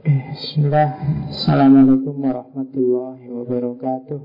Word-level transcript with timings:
Bismillah. 0.00 0.96
Assalamualaikum 1.28 2.24
warahmatullahi 2.24 3.20
wabarakatuh. 3.36 4.16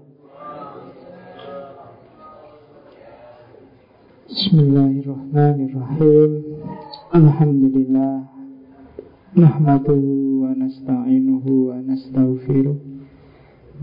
Bismillahirrahmanirrahim. 4.31 6.31
Alhamdulillah. 7.11 8.23
Nahmaduhu 9.35 10.47
wa 10.47 10.55
nasta'inuhu 10.55 11.67
wa 11.67 11.83
nasta'ufiruh. 11.83 12.79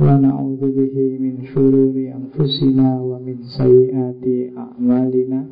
Wa 0.00 0.16
na'udhu 0.16 0.72
bihi 0.72 1.20
min 1.20 1.44
syururi 1.44 2.08
anfusina 2.08 3.04
wa 3.04 3.20
min 3.20 3.44
sayyati 3.44 4.48
a'malina. 4.56 5.44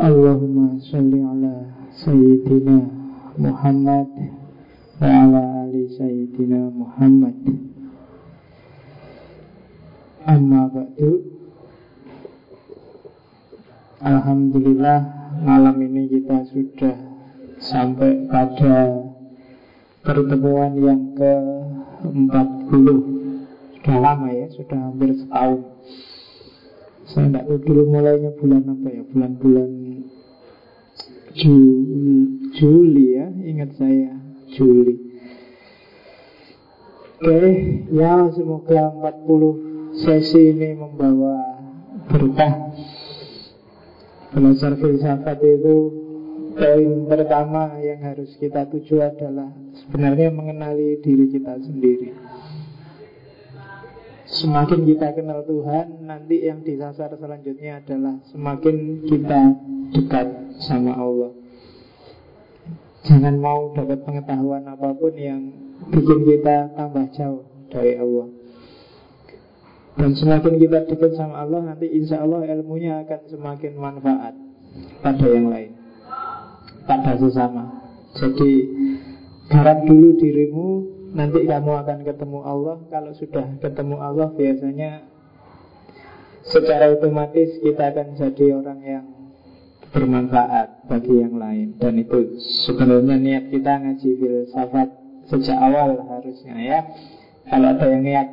Allahumma 0.00 0.80
salli 0.80 1.20
ala 1.20 1.76
Sayyidina 1.92 3.04
Muhammad 3.36 4.08
ala 5.00 5.68
ali 5.68 5.92
Sayyidina 5.92 6.72
Muhammad. 6.72 7.36
Amma 10.24 10.72
ba'du. 10.72 11.36
Alhamdulillah 14.00 14.98
malam 15.44 15.76
ini 15.84 16.08
kita 16.08 16.48
sudah 16.52 16.96
sampai 17.60 18.28
pada 18.28 19.04
pertemuan 20.04 20.76
yang 20.76 21.16
ke-40 21.16 22.86
Sudah 23.76 23.96
lama 24.02 24.28
ya, 24.32 24.46
sudah 24.52 24.78
hampir 24.80 25.16
setahun. 25.16 25.60
Saya 27.06 27.30
tidak 27.30 27.44
tahu 27.46 27.58
dulu 27.62 27.82
mulainya 27.86 28.34
bulan 28.34 28.66
apa 28.66 28.88
ya 28.90 29.02
Bulan-bulan 29.14 29.70
Juli 32.56 33.06
ya, 33.14 33.30
ingat 33.30 33.78
saya 33.78 34.25
Juli. 34.56 34.96
Oke, 37.20 37.40
ya 37.92 38.28
semoga 38.32 38.92
40 38.92 40.00
sesi 40.00 40.56
ini 40.56 40.72
membawa 40.72 41.60
berkah. 42.08 42.72
Belajar 44.36 44.76
filsafat 44.76 45.38
itu 45.44 45.76
Poin 46.56 47.04
pertama 47.04 47.76
yang 47.84 48.00
harus 48.00 48.32
kita 48.40 48.64
tuju 48.68 49.04
adalah 49.04 49.52
Sebenarnya 49.76 50.32
mengenali 50.32 51.00
diri 51.04 51.28
kita 51.28 51.56
sendiri. 51.60 52.16
Semakin 54.24 54.88
kita 54.88 55.12
kenal 55.12 55.44
Tuhan 55.44 56.04
Nanti 56.04 56.48
yang 56.48 56.64
disasar 56.64 57.12
selanjutnya 57.16 57.84
adalah 57.84 58.20
Semakin 58.32 59.04
kita 59.04 59.40
dekat 59.92 60.28
sama 60.64 60.96
Allah 60.96 61.45
Jangan 63.06 63.38
mau 63.38 63.70
dapat 63.70 64.02
pengetahuan 64.02 64.66
apa 64.66 64.90
pun 64.98 65.14
yang 65.14 65.54
bikin 65.94 66.26
kita 66.26 66.74
tambah 66.74 67.06
jauh 67.14 67.46
dari 67.70 67.94
Allah. 68.02 68.26
Dan 69.96 70.12
semakin 70.12 70.60
kita 70.60 70.84
dekat 70.90 71.16
sama 71.16 71.40
Allah, 71.40 71.72
nanti 71.72 71.88
insya 71.88 72.20
Allah 72.20 72.44
ilmunya 72.44 73.00
akan 73.06 73.20
semakin 73.32 73.72
manfaat 73.80 74.34
pada 75.00 75.24
yang 75.24 75.48
lain, 75.48 75.72
pada 76.84 77.16
sesama. 77.16 77.80
Jadi 78.12 78.52
garap 79.48 79.88
dulu 79.88 80.20
dirimu, 80.20 80.68
nanti 81.16 81.48
kamu 81.48 81.72
akan 81.80 81.98
ketemu 82.04 82.38
Allah. 82.44 82.76
Kalau 82.92 83.12
sudah 83.16 83.56
ketemu 83.56 83.96
Allah, 83.96 84.28
biasanya 84.36 85.08
secara 86.44 86.92
otomatis 86.92 87.56
kita 87.64 87.88
akan 87.96 88.20
jadi 88.20 88.46
orang 88.52 88.80
yang 88.84 89.06
bermanfaat 89.90 90.88
bagi 90.90 91.14
yang 91.22 91.36
lain. 91.36 91.76
Dan 91.78 92.00
itu 92.00 92.40
sebenarnya 92.66 93.16
niat 93.18 93.44
kita 93.52 93.72
ngaji 93.82 94.10
filsafat 94.18 94.88
sejak 95.30 95.58
awal 95.58 95.98
harusnya 96.06 96.56
ya. 96.58 96.78
Kalau 97.46 97.74
ada 97.74 97.86
yang 97.86 98.02
niat 98.02 98.28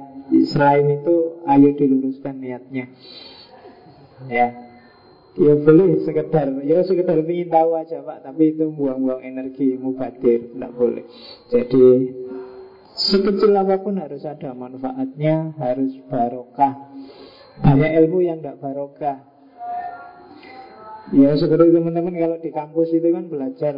selain 0.49 0.87
itu 0.89 1.43
ayo 1.45 1.69
diluruskan 1.77 2.41
niatnya. 2.41 2.89
Ya. 4.29 4.47
Ya 5.33 5.57
boleh 5.57 6.05
sekedar 6.05 6.45
ya 6.61 6.85
sekedar 6.85 7.17
ingin 7.25 7.49
tahu 7.49 7.73
aja 7.73 8.05
pak. 8.05 8.21
Tapi 8.21 8.53
itu 8.53 8.69
buang-buang 8.69 9.25
energi 9.25 9.73
mubadir 9.81 10.53
tidak 10.53 10.71
boleh. 10.77 11.05
Jadi 11.49 12.13
sekecil 12.93 13.57
apa 13.57 13.81
pun 13.81 13.97
harus 13.97 14.21
ada 14.29 14.53
manfaatnya 14.53 15.57
harus 15.57 15.97
barokah. 16.05 16.93
Banyak 17.65 17.91
ilmu 18.05 18.21
yang 18.21 18.45
tidak 18.45 18.61
barokah 18.61 19.32
Ya 21.11 21.35
seperti 21.35 21.75
teman-teman 21.75 22.15
kalau 22.15 22.37
di 22.39 22.49
kampus 22.55 22.95
itu 22.95 23.11
kan 23.11 23.27
belajar 23.27 23.75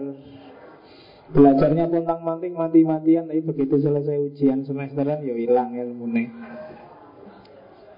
Belajarnya 1.25 1.89
pontang 1.89 2.21
manting 2.21 2.53
mati-matian 2.53 3.25
Tapi 3.25 3.41
begitu 3.41 3.81
selesai 3.81 4.13
ujian 4.29 4.61
semesteran 4.61 5.25
Ya 5.25 5.33
hilang 5.33 5.73
ilmunya. 5.73 6.29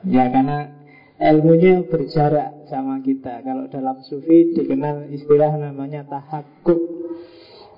Ya 0.07 0.31
karena 0.31 0.71
ilmunya 1.19 1.83
berjarak 1.83 2.71
sama 2.71 3.03
kita. 3.03 3.43
Kalau 3.43 3.67
dalam 3.67 3.99
sufi 4.07 4.55
dikenal 4.55 5.11
istilah 5.11 5.59
namanya 5.59 6.07
tahakuk 6.07 6.79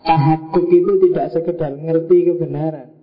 Tahakuk 0.05 0.69
itu 0.69 0.91
tidak 1.09 1.33
sekedar 1.33 1.73
ngerti 1.73 2.29
kebenaran 2.29 2.98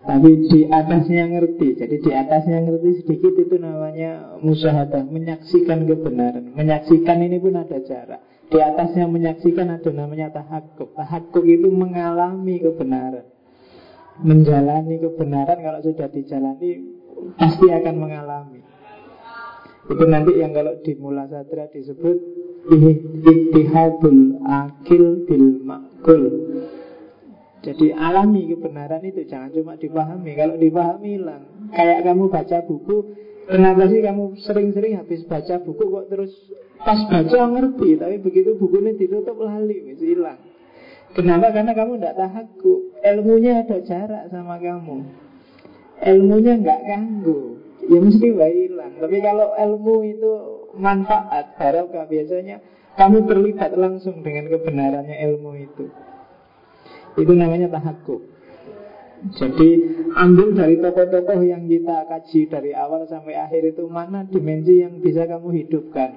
tapi 0.00 0.48
di 0.48 0.64
atasnya 0.64 1.28
ngerti. 1.28 1.76
Jadi 1.76 1.96
di 2.00 2.10
atasnya 2.10 2.64
ngerti 2.64 3.04
sedikit 3.04 3.36
itu 3.36 3.56
namanya 3.60 4.40
musyahadah. 4.40 5.04
Menyaksikan 5.04 5.84
kebenaran. 5.84 6.56
Menyaksikan 6.56 7.20
ini 7.20 7.36
pun 7.36 7.60
ada 7.60 7.76
jarak. 7.84 8.24
Di 8.48 8.58
atasnya 8.58 9.06
menyaksikan 9.06 9.70
ada 9.70 9.94
namanya 9.94 10.34
tahakuk 10.34 10.90
Tahakuk 10.96 11.44
itu 11.46 11.68
mengalami 11.70 12.58
kebenaran. 12.58 13.28
Menjalani 14.20 15.00
kebenaran 15.00 15.58
Kalau 15.62 15.80
sudah 15.80 16.10
dijalani 16.10 16.82
Pasti 17.38 17.70
akan 17.70 17.94
mengalami. 17.94 18.60
Itu 19.86 20.04
nanti 20.08 20.32
yang 20.40 20.52
kalau 20.56 20.76
di 20.82 20.92
Mula 20.96 21.30
Sadra 21.30 21.70
disebut 21.70 22.18
Ittihadul 22.68 24.44
akil 24.44 25.24
bil 25.24 25.64
makul 25.64 26.24
jadi 27.60 27.92
alami 27.92 28.48
kebenaran 28.56 29.04
itu 29.04 29.28
Jangan 29.28 29.52
cuma 29.52 29.76
dipahami. 29.76 30.32
Kalau 30.32 30.56
dipahami 30.56 31.20
hilang. 31.20 31.44
Kayak 31.76 32.08
kamu 32.08 32.24
baca 32.32 32.58
buku 32.64 32.96
Kenapa 33.50 33.82
sih 33.90 34.00
kamu 34.00 34.38
sering-sering 34.46 34.94
habis 34.96 35.26
baca 35.26 35.60
buku 35.60 35.82
Kok 35.90 36.06
terus 36.08 36.32
pas 36.80 37.00
baca 37.04 37.38
ngerti 37.52 38.00
Tapi 38.00 38.16
begitu 38.22 38.56
bukunya 38.56 38.96
ditutup 38.96 39.36
lali 39.36 39.92
Wis 39.92 40.00
hilang. 40.00 40.40
Kenapa? 41.12 41.52
Karena 41.52 41.76
kamu 41.76 42.00
tidak 42.00 42.16
tahaku 42.16 42.74
Ilmunya 43.00 43.64
ada 43.64 43.78
jarak 43.84 44.24
sama 44.32 44.56
kamu. 44.56 45.04
Ilmunya 46.00 46.52
nggak 46.64 46.80
ganggu. 46.88 47.60
Ya 47.84 47.98
mesti 48.00 48.28
hilang. 48.32 48.92
Tapi 48.96 49.16
kalau 49.20 49.52
ilmu 49.52 49.94
itu 50.08 50.32
manfaat 50.80 51.60
Barokah 51.60 52.08
biasanya 52.08 52.64
Kamu 52.96 53.28
terlibat 53.28 53.76
langsung 53.76 54.24
dengan 54.24 54.48
kebenarannya 54.48 55.16
ilmu 55.28 55.52
itu 55.60 55.88
itu 57.18 57.32
namanya 57.34 57.70
tahakuk 57.72 58.22
Jadi 59.36 59.68
ambil 60.16 60.56
dari 60.56 60.80
tokoh-tokoh 60.80 61.44
yang 61.44 61.68
kita 61.68 62.08
kaji 62.08 62.40
dari 62.48 62.72
awal 62.72 63.04
sampai 63.04 63.36
akhir 63.36 63.76
itu 63.76 63.84
Mana 63.84 64.24
dimensi 64.24 64.80
yang 64.80 64.96
bisa 64.96 65.28
kamu 65.28 65.52
hidupkan. 65.60 66.16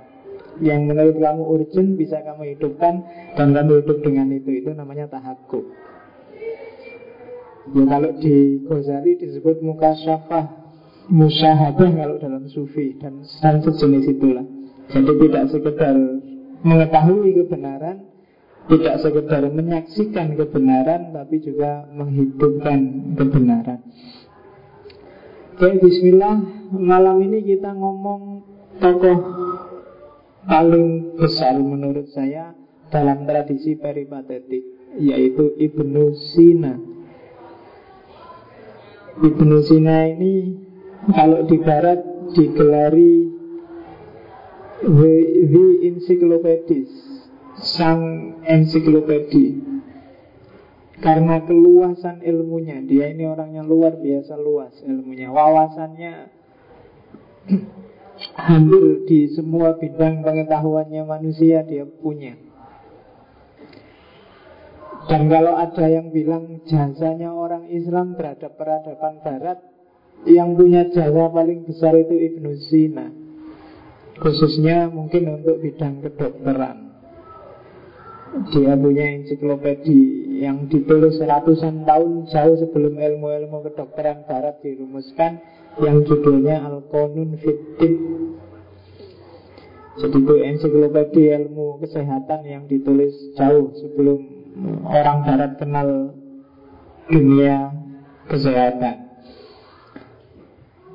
Yang 0.64 0.82
menurut 0.88 1.18
kamu 1.20 1.44
urgent 1.44 2.00
bisa 2.00 2.24
kamu 2.24 2.56
hidupkan 2.56 3.04
Dan 3.36 3.52
kamu 3.52 3.84
hidup 3.84 4.00
dengan 4.08 4.32
itu. 4.32 4.50
Itu 4.56 4.72
namanya 4.72 5.12
tahakuk 5.12 5.68
Ya 7.76 7.84
kalau 7.88 8.12
di 8.20 8.64
Ghazali 8.64 9.20
disebut 9.20 9.60
muka 9.60 10.00
syafah 10.00 10.64
Musyahadah 11.12 11.90
kalau 12.00 12.16
dalam 12.16 12.48
sufi 12.48 12.96
Dan, 12.96 13.28
dan 13.44 13.60
sejenis 13.60 14.08
itulah. 14.16 14.48
Jadi 14.88 15.12
tidak 15.28 15.44
sekedar 15.52 15.96
mengetahui 16.64 17.36
kebenaran 17.44 18.13
tidak 18.64 18.96
sekedar 19.04 19.44
menyaksikan 19.52 20.40
kebenaran 20.40 21.12
Tapi 21.12 21.36
juga 21.44 21.84
menghidupkan 21.92 22.80
kebenaran. 23.20 23.80
Oke, 25.54 25.78
bismillah. 25.84 26.38
Malam 26.74 27.22
ini 27.28 27.44
kita 27.46 27.76
ngomong 27.76 28.42
Tokoh 28.82 29.20
paling 30.50 31.14
besar 31.16 31.56
menurut 31.62 32.10
saya 32.10 32.58
Dalam 32.90 33.30
tradisi 33.30 33.78
peripatetik 33.78 34.64
Yaitu 34.98 35.54
Ibnu 35.60 36.04
Sina. 36.34 36.74
Ibnu 39.22 39.56
Sina 39.62 40.10
ini 40.10 40.34
Kalau 41.14 41.46
di 41.46 41.58
barat 41.62 42.02
digelari 42.34 43.30
The 44.84 45.66
Encyclopedist 45.86 47.13
sang 47.64 48.02
ensiklopedi 48.44 49.60
karena 51.04 51.44
keluasan 51.44 52.24
ilmunya 52.24 52.80
dia 52.86 53.12
ini 53.12 53.28
orangnya 53.28 53.64
luar 53.66 54.00
biasa 54.00 54.38
luas 54.40 54.78
ilmunya 54.84 55.32
wawasannya 55.34 56.14
hampir 58.48 59.04
di 59.10 59.32
semua 59.36 59.76
bidang 59.76 60.24
pengetahuannya 60.24 61.02
manusia 61.04 61.66
dia 61.66 61.84
punya 61.84 62.40
Dan 65.04 65.28
kalau 65.28 65.60
ada 65.60 65.86
yang 65.92 66.16
bilang 66.16 66.64
jasanya 66.64 67.36
orang 67.36 67.68
Islam 67.68 68.16
terhadap 68.16 68.56
peradaban 68.56 69.20
Barat, 69.20 69.60
yang 70.24 70.56
punya 70.56 70.88
jasa 70.88 71.28
paling 71.28 71.68
besar 71.68 71.92
itu 72.00 72.16
Ibnu 72.16 72.52
Sina. 72.72 73.12
Khususnya 74.24 74.88
mungkin 74.88 75.44
untuk 75.44 75.60
bidang 75.60 76.00
kedokteran. 76.00 76.83
Dia 78.34 78.74
punya 78.74 79.06
ensiklopedi 79.14 80.00
yang 80.42 80.66
ditulis 80.66 81.22
ratusan 81.22 81.86
tahun 81.86 82.26
jauh 82.34 82.56
sebelum 82.58 82.98
ilmu-ilmu 82.98 83.62
kedokteran 83.70 84.26
Barat 84.26 84.58
dirumuskan 84.66 85.38
yang 85.78 86.02
judulnya 86.02 86.66
Al-Qanun 86.66 87.38
Fittib. 87.38 87.94
Jadi 90.02 90.18
itu 90.18 90.36
ensiklopedi 90.42 91.30
ilmu 91.30 91.78
kesehatan 91.78 92.42
yang 92.50 92.66
ditulis 92.66 93.14
jauh 93.38 93.70
sebelum 93.78 94.18
orang 94.90 95.22
barat 95.22 95.54
kenal 95.62 96.18
dunia 97.14 97.70
kesehatan. 98.34 99.14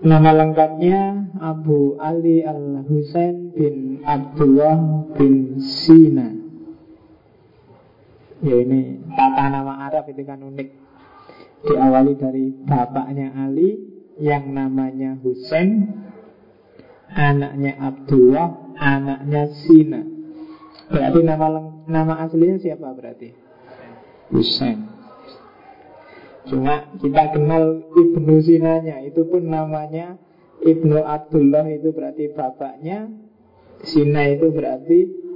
Nama 0.03 0.31
lengkapnya 0.43 1.31
Abu 1.39 1.95
Ali 2.03 2.43
Al-Husain 2.43 3.55
bin 3.55 4.03
Abdullah 4.03 5.07
bin 5.15 5.63
Sina 5.63 6.38
Ya 8.39 8.55
ini 8.55 9.03
tata 9.19 9.51
nama 9.51 9.91
Arab 9.91 10.07
itu 10.15 10.23
kan 10.23 10.39
unik. 10.39 10.69
Diawali 11.59 12.15
dari 12.15 12.55
bapaknya 12.55 13.35
Ali 13.35 13.83
Yang 14.19 14.45
namanya 14.55 15.19
Husain 15.19 15.91
Anaknya 17.11 17.75
Abdullah 17.83 18.79
Anaknya 18.79 19.51
Sina. 19.67 20.07
Berarti 20.87 21.21
nama 21.27 21.47
nama 21.91 22.15
aslinya 22.23 22.63
siapa 22.63 22.95
berarti? 22.95 23.35
Husain. 24.31 24.87
Cuma 26.47 26.95
kita 27.03 27.35
kenal 27.35 27.91
Ibnu 27.91 28.39
Sinanya 28.39 29.03
Itu 29.03 29.27
pun 29.27 29.51
namanya 29.51 30.15
Ibnu 30.63 31.03
Abdullah 31.03 31.67
itu 31.71 31.91
berarti 31.91 32.31
bapaknya 32.35 33.11
Sina 33.83 34.27
itu 34.31 34.51
berarti 34.51 35.28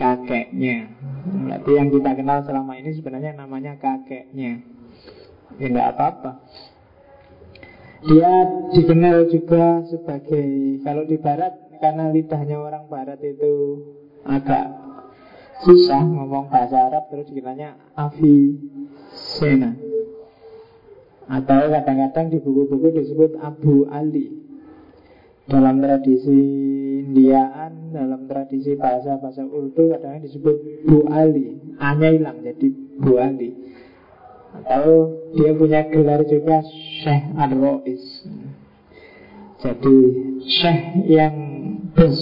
kakeknya. 0.00 0.88
Berarti 1.28 1.70
yang 1.76 1.92
kita 1.92 2.16
kenal 2.16 2.40
selama 2.48 2.80
ini 2.80 2.96
sebenarnya 2.96 3.36
namanya 3.36 3.76
kakeknya. 3.76 4.64
Ya 5.60 5.66
tidak 5.68 5.86
apa-apa. 5.92 6.40
Dia 8.00 8.32
dikenal 8.72 9.28
juga 9.28 9.84
sebagai 9.84 10.80
Kalau 10.80 11.04
di 11.04 11.20
barat 11.20 11.52
Karena 11.84 12.08
lidahnya 12.08 12.56
orang 12.56 12.88
barat 12.88 13.20
itu 13.20 13.76
Agak 14.24 14.72
susah 15.60 16.00
ngomong 16.00 16.48
bahasa 16.48 16.88
Arab 16.88 17.12
terus 17.12 17.28
dikiranya 17.28 17.76
Avi 17.92 18.56
Sena 19.12 19.76
atau 21.30 21.70
kadang-kadang 21.70 22.26
di 22.32 22.38
buku-buku 22.42 22.90
disebut 22.96 23.38
Abu 23.38 23.86
Ali 23.86 24.39
dalam 25.50 25.82
tradisi 25.82 26.38
Indiaan 27.10 27.90
dalam 27.90 28.30
tradisi 28.30 28.78
bahasa-bahasa 28.78 29.42
Urdu 29.42 29.90
kadang-kadang 29.90 30.22
disebut 30.22 30.86
Bu 30.86 31.10
Ali. 31.10 31.58
Hanya 31.82 32.14
hilang 32.14 32.38
jadi 32.46 32.70
Bu 33.02 33.18
Ali. 33.18 33.50
Atau 34.54 34.86
dia 35.34 35.50
punya 35.58 35.90
gelar 35.90 36.22
juga 36.26 36.62
Syekh 37.02 37.34
Ar-Rois 37.34 38.04
jadi 39.60 39.96
Syekh 40.48 40.80
yang 41.04 41.34
bos 41.92 42.16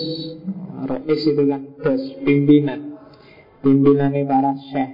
Rois 0.90 1.22
itu 1.22 1.42
kan 1.46 1.62
bos 1.78 2.02
pimpinan. 2.26 2.98
Pimpinannya 3.62 4.22
para 4.26 4.54
syekh. 4.70 4.92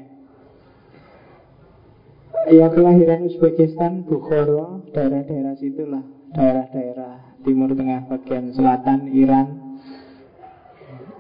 Ya 2.45 2.69
kelahiran 2.69 3.25
Uzbekistan, 3.25 4.05
Bukhara, 4.05 4.85
daerah-daerah 4.93 5.57
situlah 5.57 6.05
Daerah-daerah 6.37 7.24
Timur 7.45 7.71
Tengah 7.77 8.09
bagian 8.09 8.57
selatan, 8.57 9.13
Iran. 9.13 9.47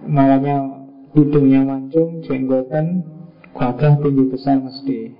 Makanya 0.09 0.56
hidungnya 1.12 1.61
mancung, 1.62 2.25
jenggotan, 2.25 3.05
gagah 3.53 4.00
tinggi 4.00 4.25
besar 4.32 4.59
mesti. 4.59 5.12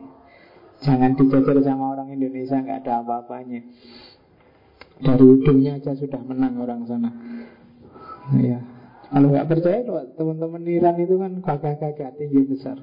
Jangan 0.81 1.17
dijajar 1.17 1.61
sama 1.65 1.97
orang 1.97 2.13
Indonesia, 2.13 2.61
nggak 2.61 2.85
ada 2.85 3.05
apa-apanya. 3.05 3.61
Dari 5.01 5.25
hidungnya 5.25 5.81
aja 5.81 5.93
sudah 5.97 6.21
menang 6.25 6.57
orang 6.61 6.89
sana. 6.89 7.11
Ya, 8.41 8.65
kalau 9.13 9.29
nggak 9.29 9.49
percaya 9.49 9.81
teman-teman 10.17 10.65
Iran 10.65 10.97
itu 10.97 11.15
kan 11.21 11.33
gagah-gagah 11.45 12.11
tinggi 12.17 12.41
besar. 12.49 12.81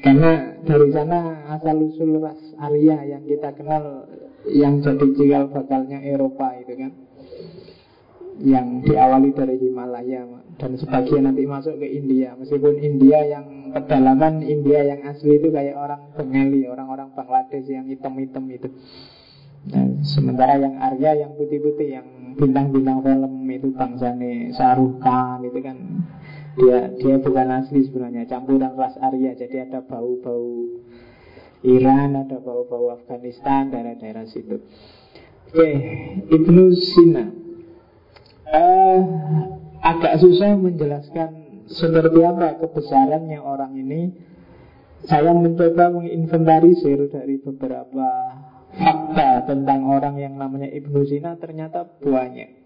Karena 0.00 0.56
dari 0.64 0.88
sana 0.96 1.44
asal 1.52 1.76
usul 1.84 2.24
ras 2.24 2.40
Arya 2.56 3.04
yang 3.04 3.28
kita 3.28 3.52
kenal 3.52 4.08
yang 4.48 4.80
jadi 4.80 5.06
cikal 5.12 5.52
bakalnya 5.52 6.00
Eropa 6.00 6.56
itu 6.56 6.72
kan 6.78 6.92
yang 8.40 8.80
diawali 8.80 9.36
dari 9.36 9.60
Himalaya 9.60 10.24
dan 10.56 10.76
sebagian 10.76 11.28
nanti 11.28 11.44
masuk 11.44 11.80
ke 11.80 11.88
India. 11.88 12.36
Meskipun 12.36 12.80
India 12.80 13.20
yang 13.24 13.72
pedalaman 13.72 14.44
India 14.44 14.84
yang 14.84 15.00
asli 15.08 15.40
itu 15.40 15.48
kayak 15.52 15.76
orang 15.76 16.12
Bengali 16.16 16.68
orang-orang 16.68 17.12
Bangladesh 17.16 17.68
yang 17.68 17.88
hitam-hitam 17.88 18.44
itu. 18.52 18.68
Nah, 19.72 20.00
sementara 20.04 20.56
yang 20.56 20.80
Arya 20.80 21.20
yang 21.20 21.32
putih-putih 21.36 22.00
yang 22.00 22.06
bintang-bintang 22.40 23.04
film 23.04 23.44
itu 23.52 23.68
bangsane 23.76 24.56
Sarukan 24.56 25.44
itu 25.44 25.60
kan 25.60 25.76
dia 26.56 26.92
dia 26.96 27.16
bukan 27.20 27.48
asli 27.60 27.84
sebenarnya. 27.84 28.24
Campuran 28.24 28.72
ras 28.76 28.96
Arya 29.00 29.36
jadi 29.36 29.68
ada 29.68 29.80
bau-bau 29.84 30.80
Iran 31.60 32.16
ada 32.16 32.40
bau-bau 32.40 32.88
Afghanistan 32.96 33.68
daerah-daerah 33.68 34.24
situ. 34.28 34.64
Oke 35.52 35.68
Ibnu 36.32 36.72
Sina 36.76 37.39
uh, 38.50 39.00
agak 39.80 40.20
susah 40.20 40.54
menjelaskan 40.58 41.64
seperti 41.70 42.20
apa 42.26 42.58
kebesarannya 42.58 43.38
orang 43.38 43.78
ini 43.78 44.10
saya 45.06 45.32
mencoba 45.32 45.88
menginventarisir 45.88 47.08
dari 47.08 47.40
beberapa 47.40 48.08
fakta 48.76 49.48
tentang 49.48 49.88
orang 49.88 50.20
yang 50.20 50.36
namanya 50.36 50.68
Ibnu 50.68 51.08
Sina 51.08 51.40
ternyata 51.40 51.88
banyak. 52.04 52.60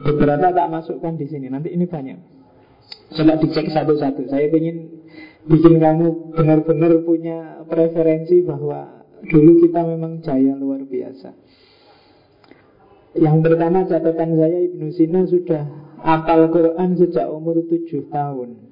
Beberapa 0.00 0.52
tak 0.52 0.68
masukkan 0.68 1.16
di 1.16 1.28
sini. 1.28 1.48
Nanti 1.48 1.72
ini 1.72 1.84
banyak. 1.88 2.18
Coba 3.16 3.36
dicek 3.40 3.68
satu-satu. 3.68 4.28
Saya 4.28 4.48
ingin 4.48 5.04
bikin 5.48 5.80
kamu 5.80 6.36
benar-benar 6.36 7.00
punya 7.04 7.64
preferensi 7.68 8.44
bahwa 8.44 9.04
dulu 9.28 9.60
kita 9.64 9.80
memang 9.84 10.20
jaya 10.24 10.56
luar 10.56 10.84
biasa. 10.84 11.32
Yang 13.10 13.36
pertama 13.42 13.82
catatan 13.90 14.30
saya 14.38 14.58
Ibnu 14.70 14.86
Sina 14.94 15.26
sudah 15.26 15.66
apal 15.98 16.46
Quran 16.54 16.94
sejak 16.94 17.26
umur 17.26 17.58
7 17.66 18.06
tahun. 18.06 18.70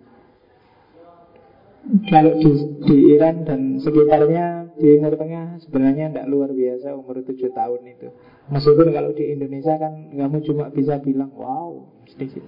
Kalau 2.07 2.33
di, 2.39 2.51
di 2.85 2.97
Iran 3.17 3.49
dan 3.49 3.81
sekitarnya 3.81 4.77
di 4.77 4.99
Timur 4.99 5.17
Tengah 5.19 5.59
sebenarnya 5.65 6.13
tidak 6.13 6.27
luar 6.31 6.51
biasa 6.55 6.95
umur 6.95 7.19
7 7.27 7.35
tahun 7.35 7.81
itu. 7.83 8.09
Meskipun 8.55 8.95
kalau 8.95 9.11
di 9.11 9.25
Indonesia 9.35 9.75
kan 9.75 10.15
kamu 10.15 10.39
cuma 10.47 10.71
bisa 10.71 11.03
bilang 11.03 11.35
wow 11.35 11.83
sedikit. 12.07 12.47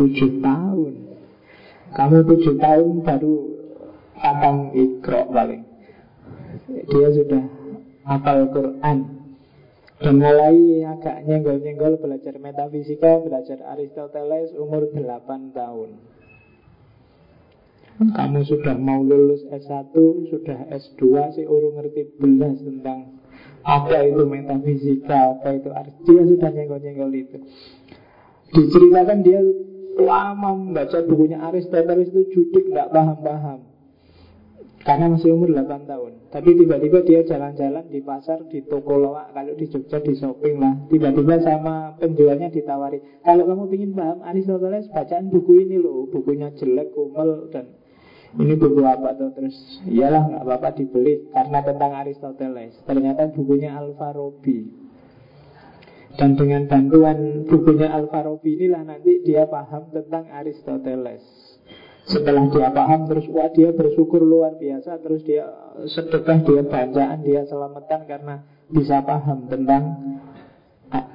7 0.00 0.40
tahun. 0.40 0.94
Kamu 1.92 2.16
7 2.24 2.56
tahun 2.56 2.94
baru 3.04 3.36
abang 4.16 4.72
ikro 4.72 5.28
paling. 5.28 5.62
Dia 6.88 7.08
sudah 7.12 7.44
hafal 8.08 8.48
Quran 8.48 9.19
dan 10.00 10.16
mulai 10.16 10.80
agak 10.88 11.28
nyenggol-nyenggol 11.28 12.00
belajar 12.00 12.32
metafisika, 12.40 13.20
belajar 13.20 13.60
Aristoteles 13.68 14.56
umur 14.56 14.88
8 14.96 15.52
tahun. 15.52 15.90
Kamu 18.00 18.40
sudah 18.48 18.80
mau 18.80 19.04
lulus 19.04 19.44
S1, 19.52 19.92
sudah 20.32 20.72
S2 20.72 21.04
sih 21.36 21.44
urung 21.44 21.76
ngerti 21.76 22.16
belas 22.16 22.56
tentang 22.64 23.20
apa 23.60 24.08
itu 24.08 24.24
metafisika, 24.24 25.36
apa 25.36 25.60
itu 25.60 25.68
arti 25.68 26.00
dia 26.08 26.24
sudah 26.24 26.48
nyenggol-nyenggol 26.48 27.12
itu. 27.12 27.38
Diceritakan 28.56 29.20
dia 29.20 29.44
lama 30.00 30.56
membaca 30.56 30.96
bukunya 31.04 31.44
Aristoteles 31.44 32.08
itu 32.08 32.24
judik, 32.32 32.72
nggak 32.72 32.88
paham-paham. 32.88 33.69
Karena 34.80 35.12
masih 35.12 35.36
umur 35.36 35.52
8 35.52 35.84
tahun. 35.84 36.32
Tapi 36.32 36.56
tiba-tiba 36.56 37.04
dia 37.04 37.20
jalan-jalan 37.20 37.84
di 37.92 38.00
pasar 38.00 38.48
Di 38.48 38.64
toko 38.64 38.96
loak 38.96 39.36
Kalau 39.36 39.52
di 39.52 39.68
Jogja 39.68 40.00
di 40.00 40.16
shopping 40.16 40.56
lah. 40.56 40.74
Tiba-tiba 40.88 41.36
sama 41.44 42.00
penjualnya 42.00 42.48
ditawari 42.48 43.20
Kalau 43.20 43.44
kamu 43.44 43.68
ingin 43.76 43.92
paham 43.92 44.24
Aristoteles 44.24 44.88
bacaan 44.88 45.28
buku 45.28 45.68
ini 45.68 45.76
loh. 45.76 46.08
Bukunya 46.08 46.48
jelek, 46.56 46.96
kumel 46.96 47.52
Dan 47.52 47.76
ini 48.40 48.54
buku 48.54 48.86
apa 48.86 49.18
tuh? 49.18 49.34
Terus 49.34 49.82
iyalah 49.90 50.22
nggak 50.30 50.44
apa-apa 50.46 50.78
dibeli 50.78 51.26
karena 51.34 51.66
tentang 51.66 51.98
Aristoteles. 51.98 52.78
Ternyata 52.86 53.26
bukunya 53.34 53.74
Al-Farabi 53.74 54.80
dan 56.18 56.34
dengan 56.34 56.66
bantuan 56.66 57.46
bukunya 57.46 57.90
Al-Farabi 57.90 58.58
inilah 58.58 58.82
nanti 58.82 59.22
dia 59.22 59.46
paham 59.46 59.94
tentang 59.94 60.26
Aristoteles 60.30 61.49
Setelah 62.10 62.44
dia 62.50 62.68
paham 62.74 63.06
terus 63.06 63.26
wah 63.30 63.46
dia 63.54 63.70
bersyukur 63.70 64.18
luar 64.18 64.58
biasa 64.58 64.98
Terus 64.98 65.22
dia 65.22 65.46
sedekah, 65.86 66.42
dia 66.42 66.62
bacaan, 66.66 67.18
dia 67.22 67.46
selamatan 67.46 68.00
Karena 68.10 68.42
bisa 68.70 69.02
paham 69.02 69.46
tentang 69.46 69.82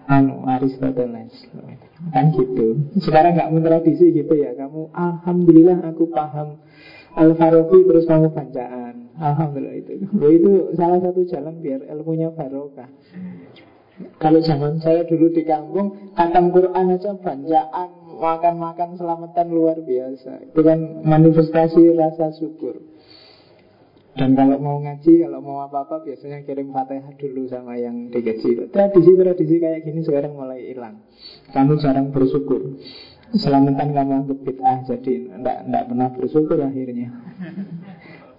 anu 0.07 0.45
Aristoteles. 0.47 1.33
Kan 2.13 2.31
gitu. 2.31 2.79
Sekarang 3.01 3.35
nggak 3.35 3.51
mentradisi 3.51 4.13
gitu 4.13 4.33
ya 4.37 4.55
kamu 4.55 4.93
alhamdulillah 4.93 5.83
aku 5.91 6.07
paham 6.11 6.61
Al 7.15 7.31
Farabi 7.39 7.79
terus 7.87 8.03
kamu 8.07 8.31
bacaan. 8.35 9.15
Alhamdulillah 9.15 9.75
itu. 9.79 10.03
Itu 10.11 10.51
salah 10.75 10.99
satu 10.99 11.23
jalan 11.23 11.63
biar 11.63 11.87
ilmunya 11.87 12.31
barokah. 12.35 12.91
Kalau 14.19 14.43
zaman 14.43 14.83
saya 14.83 15.07
dulu 15.07 15.31
di 15.31 15.47
kampung 15.47 16.11
Khatam 16.19 16.51
Quran 16.51 16.99
aja 16.99 17.15
bacaan 17.15 17.89
Makan-makan 18.15 18.95
selamatan 18.95 19.47
luar 19.51 19.77
biasa. 19.83 20.51
Itu 20.51 20.61
kan 20.63 21.03
manifestasi 21.03 21.93
rasa 21.99 22.31
syukur. 22.39 22.79
Dan 24.15 24.31
kalau 24.31 24.55
mau 24.63 24.79
ngaji, 24.79 25.27
kalau 25.27 25.43
mau 25.43 25.59
apa-apa 25.67 26.07
biasanya 26.07 26.47
kirim 26.47 26.71
fatihah 26.71 27.19
dulu 27.19 27.51
sama 27.51 27.75
yang 27.75 28.07
dikecil 28.07 28.71
Tradisi-tradisi 28.71 29.59
kayak 29.59 29.83
gini 29.83 30.07
sekarang 30.07 30.39
mulai 30.39 30.71
hilang. 30.71 31.03
Kamu 31.51 31.75
jarang 31.83 32.15
bersyukur. 32.15 32.79
Selamatan 33.35 33.91
kamu 33.91 34.11
anggap 34.23 34.39
bid'ah 34.47 34.87
Jadi 34.87 35.27
enggak, 35.35 35.67
enggak 35.67 35.83
pernah 35.91 36.07
bersyukur 36.15 36.57
akhirnya. 36.63 37.11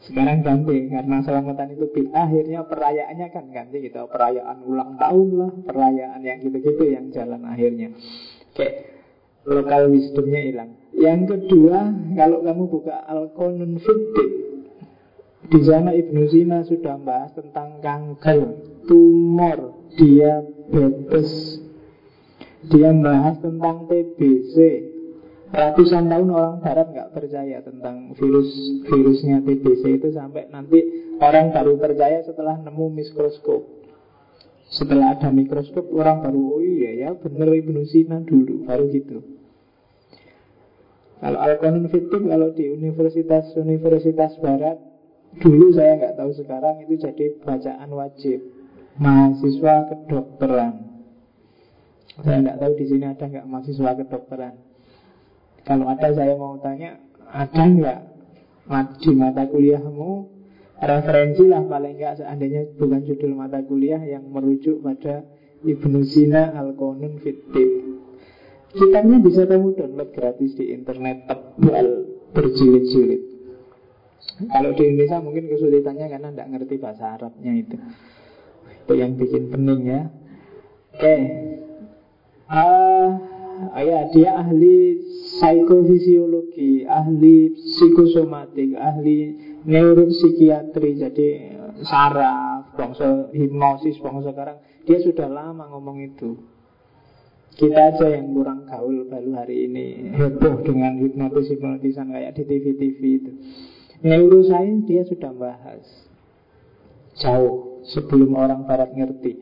Sekarang 0.00 0.40
ganti 0.40 0.88
karena 0.88 1.16
selamatan 1.21 1.68
itu 1.76 1.87
bid'ah 1.92 2.25
akhirnya 2.25 2.64
perayaannya 2.64 3.26
kan 3.28 3.45
ganti 3.52 3.76
gitu. 3.85 4.00
Perayaan 4.09 4.64
ulang 4.64 4.97
tahun 4.97 5.28
lah 5.37 5.52
perayaan 5.61 6.25
yang 6.25 6.40
gitu-gitu 6.40 6.88
yang 6.88 7.12
jalan 7.12 7.45
akhirnya. 7.45 7.92
Kayak 8.56 8.95
lokal 9.46 9.88
wisdomnya 9.94 10.42
hilang 10.42 10.70
yang 10.92 11.24
kedua 11.24 11.94
kalau 12.18 12.42
kamu 12.42 12.62
buka 12.66 12.96
al-qanun 13.06 13.78
di 15.46 15.60
sana 15.62 15.94
Ibnu 15.94 16.22
Sina 16.26 16.66
sudah 16.66 16.98
bahas 16.98 17.30
tentang 17.38 17.78
kanker 17.78 18.58
tumor 18.90 19.78
diabetes 19.94 21.62
dia 22.66 22.90
bahas 22.90 23.38
tentang 23.38 23.86
TBC 23.86 24.56
Ratusan 25.46 26.10
tahun 26.10 26.28
orang 26.34 26.58
barat 26.58 26.90
nggak 26.90 27.14
percaya 27.14 27.62
tentang 27.62 28.10
virus 28.18 28.50
virusnya 28.90 29.46
TBC 29.46 30.02
itu 30.02 30.10
sampai 30.10 30.50
nanti 30.50 30.82
orang 31.22 31.54
baru 31.54 31.78
percaya 31.78 32.18
setelah 32.26 32.58
nemu 32.58 32.90
mikroskop. 32.90 33.62
Setelah 34.66 35.14
ada 35.14 35.30
mikroskop 35.30 35.86
orang 35.94 36.26
baru 36.26 36.58
oh 36.58 36.62
iya 36.66 37.06
ya 37.06 37.10
bener 37.14 37.46
Ibnu 37.62 37.86
Sina 37.86 38.18
dulu 38.26 38.66
baru 38.66 38.90
gitu. 38.90 39.22
Kalau 41.16 41.38
Al-Qanun 41.40 41.88
kalau 42.28 42.49
di 42.52 42.64
universitas-universitas 42.68 44.37
barat 44.44 44.76
dulu 45.40 45.73
saya 45.73 45.96
nggak 45.96 46.14
tahu 46.16 46.30
sekarang 46.37 46.76
itu 46.85 46.94
jadi 47.00 47.40
bacaan 47.40 47.88
wajib 47.92 48.40
mahasiswa 49.00 49.75
kedokteran. 49.92 50.75
Saya 52.20 52.38
nggak 52.44 52.58
tahu 52.61 52.73
di 52.76 52.85
sini 52.88 53.04
ada 53.08 53.25
nggak 53.28 53.49
mahasiswa 53.49 53.90
kedokteran. 53.96 54.54
Kalau 55.64 55.88
ada 55.88 56.08
saya 56.12 56.37
mau 56.37 56.56
tanya, 56.61 57.00
ada 57.28 57.64
nggak 57.64 57.99
di 59.00 59.12
mata 59.14 59.44
kuliahmu 59.49 60.11
referensi 60.76 61.44
lah 61.49 61.64
paling 61.64 61.96
nggak 61.96 62.14
seandainya 62.20 62.76
bukan 62.76 63.00
judul 63.08 63.32
mata 63.32 63.64
kuliah 63.64 64.00
yang 64.04 64.28
merujuk 64.28 64.85
pada 64.85 65.25
Ibnu 65.64 66.04
Sina 66.04 66.52
Al-Qanun. 66.52 67.16
Kitabnya 68.76 69.18
bisa 69.25 69.49
kamu 69.49 69.73
download 69.73 70.11
gratis 70.12 70.52
di 70.52 70.68
internet 70.76 71.25
tebal 71.25 71.88
berjilid-jilid. 72.37 73.23
Kalau 74.52 74.71
di 74.76 74.83
Indonesia 74.85 75.18
mungkin 75.25 75.49
kesulitannya 75.49 76.06
karena 76.12 76.28
tidak 76.28 76.49
ngerti 76.52 76.75
bahasa 76.76 77.16
Arabnya 77.16 77.52
itu. 77.56 77.76
Itu 78.85 78.92
yang 78.92 79.16
bikin 79.16 79.49
pening 79.49 79.83
ya. 79.88 80.02
Oke. 80.92 81.00
Okay. 81.00 81.21
Uh, 82.47 83.09
ya, 83.80 84.06
dia 84.12 84.30
ahli 84.38 85.00
psikofisiologi, 85.40 86.85
ahli 86.85 87.56
psikosomatik, 87.56 88.76
ahli 88.76 89.18
neuropsikiatri, 89.66 91.00
jadi 91.00 91.28
saraf, 91.83 92.76
bangsa 92.78 93.33
hipnosis, 93.35 93.99
bangsa 93.99 94.30
sekarang 94.30 94.59
dia 94.87 94.99
sudah 95.02 95.26
lama 95.26 95.66
ngomong 95.73 95.99
itu. 96.06 96.38
Kita 97.56 97.88
aja 97.88 98.12
yang 98.12 98.36
kurang 98.36 98.68
gaul 98.68 99.08
baru 99.08 99.32
hari 99.32 99.64
ini 99.64 100.12
heboh 100.12 100.60
dengan 100.60 101.00
hipnotis 101.00 101.48
hipnotisan 101.48 102.12
kayak 102.12 102.36
di 102.36 102.44
TV-TV 102.44 103.00
itu. 103.00 103.32
Neuroscience 104.04 104.84
dia 104.84 105.08
sudah 105.08 105.32
bahas 105.32 105.80
jauh 107.16 107.80
sebelum 107.88 108.36
orang 108.36 108.68
barat 108.68 108.92
ngerti. 108.92 109.40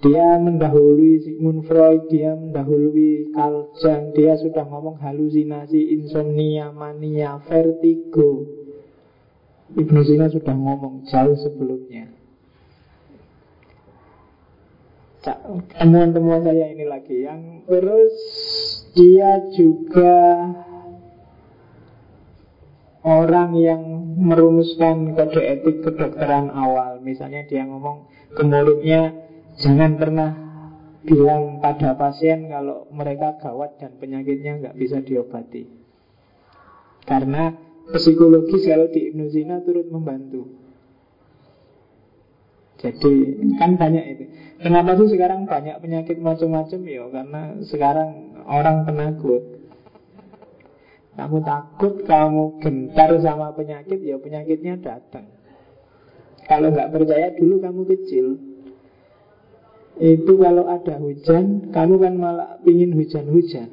Dia 0.00 0.40
mendahului 0.40 1.20
Sigmund 1.20 1.68
Freud, 1.68 2.08
dia 2.08 2.32
mendahului 2.32 3.30
Carl 3.36 3.70
Jung, 3.78 4.16
dia 4.16 4.34
sudah 4.40 4.64
ngomong 4.66 4.98
halusinasi, 4.98 5.94
insomnia, 5.94 6.72
mania, 6.72 7.38
vertigo. 7.44 8.48
Ibnu 9.76 10.00
Sina 10.02 10.26
sudah 10.32 10.56
ngomong 10.56 11.06
jauh 11.06 11.36
sebelumnya. 11.38 12.21
Temuan-temuan 15.22 16.42
saya 16.42 16.66
ini 16.74 16.82
lagi 16.82 17.22
yang 17.22 17.62
terus 17.70 18.14
dia 18.98 19.38
juga 19.54 20.14
orang 23.06 23.54
yang 23.54 23.82
merumuskan 24.18 25.14
kode 25.14 25.42
etik 25.42 25.86
kedokteran 25.86 26.50
awal. 26.50 26.98
Misalnya 26.98 27.46
dia 27.46 27.62
ngomong 27.62 28.10
ke 28.34 28.42
mulutnya 28.42 29.22
Jangan 29.60 30.00
pernah 30.00 30.30
bilang 31.04 31.60
pada 31.60 31.92
pasien 31.98 32.48
kalau 32.48 32.88
mereka 32.94 33.36
gawat 33.42 33.76
dan 33.76 33.98
penyakitnya 34.00 34.62
nggak 34.64 34.76
bisa 34.78 35.02
diobati. 35.04 35.68
Karena 37.04 37.52
psikologis 37.92 38.64
kalau 38.64 38.88
di 38.88 39.12
Ibnu 39.12 39.26
Sina 39.28 39.60
turut 39.60 39.90
membantu. 39.90 40.61
Jadi 42.82 43.12
kan 43.62 43.78
banyak 43.78 44.04
itu. 44.18 44.24
Kenapa 44.58 44.98
sih 44.98 45.10
sekarang 45.14 45.46
banyak 45.46 45.78
penyakit 45.78 46.18
macam-macam 46.18 46.80
ya? 46.82 47.06
Karena 47.10 47.42
sekarang 47.62 48.10
orang 48.46 48.82
penakut. 48.82 49.42
Kamu 51.12 51.38
takut, 51.44 51.94
kamu 52.08 52.58
gentar 52.64 53.12
sama 53.20 53.52
penyakit, 53.52 54.00
ya 54.00 54.16
penyakitnya 54.16 54.80
datang. 54.80 55.28
Kalau 56.48 56.72
nggak 56.72 56.90
percaya 56.90 57.36
dulu 57.36 57.60
kamu 57.60 57.82
kecil, 57.84 58.26
itu 60.00 60.32
kalau 60.40 60.64
ada 60.72 60.96
hujan 60.96 61.68
Kamu 61.68 62.00
kan 62.00 62.14
malah 62.16 62.56
ingin 62.64 62.96
hujan-hujan 62.96 63.68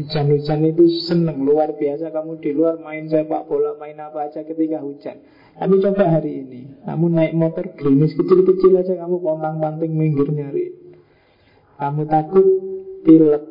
Hujan-hujan 0.00 0.60
itu 0.64 0.84
seneng 1.04 1.44
Luar 1.44 1.76
biasa 1.76 2.08
kamu 2.08 2.40
di 2.40 2.50
luar 2.56 2.80
main 2.80 3.04
sepak 3.06 3.44
bola 3.44 3.76
Main 3.76 4.00
apa 4.00 4.32
aja 4.32 4.40
ketika 4.42 4.80
hujan 4.80 5.20
Tapi 5.54 5.74
coba 5.78 6.04
hari 6.18 6.42
ini 6.42 6.60
Kamu 6.84 7.06
naik 7.14 7.32
motor 7.38 7.64
gerimis 7.78 8.12
kecil-kecil 8.18 8.74
aja 8.74 8.94
Kamu 9.06 9.22
pontang-panting 9.22 9.92
minggir 9.94 10.28
nyari. 10.28 10.74
Kamu 11.78 12.06
takut 12.06 12.46
pilek. 13.02 13.46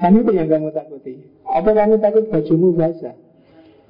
Kan 0.00 0.16
itu 0.16 0.32
yang 0.32 0.48
kamu 0.48 0.72
takuti. 0.72 1.20
Apa 1.44 1.70
kamu 1.76 2.00
takut 2.00 2.24
bajumu 2.32 2.72
basah? 2.72 3.16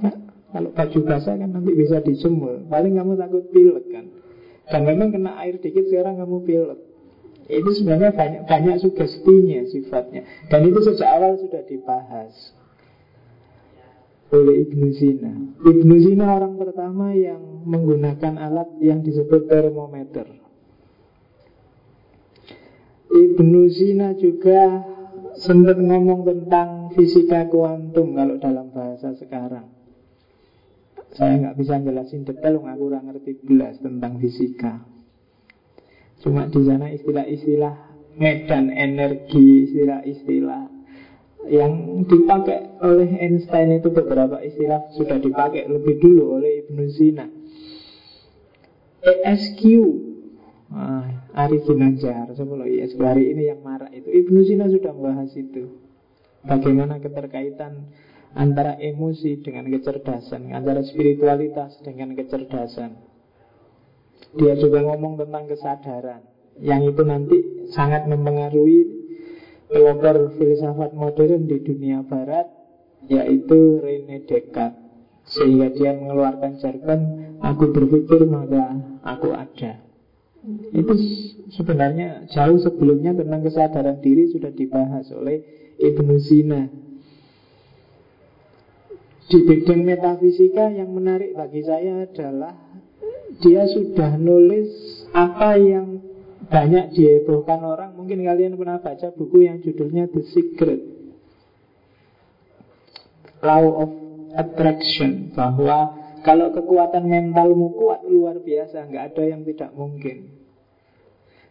Nah, 0.03 0.15
Kalau 0.51 0.75
baju 0.75 0.99
basah 1.07 1.39
kan 1.39 1.49
nanti 1.55 1.71
bisa 1.73 2.03
dijemur. 2.03 2.67
Paling 2.67 2.99
kamu 2.99 3.15
takut 3.15 3.45
pilek 3.55 3.87
kan. 3.95 4.11
Dan 4.71 4.81
memang 4.87 5.15
kena 5.15 5.39
air 5.43 5.59
dikit 5.59 5.87
sekarang 5.87 6.19
kamu 6.19 6.43
pilek. 6.47 6.81
Itu 7.51 7.71
sebenarnya 7.75 8.15
banyak, 8.15 8.43
banyak 8.47 8.77
sugestinya 8.79 9.67
sifatnya. 9.67 10.23
Dan 10.47 10.71
itu 10.71 10.79
sejak 10.87 11.09
awal 11.11 11.35
sudah 11.39 11.63
dibahas 11.67 12.55
oleh 14.31 14.55
Ibnu 14.67 14.89
Sina 14.95 15.33
Ibnu 15.61 15.95
Sina 16.01 16.39
orang 16.39 16.55
pertama 16.57 17.13
yang 17.13 17.67
menggunakan 17.67 18.39
alat 18.39 18.71
yang 18.79 19.03
disebut 19.03 19.51
termometer 19.51 20.41
Ibnu 23.11 23.67
Sina 23.75 24.15
juga 24.15 24.87
sempat 25.35 25.83
ngomong 25.83 26.23
tentang 26.23 26.95
fisika 26.95 27.51
kuantum 27.51 28.15
kalau 28.15 28.39
dalam 28.39 28.71
bahasa 28.71 29.19
sekarang. 29.19 29.67
Saya 31.11 31.43
nggak 31.43 31.57
bisa 31.59 31.83
jelasin 31.83 32.23
detail, 32.23 32.63
aku 32.63 32.87
kurang 32.87 33.11
ngerti 33.11 33.43
belas 33.43 33.83
tentang 33.83 34.23
fisika. 34.23 34.87
Cuma 36.23 36.47
di 36.47 36.63
sana 36.63 36.87
istilah-istilah 36.95 37.75
medan 38.15 38.71
energi, 38.71 39.67
istilah-istilah 39.67 40.70
yang 41.49 42.05
dipakai 42.05 42.81
oleh 42.85 43.09
Einstein 43.17 43.81
itu 43.81 43.89
beberapa 43.89 44.43
istilah 44.45 44.93
sudah 44.93 45.17
dipakai 45.17 45.65
lebih 45.65 45.97
dulu 46.03 46.37
oleh 46.37 46.67
Ibnu 46.67 46.85
Sina. 46.93 47.27
ESQ 49.01 49.63
ah, 50.77 51.09
Ari 51.33 51.65
Ginanjar 51.65 52.29
sebelum 52.37 52.69
ESQ 52.69 53.01
hari 53.01 53.33
ini 53.33 53.49
yang 53.49 53.65
marah 53.65 53.89
itu 53.89 54.13
Ibnu 54.13 54.45
Sina 54.45 54.69
sudah 54.69 54.93
membahas 54.93 55.33
itu 55.33 55.81
Bagaimana 56.41 56.97
keterkaitan 57.05 57.93
antara 58.33 58.81
emosi 58.81 59.45
dengan 59.45 59.69
kecerdasan, 59.69 60.57
antara 60.57 60.81
spiritualitas 60.81 61.77
dengan 61.85 62.17
kecerdasan. 62.17 62.97
Dia 64.41 64.57
juga 64.57 64.81
ngomong 64.89 65.21
tentang 65.21 65.45
kesadaran, 65.51 66.25
yang 66.63 66.81
itu 66.87 67.03
nanti 67.05 67.37
sangat 67.77 68.09
mempengaruhi 68.09 69.00
pelopor 69.71 70.35
filsafat 70.37 70.93
modern 70.93 71.47
di 71.47 71.63
dunia 71.63 72.03
barat, 72.05 72.51
yaitu 73.07 73.81
Rene 73.81 74.27
Descartes. 74.27 74.77
Sehingga 75.31 75.71
dia 75.71 75.95
mengeluarkan 75.95 76.59
jargon, 76.59 77.01
aku 77.39 77.71
berpikir 77.71 78.27
maka 78.27 78.75
aku 79.07 79.31
ada. 79.31 79.79
Itu 80.75 80.97
sebenarnya 81.55 82.27
jauh 82.35 82.59
sebelumnya 82.59 83.15
tentang 83.15 83.47
kesadaran 83.47 84.03
diri 84.03 84.33
sudah 84.33 84.51
dibahas 84.51 85.07
oleh 85.15 85.45
Ibnu 85.79 86.17
Sina 86.19 86.67
di 89.31 89.39
bidang 89.47 89.87
metafisika 89.87 90.75
yang 90.75 90.91
menarik 90.91 91.39
bagi 91.39 91.63
saya 91.63 92.03
adalah 92.03 92.51
dia 93.39 93.63
sudah 93.71 94.19
nulis 94.19 94.67
apa 95.15 95.55
yang 95.55 96.03
banyak 96.51 96.93
dihebohkan 96.93 97.63
orang. 97.63 97.95
Mungkin 97.95 98.27
kalian 98.27 98.59
pernah 98.59 98.83
baca 98.83 99.15
buku 99.15 99.47
yang 99.47 99.63
judulnya 99.63 100.11
The 100.11 100.23
Secret. 100.35 100.81
Law 103.41 103.65
of 103.87 103.91
Attraction. 104.37 105.33
Bahwa 105.33 105.95
kalau 106.27 106.53
kekuatan 106.53 107.07
mentalmu 107.07 107.73
kuat 107.73 108.05
luar 108.05 108.43
biasa, 108.43 108.91
nggak 108.91 109.05
ada 109.15 109.23
yang 109.25 109.47
tidak 109.47 109.71
mungkin. 109.73 110.37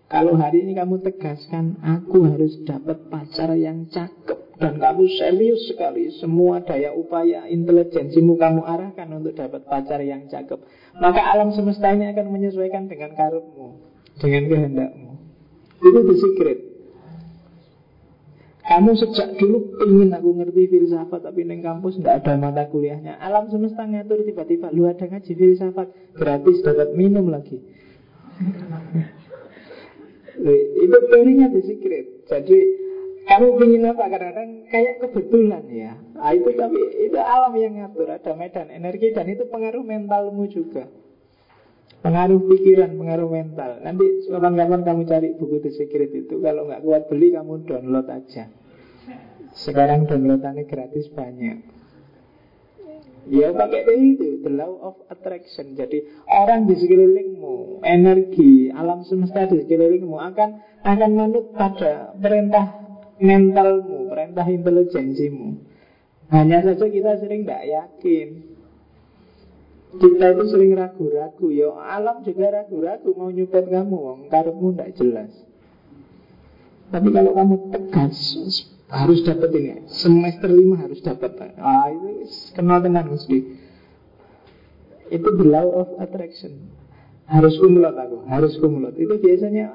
Kalau 0.10 0.38
hari 0.38 0.66
ini 0.66 0.74
kamu 0.78 1.06
tegaskan, 1.06 1.80
aku 1.82 2.26
harus 2.26 2.60
dapat 2.66 3.10
pacar 3.10 3.54
yang 3.54 3.90
cakep 3.90 4.50
dan 4.60 4.76
kamu 4.76 5.08
serius 5.16 5.72
sekali 5.72 6.12
semua 6.20 6.60
daya 6.60 6.92
upaya 6.92 7.48
intelijensimu 7.48 8.36
kamu 8.36 8.68
arahkan 8.68 9.08
untuk 9.16 9.32
dapat 9.40 9.64
pacar 9.64 10.04
yang 10.04 10.28
cakep 10.28 10.60
maka 11.00 11.22
alam 11.32 11.56
semesta 11.56 11.96
ini 11.96 12.12
akan 12.12 12.28
menyesuaikan 12.28 12.92
dengan 12.92 13.16
karepmu 13.16 13.89
dengan 14.20 14.44
kehendakmu 14.52 15.12
itu 15.80 16.00
the 16.06 16.16
secret 16.20 16.60
kamu 18.70 18.94
sejak 18.94 19.34
dulu 19.42 19.82
ingin 19.82 20.14
aku 20.14 20.30
ngerti 20.38 20.70
filsafat 20.70 21.26
tapi 21.26 21.42
neng 21.42 21.66
kampus 21.66 21.98
tidak 21.98 22.22
ada 22.22 22.38
mata 22.38 22.70
kuliahnya 22.70 23.18
alam 23.18 23.50
semesta 23.50 23.88
ngatur 23.88 24.22
tiba-tiba 24.22 24.70
lu 24.70 24.86
ada 24.86 25.10
ngaji 25.10 25.32
filsafat 25.34 25.88
gratis 26.14 26.62
dapat 26.62 26.94
minum 26.94 27.32
lagi 27.34 27.64
itu 30.80 30.98
teorinya 31.10 31.50
the 31.50 31.62
secret 31.66 32.06
jadi 32.30 32.60
kamu 33.30 33.62
ingin 33.62 33.94
apa? 33.94 34.10
Kadang-kadang 34.10 34.50
kayak 34.74 35.06
kebetulan 35.06 35.64
ya. 35.70 35.94
Nah, 36.18 36.34
itu 36.34 36.50
tapi 36.58 36.82
itu 36.98 37.20
alam 37.22 37.54
yang 37.54 37.78
ngatur. 37.78 38.10
Ada 38.10 38.34
medan 38.34 38.74
energi 38.74 39.14
dan 39.14 39.30
itu 39.30 39.46
pengaruh 39.46 39.86
mentalmu 39.86 40.50
juga. 40.50 40.90
Pengaruh 42.00 42.40
pikiran, 42.48 42.96
pengaruh 42.96 43.28
mental. 43.28 43.84
Nanti 43.84 44.24
kapan-kapan 44.32 44.82
kamu 44.88 45.02
cari 45.04 45.28
buku 45.36 45.60
The 45.60 45.72
Secret 45.76 46.12
itu. 46.16 46.40
Kalau 46.40 46.70
nggak 46.70 46.82
kuat 46.86 47.12
beli, 47.12 47.36
kamu 47.36 47.68
download 47.68 48.08
aja. 48.08 48.48
Sekarang 49.52 50.08
downloadannya 50.08 50.64
gratis 50.70 51.12
banyak. 51.12 51.82
Ya 53.30 53.52
pakai 53.54 53.86
itu 53.86 54.42
The 54.42 54.50
law 54.50 54.74
of 54.80 54.96
attraction 55.12 55.78
Jadi 55.78 56.02
orang 56.26 56.66
di 56.66 56.74
sekelilingmu 56.80 57.84
Energi 57.84 58.74
Alam 58.74 59.06
semesta 59.06 59.46
di 59.46 59.60
sekelilingmu 59.60 60.18
Akan 60.18 60.64
akan 60.82 61.12
manut 61.14 61.54
pada 61.54 62.16
perintah 62.16 62.90
mentalmu, 63.20 64.08
perintah 64.08 64.48
intelijensimu. 64.48 65.60
Hanya 66.32 66.64
saja 66.64 66.86
kita 66.88 67.20
sering 67.20 67.44
tidak 67.44 67.64
yakin. 67.68 68.28
Kita 69.90 70.26
itu 70.38 70.44
sering 70.54 70.78
ragu-ragu. 70.78 71.50
Ya 71.50 71.74
alam 71.74 72.22
juga 72.22 72.62
ragu-ragu 72.62 73.10
mau 73.18 73.34
nyupet 73.34 73.66
kamu, 73.74 73.96
wong 73.98 74.20
karepmu 74.30 74.78
tidak 74.78 74.90
jelas. 75.02 75.32
Tapi 76.90 77.10
kalau 77.10 77.34
kamu 77.34 77.56
tegas, 77.74 78.18
harus 78.90 79.20
dapat 79.26 79.50
ini. 79.58 79.86
Semester 79.90 80.50
lima 80.50 80.78
harus 80.82 81.02
dapat. 81.02 81.58
Ah 81.58 81.90
itu 81.90 82.30
kenal 82.54 82.86
dengan 82.86 83.10
mesti. 83.10 83.38
Itu 85.10 85.30
the 85.38 85.46
law 85.46 85.70
of 85.74 85.98
attraction. 85.98 86.70
Harus 87.30 87.62
kumulot 87.62 87.94
aku, 87.94 88.26
harus 88.26 88.58
kumulot. 88.58 88.98
Itu 88.98 89.22
biasanya 89.22 89.70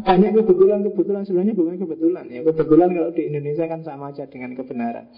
banyak 0.00 0.40
kebetulan-kebetulan 0.40 1.28
sebenarnya 1.28 1.52
bukan 1.52 1.76
kebetulan 1.76 2.24
ya. 2.32 2.40
Kebetulan 2.40 2.88
kalau 2.96 3.10
di 3.12 3.22
Indonesia 3.28 3.64
kan 3.68 3.84
sama 3.84 4.12
aja 4.12 4.24
dengan 4.24 4.56
kebenaran. 4.56 5.08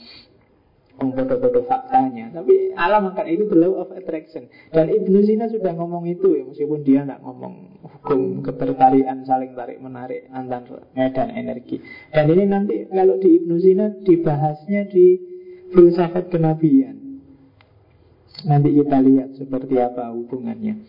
Bodoh-bodoh 0.97 1.69
faktanya. 1.69 2.33
Tapi 2.33 2.73
alam 2.73 3.13
akan 3.13 3.27
itu 3.29 3.45
the 3.53 3.59
law 3.61 3.85
of 3.85 3.93
attraction. 3.93 4.49
Dan 4.73 4.89
Ibnu 4.89 5.29
Sina 5.29 5.45
sudah 5.45 5.77
ngomong 5.77 6.09
itu 6.09 6.41
ya 6.41 6.43
Meskipun 6.49 6.81
dia 6.89 7.05
tidak 7.05 7.21
ngomong 7.21 7.85
hukum 7.85 8.41
ketertarikan 8.41 9.21
Saling 9.29 9.53
tarik 9.53 9.77
menarik 9.77 10.25
antar 10.33 10.65
medan 10.97 11.37
energi. 11.37 11.85
Dan 12.09 12.33
ini 12.33 12.49
nanti 12.49 12.89
kalau 12.89 13.21
di 13.21 13.29
Ibnu 13.29 13.57
Sina 13.61 13.93
Dibahasnya 13.93 14.89
di 14.89 15.21
filsafat 15.77 16.33
kenabian. 16.33 17.21
Nanti 18.49 18.69
kita 18.73 18.97
lihat 19.05 19.37
seperti 19.37 19.77
apa 19.77 20.17
hubungannya. 20.17 20.81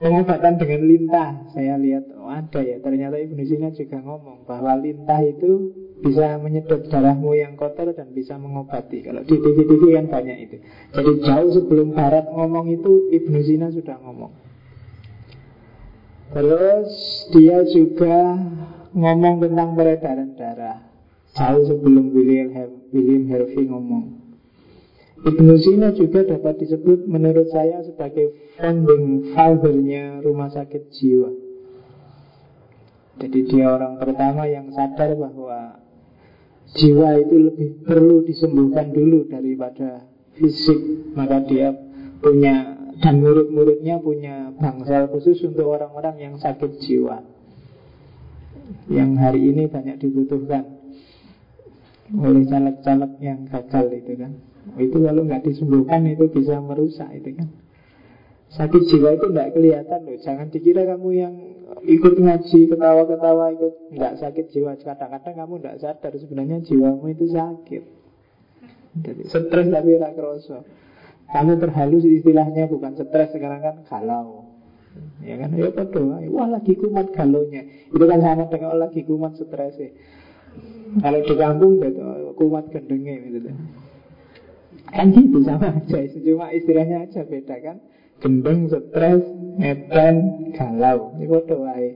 Pengobatan 0.00 0.60
dengan 0.60 0.82
lintah. 0.84 1.28
Saya 1.56 1.80
lihat 1.80 2.12
oh 2.12 2.28
ada 2.28 2.60
ya. 2.60 2.76
Ternyata 2.84 3.16
Ibnu 3.24 3.40
Sina 3.48 3.72
juga 3.72 4.04
ngomong 4.04 4.44
Bahwa 4.44 4.76
lintah 4.76 5.24
itu 5.24 5.72
bisa 6.00 6.40
menyedot 6.40 6.88
darahmu 6.88 7.36
yang 7.36 7.54
kotor 7.54 7.92
Dan 7.92 8.16
bisa 8.16 8.40
mengobati. 8.40 9.04
Kalau 9.04 9.22
di 9.24 9.36
TV-TV 9.36 9.82
kan 9.96 10.06
banyak 10.08 10.36
itu. 10.48 10.56
Jadi 10.96 11.12
jauh 11.24 11.50
sebelum 11.54 11.92
Barat 11.92 12.26
ngomong 12.32 12.66
itu 12.72 13.12
Ibnu 13.12 13.38
Sina 13.44 13.68
sudah 13.68 14.00
ngomong. 14.00 14.32
Terus 16.30 16.90
dia 17.34 17.62
juga 17.68 18.38
ngomong 18.96 19.42
tentang 19.42 19.74
peredaran 19.74 20.30
darah. 20.38 20.78
Jauh 21.36 21.62
sebelum 21.62 22.10
William, 22.10 22.50
William 22.90 23.24
Harvey 23.30 23.66
ngomong. 23.66 24.20
Ibnu 25.20 25.54
Sina 25.60 25.92
juga 25.92 26.24
dapat 26.24 26.64
disebut 26.64 27.04
menurut 27.04 27.52
saya 27.52 27.84
sebagai 27.84 28.56
founding 28.56 29.36
fathernya 29.36 30.24
rumah 30.24 30.48
sakit 30.48 30.88
jiwa. 30.96 31.30
Jadi 33.20 33.52
dia 33.52 33.68
orang 33.68 34.00
pertama 34.00 34.48
yang 34.48 34.72
sadar 34.72 35.12
bahwa 35.12 35.76
jiwa 36.76 37.18
itu 37.18 37.36
lebih 37.50 37.68
perlu 37.82 38.22
disembuhkan 38.22 38.94
dulu 38.94 39.26
daripada 39.26 40.06
fisik. 40.38 41.10
Maka 41.16 41.42
dia 41.46 41.74
punya 42.22 42.78
dan 43.00 43.24
murid-muridnya 43.24 43.96
punya 43.98 44.52
bangsal 44.60 45.08
khusus 45.08 45.40
untuk 45.48 45.72
orang-orang 45.72 46.16
yang 46.20 46.34
sakit 46.36 46.78
jiwa. 46.84 47.24
Yang 48.92 49.10
hari 49.18 49.40
ini 49.50 49.66
banyak 49.66 49.96
dibutuhkan 49.98 50.62
oleh 52.10 52.44
caleg-caleg 52.44 53.12
yang 53.22 53.48
gagal 53.48 53.86
itu 53.94 54.12
kan. 54.20 54.32
Itu 54.76 55.00
kalau 55.00 55.22
nggak 55.24 55.42
disembuhkan 55.48 56.04
itu 56.06 56.28
bisa 56.28 56.60
merusak 56.60 57.08
itu 57.16 57.40
kan. 57.40 57.48
Sakit 58.50 58.82
jiwa 58.90 59.16
itu 59.16 59.26
nggak 59.32 59.56
kelihatan 59.56 60.00
loh. 60.04 60.18
Jangan 60.20 60.46
dikira 60.52 60.82
kamu 60.84 61.08
yang 61.16 61.34
ikut 61.86 62.14
ngaji, 62.18 62.58
ketawa-ketawa 62.66 63.44
ikut 63.54 63.74
nggak 63.94 64.14
sakit 64.18 64.46
jiwa. 64.50 64.74
Kadang-kadang 64.80 65.34
kamu 65.38 65.52
nggak 65.62 65.78
sadar 65.78 66.12
sebenarnya 66.18 66.58
jiwamu 66.66 67.06
itu 67.14 67.30
sakit. 67.30 67.82
Jadi 69.00 69.22
stres 69.30 69.66
tapi 69.70 69.94
kerasa. 69.96 70.66
Kamu 71.30 71.62
terhalus 71.62 72.02
istilahnya 72.02 72.66
bukan 72.66 72.98
stres 72.98 73.30
sekarang 73.30 73.62
kan 73.62 73.76
galau. 73.86 74.50
Ya 75.22 75.38
kan, 75.38 75.54
ya 75.54 75.70
doa. 75.70 76.18
Wah 76.26 76.48
lagi 76.50 76.74
kumat 76.74 77.14
galonya. 77.14 77.62
Itu 77.94 78.02
kan 78.02 78.18
sama 78.18 78.50
dengan 78.50 78.74
lagi 78.82 79.06
kumat 79.06 79.38
stres. 79.38 79.78
Kalau 80.98 81.20
di 81.22 81.34
kampung 81.38 81.78
itu 81.78 82.02
kumat 82.34 82.66
gendengnya 82.74 83.14
gitu. 83.30 83.54
Kan 84.90 85.14
gitu 85.14 85.38
sama 85.46 85.70
aja 85.70 86.02
Cuma 86.18 86.50
istilahnya 86.50 87.06
aja 87.06 87.22
beda 87.22 87.56
kan 87.62 87.78
Gendeng, 88.20 88.68
stres, 88.68 89.24
ngeten, 89.56 90.16
galau. 90.52 91.16
Ini 91.16 91.24
kode 91.24 91.56
wae. 91.56 91.88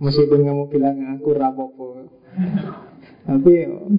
Meskipun 0.00 0.48
kamu 0.48 0.64
bilang 0.72 0.96
aku 1.12 1.36
rapopo 1.36 2.08
Tapi 3.28 3.52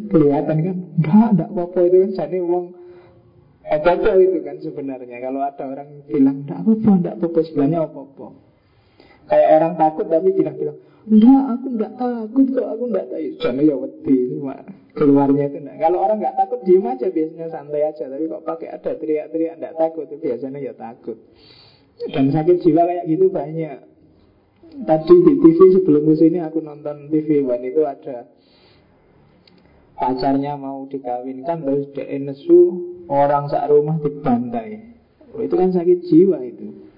kelihatan 0.09 0.57
kan 0.65 0.77
Enggak, 0.97 1.27
enggak 1.37 1.49
apa-apa 1.53 1.79
itu 1.85 1.97
kan. 2.01 2.11
Jadi 2.17 2.35
ngomong 2.41 2.65
apa-apa 3.61 4.09
itu 4.17 4.37
kan 4.41 4.55
sebenarnya. 4.61 5.17
Kalau 5.21 5.41
ada 5.45 5.63
orang 5.65 5.89
bilang 6.09 6.45
Enggak 6.45 6.59
apa-apa, 6.61 6.89
enggak 6.97 7.15
apa-apa 7.21 7.39
Sebenarnya 7.45 7.79
apa-apa. 7.85 8.27
Kayak 9.29 9.49
orang 9.61 9.73
takut 9.77 10.05
tapi 10.09 10.29
bilang-bilang 10.33 10.77
Enggak, 11.01 11.43
aku 11.57 11.65
enggak 11.73 11.93
takut 11.97 12.45
kok, 12.53 12.67
aku 12.69 12.83
enggak 12.93 13.07
takut 13.09 13.33
Jangan 13.41 13.65
ya 13.65 13.75
wedi 13.75 14.17
Cuma 14.37 14.55
keluarnya 14.93 15.43
itu 15.49 15.57
enggak. 15.65 15.77
Kalau 15.81 15.97
orang 16.05 16.17
enggak 16.21 16.37
takut, 16.37 16.59
diem 16.61 16.85
aja 16.85 17.07
biasanya 17.09 17.47
santai 17.49 17.81
aja. 17.89 18.03
Tapi 18.05 18.23
kok 18.29 18.43
pakai 18.45 18.67
ada 18.69 18.91
teriak-teriak 18.93 19.53
enggak 19.57 19.75
takut 19.81 20.05
itu 20.05 20.21
Biasanya 20.21 20.59
ya 20.61 20.73
takut. 20.77 21.17
Dan 22.09 22.33
sakit 22.33 22.57
jiwa 22.61 22.81
kayak 22.85 23.05
gitu 23.09 23.25
banyak. 23.29 23.77
Tadi 24.71 25.15
di 25.27 25.33
TV 25.35 25.59
sebelum 25.75 26.07
ini 26.15 26.39
aku 26.39 26.63
nonton 26.63 27.11
TV 27.11 27.43
One 27.43 27.65
itu 27.67 27.83
ada 27.83 28.23
pacarnya 29.99 30.55
mau 30.55 30.87
dikawinkan 30.87 31.61
terus 31.61 31.91
dia 31.93 32.07
nesu 32.17 32.79
orang 33.11 33.51
sak 33.51 33.67
rumah 33.67 33.99
dibantai. 33.99 34.95
Oh, 35.31 35.43
itu 35.43 35.53
kan 35.59 35.75
sakit 35.75 35.99
jiwa 36.07 36.39
itu. 36.43 36.90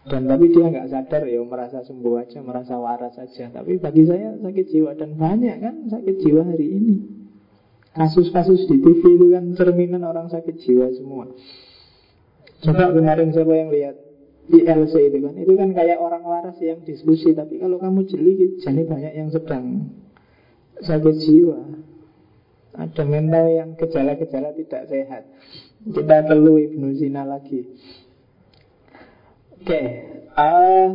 Dan 0.00 0.24
tapi 0.24 0.48
dia 0.48 0.64
nggak 0.64 0.88
sadar 0.88 1.28
ya 1.28 1.44
merasa 1.44 1.84
sembuh 1.84 2.14
aja, 2.24 2.40
merasa 2.40 2.80
waras 2.80 3.20
saja. 3.20 3.52
Tapi 3.52 3.76
bagi 3.76 4.08
saya 4.08 4.32
sakit 4.40 4.66
jiwa 4.72 4.96
dan 4.96 5.12
banyak 5.20 5.56
kan 5.60 5.74
sakit 5.92 6.16
jiwa 6.24 6.40
hari 6.48 6.66
ini. 6.72 6.96
Kasus-kasus 7.92 8.64
di 8.70 8.80
TV 8.80 9.02
itu 9.02 9.26
kan 9.34 9.44
cerminan 9.52 10.06
orang 10.08 10.32
sakit 10.32 10.56
jiwa 10.56 10.88
semua. 10.96 11.28
Coba 12.64 12.96
kemarin 12.96 13.34
siapa 13.34 13.52
yang 13.52 13.68
lihat 13.68 13.96
ILC 14.50 14.94
itu 14.98 15.18
kan, 15.20 15.34
itu 15.36 15.52
kan 15.52 15.68
kayak 15.76 16.00
orang 16.00 16.24
waras 16.24 16.56
yang 16.64 16.80
diskusi. 16.80 17.36
Tapi 17.36 17.60
kalau 17.60 17.76
kamu 17.76 18.08
jeli, 18.08 18.56
jadi 18.56 18.82
banyak 18.88 19.12
yang 19.20 19.28
sedang 19.28 19.92
sakit 20.80 21.16
jiwa. 21.20 21.60
Ada 22.70 23.02
mental 23.04 23.46
yang 23.50 23.68
gejala-gejala 23.76 24.54
tidak 24.54 24.82
sehat. 24.88 25.28
Kita 25.82 26.24
perlu 26.24 26.56
Ibnu 26.56 26.94
Sina 26.96 27.26
lagi. 27.26 27.66
Oke, 29.60 29.76
okay. 29.76 29.86
uh, 30.40 30.88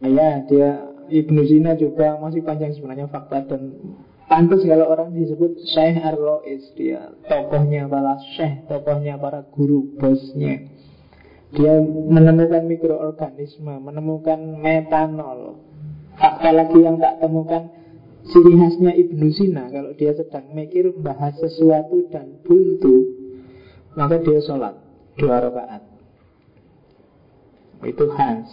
ya 0.00 0.40
dia 0.48 0.88
Ibnu 1.08 1.44
Sina 1.44 1.76
juga 1.76 2.16
masih 2.16 2.40
panjang 2.40 2.72
sebenarnya 2.72 3.12
fakta 3.12 3.44
dan 3.44 3.76
pantas 4.24 4.64
kalau 4.64 4.88
orang 4.88 5.12
disebut 5.12 5.56
Syekh 5.68 6.00
Ar-Rois 6.00 6.64
dia 6.80 7.12
tokohnya 7.28 7.84
para 7.84 8.16
Syekh, 8.36 8.64
tokohnya 8.72 9.20
para 9.20 9.44
guru, 9.52 9.84
bosnya. 10.00 10.64
Dia 11.52 11.80
menemukan 11.84 12.64
mikroorganisme, 12.64 13.80
menemukan 13.84 14.40
metanol. 14.60 15.60
Fakta 16.16 16.52
lagi 16.52 16.80
yang 16.80 16.96
tak 16.96 17.20
temukan 17.20 17.68
ciri 18.28 18.52
khasnya 18.56 18.96
Ibnu 18.96 19.28
Sina 19.32 19.68
kalau 19.68 19.96
dia 19.96 20.16
sedang 20.16 20.56
mikir 20.56 20.92
bahas 21.04 21.36
sesuatu 21.36 22.04
dan 22.08 22.40
buntu, 22.44 23.12
maka 23.92 24.20
dia 24.24 24.40
sholat 24.44 24.76
dua 25.16 25.40
rakaat 25.40 25.87
itu 27.86 28.04
khas 28.14 28.48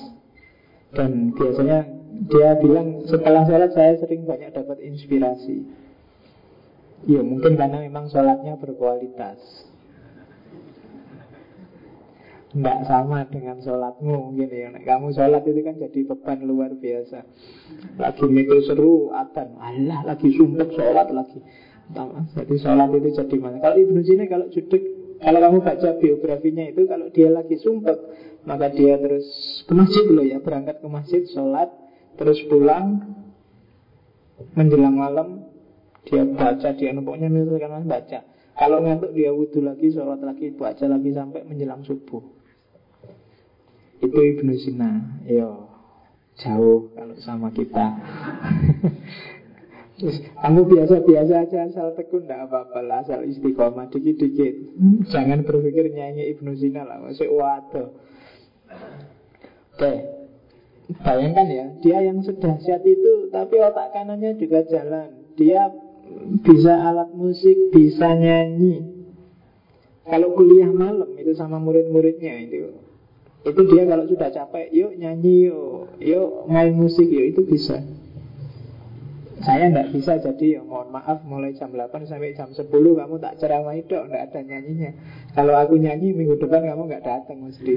dan 0.94 1.34
biasanya 1.36 1.86
dia 2.32 2.56
bilang 2.64 3.04
setelah 3.04 3.44
sholat 3.44 3.72
saya 3.76 4.00
sering 4.00 4.24
banyak 4.24 4.56
dapat 4.56 4.80
inspirasi. 4.80 5.68
Ya 7.06 7.22
mungkin 7.22 7.60
karena 7.60 7.84
memang 7.84 8.08
sholatnya 8.08 8.56
berkualitas. 8.56 9.38
Tidak 12.56 12.80
sama 12.88 13.28
dengan 13.28 13.60
sholatmu 13.60 14.32
mungkin 14.32 14.48
ya. 14.48 14.72
Kamu 14.72 15.12
sholat 15.12 15.44
itu 15.44 15.60
kan 15.60 15.76
jadi 15.76 16.00
beban 16.08 16.40
luar 16.48 16.72
biasa. 16.72 17.28
Lagi 18.00 18.26
mikir 18.32 18.64
seru 18.64 19.12
Adan 19.12 19.60
Allah 19.60 20.08
lagi 20.08 20.32
sumpah 20.32 20.72
sholat 20.72 21.12
lagi. 21.12 21.44
Jadi 22.32 22.56
sholat 22.64 22.90
itu 22.96 23.10
jadi 23.12 23.36
mana? 23.38 23.60
Kalau 23.60 23.78
Ibnu 23.78 24.00
Sina 24.02 24.26
kalau 24.26 24.50
judek 24.50 24.82
Kalau 25.16 25.38
kamu 25.38 25.62
baca 25.62 25.90
biografinya 26.02 26.66
itu 26.66 26.82
Kalau 26.90 27.14
dia 27.14 27.30
lagi 27.30 27.62
sumpah 27.62 27.94
maka 28.46 28.70
dia 28.72 28.98
terus 29.02 29.26
ke 29.66 29.74
masjid 29.74 30.06
dulu 30.06 30.22
ya 30.22 30.38
Berangkat 30.40 30.80
ke 30.82 30.88
masjid, 30.88 31.22
sholat 31.30 31.70
Terus 32.16 32.40
pulang. 32.48 33.02
Menjelang 34.56 34.96
malam 34.96 35.50
Dia 36.06 36.22
baca, 36.22 36.70
dia 36.78 36.94
pokoknya 36.94 37.34
misalkan 37.34 37.90
baca. 37.90 38.20
Kalau 38.56 38.78
ngantuk 38.86 39.12
dia 39.12 39.34
wudhu 39.34 39.66
lagi, 39.66 39.90
sholat 39.92 40.22
lagi 40.22 40.54
Baca 40.54 40.86
lagi 40.86 41.10
sampai 41.12 41.42
menjelang 41.44 41.82
subuh. 41.82 42.22
Itu 44.00 44.14
Ibnu 44.14 44.54
Sina. 44.62 45.24
Yo, 45.26 45.66
jauh 46.38 46.94
kalau 46.94 47.16
sama 47.20 47.50
kita. 47.50 47.86
Kamu 50.44 50.68
biasa-biasa 50.68 51.48
aja 51.48 51.72
asal 51.72 51.96
tekun 51.96 52.28
tidak 52.28 52.52
apa-apa 52.52 52.84
lah 52.84 53.00
asal 53.08 53.24
istiqomah 53.24 53.88
dikit-dikit. 53.88 54.76
Hmm, 54.76 55.08
jangan 55.08 55.48
berpikir 55.48 55.88
nyanyi 55.88 56.36
Ibnu 56.36 56.52
Sina 56.60 56.84
lah 56.84 57.00
masuk 57.00 57.32
waduh. 57.32 57.96
Oke. 59.76 59.94
Bayangkan 61.04 61.48
ya 61.50 61.66
Dia 61.82 61.98
yang 62.06 62.22
sedahsyat 62.22 62.86
itu 62.86 63.28
Tapi 63.34 63.58
otak 63.60 63.92
kanannya 63.92 64.40
juga 64.40 64.64
jalan. 64.72 65.36
Dia 65.36 65.68
bisa 66.48 66.80
alat 66.80 67.12
musik 67.12 67.76
Bisa 67.76 68.16
nyanyi. 68.16 68.96
Kalau 70.06 70.38
kuliah 70.38 70.70
malam 70.70 71.18
itu 71.20 71.36
sama 71.36 71.60
murid-muridnya 71.60 72.40
itu. 72.40 72.72
Itu 73.44 73.62
dia 73.68 73.84
kalau 73.84 74.08
sudah 74.08 74.32
capek 74.32 74.72
Yuk 74.72 74.96
nyanyi 74.96 75.52
yuk. 75.52 76.00
Yuk 76.00 76.48
main 76.48 76.72
musik 76.72 77.12
yuk 77.12 77.36
Itu 77.36 77.44
bisa. 77.44 77.84
Saya 79.44 79.68
nggak 79.68 79.92
bisa 79.92 80.16
jadi 80.24 80.58
ya 80.58 80.62
mohon 80.64 80.96
maaf 80.96 81.20
mulai 81.28 81.52
jam 81.60 81.68
8 81.68 81.92
sampai 82.08 82.34
jam 82.34 82.50
10 82.56 82.72
kamu 82.72 83.16
tak 83.20 83.36
ceramah 83.36 83.76
itu 83.76 83.92
nggak 83.92 84.32
ada 84.32 84.40
nyanyinya. 84.42 84.96
Kalau 85.36 85.54
aku 85.60 85.76
nyanyi 85.76 86.16
minggu 86.16 86.40
depan 86.40 86.64
kamu 86.64 86.88
nggak 86.88 87.04
datang 87.04 87.44
mesti. 87.44 87.74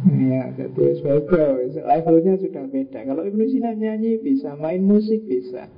Ya, 0.00 0.48
jadi 0.56 0.96
sebagainya 0.96 1.84
levelnya 1.84 2.34
sudah 2.40 2.64
beda. 2.72 3.04
Kalau 3.04 3.20
Ibnu 3.20 3.44
Sina 3.52 3.76
nyanyi 3.76 4.16
bisa, 4.16 4.56
main 4.56 4.80
musik 4.80 5.28
bisa. 5.28 5.68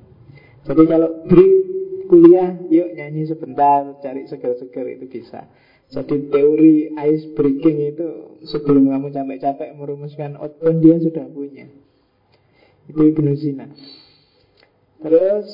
Jadi 0.63 0.83
kalau 0.87 1.27
break 1.27 1.55
kuliah, 2.07 2.55
yuk 2.71 2.95
nyanyi 2.95 3.27
sebentar, 3.27 3.99
cari 3.99 4.31
seger-seger 4.31 4.87
itu 4.95 5.11
bisa. 5.11 5.51
Jadi 5.91 6.31
teori 6.31 6.95
ice 6.95 7.35
breaking 7.35 7.79
itu 7.93 8.09
sebelum 8.47 8.95
kamu 8.95 9.11
capek-capek 9.11 9.75
merumuskan 9.75 10.39
outbound 10.39 10.81
dia 10.81 10.97
sudah 11.03 11.27
punya. 11.27 11.67
Itu 12.87 13.03
Ibnu 13.03 13.33
Sina. 13.35 13.67
Terus 15.03 15.51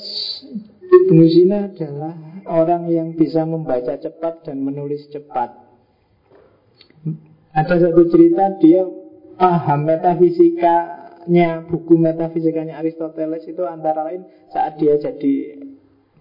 Ibnu 0.85 1.25
Sina 1.25 1.73
adalah 1.73 2.15
orang 2.45 2.93
yang 2.93 3.09
bisa 3.17 3.49
membaca 3.49 3.97
cepat 3.97 4.45
dan 4.45 4.61
menulis 4.61 5.09
cepat. 5.09 5.57
Ada 7.59 7.91
satu 7.91 8.07
cerita 8.07 8.55
dia 8.63 8.87
paham 9.35 9.83
metafisikanya 9.83 11.67
buku 11.67 11.99
metafisikanya 11.99 12.79
Aristoteles 12.79 13.43
itu 13.51 13.67
antara 13.67 14.07
lain 14.07 14.23
saat 14.55 14.79
dia 14.79 14.95
jadi 14.95 15.59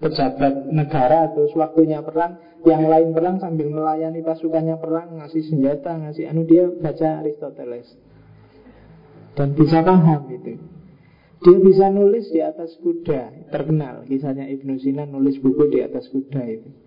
pejabat 0.02 0.66
negara 0.74 1.30
atau 1.30 1.46
waktunya 1.54 2.02
perang 2.02 2.42
yang 2.66 2.90
lain 2.90 3.14
perang 3.14 3.38
sambil 3.38 3.70
melayani 3.70 4.26
pasukannya 4.26 4.82
perang 4.82 5.22
ngasih 5.22 5.46
senjata 5.46 5.94
ngasih 5.94 6.26
anu 6.26 6.42
dia 6.50 6.74
baca 6.74 7.22
Aristoteles. 7.22 7.86
Dan 9.38 9.54
bisa 9.54 9.86
paham 9.86 10.34
itu. 10.34 10.58
Dia 11.38 11.58
bisa 11.62 11.94
nulis 11.94 12.34
di 12.34 12.42
atas 12.42 12.74
kuda 12.82 13.54
Terkenal. 13.54 14.10
Kisahnya 14.10 14.50
Ibnu 14.50 14.82
Sina 14.82 15.06
nulis 15.06 15.38
buku 15.38 15.70
di 15.70 15.86
atas 15.86 16.10
kuda 16.10 16.42
itu 16.50 16.87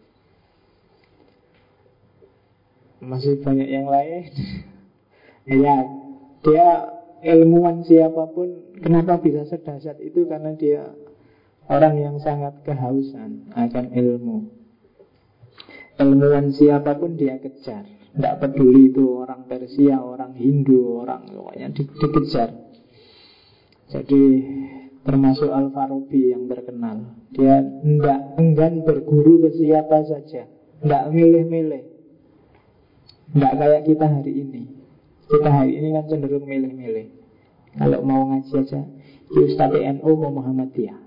Masih 3.00 3.40
banyak 3.40 3.68
yang 3.68 3.88
lain. 3.88 4.24
Ya 5.48 5.88
Dia 6.44 6.68
ilmuwan 7.24 7.82
siapa 7.82 8.28
pun 8.30 8.76
Kenapa 8.76 9.18
bisa 9.18 9.48
sedasat 9.48 9.98
itu? 9.98 10.28
Karena 10.28 10.52
dia 10.52 10.84
orang 11.66 11.96
yang 11.96 12.16
sangat 12.20 12.60
kehausan 12.62 13.50
Akan 13.56 13.90
ilmu. 13.90 14.52
Ilmuwan 15.96 16.52
siapa 16.52 17.00
pun 17.00 17.16
dia 17.16 17.40
kejar. 17.40 17.88
Tidak 18.14 18.36
peduli 18.36 18.92
itu 18.92 19.20
orang 19.20 19.48
Persia, 19.48 19.96
orang 19.96 20.36
Hindu, 20.36 21.02
orang 21.02 21.30
pokoknya 21.30 21.72
di, 21.72 21.82
dikejar. 21.88 22.50
Jadi 23.90 24.22
termasuk 25.02 25.50
Al-Farabi 25.50 26.36
yang 26.36 26.46
terkenal. 26.46 27.16
Dia 27.32 27.64
tidak 27.64 28.20
enggan 28.38 28.86
berguru 28.86 29.48
ke 29.48 29.50
siapa 29.56 30.04
saja. 30.06 30.46
Tidak 30.80 31.04
milih-milih 31.10 31.89
Tidak 33.30 33.52
kayak 33.54 33.82
kita 33.86 34.06
hari 34.10 34.32
ini. 34.34 34.62
Kita 35.30 35.48
hari 35.48 35.72
ini 35.78 35.94
kan 35.94 36.04
cenderung 36.10 36.46
milih-milih. 36.46 37.06
Kalau 37.78 38.02
mau 38.02 38.26
ngaji 38.26 38.66
aja 38.66 38.82
Ustaz 39.30 39.70
NU 39.70 40.10
mau 40.18 40.34
Muhammadiyah. 40.34 40.98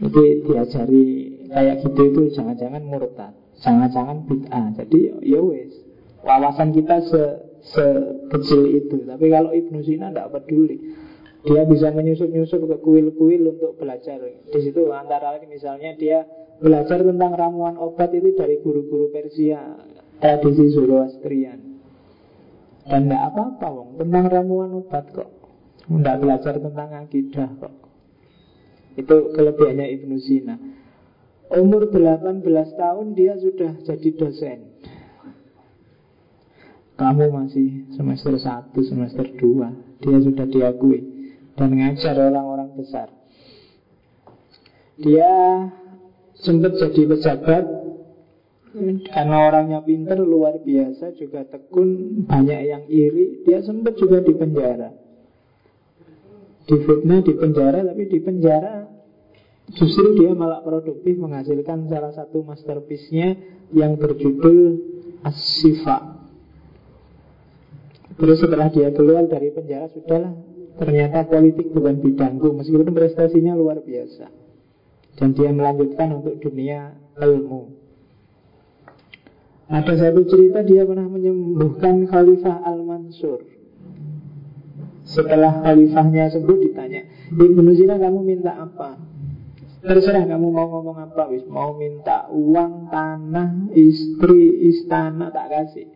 Itu 0.00 0.20
diajari 0.48 1.04
kayak 1.52 1.84
gitu 1.84 2.00
itu 2.08 2.22
jangan-jangan 2.32 2.80
murtad 2.88 3.36
Jangan-jangan 3.60 4.24
bid'ah. 4.24 4.72
Jadi 4.80 5.12
ya 5.20 5.40
wes 5.44 5.76
Wawasan 6.24 6.72
kita 6.72 7.04
se 7.04 7.22
sekecil 7.60 8.80
itu. 8.80 9.04
Tapi 9.04 9.28
kalau 9.28 9.52
Ibnu 9.52 9.84
Sina 9.84 10.08
tidak 10.08 10.32
peduli. 10.32 10.96
Dia 11.40 11.64
bisa 11.64 11.88
menyusup-nyusup 11.92 12.68
ke 12.68 12.76
kuil-kuil 12.84 13.56
untuk 13.56 13.80
belajar. 13.80 14.20
Di 14.20 14.60
situ 14.60 14.92
antara 14.92 15.36
lain 15.36 15.48
misalnya 15.48 15.96
dia 15.96 16.28
belajar 16.60 17.00
tentang 17.00 17.32
ramuan 17.32 17.80
obat 17.80 18.12
itu 18.12 18.36
dari 18.36 18.60
guru-guru 18.60 19.08
Persia, 19.08 19.80
tradisi 20.20 20.70
Zoroastrian. 20.76 21.60
Dan 22.86 23.08
tidak 23.08 23.22
apa-apa, 23.32 23.66
wong. 23.72 23.90
Tentang 24.00 24.24
ramuan 24.28 24.70
obat 24.76 25.08
kok. 25.12 25.30
Tidak 25.88 26.16
belajar 26.20 26.54
tentang 26.60 26.90
akidah 26.94 27.48
kok. 27.58 27.74
Itu 28.94 29.34
kelebihannya 29.34 29.86
Ibnu 30.00 30.16
Sina. 30.20 30.56
Umur 31.50 31.90
18 31.90 32.46
tahun 32.78 33.06
dia 33.18 33.34
sudah 33.34 33.82
jadi 33.82 34.08
dosen. 34.14 34.58
Kamu 36.94 37.32
masih 37.32 37.90
semester 37.96 38.36
1, 38.36 38.76
semester 38.76 39.24
2 39.24 40.04
Dia 40.04 40.20
sudah 40.20 40.44
diakui 40.44 41.00
dan 41.56 41.72
ngajar 41.72 42.12
orang-orang 42.16 42.76
besar. 42.76 43.08
Dia 45.00 45.32
sempat 46.40 46.76
jadi 46.76 47.08
pejabat 47.08 47.64
karena 49.10 49.36
orangnya 49.50 49.82
pinter 49.82 50.22
luar 50.22 50.62
biasa 50.62 51.18
juga 51.18 51.42
tekun 51.42 52.22
banyak 52.22 52.60
yang 52.70 52.84
iri 52.86 53.42
dia 53.42 53.66
sempat 53.66 53.98
juga 53.98 54.22
di 54.22 54.30
penjara. 54.30 54.94
Difitnah 56.70 57.20
di 57.26 57.34
penjara 57.34 57.82
tapi 57.82 58.06
di 58.06 58.18
penjara 58.22 58.86
justru 59.74 60.14
dia 60.14 60.30
malah 60.38 60.62
produktif 60.62 61.18
menghasilkan 61.18 61.90
salah 61.90 62.14
satu 62.14 62.46
masterpiece-nya 62.46 63.34
yang 63.74 63.98
berjudul 63.98 64.78
As-Sifa 65.26 66.22
Terus 68.18 68.38
setelah 68.38 68.68
dia 68.70 68.90
keluar 68.94 69.26
dari 69.26 69.50
penjara 69.50 69.90
Sudahlah 69.90 70.34
ternyata 70.78 71.26
politik 71.26 71.74
bukan 71.74 71.98
bidangku 72.02 72.54
Meskipun 72.54 72.94
prestasinya 72.94 73.58
luar 73.58 73.82
biasa. 73.82 74.30
Dan 75.18 75.34
dia 75.34 75.50
melanjutkan 75.50 76.22
untuk 76.22 76.38
dunia 76.38 76.94
ilmu 77.18 77.79
Ada 79.70 79.94
satu 79.94 80.26
cerita 80.26 80.66
dia 80.66 80.82
pernah 80.82 81.06
menyembuhkan 81.06 82.10
Khalifah 82.10 82.66
Al-Mansur. 82.66 83.46
Setelah 85.06 85.62
khalifahnya 85.66 86.30
sembuh 86.30 86.58
ditanya 86.60 87.02
Ibnu 87.34 87.70
Sina 87.74 87.98
kamu 87.98 88.20
minta 88.22 88.54
apa? 88.54 88.98
Terserah 89.80 90.28
kamu 90.28 90.46
mau 90.54 90.70
ngomong 90.70 91.02
apa 91.08 91.24
wis 91.32 91.42
Mau 91.48 91.74
minta 91.74 92.28
uang, 92.30 92.92
tanah, 92.92 93.74
istri, 93.74 94.70
istana 94.70 95.34
tak 95.34 95.50
kasih. 95.50 95.88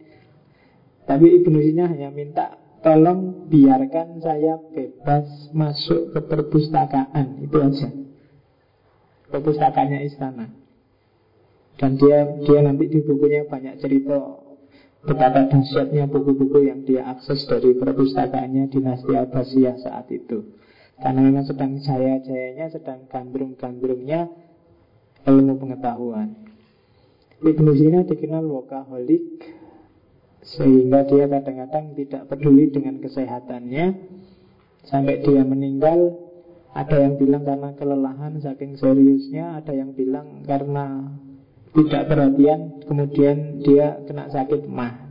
Tapi 1.05 1.27
Ibnu 1.43 1.59
Sina 1.63 1.91
hanya 1.91 2.11
minta 2.15 2.59
Tolong 2.83 3.49
biarkan 3.49 4.21
saya 4.21 4.61
bebas 4.61 5.49
masuk 5.57 6.13
ke 6.13 6.21
perpustakaan. 6.21 7.41
Itu 7.41 7.65
aja. 7.65 7.89
Perpustakaannya 9.33 10.05
istana 10.05 10.64
Dan 11.75 11.99
dia 11.99 12.27
dia 12.47 12.61
nanti 12.63 12.87
di 12.87 13.03
bukunya 13.03 13.45
banyak 13.51 13.83
cerita 13.83 14.45
Betapa 15.05 15.45
dahsyatnya 15.53 16.09
buku-buku 16.09 16.65
yang 16.65 16.81
dia 16.89 17.05
akses 17.05 17.45
dari 17.45 17.77
perpustakaannya 17.77 18.73
dinasti 18.73 19.13
Abbasiyah 19.13 19.77
saat 19.77 20.09
itu. 20.09 20.57
Karena 20.97 21.29
memang 21.29 21.45
sedang 21.45 21.77
jaya-jayanya, 21.77 22.73
sedang 22.73 23.05
gandrung-gandrungnya 23.13 24.33
ilmu 25.29 25.61
pengetahuan. 25.61 26.49
Ibnu 27.45 27.71
Sina 27.77 28.09
dikenal 28.09 28.49
workaholic 28.49 29.45
sehingga 30.41 31.05
dia 31.05 31.29
kadang-kadang 31.29 31.93
tidak 31.93 32.25
peduli 32.33 32.73
dengan 32.73 32.97
kesehatannya. 33.05 33.87
Sampai 34.85 35.25
dia 35.25 35.41
meninggal 35.45 36.13
Ada 36.77 37.09
yang 37.09 37.17
bilang 37.17 37.41
karena 37.49 37.73
kelelahan 37.73 38.37
saking 38.37 38.77
seriusnya 38.77 39.57
Ada 39.57 39.73
yang 39.73 39.97
bilang 39.97 40.45
karena 40.45 41.09
tidak 41.75 42.03
perhatian 42.07 42.61
Kemudian 42.87 43.65
dia 43.67 43.99
kena 44.07 44.31
sakit 44.31 44.71
mah. 44.71 45.11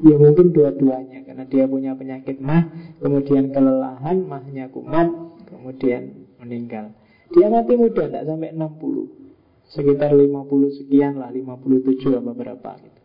Ya 0.00 0.16
mungkin 0.16 0.56
dua-duanya 0.56 1.26
Karena 1.28 1.44
dia 1.44 1.64
punya 1.68 1.92
penyakit 1.94 2.40
mah 2.40 2.72
Kemudian 2.98 3.52
kelelahan, 3.52 4.24
mahnya 4.24 4.72
kumat 4.72 5.08
Kemudian 5.48 6.28
meninggal. 6.40 6.96
Dia 7.28 7.52
mati 7.52 7.76
muda, 7.76 8.08
tidak 8.08 8.24
sampai 8.24 8.56
60 8.56 9.68
Sekitar 9.68 10.16
50 10.16 10.78
sekian 10.80 11.20
lah 11.20 11.28
57 11.28 12.16
apa 12.16 12.32
berapa 12.32 12.70
gitu. 12.80 13.00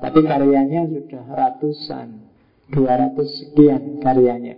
Tapi 0.00 0.20
karyanya 0.24 0.88
sudah 0.88 1.24
ratusan 1.28 2.24
200 2.72 3.20
sekian 3.20 4.00
karyanya. 4.00 4.56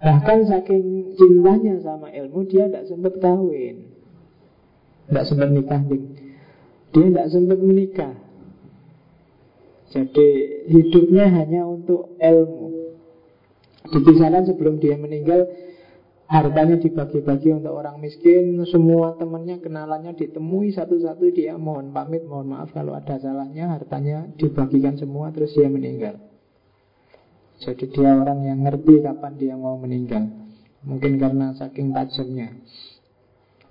Bahkan 0.00 0.38
saking 0.48 1.12
cintanya 1.20 1.76
sama 1.84 2.08
ilmu 2.08 2.48
Dia 2.48 2.72
tidak 2.72 2.88
sempat 2.88 3.20
kawin 3.20 3.92
Tidak 5.12 5.24
sempat 5.28 5.48
nikah 5.52 5.84
Dia 6.90 7.04
tidak 7.06 7.26
sempat 7.30 7.58
menikah. 7.62 8.14
Jadi 9.90 10.26
hidupnya 10.70 11.26
hanya 11.30 11.66
untuk 11.66 12.14
ilmu. 12.18 12.68
Dipisahkan 13.90 14.46
sebelum 14.46 14.78
dia 14.78 14.94
meninggal 14.94 15.50
Hartanya 16.30 16.78
dibagi-bagi 16.78 17.50
untuk 17.58 17.74
orang 17.74 17.98
miskin. 17.98 18.54
Semua 18.70 19.18
temannya 19.18 19.58
kenalannya 19.58 20.14
ditemui 20.14 20.70
Satu-satu 20.70 21.26
dia 21.34 21.58
mohon 21.58 21.90
pamit 21.90 22.22
Mohon 22.22 22.54
maaf 22.54 22.70
kalau 22.70 22.94
ada 22.94 23.18
salahnya. 23.18 23.74
Hartanya 23.74 24.30
dibagikan 24.38 24.94
semua 24.94 25.34
terus 25.34 25.50
dia 25.58 25.66
meninggal. 25.66 26.22
Jadi 27.58 27.82
dia 27.90 28.14
orang 28.14 28.46
yang 28.46 28.62
ngerti 28.62 29.02
kapan 29.02 29.32
dia 29.42 29.58
mau 29.58 29.74
meninggal. 29.74 30.30
Mungkin 30.86 31.18
karena 31.18 31.52
saking 31.58 31.92
tajamnya 31.92 32.56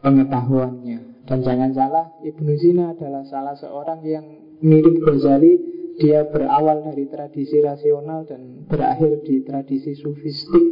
Pengetahuannya 0.04 1.19
Dan 1.30 1.46
jangan 1.46 1.72
salah 1.78 2.06
Ibnu 2.26 2.58
Sina 2.58 2.98
adalah 2.98 3.22
salah 3.30 3.54
seorang 3.54 4.02
yang 4.02 4.26
mirip 4.66 4.98
Ghazali. 5.06 5.78
Dia 6.00 6.24
berawal 6.26 6.80
dari 6.88 7.12
tradisi 7.12 7.60
rasional 7.60 8.24
Dan 8.24 8.64
berakhir 8.72 9.20
di 9.28 9.44
tradisi 9.44 9.94
sufistik 10.00 10.64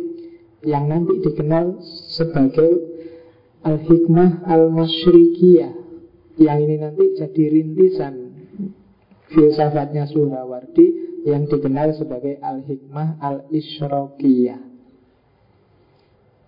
yang 0.64 0.90
nanti 0.90 1.20
dikenal 1.22 1.84
sebagai 2.10 2.72
Al-Hikmah 3.62 4.48
Al-Masyrikiyah 4.48 5.74
yang 6.38 6.58
ini 6.64 6.80
nanti 6.80 7.06
jadi 7.18 7.44
rintisan 7.50 8.14
filsafatnya 9.30 10.08
Surawardi 10.10 11.22
yang 11.28 11.46
dikenal 11.46 11.94
sebagai 11.94 12.40
Al-Hikmah 12.42 13.22
Al-Isyrokiyah. 13.22 14.62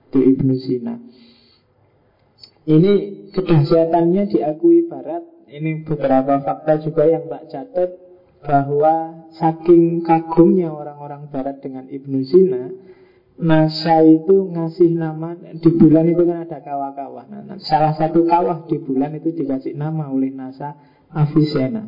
Di 0.10 0.20
Ibnu 0.26 0.56
Sina 0.58 0.96
ini 2.70 2.94
kedahsyatannya 3.34 4.30
diakui 4.30 4.86
Barat. 4.86 5.26
Ini 5.50 5.82
beberapa 5.82 6.38
fakta 6.46 6.78
juga 6.86 7.10
yang 7.10 7.26
tak 7.26 7.50
catat 7.50 7.90
bahwa 8.46 9.26
saking 9.34 10.06
kagumnya 10.06 10.70
orang-orang 10.70 11.26
Barat 11.34 11.58
dengan 11.66 11.90
Ibnu 11.90 12.22
Sina 12.22 12.70
NASA 13.40 14.04
itu 14.04 14.52
ngasih 14.52 15.00
nama 15.00 15.32
Di 15.34 15.72
bulan 15.72 16.12
itu 16.12 16.28
kan 16.28 16.44
ada 16.44 16.60
kawah-kawah. 16.60 17.26
Nah, 17.32 17.58
Salah 17.64 17.96
satu 17.96 18.28
kawah 18.28 18.68
di 18.68 18.78
bulan 18.84 19.16
itu 19.16 19.32
dikasih 19.32 19.80
nama 19.80 20.12
oleh 20.12 20.30
NASA 20.30 20.76
Avicenna 21.10 21.88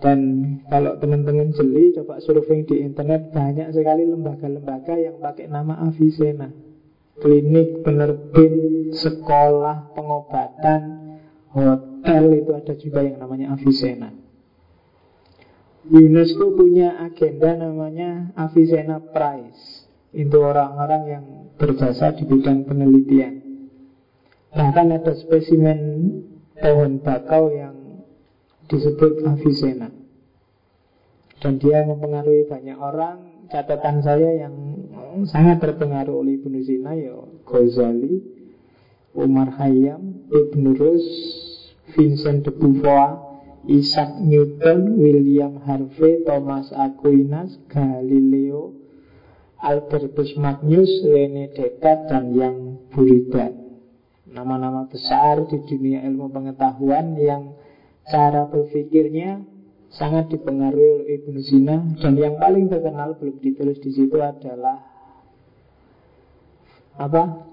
Dan 0.00 0.20
kalau 0.66 0.96
teman-teman 0.96 1.52
jeli 1.52 1.92
Coba 1.92 2.24
surfing 2.24 2.64
di 2.64 2.80
internet 2.80 3.30
Banyak 3.36 3.76
sekali 3.76 4.08
lembaga-lembaga 4.08 4.96
yang 4.96 5.20
pakai 5.20 5.46
nama 5.46 5.76
Avicenna 5.84 6.71
Klinik, 7.20 7.84
penerbit, 7.84 8.54
sekolah, 8.96 9.92
pengobatan, 9.92 10.80
hotel 11.52 12.24
Itu 12.40 12.50
ada 12.56 12.74
juga 12.76 13.00
yang 13.04 13.20
namanya 13.20 13.54
Avicenna. 13.54 14.10
UNESCO 15.82 16.54
punya 16.54 16.94
agenda 17.02 17.58
namanya 17.58 18.30
Avicenna 18.38 19.02
Prize. 19.02 19.86
Itu 20.12 20.44
orang-orang 20.44 21.02
yang 21.08 21.24
berjasa 21.58 22.14
di 22.14 22.22
bidang 22.28 22.68
penelitian. 22.68 23.42
Bahkan 24.52 24.86
ada 24.92 25.12
spesimen 25.16 25.80
pohon 26.54 27.00
bakau 27.00 27.50
yang 27.50 28.04
disebut 28.68 29.24
Avicenna. 29.24 29.90
Dan 31.42 31.58
dia 31.58 31.82
mempengaruhi 31.82 32.46
banyak 32.46 32.78
orang. 32.78 33.18
Catatan 33.50 34.00
saya 34.06 34.46
yang 34.46 34.71
sangat 35.28 35.60
terpengaruh 35.60 36.24
oleh 36.24 36.40
Ibnu 36.40 36.58
Sina 36.64 36.92
ya 36.96 37.16
Ghazali, 37.44 38.22
Umar 39.12 39.52
Khayyam, 39.52 40.28
Ibnu 40.32 40.72
Rus, 40.72 41.06
Vincent 41.92 42.48
de 42.48 42.52
Beauvoir 42.52 43.32
Isaac 43.62 44.18
Newton, 44.18 44.98
William 44.98 45.62
Harvey, 45.62 46.26
Thomas 46.26 46.74
Aquinas, 46.74 47.62
Galileo, 47.70 48.74
Albertus 49.62 50.34
Magnus, 50.34 50.90
Rene 51.06 51.54
Descartes, 51.54 52.10
dan 52.10 52.34
yang 52.34 52.56
Buridan. 52.90 53.78
Nama-nama 54.26 54.90
besar 54.90 55.46
di 55.46 55.62
dunia 55.62 56.02
ilmu 56.02 56.34
pengetahuan 56.34 57.14
yang 57.14 57.54
cara 58.10 58.50
berpikirnya 58.50 59.46
sangat 59.94 60.34
dipengaruhi 60.34 60.90
oleh 60.98 61.08
Ibnu 61.22 61.40
Sina 61.46 61.76
dan 62.02 62.18
yang 62.18 62.40
paling 62.42 62.66
terkenal 62.66 63.14
belum 63.14 63.38
ditulis 63.38 63.78
di 63.78 63.94
situ 63.94 64.18
adalah 64.18 64.91
apa? 66.96 67.52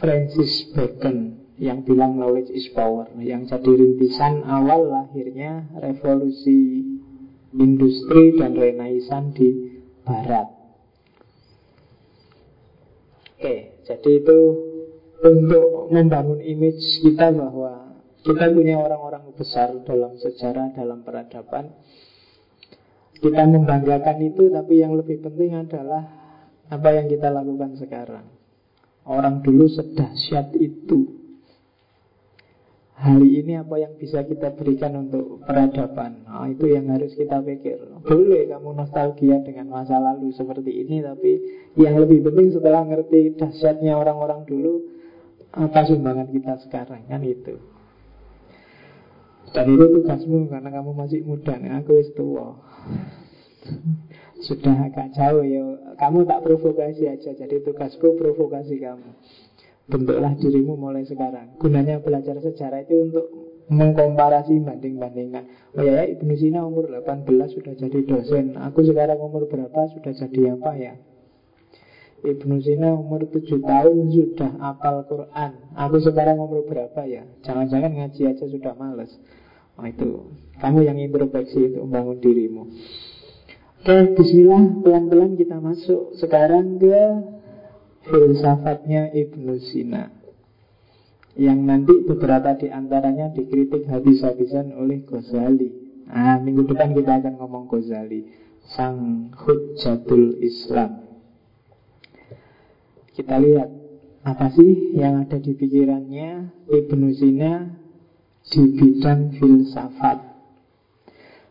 Francis 0.00 0.72
Bacon 0.72 1.44
yang 1.60 1.86
bilang 1.86 2.18
knowledge 2.18 2.50
is 2.50 2.66
power 2.74 3.06
yang 3.20 3.46
jadi 3.46 3.70
rintisan 3.78 4.42
awal 4.42 4.90
lahirnya 4.90 5.70
revolusi 5.78 6.82
industri 7.54 8.34
dan 8.34 8.58
renaisan 8.58 9.30
di 9.30 9.78
barat. 10.02 10.50
Oke 13.38 13.78
jadi 13.86 14.10
itu 14.18 14.38
untuk 15.22 15.94
membangun 15.94 16.42
image 16.42 16.82
kita 17.06 17.30
bahwa 17.30 17.94
kita 18.26 18.50
punya 18.50 18.80
orang-orang 18.80 19.30
besar 19.38 19.70
dalam 19.84 20.18
sejarah 20.18 20.74
dalam 20.74 21.06
peradaban. 21.06 21.70
Kita 23.14 23.46
membanggakan 23.46 24.18
itu 24.26 24.50
tapi 24.50 24.82
yang 24.82 24.98
lebih 24.98 25.22
penting 25.22 25.54
adalah 25.54 26.02
apa 26.66 26.88
yang 26.98 27.06
kita 27.06 27.30
lakukan 27.30 27.78
sekarang 27.78 28.33
Orang 29.04 29.44
dulu 29.44 29.68
sedahsyat 29.68 30.56
itu. 30.56 31.20
Hari 32.94 33.44
ini 33.44 33.60
apa 33.60 33.76
yang 33.76 34.00
bisa 34.00 34.24
kita 34.24 34.56
berikan 34.56 34.96
untuk 34.96 35.44
peradaban? 35.44 36.24
Nah, 36.24 36.48
Itu 36.48 36.72
yang 36.72 36.88
harus 36.88 37.12
kita 37.12 37.44
pikir. 37.44 38.00
Boleh 38.00 38.48
kamu 38.48 38.70
nostalgia 38.72 39.44
dengan 39.44 39.68
masa 39.68 39.98
lalu 39.98 40.30
seperti 40.30 40.86
ini 40.86 41.02
Tapi 41.02 41.32
yang 41.74 41.98
lebih 41.98 42.22
penting 42.22 42.54
setelah 42.54 42.86
ngerti 42.86 43.34
dahsyatnya 43.34 43.98
orang-orang 43.98 44.46
dulu 44.46 44.88
Apa 45.52 45.84
sumbangan 45.84 46.30
kita 46.30 46.54
sekarang? 46.64 47.04
Kan 47.10 47.26
itu. 47.26 47.60
Dan 49.52 49.66
itu 49.74 49.84
tugasmu 50.00 50.48
karena 50.48 50.70
kamu 50.72 50.90
masih 50.96 51.20
muda. 51.26 51.54
Nih, 51.60 51.76
Aku 51.82 51.98
itu 51.98 52.14
tua 52.14 52.56
Sudah 54.44 54.76
agak 54.92 55.16
jauh 55.16 55.40
ya. 55.40 55.64
Kamu 55.96 56.28
tak 56.28 56.44
provokasi 56.44 57.08
aja 57.08 57.32
Jadi 57.32 57.64
tugasku 57.64 58.20
provokasi 58.20 58.76
kamu. 58.76 59.10
Bentuklah 59.84 60.32
dirimu 60.36 60.76
mulai 60.76 61.04
sekarang. 61.04 61.56
Gunanya 61.60 62.00
belajar 62.00 62.40
sejarah 62.40 62.84
itu 62.84 63.08
untuk 63.08 63.26
mengkomparasi 63.64 64.60
banding-bandingkan 64.60 65.48
Oh 65.72 65.80
ya, 65.80 66.04
ya 66.04 66.12
Ibnu 66.12 66.36
Sina 66.36 66.68
umur 66.68 66.88
18 66.92 67.24
sudah 67.28 67.72
jadi 67.76 67.98
dosen. 68.04 68.56
Aku 68.60 68.84
sekarang 68.84 69.16
umur 69.20 69.48
berapa? 69.48 69.88
Sudah 69.92 70.12
jadi 70.12 70.56
apa 70.56 70.72
ya? 70.76 70.94
Ibnu 72.24 72.60
Sina 72.64 72.96
umur 72.96 73.28
7 73.28 73.60
tahun 73.60 74.08
sudah 74.12 74.52
apal 74.60 75.04
Quran. 75.08 75.52
Aku 75.76 75.96
sekarang 76.00 76.40
umur 76.40 76.64
berapa 76.64 77.04
ya? 77.04 77.24
Jangan-jangan 77.44 77.92
ngaji 77.92 78.22
aja 78.28 78.44
sudah 78.44 78.72
males. 78.76 79.12
Oh 79.76 79.84
itu. 79.84 80.32
Kamu 80.60 80.84
yang 80.84 80.96
introspeksi 80.96 81.72
untuk 81.72 81.88
membangun 81.88 82.18
dirimu 82.24 82.64
Oke, 83.84 84.16
bismillah 84.16 84.80
Pelan-pelan 84.80 85.36
kita 85.36 85.60
masuk 85.60 86.16
sekarang 86.16 86.80
ke 86.80 86.96
filsafatnya 88.08 89.12
Ibnu 89.12 89.60
Sina 89.60 90.08
yang 91.36 91.68
nanti 91.68 91.92
beberapa 92.08 92.56
di 92.56 92.72
antaranya 92.72 93.28
dikritik 93.36 93.84
habis-habisan 93.84 94.72
oleh 94.72 95.04
Ghazali. 95.04 96.00
Nah, 96.08 96.40
minggu 96.40 96.64
depan 96.64 96.96
kita 96.96 97.20
akan 97.20 97.36
ngomong 97.36 97.68
Ghazali, 97.68 98.24
sang 98.72 99.28
hujjatul 99.36 100.40
Islam. 100.40 101.04
Kita 103.12 103.36
lihat 103.36 103.68
apa 104.24 104.48
sih 104.56 104.96
yang 104.96 105.28
ada 105.28 105.36
di 105.36 105.52
pikirannya 105.52 106.56
Ibnu 106.72 107.08
Sina 107.12 107.68
di 108.48 108.62
bidang 108.64 109.36
filsafat. 109.36 110.33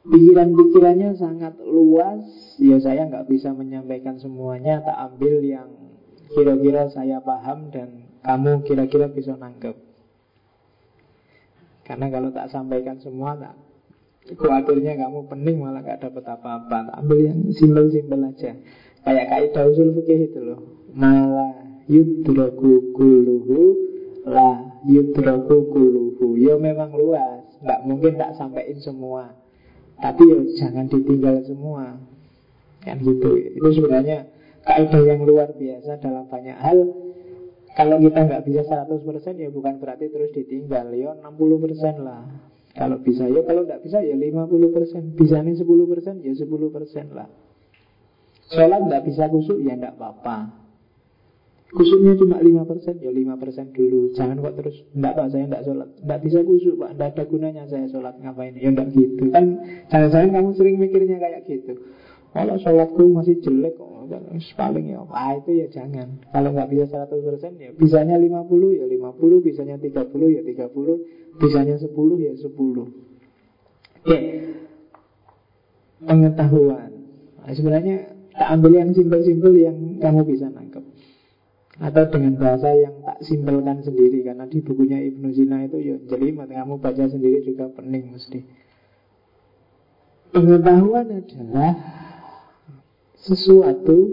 Pikiran-pikirannya 0.03 1.15
sangat 1.15 1.55
luas, 1.63 2.27
ya 2.59 2.75
saya 2.83 3.07
nggak 3.07 3.31
bisa 3.31 3.55
menyampaikan 3.55 4.19
semuanya, 4.19 4.83
tak 4.83 4.99
ambil 4.99 5.39
yang 5.39 5.71
kira-kira 6.35 6.91
saya 6.91 7.23
paham 7.23 7.71
dan 7.71 8.03
kamu 8.19 8.67
kira-kira 8.67 9.07
bisa 9.07 9.39
nangkep. 9.39 9.79
Karena 11.87 12.11
kalau 12.11 12.35
tak 12.35 12.51
sampaikan 12.51 12.99
semua 12.99 13.35
tak 13.35 13.55
Khawatirnya 14.23 14.95
kamu 14.95 15.27
pening 15.27 15.59
malah 15.59 15.83
gak 15.83 15.99
dapat 15.99 16.23
apa-apa. 16.23 16.87
Tak 16.87 16.95
Ambil 17.03 17.27
yang 17.27 17.39
simpel-simpel 17.51 18.23
aja. 18.23 18.55
Kayak 19.03 19.27
kaidah 19.27 19.67
usul 19.67 19.91
fikih 19.99 20.31
itu 20.31 20.39
loh. 20.39 20.63
Malah 20.95 21.83
yudraku 21.91 22.95
kuluhu 22.95 23.75
La 24.23 24.79
yudraku 24.87 25.67
kuluhu 25.67 26.39
Ya 26.39 26.55
memang 26.55 26.95
luas. 26.95 27.43
Gak 27.59 27.83
mungkin 27.83 28.15
tak 28.15 28.39
sampaikan 28.39 28.79
semua 28.79 29.42
Tapi 30.03 30.23
ya 30.27 30.39
jangan 30.59 30.91
ditinggal 30.91 31.47
semua. 31.47 31.95
Kan 32.83 32.99
gitu. 32.99 33.39
Itu 33.39 33.69
sebenarnya 33.71 34.27
kaidah 34.67 35.03
yang 35.07 35.23
luar 35.23 35.55
biasa 35.55 36.03
dalam 36.03 36.27
banyak 36.27 36.57
hal. 36.59 36.79
Kalau 37.73 37.97
kita 38.03 38.19
nggak 38.27 38.43
bisa 38.43 38.61
100% 38.67 39.39
ya 39.39 39.49
bukan 39.49 39.79
berarti 39.79 40.11
terus 40.11 40.35
ditinggal. 40.35 40.91
Ya 40.91 41.15
60% 41.15 42.03
lah. 42.03 42.27
Kalau 42.75 42.99
bisa 42.99 43.31
ya 43.31 43.41
kalau 43.47 43.63
nggak 43.63 43.79
bisa 43.79 44.03
ya 44.03 44.19
50% 44.19 45.15
bisa 45.15 45.39
nih 45.39 45.55
10% 45.55 46.19
ya 46.19 46.33
10% 46.35 47.15
lah. 47.15 47.29
Sholat 48.51 48.81
nggak 48.83 49.03
bisa 49.07 49.31
kusuk 49.31 49.63
ya 49.63 49.79
nggak 49.79 49.95
apa-apa 49.95 50.62
Kusuknya 51.73 52.13
cuma 52.15 52.37
5% 52.37 53.01
ya 53.01 53.09
5% 53.09 53.73
dulu 53.73 54.13
Jangan 54.13 54.37
kok 54.45 54.55
terus 54.61 54.77
Enggak 54.93 55.13
pak 55.17 55.27
saya 55.33 55.43
enggak 55.49 55.63
sholat 55.65 55.89
Enggak 56.05 56.19
bisa 56.21 56.39
kusuk 56.45 56.75
pak 56.77 56.89
Enggak 56.93 57.09
ada 57.17 57.23
gunanya 57.25 57.63
saya 57.65 57.85
sholat 57.89 58.15
ngapain 58.21 58.53
Ya 58.55 58.69
enggak 58.69 58.93
gitu 58.93 59.33
Kan 59.33 59.57
jangan-jangan 59.89 60.29
kamu 60.37 60.49
sering 60.53 60.75
mikirnya 60.77 61.17
kayak 61.17 61.41
gitu 61.49 61.73
kalau 62.33 62.57
sholatku 62.57 63.13
masih 63.13 63.37
jelek 63.45 63.77
paling 64.57 64.89
ya 64.89 65.05
ah 65.13 65.37
itu 65.37 65.53
ya 65.53 65.67
jangan. 65.69 66.17
Kalau 66.33 66.49
nggak 66.49 66.69
bisa 66.73 67.05
100% 67.05 67.61
ya 67.61 67.69
bisanya 67.77 68.17
50 68.17 68.81
ya 68.81 68.85
50, 68.89 69.45
bisanya 69.45 69.75
30 69.77 70.33
ya 70.33 70.41
30, 70.41 71.37
bisanya 71.37 71.75
10 71.77 71.93
ya 72.25 72.33
10. 72.33 72.49
Oke. 74.03 74.19
Pengetahuan. 76.03 76.91
Nah, 77.39 77.53
sebenarnya 77.53 77.95
tak 78.33 78.49
ambil 78.59 78.71
yang 78.81 78.89
simpel-simpel 78.91 79.53
yang 79.55 79.77
kamu 80.01 80.21
bisa 80.27 80.49
nangkep. 80.49 80.62
Atau 81.81 82.05
dengan 82.13 82.37
bahasa 82.37 82.69
yang 82.73 83.01
tak 83.01 83.25
simpelkan 83.25 83.81
sendiri 83.81 84.21
Karena 84.21 84.45
di 84.45 84.61
bukunya 84.61 85.01
Ibnu 85.01 85.33
Sina 85.33 85.65
itu 85.65 85.81
ya 85.81 85.97
jelimet 86.05 86.53
Kamu 86.53 86.77
baca 86.77 87.05
sendiri 87.09 87.41
juga 87.41 87.65
pening 87.73 88.13
mesti 88.13 88.39
Pengetahuan 90.33 91.13
adalah 91.13 91.73
sesuatu 93.21 94.09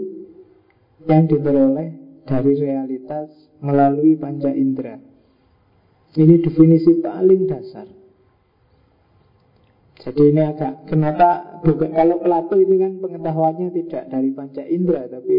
yang 1.09 1.25
diperoleh 1.25 2.21
dari 2.29 2.53
realitas 2.61 3.33
melalui 3.57 4.15
panca 4.15 4.53
indera. 4.53 5.01
Ini 6.13 6.45
definisi 6.45 7.01
paling 7.01 7.41
dasar. 7.49 7.87
Jadi 10.01 10.21
ini 10.33 10.41
agak 10.45 10.89
kenapa 10.89 11.61
bukan 11.61 11.89
kalau 11.93 12.17
Plato 12.21 12.57
ini 12.57 12.75
kan 12.81 13.01
pengetahuannya 13.01 13.69
tidak 13.69 14.03
dari 14.09 14.29
panca 14.33 14.65
indera 14.65 15.05
tapi 15.05 15.37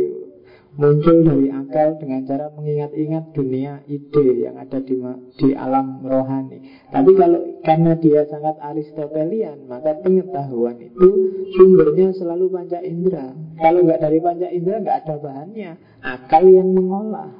muncul 0.73 1.21
dari 1.21 1.53
akal 1.53 2.01
dengan 2.01 2.25
cara 2.25 2.49
mengingat-ingat 2.57 3.37
dunia 3.37 3.85
ide 3.85 4.49
yang 4.49 4.57
ada 4.57 4.81
di, 4.81 4.97
di 5.37 5.49
alam 5.53 6.01
rohani. 6.01 6.89
Tapi 6.89 7.11
kalau 7.13 7.41
karena 7.61 7.93
dia 8.01 8.25
sangat 8.25 8.57
Aristotelian, 8.57 9.69
maka 9.69 10.01
pengetahuan 10.01 10.81
itu 10.81 11.09
sumbernya 11.53 12.17
selalu 12.17 12.49
panca 12.49 12.81
indera. 12.81 13.37
Kalau 13.61 13.85
nggak 13.85 14.01
dari 14.01 14.19
panca 14.25 14.49
indera 14.49 14.81
nggak 14.81 14.99
ada 15.05 15.15
bahannya, 15.21 15.71
akal 16.01 16.45
yang 16.49 16.73
mengolah. 16.73 17.31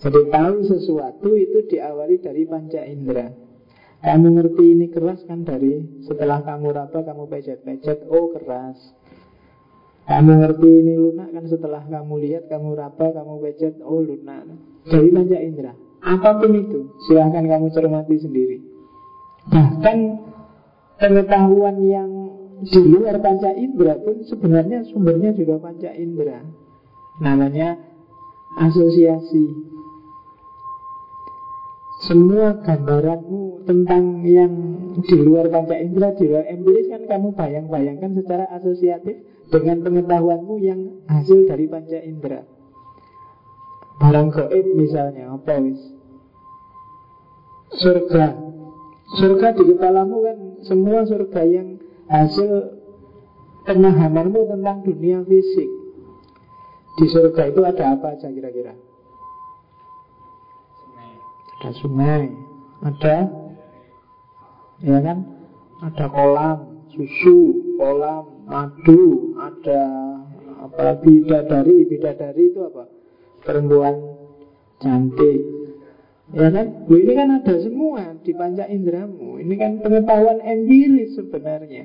Jadi 0.00 0.20
tahu 0.32 0.56
sesuatu 0.64 1.36
itu 1.36 1.58
diawali 1.68 2.24
dari 2.24 2.48
panca 2.48 2.80
indera. 2.88 3.28
Kamu 4.02 4.34
ngerti 4.34 4.64
ini 4.64 4.86
keras 4.90 5.22
kan 5.28 5.44
dari 5.46 6.02
setelah 6.02 6.42
kamu 6.42 6.74
raba 6.74 7.04
kamu 7.04 7.28
pecet-pecet, 7.30 8.08
oh 8.10 8.34
keras. 8.34 8.80
Kamu 10.02 10.32
ngerti 10.34 10.66
ini 10.66 10.94
lunak 10.98 11.30
kan 11.30 11.44
setelah 11.46 11.82
kamu 11.86 12.14
lihat, 12.26 12.50
kamu 12.50 12.74
raba, 12.74 13.06
kamu 13.14 13.34
becet, 13.38 13.78
oh 13.86 14.02
lunak. 14.02 14.50
Dari 14.82 15.08
panca 15.14 15.38
indera. 15.38 15.72
Apa 16.02 16.42
pun 16.42 16.50
itu, 16.58 16.98
silahkan 17.06 17.46
kamu 17.46 17.70
cermati 17.70 18.18
sendiri. 18.18 18.58
Bahkan 19.46 19.98
pengetahuan 20.98 21.76
yang 21.86 22.10
di 22.62 22.80
luar 22.82 23.22
panca 23.22 23.54
indera 23.54 23.98
pun 23.98 24.26
sebenarnya 24.26 24.86
sumbernya 24.90 25.30
juga 25.38 25.62
panca 25.62 25.90
indera. 25.94 26.42
Namanya 27.22 27.78
asosiasi. 28.58 29.70
Semua 32.02 32.58
gambaranmu 32.58 33.62
tentang 33.62 34.26
yang 34.26 34.52
di 35.06 35.16
luar 35.22 35.46
panca 35.46 35.78
indera, 35.78 36.10
di 36.18 36.26
luar 36.26 36.50
empiris 36.50 36.90
kan 36.90 37.02
kamu 37.06 37.38
bayang-bayangkan 37.38 38.18
secara 38.18 38.50
asosiatif 38.58 39.31
dengan 39.52 39.84
pengetahuanmu 39.84 40.54
yang 40.64 40.80
hasil 41.12 41.44
dari 41.44 41.68
panca 41.68 42.00
indera. 42.00 42.40
Barang 44.00 44.32
goib 44.32 44.66
misalnya, 44.72 45.36
apa 45.36 45.60
wis? 45.60 45.78
Surga. 47.76 48.32
Surga 49.20 49.52
di 49.52 49.62
kepalamu 49.68 50.16
kan 50.24 50.38
semua 50.64 51.04
surga 51.04 51.44
yang 51.44 51.76
hasil 52.08 52.80
pemahamanmu 53.68 54.40
tentang 54.48 54.80
dunia 54.88 55.20
fisik. 55.28 55.70
Di 56.96 57.06
surga 57.12 57.52
itu 57.52 57.60
ada 57.60 57.84
apa 57.92 58.16
aja 58.16 58.32
kira-kira? 58.32 58.72
Ada 61.60 61.70
sungai, 61.78 62.32
ada 62.82 63.16
ya 64.82 64.98
kan? 64.98 65.18
Ada 65.82 66.06
kolam, 66.10 66.58
susu, 66.90 67.76
kolam, 67.78 68.31
madu, 68.46 69.34
ada 69.38 69.82
apa 70.62 70.98
bidadari, 71.02 71.86
bidadari 71.86 72.54
itu 72.54 72.60
apa? 72.62 72.86
Perempuan 73.42 73.94
cantik. 74.78 75.40
Ya 76.32 76.48
kan? 76.48 76.88
Bu, 76.88 76.96
ini 76.96 77.12
kan 77.12 77.28
ada 77.28 77.54
semua 77.60 78.16
di 78.24 78.32
panca 78.32 78.64
indramu. 78.64 79.36
Ini 79.36 79.54
kan 79.58 79.72
pengetahuan 79.84 80.40
empiris 80.40 81.18
sebenarnya. 81.18 81.84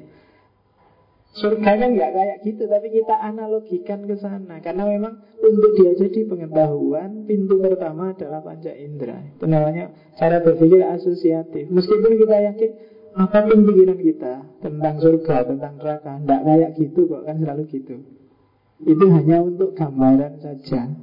Surga 1.38 1.78
kan 1.78 1.93
nggak 1.93 2.12
kayak 2.18 2.38
gitu, 2.47 2.66
tapi 2.66 2.89
kita 2.89 3.14
analogikan 3.14 4.10
ke 4.10 4.18
sana. 4.18 4.58
Karena 4.64 4.89
memang 4.89 5.22
untuk 5.38 5.78
dia 5.78 5.93
jadi 5.93 6.26
pengetahuan, 6.26 7.30
pintu 7.30 7.62
pertama 7.62 8.16
adalah 8.16 8.41
panca 8.41 8.74
indera. 8.74 9.22
Itu 9.38 9.45
namanya 9.45 9.93
cara 10.18 10.41
berpikir 10.41 10.82
asosiatif. 10.82 11.70
Meskipun 11.70 12.18
kita 12.18 12.38
yakin 12.41 12.72
apa 13.18 13.49
pun 13.49 13.65
pikiran 13.65 13.97
kita 13.97 14.34
tentang 14.61 14.95
surga, 15.01 15.36
tentang 15.49 15.74
neraka, 15.82 16.13
nggak 16.22 16.41
kayak 16.45 16.72
gitu 16.78 17.09
kok, 17.09 17.26
kan 17.26 17.36
selalu 17.41 17.63
gitu. 17.74 17.95
Itu 18.86 19.05
hanya 19.09 19.41
untuk 19.41 19.74
gambaran 19.74 20.38
saja. 20.38 20.93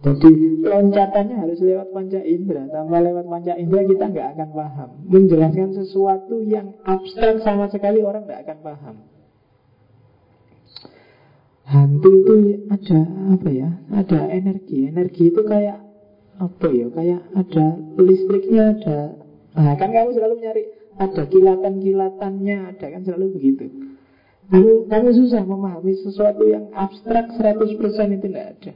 Jadi 0.00 0.64
loncatannya 0.64 1.36
harus 1.36 1.60
lewat 1.60 1.92
panca 1.92 2.24
indera 2.24 2.64
Tanpa 2.72 3.04
lewat 3.04 3.28
panca 3.28 3.52
indera 3.52 3.84
kita 3.84 4.08
nggak 4.08 4.28
akan 4.32 4.48
paham 4.56 4.90
Menjelaskan 5.12 5.76
sesuatu 5.76 6.40
yang 6.40 6.72
abstrak 6.88 7.44
sama 7.44 7.68
sekali 7.68 8.00
orang 8.00 8.24
nggak 8.24 8.48
akan 8.48 8.58
paham 8.64 8.96
Hantu 11.68 12.10
itu 12.10 12.34
ada 12.66 13.00
apa 13.36 13.48
ya? 13.52 13.68
Ada 13.92 14.18
energi 14.32 14.88
Energi 14.88 15.22
itu 15.28 15.44
kayak 15.44 15.84
apa 16.40 16.68
ya? 16.72 16.86
Kayak 16.96 17.20
ada 17.36 17.66
listriknya 18.00 18.62
ada 18.72 18.98
Nah 19.52 19.76
kan 19.76 19.92
kamu 19.92 20.16
selalu 20.16 20.34
nyari 20.40 20.62
Ada 21.00 21.24
kilatan-kilatannya 21.32 22.76
Ada 22.76 22.86
kan 22.92 23.00
selalu 23.08 23.40
begitu. 23.40 23.64
Kamu, 24.52 24.90
kamu 24.90 25.08
susah 25.16 25.46
memahami 25.46 25.94
sesuatu 25.96 26.42
yang 26.44 26.68
abstrak 26.74 27.32
100% 27.38 27.70
itu 28.18 28.26
tidak 28.28 28.46
ada. 28.58 28.72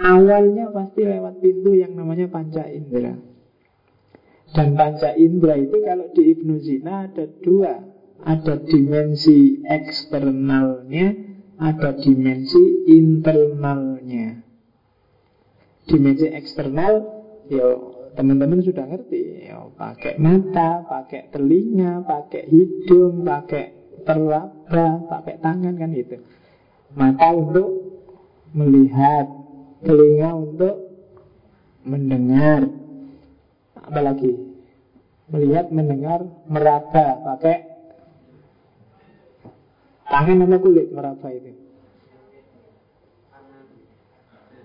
Awalnya 0.00 0.72
pasti 0.72 1.04
lewat 1.04 1.44
pintu 1.44 1.76
yang 1.76 1.92
namanya 1.92 2.24
panca 2.32 2.64
indera 2.64 3.12
Dan 4.56 4.72
panca 4.72 5.12
indera 5.12 5.60
itu 5.60 5.76
kalau 5.84 6.08
di 6.16 6.32
Ibnu 6.32 6.56
Zina 6.64 7.04
ada 7.04 7.28
dua. 7.44 7.84
Ada 8.24 8.64
dimensi 8.64 9.60
eksternalnya 9.64 11.06
Ada 11.60 12.00
dimensi 12.00 12.88
internalnya. 12.88 14.40
Dimensi 15.84 16.26
eksternal 16.32 17.20
Ya 17.52 17.89
teman-teman 18.14 18.60
sudah 18.62 18.84
ngerti 18.86 19.50
ya, 19.50 19.62
Pakai 19.74 20.18
mata, 20.20 20.84
pakai 20.84 21.30
telinga, 21.32 22.04
pakai 22.04 22.48
hidung, 22.50 23.24
pakai 23.24 23.96
terlaba, 24.04 24.86
pakai 25.08 25.34
tangan 25.40 25.74
kan 25.78 25.90
gitu. 25.94 26.16
Mata 26.94 27.28
untuk 27.32 27.68
melihat 28.52 29.26
telinga 29.86 30.30
untuk 30.36 30.76
mendengar. 31.86 32.66
Apalagi 33.80 34.36
melihat 35.30 35.70
mendengar 35.70 36.26
meraba 36.50 37.06
pakai 37.22 37.56
tangan 40.10 40.44
apa 40.44 40.56
kulit 40.58 40.90
meraba 40.90 41.28
itu. 41.30 41.52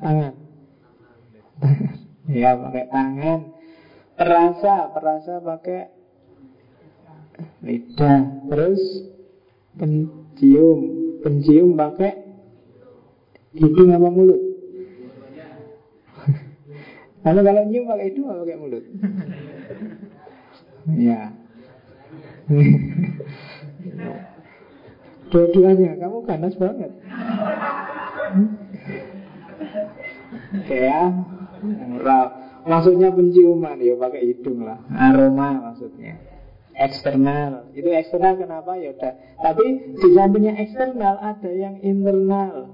Tangan 0.01 0.33
ya 2.29 2.57
pakai 2.57 2.85
tangan 2.89 3.39
perasa 4.15 4.89
perasa 4.89 5.33
pakai 5.43 5.81
lidah 7.61 8.49
terus 8.49 8.81
pencium 9.75 10.79
pencium 11.21 11.75
pakai 11.77 12.13
hidung 13.55 13.89
apa 13.91 14.07
mulut 14.09 14.41
Lalu 17.25 17.39
kalau 17.41 17.61
nyium 17.65 17.89
pakai 17.89 18.05
hidung 18.13 18.29
atau 18.29 18.45
pakai 18.45 18.57
mulut? 18.61 18.85
ya. 21.09 21.33
Dua-duanya, 25.33 25.97
kamu 25.97 26.21
ganas 26.29 26.53
banget. 26.53 26.93
Oke 30.53 30.77
ya. 30.77 31.01
Maksudnya 32.65 33.13
penciuman, 33.13 33.77
ya 33.77 33.93
pakai 33.93 34.21
hidung 34.25 34.65
lah. 34.65 34.81
Aroma 34.89 35.69
maksudnya. 35.69 36.17
Eksternal. 36.75 37.71
Itu 37.77 37.87
eksternal 37.93 38.41
kenapa? 38.41 38.75
Ya 38.75 38.91
udah. 38.91 39.13
Tapi 39.39 39.95
di 39.95 40.07
sampingnya 40.11 40.59
eksternal 40.59 41.21
ada 41.21 41.51
yang 41.53 41.79
internal. 41.85 42.73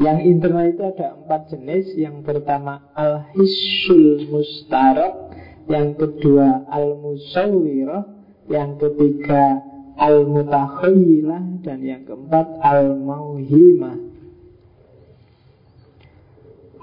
Yang 0.00 0.18
internal 0.24 0.72
itu 0.72 0.82
ada 0.88 1.20
empat 1.20 1.52
jenis 1.52 1.92
Yang 2.00 2.24
pertama 2.24 2.80
Al-Hisul 2.96 4.24
Mustarok 4.32 5.36
Yang 5.68 6.00
kedua 6.00 6.64
Al-Musawirah 6.72 8.00
Yang 8.48 8.70
ketiga 8.80 9.60
Al-Mutakhayilah 10.00 11.60
Dan 11.60 11.84
yang 11.84 12.08
keempat 12.08 12.56
Al-Mauhimah 12.64 14.11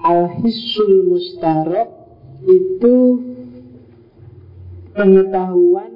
Al-Hisul 0.00 1.08
Mustarok 1.08 1.90
Itu 2.44 2.96
Pengetahuan 4.90 5.92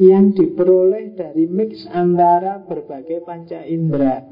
yang 0.00 0.32
diperoleh 0.32 1.12
dari 1.12 1.44
mix 1.44 1.84
antara 1.92 2.64
berbagai 2.64 3.20
panca 3.20 3.60
indera 3.68 4.24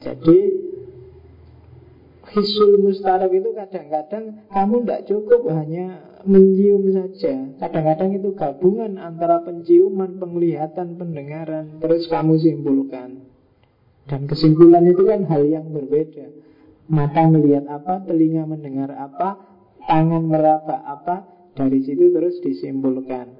jadi 0.00 0.38
Hisul 2.26 2.82
mustarak 2.82 3.30
itu 3.30 3.54
kadang-kadang 3.54 4.44
kamu 4.50 4.74
tidak 4.82 5.02
cukup 5.06 5.46
hanya 5.56 6.02
mencium 6.26 6.90
saja. 6.90 7.54
Kadang-kadang 7.62 8.18
itu 8.18 8.34
gabungan 8.34 8.98
antara 8.98 9.40
penciuman, 9.46 10.18
penglihatan, 10.18 10.98
pendengaran, 10.98 11.78
terus 11.78 12.10
kamu 12.10 12.34
simpulkan. 12.42 13.30
Dan 14.10 14.26
kesimpulan 14.26 14.84
itu 14.90 15.06
kan 15.06 15.22
hal 15.30 15.46
yang 15.46 15.70
berbeda. 15.70 16.26
Mata 16.86 17.26
melihat 17.26 17.66
apa, 17.66 18.06
telinga 18.06 18.46
mendengar 18.46 18.94
apa, 18.94 19.42
tangan 19.90 20.22
meraba 20.22 20.86
apa, 20.86 21.16
dari 21.56 21.82
situ 21.82 22.14
terus 22.14 22.38
disimpulkan. 22.44 23.32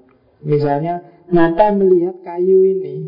Misalnya, 0.42 1.03
mata 1.30 1.70
melihat 1.70 2.22
kayu 2.26 2.64
ini, 2.64 3.07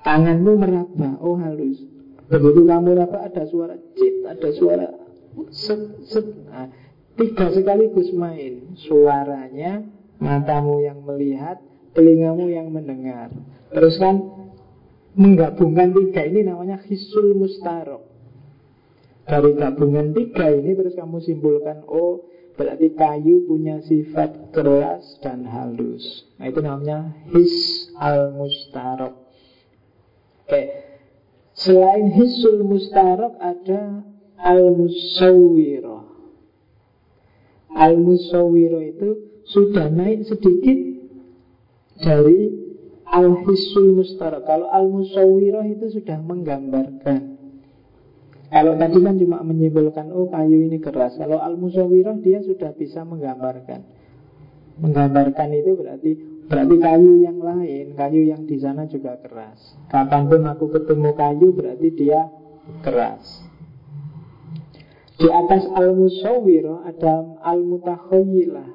tanganmu 0.00 0.52
meraba, 0.56 1.20
oh 1.20 1.36
halus. 1.36 1.82
Begitu 2.32 2.64
kamu 2.64 2.96
apa 2.96 3.28
ada 3.28 3.44
suara 3.44 3.76
cit, 3.92 4.24
ada 4.24 4.48
suara 4.56 4.88
set, 5.52 5.80
set. 6.08 6.26
Nah, 6.48 6.68
tiga 7.16 7.52
sekaligus 7.52 8.08
main. 8.16 8.72
Suaranya, 8.88 9.84
matamu 10.16 10.80
yang 10.80 11.04
melihat, 11.04 11.60
telingamu 11.92 12.48
yang 12.48 12.72
mendengar. 12.72 13.28
Terus 13.72 13.96
kan 14.00 14.20
menggabungkan 15.12 15.92
tiga 15.92 16.24
ini 16.24 16.48
namanya 16.48 16.80
hisul 16.88 17.36
mustarok. 17.36 18.11
Dari 19.22 19.54
gabungan 19.54 20.10
tiga 20.12 20.50
ini 20.50 20.74
terus 20.74 20.98
kamu 20.98 21.22
simpulkan, 21.22 21.86
oh 21.86 22.26
berarti 22.58 22.90
kayu 22.98 23.46
punya 23.46 23.78
sifat 23.86 24.50
keras 24.50 25.22
dan 25.22 25.46
halus. 25.46 26.26
Nah 26.36 26.50
itu 26.50 26.58
namanya 26.58 27.14
his 27.30 27.54
al 27.96 28.34
mustarok. 28.34 29.14
Oke, 30.42 30.62
Selain 31.52 32.08
hisul 32.16 32.64
mustarok 32.64 33.36
ada 33.36 34.00
al-musawwirah. 34.40 36.04
Al-musawwirah 37.72 38.82
itu 38.88 39.08
sudah 39.52 39.92
naik 39.92 40.24
sedikit 40.28 40.78
dari 42.00 42.56
al-hisul 43.04 44.00
mustarok. 44.00 44.48
Kalau 44.48 44.68
al-musawwirah 44.72 45.68
itu 45.68 46.00
sudah 46.00 46.18
menggambarkan. 46.24 47.31
Kalau 48.52 48.76
tadi 48.76 48.98
kan 49.00 49.16
cuma 49.16 49.40
menyimpulkan, 49.40 50.12
oh 50.12 50.28
kayu 50.28 50.68
ini 50.68 50.76
keras. 50.76 51.16
Kalau 51.16 51.40
al-musawwirah 51.40 52.20
dia 52.20 52.44
sudah 52.44 52.76
bisa 52.76 53.00
menggambarkan. 53.00 53.80
Menggambarkan 54.76 55.48
itu 55.56 55.72
berarti 55.72 56.12
Berarti 56.52 56.76
kayu 56.84 57.22
yang 57.22 57.38
lain, 57.40 57.96
kayu 57.96 58.28
yang 58.28 58.44
di 58.44 58.60
sana 58.60 58.84
juga 58.84 59.16
keras. 59.24 59.56
Kapan 59.88 60.28
pun 60.28 60.42
aku 60.44 60.68
ketemu 60.68 61.10
kayu 61.16 61.48
berarti 61.54 61.88
dia 61.96 62.28
keras. 62.84 63.24
Di 65.16 65.32
atas 65.32 65.64
al-musawwir 65.70 66.66
ada 66.82 67.40
al-mutakhayilah. 67.46 68.68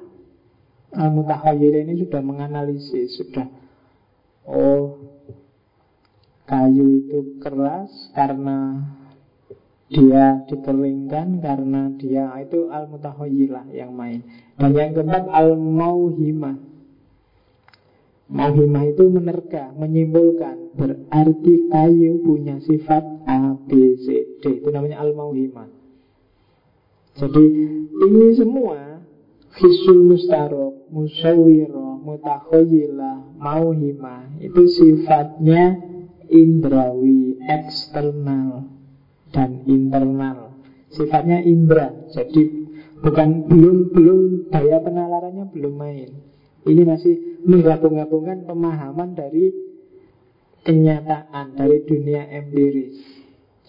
Al-mutakhayilah 0.96 1.80
ini 1.84 1.94
sudah 2.02 2.18
menganalisis, 2.18 3.20
sudah 3.20 3.46
oh 4.48 4.98
kayu 6.48 7.04
itu 7.04 7.36
keras 7.38 7.92
karena 8.16 8.90
dia 9.88 10.44
dikeringkan 10.44 11.40
karena 11.40 11.88
dia 11.96 12.28
itu 12.44 12.68
al-mutakhayilah 12.68 13.72
yang 13.72 13.96
main. 13.96 14.20
Dan 14.60 14.76
yang 14.76 14.92
keempat 14.92 15.24
al-mauhimah. 15.32 16.60
Mahimah 18.28 18.84
itu 18.84 19.08
menerka, 19.08 19.72
menyimpulkan. 19.72 20.76
Berarti 20.76 21.72
kayu 21.72 22.20
punya 22.20 22.60
sifat 22.60 23.00
A, 23.24 23.56
B, 23.56 23.96
C, 24.04 24.36
D. 24.44 24.60
Itu 24.60 24.68
namanya 24.68 25.00
al-mauhimah. 25.00 25.72
Jadi 27.16 27.44
ini 28.04 28.28
semua 28.36 29.00
Hisul 29.58 30.06
mustarok, 30.06 30.86
musawiro, 30.92 31.98
mutakhoyilah, 32.04 33.34
mauhimah 33.42 34.38
itu 34.38 34.70
sifatnya 34.70 35.82
indrawi 36.30 37.40
eksternal 37.42 38.77
dan 39.32 39.64
internal. 39.68 40.56
Sifatnya 40.88 41.44
indra. 41.44 41.92
Jadi 42.12 42.68
bukan 43.04 43.46
belum 43.46 43.92
belum 43.92 44.20
daya 44.48 44.80
penalarannya 44.80 45.52
belum 45.52 45.74
main. 45.76 46.10
Ini 46.64 46.82
masih 46.84 47.14
menggabung-gabungkan 47.44 48.44
pemahaman 48.44 49.16
dari 49.16 49.52
kenyataan 50.64 51.56
dari 51.56 51.84
dunia 51.84 52.28
empiris. 52.28 52.98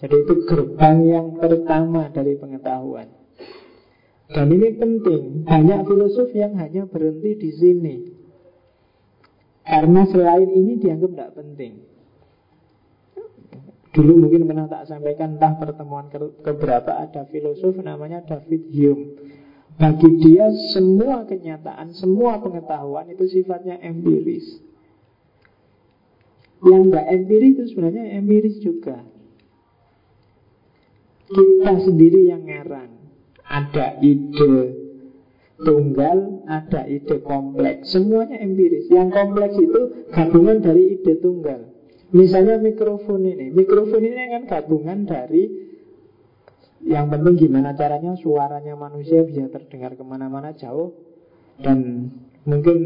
Jadi 0.00 0.16
itu 0.16 0.34
gerbang 0.48 0.98
yang 1.04 1.26
pertama 1.36 2.08
dari 2.08 2.36
pengetahuan. 2.40 3.08
Dan 4.30 4.46
ini 4.48 4.68
penting. 4.78 5.44
Banyak 5.44 5.84
filosof 5.84 6.32
yang 6.32 6.56
hanya 6.56 6.88
berhenti 6.88 7.36
di 7.36 7.50
sini. 7.52 7.96
Karena 9.66 10.02
selain 10.08 10.50
ini 10.50 10.80
dianggap 10.80 11.10
tidak 11.12 11.32
penting. 11.36 11.89
Dulu 13.90 14.22
mungkin 14.22 14.46
pernah 14.46 14.70
tak 14.70 14.86
sampaikan 14.86 15.34
entah 15.34 15.58
pertemuan 15.58 16.06
ke 16.14 16.18
keberapa 16.46 16.94
ada 16.94 17.26
filosof 17.26 17.74
namanya 17.82 18.22
David 18.22 18.70
Hume. 18.70 19.04
Bagi 19.80 20.10
dia 20.22 20.46
semua 20.76 21.26
kenyataan, 21.26 21.96
semua 21.96 22.38
pengetahuan 22.38 23.10
itu 23.10 23.26
sifatnya 23.26 23.82
empiris. 23.82 24.60
Yang 26.60 26.82
enggak 26.92 27.06
empiris 27.08 27.50
itu 27.56 27.64
sebenarnya 27.72 28.04
empiris 28.20 28.56
juga. 28.60 29.00
Kita 31.30 31.74
sendiri 31.80 32.28
yang 32.28 32.44
ngarang. 32.46 32.92
Ada 33.50 33.98
ide 34.04 34.54
tunggal, 35.64 36.46
ada 36.46 36.86
ide 36.86 37.18
kompleks. 37.26 37.90
Semuanya 37.90 38.38
empiris. 38.38 38.86
Yang 38.86 39.08
kompleks 39.16 39.56
itu 39.58 39.80
gabungan 40.14 40.62
dari 40.62 41.00
ide 41.00 41.18
tunggal. 41.18 41.69
Misalnya 42.10 42.58
mikrofon 42.58 43.22
ini. 43.22 43.54
Mikrofon 43.54 44.02
ini 44.02 44.16
kan 44.34 44.42
gabungan 44.46 45.06
dari 45.06 45.70
Yang 46.80 47.06
penting 47.12 47.34
gimana 47.36 47.76
caranya 47.76 48.16
Suaranya 48.16 48.74
manusia 48.74 49.22
bisa 49.22 49.46
terdengar 49.52 49.94
ke 49.94 50.02
mana-mana 50.02 50.50
jauh. 50.56 50.96
Dan 51.60 52.10
mungkin 52.48 52.78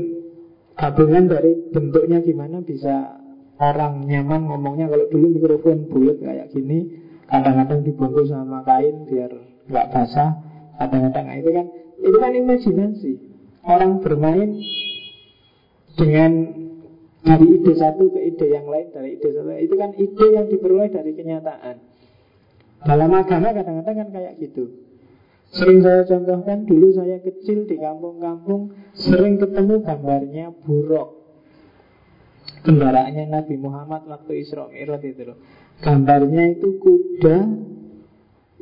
gabungan 0.76 1.30
dari 1.30 1.56
bentuknya 1.72 2.20
gimana 2.20 2.60
Bisa 2.60 3.16
orang 3.56 4.04
nyaman 4.04 4.50
ngomongnya. 4.50 4.92
Kalau 4.92 5.06
dulu 5.08 5.26
mikrofon 5.40 5.88
bulat 5.88 6.20
kayak 6.20 6.52
gini 6.52 7.00
Kadang-kadang 7.24 7.80
dibungkus 7.88 8.28
sama 8.28 8.60
kain 8.68 9.08
Biar 9.08 9.32
nggak 9.64 9.88
basah 9.88 10.36
Kadang-kadang. 10.76 11.24
Nah, 11.32 11.36
itu 11.40 11.50
kan 11.54 11.66
Itu 12.04 12.16
kan 12.20 12.32
imajinasi. 12.36 13.12
Orang 13.64 14.04
bermain 14.04 14.60
dengan 15.96 16.63
dari 17.24 17.46
ide 17.56 17.72
satu 17.72 18.12
ke 18.12 18.20
ide 18.20 18.46
yang 18.52 18.68
lain 18.68 18.92
dari 18.92 19.16
ide 19.16 19.28
satu 19.32 19.48
itu 19.56 19.74
kan 19.80 19.90
ide 19.96 20.26
yang 20.28 20.46
diperoleh 20.52 20.92
dari 20.92 21.16
kenyataan. 21.16 21.76
Dalam 22.84 23.10
agama 23.16 23.56
kadang-kadang 23.56 23.96
kan 23.96 24.08
kayak 24.12 24.36
gitu. 24.44 24.68
Sering 25.56 25.80
saya 25.80 26.04
contohkan 26.04 26.68
dulu 26.68 26.92
saya 26.92 27.22
kecil 27.24 27.64
di 27.64 27.80
kampung-kampung 27.80 28.76
sering 28.92 29.40
ketemu 29.40 29.80
gambarnya 29.80 30.52
buruk. 30.52 31.24
Kendaraannya 32.64 33.24
Nabi 33.28 33.56
Muhammad 33.56 34.04
waktu 34.04 34.44
Isra 34.44 34.68
Mi'raj 34.68 35.04
itu 35.04 35.22
loh. 35.24 35.38
Gambarnya 35.80 36.60
itu 36.60 36.76
kuda 36.80 37.38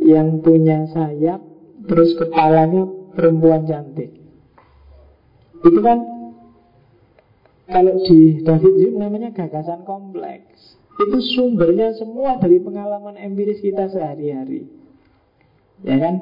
yang 0.03 0.43
punya 0.43 0.87
sayap 0.91 1.43
terus 1.87 2.15
kepalanya 2.15 2.87
perempuan 3.15 3.67
cantik. 3.67 4.11
Itu 5.63 5.81
kan 5.83 6.12
kalau 7.73 7.97
di 8.05 8.45
David 8.45 8.75
Hume 8.79 9.01
namanya 9.01 9.33
gagasan 9.33 9.83
kompleks. 9.89 10.77
Itu 11.01 11.19
sumbernya 11.35 11.97
semua 11.97 12.37
dari 12.37 12.61
pengalaman 12.61 13.17
empiris 13.17 13.65
kita 13.65 13.89
sehari-hari. 13.89 14.69
Ya 15.83 15.97
kan? 15.99 16.15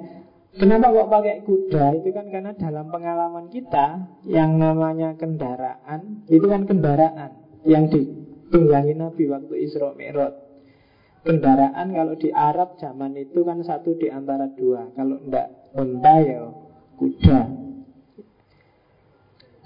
Kenapa 0.51 0.91
kok 0.91 1.11
pakai 1.11 1.47
kuda? 1.47 2.03
Itu 2.03 2.11
kan 2.11 2.27
karena 2.31 2.55
dalam 2.59 2.91
pengalaman 2.91 3.51
kita 3.55 4.19
yang 4.27 4.59
namanya 4.59 5.15
kendaraan, 5.15 6.27
itu 6.27 6.43
kan 6.47 6.67
kendaraan 6.67 7.39
yang 7.63 7.87
ditunggangi 7.87 8.99
Nabi 8.99 9.31
waktu 9.31 9.55
Isra 9.63 9.95
Mi'raj. 9.95 10.35
Kendaraan 11.23 11.93
kalau 11.93 12.15
di 12.17 12.33
Arab 12.33 12.81
zaman 12.81 13.13
itu 13.15 13.45
kan 13.45 13.61
satu 13.63 13.95
di 13.95 14.09
antara 14.09 14.49
dua. 14.57 14.91
Kalau 14.97 15.21
enggak 15.23 15.71
unta 15.77 16.15
ya 16.25 16.49
kuda. 16.97 17.41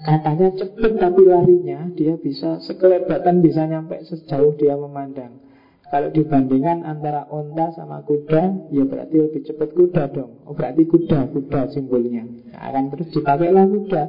Katanya 0.03 0.51
cepet 0.51 0.99
tapi 0.99 1.23
larinya 1.23 1.87
dia 1.95 2.19
bisa 2.19 2.59
sekelebatan 2.59 3.39
bisa 3.39 3.63
nyampe 3.63 4.03
sejauh 4.03 4.51
dia 4.59 4.75
memandang. 4.75 5.39
Kalau 5.85 6.09
dibandingkan 6.09 6.81
antara 6.81 7.29
onta 7.29 7.69
sama 7.77 8.01
kuda, 8.03 8.73
ya 8.73 8.83
berarti 8.89 9.15
lebih 9.21 9.45
cepat 9.45 9.69
kuda 9.71 10.09
dong. 10.11 10.43
Oh, 10.43 10.57
berarti 10.57 10.83
kuda, 10.89 11.29
kuda 11.29 11.71
simbolnya. 11.71 12.25
Nah, 12.25 12.73
akan 12.73 12.83
terus 12.89 13.13
dipakailah 13.13 13.65
kuda. 13.69 14.03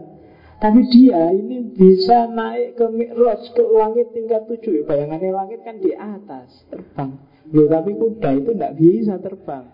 Tapi 0.57 0.81
dia 0.89 1.37
ini 1.37 1.69
bisa 1.77 2.33
naik 2.33 2.81
ke 2.81 2.87
mikrot, 2.89 3.53
ke 3.53 3.61
langit 3.77 4.09
tingkat 4.17 4.49
tujuh. 4.49 4.89
Bayangannya 4.89 5.31
langit 5.37 5.61
kan 5.69 5.77
di 5.77 5.93
atas, 5.93 6.65
terbang. 6.73 7.13
Loh, 7.53 7.69
tapi 7.69 7.93
kuda 7.93 8.31
itu 8.41 8.51
tidak 8.57 8.73
bisa 8.81 9.15
terbang. 9.21 9.69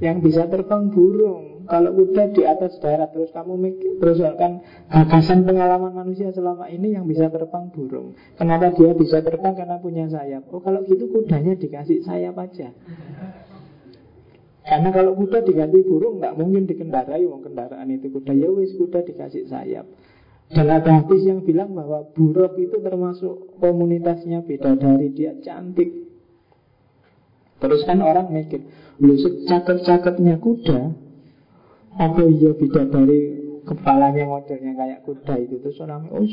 Yang 0.00 0.16
bisa 0.24 0.48
terbang 0.48 0.88
burung 0.88 1.51
Kalau 1.66 1.90
kuda 1.94 2.34
di 2.34 2.42
atas 2.42 2.78
darat 2.82 3.10
Terus 3.14 3.30
kamu 3.30 3.54
mikir 3.54 4.00
Terus 4.02 4.18
kan 4.38 4.62
gagasan 4.90 5.46
pengalaman 5.46 5.94
manusia 5.94 6.34
selama 6.34 6.66
ini 6.70 6.94
Yang 6.96 7.04
bisa 7.14 7.26
terbang 7.28 7.70
burung. 7.70 8.18
Kenapa 8.38 8.74
dia 8.74 8.92
bisa 8.94 9.22
terbang? 9.22 9.54
Karena 9.54 9.76
punya 9.78 10.06
sayap. 10.10 10.48
Oh 10.50 10.62
kalau 10.62 10.82
gitu 10.86 11.10
kudanya 11.10 11.54
dikasih 11.54 12.02
sayap 12.02 12.34
aja. 12.38 12.70
Karena 14.62 14.88
kalau 14.94 15.18
kuda 15.18 15.42
diganti 15.42 15.82
burung 15.82 16.22
nggak 16.22 16.38
mungkin 16.38 16.70
dikendarai 16.70 17.26
Wong 17.26 17.42
kendaraan 17.42 17.90
itu. 17.90 18.08
Kuda 18.14 18.32
Ya 18.32 18.48
wis 18.50 18.74
kuda 18.78 19.02
dikasih 19.02 19.50
sayap. 19.50 19.86
Dan 20.52 20.68
ada 20.68 21.00
hadis 21.00 21.24
yang 21.24 21.40
bilang 21.40 21.72
bahwa 21.72 22.04
buruk 22.12 22.60
itu 22.60 22.76
termasuk 22.84 23.56
komunitasnya 23.56 24.44
beda 24.44 24.76
dari 24.76 25.08
dia 25.16 25.32
cantik. 25.40 26.12
Terus 27.56 27.86
kan 27.88 28.02
orang 28.04 28.28
mikir, 28.28 28.66
lu 29.00 29.16
secakep-cakepnya 29.16 30.42
kuda, 30.42 30.92
apa 31.98 32.20
iya 32.24 32.50
beda 32.56 32.88
dari 32.88 33.20
kepalanya 33.62 34.24
modelnya 34.26 34.72
kayak 34.74 35.00
kuda 35.04 35.34
itu? 35.44 35.60
Terus 35.60 35.78
orang 35.84 36.08
oh, 36.10 36.24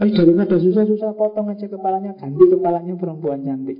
oh 0.00 0.08
daripada 0.12 0.56
susah-susah 0.60 1.12
potong 1.16 1.50
aja 1.50 1.66
kepalanya 1.66 2.12
ganti 2.16 2.44
kepalanya 2.46 2.94
perempuan 2.94 3.42
cantik. 3.42 3.78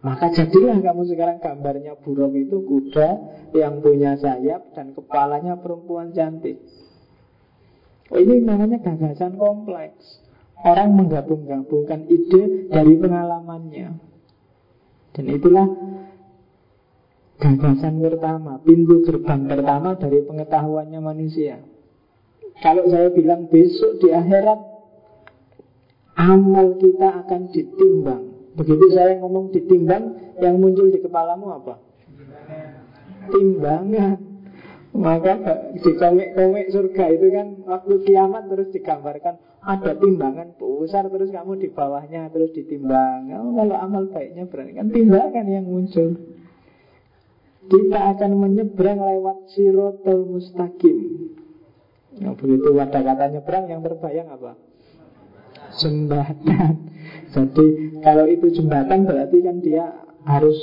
Maka 0.00 0.32
jadilah 0.32 0.80
kamu 0.80 1.12
sekarang 1.12 1.44
gambarnya 1.44 1.92
burung 2.00 2.32
itu 2.32 2.64
kuda 2.64 3.08
yang 3.52 3.84
punya 3.84 4.16
sayap 4.16 4.72
dan 4.72 4.96
kepalanya 4.96 5.60
perempuan 5.60 6.16
cantik. 6.16 6.56
Oh, 8.10 8.18
ini 8.18 8.42
namanya 8.42 8.80
gagasan 8.80 9.36
kompleks. 9.36 10.24
Orang 10.60 10.96
menggabung-gabungkan 10.96 12.08
ide 12.10 12.68
dari 12.68 12.96
pengalamannya. 12.96 13.88
Dan 15.14 15.24
itulah 15.30 15.66
gagasan 17.40 18.04
pertama, 18.04 18.60
pintu 18.60 19.00
gerbang 19.08 19.48
pertama 19.48 19.96
dari 19.96 20.20
pengetahuannya 20.28 21.00
manusia. 21.00 21.64
Kalau 22.60 22.84
saya 22.92 23.08
bilang 23.08 23.48
besok 23.48 24.04
di 24.04 24.12
akhirat 24.12 24.60
amal 26.20 26.76
kita 26.76 27.24
akan 27.24 27.48
ditimbang. 27.48 28.24
Begitu 28.52 28.92
saya 28.92 29.16
ngomong 29.24 29.56
ditimbang, 29.56 30.36
yang 30.36 30.60
muncul 30.60 30.92
di 30.92 31.00
kepalamu 31.00 31.56
apa? 31.56 31.80
Timbangan. 33.32 34.28
Maka 34.90 35.38
di 35.78 35.92
komik-komik 35.94 36.74
surga 36.74 37.04
itu 37.14 37.26
kan 37.30 37.46
waktu 37.62 37.94
kiamat 38.10 38.50
terus 38.50 38.74
digambarkan 38.74 39.38
ada 39.62 39.94
timbangan 39.94 40.58
besar 40.58 41.06
terus 41.06 41.30
kamu 41.30 41.62
di 41.62 41.68
bawahnya 41.70 42.26
terus 42.34 42.50
ditimbang. 42.50 43.30
Oh, 43.38 43.54
kalau 43.54 43.76
amal 43.78 44.10
baiknya 44.10 44.50
berarti 44.50 44.74
kan 44.74 44.90
timbangan 44.90 45.46
yang 45.46 45.62
muncul. 45.62 46.18
Kita 47.70 47.98
akan 48.18 48.30
menyeberang 48.34 48.98
lewat 48.98 49.54
sirotol 49.54 50.26
mustaqim. 50.26 51.30
Nah, 52.18 52.34
begitu 52.34 52.74
ada 52.74 52.98
kata 52.98 53.30
nyebrang 53.30 53.70
yang 53.70 53.80
terbayang 53.86 54.26
apa? 54.26 54.58
Jembatan. 55.78 56.90
Jadi 57.30 57.66
kalau 58.02 58.26
itu 58.26 58.50
jembatan 58.50 59.06
berarti 59.06 59.38
kan 59.38 59.56
dia 59.62 59.86
harus 60.24 60.58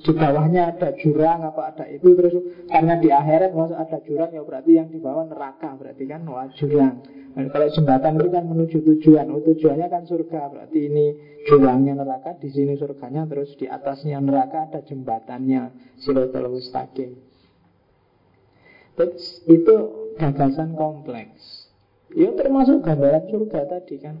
di 0.00 0.12
bawahnya 0.16 0.72
ada 0.72 0.96
jurang 0.96 1.44
apa 1.44 1.74
ada 1.74 1.84
itu 1.90 2.14
terus 2.14 2.34
karena 2.70 2.96
di 2.96 3.12
akhirat 3.12 3.52
masuk 3.52 3.76
ada 3.76 3.98
jurang 4.06 4.30
ya 4.32 4.42
berarti 4.46 4.70
yang 4.78 4.88
di 4.88 5.02
bawah 5.02 5.26
neraka 5.26 5.76
berarti 5.76 6.04
kan 6.06 6.22
wah 6.24 6.48
jurang. 6.56 7.02
Dan 7.30 7.46
kalau 7.54 7.70
jembatan 7.70 8.18
itu 8.18 8.28
kan 8.34 8.44
menuju 8.46 8.78
tujuan 8.82 9.30
oh, 9.30 9.42
tujuannya 9.46 9.86
kan 9.86 10.02
surga 10.02 10.50
berarti 10.50 10.78
ini 10.90 11.06
jurangnya 11.46 11.94
neraka 11.94 12.34
di 12.38 12.50
sini 12.50 12.74
surganya 12.74 13.22
terus 13.26 13.54
di 13.54 13.70
atasnya 13.70 14.18
neraka 14.18 14.66
ada 14.70 14.80
jembatannya 14.82 15.94
siratal 16.02 16.50
mustaqim. 16.50 17.14
Itu 19.46 19.74
gagasan 20.18 20.74
kompleks. 20.74 21.70
Ya 22.10 22.34
termasuk 22.34 22.82
gambaran 22.82 23.30
surga 23.30 23.60
tadi 23.78 23.96
kan 24.02 24.18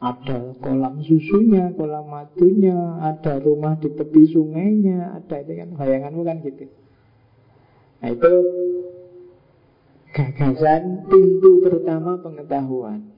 Ada 0.00 0.56
kolam 0.64 1.04
susunya, 1.04 1.76
kolam 1.76 2.08
madunya, 2.08 2.96
ada 3.04 3.36
rumah 3.36 3.76
di 3.76 3.92
tepi 3.92 4.32
sungainya, 4.32 5.12
ada 5.20 5.44
itu 5.44 5.52
kan 5.60 5.68
bayanganmu 5.76 6.22
kan 6.24 6.40
gitu. 6.40 6.64
Nah 8.00 8.08
itu 8.16 8.32
gagasan 10.16 11.04
pintu 11.04 11.60
pertama 11.60 12.16
pengetahuan. 12.16 13.12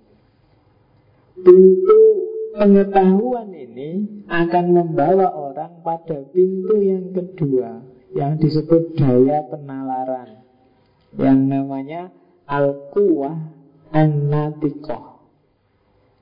Pintu 1.39 2.01
pengetahuan 2.59 3.55
ini 3.55 4.25
akan 4.27 4.65
membawa 4.75 5.31
orang 5.39 5.87
pada 5.87 6.19
pintu 6.35 6.83
yang 6.83 7.15
kedua 7.15 7.79
yang 8.13 8.37
disebut 8.43 8.99
daya 8.99 9.47
penalaran 9.49 10.45
yang 11.17 11.47
namanya 11.47 12.11
al-quwah 12.51 13.55
an-natikoh 13.95 15.12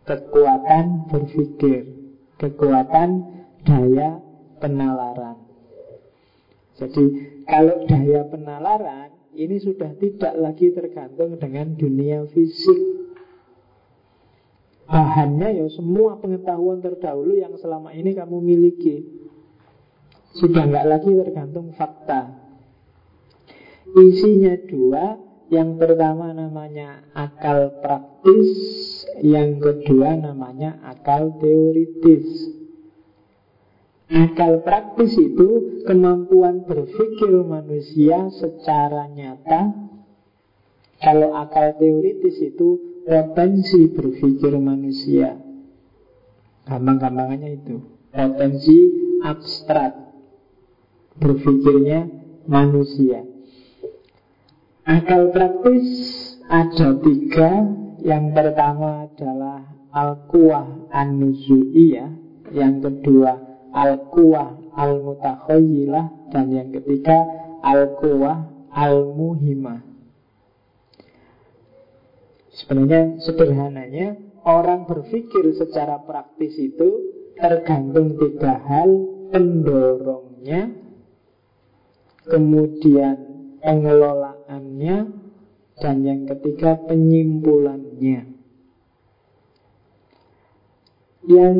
kekuatan 0.04 1.10
berpikir, 1.10 1.84
kekuatan 2.40 3.08
daya 3.64 4.20
penalaran. 4.60 5.36
Jadi 6.80 7.04
kalau 7.44 7.84
daya 7.84 8.24
penalaran 8.28 9.12
ini 9.36 9.60
sudah 9.60 9.92
tidak 10.00 10.34
lagi 10.40 10.72
tergantung 10.72 11.36
dengan 11.36 11.76
dunia 11.76 12.24
fisik. 12.32 12.98
Bahannya 14.90 15.62
ya 15.62 15.66
semua 15.70 16.18
pengetahuan 16.18 16.82
terdahulu 16.82 17.38
yang 17.38 17.54
selama 17.60 17.94
ini 17.94 18.10
kamu 18.10 18.42
miliki. 18.42 19.06
Sudah 20.34 20.66
nggak 20.66 20.86
lagi 20.86 21.10
tergantung 21.14 21.70
fakta. 21.78 22.34
Isinya 23.90 24.54
dua, 24.66 25.18
yang 25.50 25.82
pertama 25.82 26.30
namanya 26.30 27.02
akal 27.10 27.82
praktis, 27.82 28.50
yang 29.18 29.58
kedua 29.58 30.14
namanya 30.14 30.78
akal 30.86 31.34
teoritis. 31.42 32.54
Akal 34.10 34.62
praktis 34.62 35.14
itu 35.18 35.82
kemampuan 35.86 36.66
berpikir 36.66 37.34
manusia 37.42 38.30
secara 38.30 39.10
nyata. 39.10 39.90
Kalau 41.02 41.34
akal 41.34 41.78
teoritis 41.78 42.38
itu 42.42 43.02
potensi 43.02 43.90
berpikir 43.90 44.54
manusia. 44.54 45.34
Gampang-gampangannya 46.66 47.50
itu. 47.58 47.76
Potensi 48.10 48.76
abstrak 49.22 49.98
berpikirnya 51.18 52.06
manusia. 52.46 53.29
Akal 54.90 55.30
praktis 55.30 55.86
ada 56.50 56.98
tiga. 56.98 57.62
Yang 58.02 58.26
pertama 58.34 59.06
adalah 59.06 59.62
Al-Quwah 59.94 60.88
An-Nuzu'iyah 60.88 62.10
Yang 62.48 62.74
kedua 62.88 63.32
Al-Quwah 63.76 64.72
Al-Mutakhoyilah 64.72 66.32
Dan 66.32 66.48
yang 66.48 66.72
ketiga 66.72 67.28
Al-Quwah 67.60 68.66
Al-Muhimah. 68.72 69.84
Sebenarnya 72.56 73.20
sederhananya 73.20 74.16
Orang 74.48 74.88
berpikir 74.88 75.54
secara 75.60 76.00
praktis 76.00 76.56
itu 76.56 76.88
Tergantung 77.36 78.16
tiga 78.16 78.64
hal. 78.64 78.90
Pendorongnya 79.28 80.72
Kemudian 82.26 83.29
pengelolaannya 83.60 84.96
dan 85.80 85.96
yang 86.04 86.28
ketiga 86.28 86.76
penyimpulannya. 86.88 88.36
Yang 91.24 91.56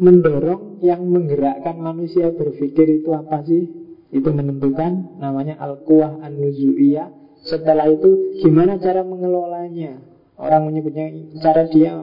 mendorong, 0.00 0.80
yang 0.80 1.04
menggerakkan 1.06 1.76
manusia 1.78 2.32
berpikir 2.32 3.04
itu 3.04 3.12
apa 3.12 3.44
sih? 3.44 3.68
Itu 4.14 4.30
menentukan 4.30 5.20
namanya 5.20 5.60
al-quwah 5.60 6.22
an-nuzu'iyah. 6.24 7.08
Setelah 7.44 7.92
itu 7.92 8.40
gimana 8.40 8.80
cara 8.80 9.04
mengelolanya? 9.04 10.00
Orang 10.40 10.72
menyebutnya 10.72 11.12
cara 11.44 11.68
dia 11.68 11.94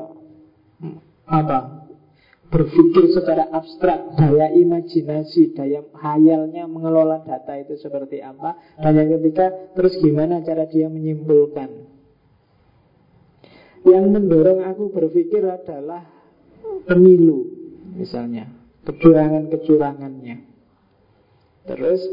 apa? 1.26 1.81
Berpikir 2.52 3.16
secara 3.16 3.48
abstrak, 3.48 4.20
daya 4.20 4.52
imajinasi, 4.52 5.56
daya 5.56 5.88
hayalnya 5.96 6.68
mengelola 6.68 7.24
data 7.24 7.56
itu 7.56 7.80
seperti 7.80 8.20
apa. 8.20 8.60
Dan 8.76 9.00
yang 9.00 9.10
ketiga, 9.18 9.72
terus 9.72 9.96
gimana 10.04 10.44
cara 10.44 10.68
dia 10.68 10.92
menyimpulkan. 10.92 11.88
Yang 13.88 14.06
mendorong 14.14 14.68
aku 14.68 14.92
berpikir 14.92 15.42
adalah 15.48 16.06
pemilu, 16.86 17.48
misalnya, 17.96 18.52
kecurangan-kecurangannya. 18.84 20.38
Terus, 21.66 22.04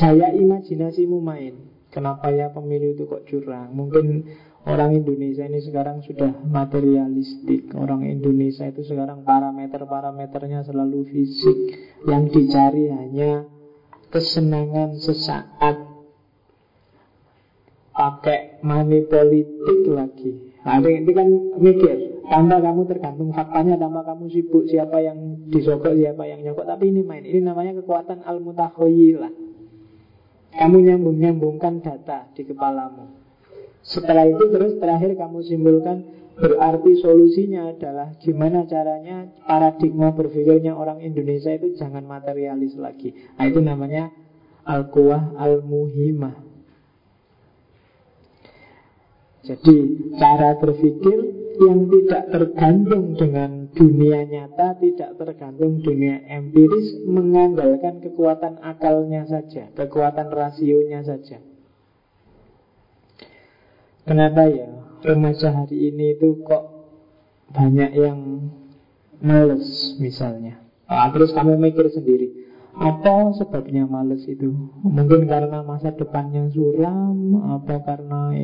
daya 0.00 0.32
imajinasimu 0.34 1.20
main. 1.20 1.68
Kenapa 1.90 2.30
ya 2.30 2.48
pemilu 2.54 2.94
itu 2.94 3.04
kok 3.10 3.26
curang? 3.26 3.74
Mungkin 3.74 4.30
Orang 4.60 4.92
Indonesia 4.92 5.48
ini 5.48 5.64
sekarang 5.64 6.04
sudah 6.04 6.36
materialistik. 6.44 7.72
Orang 7.72 8.04
Indonesia 8.04 8.68
itu 8.68 8.84
sekarang 8.84 9.24
parameter-parameternya 9.24 10.68
selalu 10.68 11.08
fisik. 11.08 11.58
Yang 12.04 12.24
dicari 12.36 12.92
hanya 12.92 13.48
kesenangan 14.12 15.00
sesaat. 15.00 15.88
Pakai 17.96 18.60
money 18.60 19.08
politik 19.08 19.80
lagi. 19.88 20.32
Nah, 20.60 20.76
ini 20.84 21.12
kan 21.12 21.28
mikir. 21.56 21.96
Tambah 22.30 22.62
kamu 22.62 22.86
tergantung 22.86 23.34
faktanya 23.34 23.74
Tambah 23.74 24.06
kamu 24.06 24.30
sibuk 24.30 24.62
siapa 24.70 25.02
yang 25.02 25.50
disokok 25.50 25.98
Siapa 25.98 26.30
yang 26.30 26.46
nyokok 26.46 26.62
Tapi 26.62 26.94
ini 26.94 27.02
main 27.02 27.26
Ini 27.26 27.42
namanya 27.42 27.82
kekuatan 27.82 28.22
al-mutakhoyilah 28.22 29.34
Kamu 30.54 30.76
nyambung-nyambungkan 30.78 31.82
data 31.82 32.30
di 32.30 32.46
kepalamu 32.46 33.19
setelah 33.80 34.28
itu 34.28 34.44
terus 34.52 34.76
terakhir 34.78 35.16
kamu 35.16 35.40
simpulkan 35.44 35.98
Berarti 36.40 36.96
solusinya 37.04 37.68
adalah 37.68 38.16
Gimana 38.16 38.64
caranya 38.64 39.28
paradigma 39.44 40.08
berpikirnya 40.16 40.72
orang 40.72 41.04
Indonesia 41.04 41.52
itu 41.52 41.76
jangan 41.76 42.00
materialis 42.08 42.80
lagi 42.80 43.12
Nah 43.36 43.44
itu 43.44 43.60
namanya 43.60 44.08
Al-Quwah 44.64 45.36
Al-Muhimah 45.36 46.50
jadi 49.40 49.76
cara 50.20 50.60
berpikir 50.60 51.18
yang 51.60 51.88
tidak 51.88 52.24
tergantung 52.28 53.16
dengan 53.16 53.72
dunia 53.72 54.28
nyata, 54.28 54.76
tidak 54.76 55.16
tergantung 55.16 55.80
dunia 55.80 56.20
empiris, 56.28 57.00
mengandalkan 57.08 58.04
kekuatan 58.04 58.60
akalnya 58.60 59.24
saja, 59.24 59.72
kekuatan 59.72 60.28
rasionya 60.28 61.00
saja. 61.04 61.40
Kenapa 64.04 64.48
ya? 64.48 64.66
Remaja 65.00 65.48
hari 65.52 65.92
ini 65.92 66.16
itu 66.16 66.44
kok 66.44 66.64
banyak 67.56 67.90
yang 67.96 68.18
males 69.20 69.96
misalnya. 69.96 70.60
Ah, 70.90 71.06
Terus 71.14 71.30
kamu 71.30 71.54
mikir 71.54 71.86
sendiri 71.94 72.50
Apa 72.74 73.30
sebabnya 73.38 73.86
males 73.86 74.26
itu? 74.26 74.50
Mungkin 74.82 75.30
karena 75.30 75.62
masa 75.62 75.94
depannya 75.94 76.50
suram 76.50 77.38
Apa 77.38 77.78
karena 77.86 78.34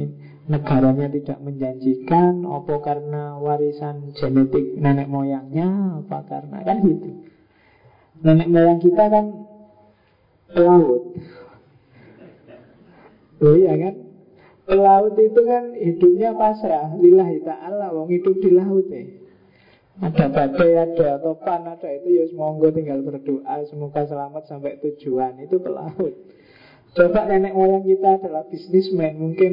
negaranya 0.46 1.10
tidak 1.10 1.42
menjanjikan 1.42 2.46
Apa 2.46 2.78
karena 2.86 3.34
warisan 3.42 4.14
genetik 4.14 4.78
nenek 4.78 5.10
moyangnya 5.10 5.98
Apa 6.06 6.22
karena 6.22 6.62
kan 6.62 6.86
gitu. 6.86 7.26
Nenek 8.22 8.46
moyang 8.46 8.78
kita 8.78 9.04
kan 9.10 9.26
pelaut 10.54 11.02
Oh 13.42 13.54
iya 13.58 13.74
kan 13.74 14.05
Pelaut 14.66 15.14
itu 15.14 15.40
kan 15.46 15.78
hidupnya 15.78 16.34
pasrah. 16.34 16.98
Lillahi 16.98 17.38
ta'ala 17.46 17.94
Wong 17.94 18.10
hidup 18.10 18.34
di 18.42 18.50
laut 18.50 18.90
ya. 18.90 19.06
Ada 19.96 20.28
badai, 20.28 20.76
ada 20.76 21.16
topan, 21.24 21.64
ada 21.64 21.88
itu 21.88 22.20
Ya 22.20 22.24
semoga 22.28 22.68
tinggal 22.74 23.00
berdoa. 23.00 23.62
Semoga 23.70 24.04
selamat 24.04 24.44
sampai 24.50 24.82
tujuan. 24.82 25.38
Itu 25.40 25.62
pelaut 25.62 26.14
Coba 26.96 27.28
nenek 27.28 27.52
moyang 27.54 27.86
kita 27.86 28.18
adalah 28.18 28.44
bisnismen. 28.50 29.22
Mungkin 29.22 29.52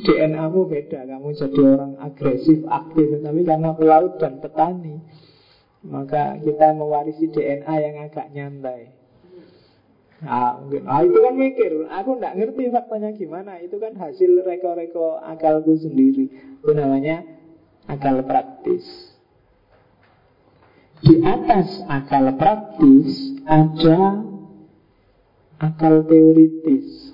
DNA-mu 0.00 0.64
beda. 0.64 1.04
Kamu 1.04 1.28
jadi 1.36 1.60
orang 1.60 1.92
agresif, 2.00 2.64
aktif. 2.64 3.20
Tapi 3.20 3.40
karena 3.44 3.70
pelaut 3.76 4.16
dan 4.16 4.40
petani 4.40 5.02
Maka 5.84 6.40
kita 6.40 6.72
mewarisi 6.72 7.28
DNA 7.28 7.74
yang 7.76 7.96
agak 8.08 8.32
nyantai 8.32 9.03
Nah, 10.24 10.56
mungkin. 10.56 10.82
Nah, 10.88 11.04
itu 11.04 11.18
kan 11.20 11.34
mikir. 11.36 11.72
Aku 11.92 12.10
nggak 12.16 12.34
ngerti 12.40 12.62
faktanya 12.72 13.10
gimana. 13.12 13.60
Itu 13.60 13.76
kan 13.76 13.92
hasil 13.92 14.40
reko-reko 14.40 15.20
akalku 15.20 15.76
sendiri. 15.76 16.32
Itu 16.64 16.72
namanya 16.72 17.20
akal 17.84 18.24
praktis. 18.24 18.84
Di 21.04 21.20
atas 21.20 21.84
akal 21.84 22.32
praktis 22.40 23.36
ada 23.44 24.24
akal 25.60 26.08
teoritis. 26.08 27.12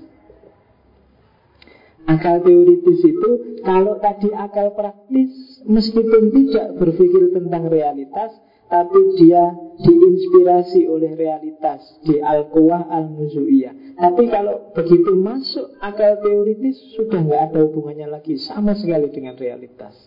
Akal 2.07 2.47
teoritis 2.47 3.01
itu 3.03 3.31
kalau 3.67 3.99
tadi 3.99 4.31
akal 4.31 4.71
praktis 4.79 5.63
meskipun 5.67 6.31
tidak 6.31 6.79
berpikir 6.79 7.35
tentang 7.35 7.67
realitas 7.67 8.31
tapi 8.71 9.19
dia 9.19 9.51
diinspirasi 9.83 10.87
oleh 10.87 11.19
realitas 11.19 11.83
di 12.07 12.23
Al-Quwah 12.23 12.87
Al-Nuzu'iyah. 12.87 13.99
Tapi 13.99 14.31
kalau 14.31 14.71
begitu 14.71 15.19
masuk 15.19 15.75
akal 15.83 16.23
teoritis 16.23 16.79
sudah 16.95 17.19
nggak 17.19 17.43
ada 17.51 17.59
hubungannya 17.67 18.07
lagi 18.07 18.39
sama 18.39 18.79
sekali 18.79 19.11
dengan 19.11 19.35
realitas. 19.35 19.99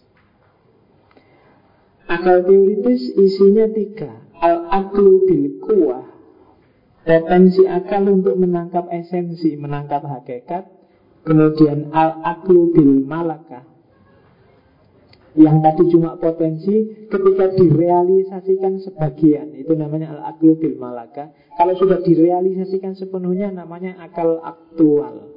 Akal 2.07 2.47
teoritis 2.47 3.11
isinya 3.19 3.67
tiga. 3.67 4.23
Al-Aklu 4.43 5.23
bil 5.23 5.45
kuwah 5.63 6.03
Potensi 7.03 7.67
akal 7.67 8.07
untuk 8.07 8.39
menangkap 8.39 8.87
esensi, 8.87 9.59
menangkap 9.59 10.07
hakikat 10.07 10.67
Kemudian 11.23 11.91
al-aklu 11.95 12.75
bil 12.75 13.03
malaka 13.03 13.63
Yang 15.33 15.57
tadi 15.65 15.83
cuma 15.89 16.13
potensi 16.21 16.75
Ketika 17.09 17.57
direalisasikan 17.57 18.77
sebagian 18.85 19.57
Itu 19.57 19.73
namanya 19.73 20.13
al-aklu 20.13 20.53
bil 20.61 20.77
malaka. 20.77 21.33
Kalau 21.57 21.73
sudah 21.73 22.05
direalisasikan 22.05 22.93
sepenuhnya 22.93 23.49
Namanya 23.49 23.97
akal 23.97 24.37
aktual. 24.45 25.33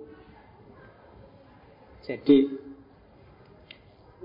Jadi 2.05 2.39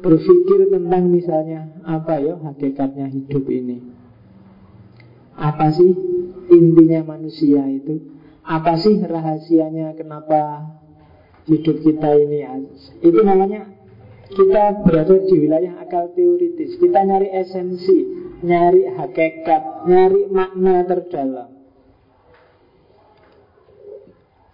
Berpikir 0.02 0.60
tentang 0.68 1.08
misalnya 1.08 1.72
Apa 1.88 2.20
ya 2.20 2.36
hakikatnya 2.36 3.08
hidup 3.08 3.48
ini. 3.48 3.80
Apa 5.40 5.72
sih 5.72 5.96
intinya 6.52 7.16
manusia 7.16 7.64
itu? 7.72 8.12
Apa 8.44 8.76
sih 8.76 9.00
rahasianya 9.00 9.96
kenapa 9.96 10.68
hidup 11.48 11.80
kita 11.80 12.10
ini? 12.18 12.44
Itu 13.00 13.20
namanya 13.24 13.81
kita 14.32 14.84
berada 14.88 15.16
di 15.28 15.36
wilayah 15.36 15.84
akal 15.84 16.16
teoritis. 16.16 16.80
Kita 16.80 17.04
nyari 17.04 17.28
esensi 17.36 17.98
nyari 18.42 18.90
hakikat 18.98 19.86
nyari 19.86 20.32
makna 20.32 20.88
terdalam. 20.88 21.50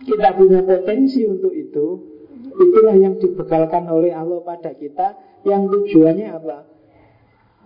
Kita 0.04 0.30
punya 0.36 0.62
potensi 0.64 1.24
untuk 1.28 1.54
itu. 1.54 2.16
Itulah 2.58 2.96
yang 2.98 3.22
dibekalkan 3.22 3.86
oleh 3.86 4.14
Allah 4.14 4.42
pada 4.42 4.74
kita 4.74 5.14
yang 5.46 5.70
tujuannya 5.70 6.28
apa? 6.32 6.58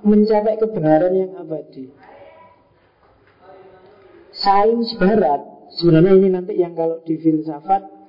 Mencapai 0.03 0.57
kebenaran 0.59 1.13
yang 1.15 1.31
abadi. 1.37 1.87
Sains 4.31 4.95
barat 4.97 5.43
sebenarnya 5.75 6.13
ini 6.17 6.29
nanti 6.33 6.53
yang 6.57 6.73
kalau 6.73 6.99
di 7.03 7.19
filsafat 7.19 8.00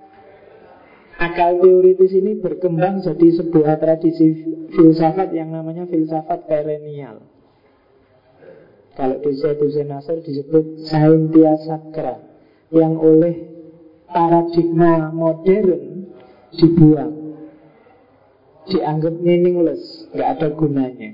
akal 1.22 1.62
teoritis 1.62 2.12
ini 2.18 2.42
berkembang 2.42 2.98
jadi 2.98 3.28
sebuah 3.38 3.78
tradisi 3.78 4.26
filsafat 4.74 5.30
yang 5.30 5.54
namanya 5.54 5.86
filsafat 5.86 6.50
perennial. 6.50 7.22
Kalau 8.92 9.16
di 9.24 9.32
Zaidusen 9.32 9.88
Nasr 9.88 10.20
disebut 10.20 10.84
Saintia 10.84 11.56
Sakra 11.64 12.20
yang 12.68 13.00
oleh 13.00 13.48
paradigma 14.10 15.08
modern 15.08 16.12
dibuang, 16.52 17.14
dianggap 18.68 19.14
meaningless, 19.16 20.12
nggak 20.12 20.28
ada 20.36 20.48
gunanya. 20.52 21.10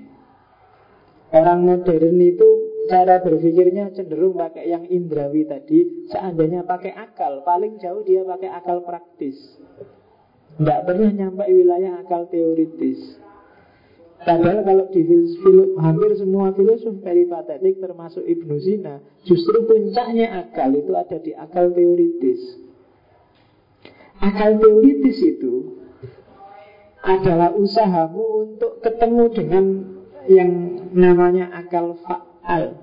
Orang 1.31 1.69
modern 1.69 2.19
itu 2.19 2.49
cara 2.89 3.21
berpikirnya 3.21 3.95
cenderung 3.95 4.35
pakai 4.35 4.65
yang 4.67 4.89
indrawi 4.89 5.45
tadi, 5.45 6.09
seandainya 6.11 6.65
pakai 6.65 6.97
akal, 6.97 7.45
paling 7.47 7.79
jauh 7.79 8.03
dia 8.03 8.25
pakai 8.25 8.49
akal 8.51 8.83
praktis. 8.83 9.37
Tidak 10.59 10.81
pernah 10.83 11.11
nyampe 11.15 11.47
wilayah 11.47 12.03
akal 12.03 12.27
teoritis. 12.27 13.23
Padahal 14.19 14.67
kalau 14.67 14.91
di 14.91 15.07
fil, 15.07 15.79
hampir 15.79 16.11
semua 16.19 16.51
filosof 16.51 16.99
peripatetik 16.99 17.79
termasuk 17.79 18.27
Ibnu 18.27 18.59
Sina 18.59 18.99
Justru 19.23 19.63
puncaknya 19.63 20.43
akal 20.43 20.75
itu 20.75 20.91
ada 20.99 21.23
di 21.23 21.31
akal 21.39 21.71
teoritis. 21.71 22.59
Akal 24.19 24.59
teoritis 24.59 25.23
itu 25.23 25.79
adalah 27.07 27.55
usahamu 27.55 28.51
untuk 28.51 28.83
ketemu 28.83 29.25
dengan 29.31 29.65
yang 30.27 30.51
namanya 30.91 31.55
akal 31.55 31.95
fa'al. 32.03 32.83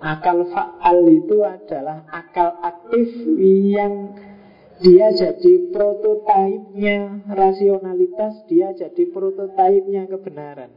Akal 0.00 0.48
fa'al 0.48 0.98
itu 1.12 1.44
adalah 1.44 2.08
akal 2.08 2.56
aktif 2.64 3.12
yang 3.68 4.16
dia 4.80 5.12
jadi 5.12 5.52
prototipenya. 5.68 7.28
Rasionalitas, 7.28 8.48
dia 8.48 8.72
jadi 8.72 9.02
prototipenya 9.12 10.08
kebenaran. 10.08 10.72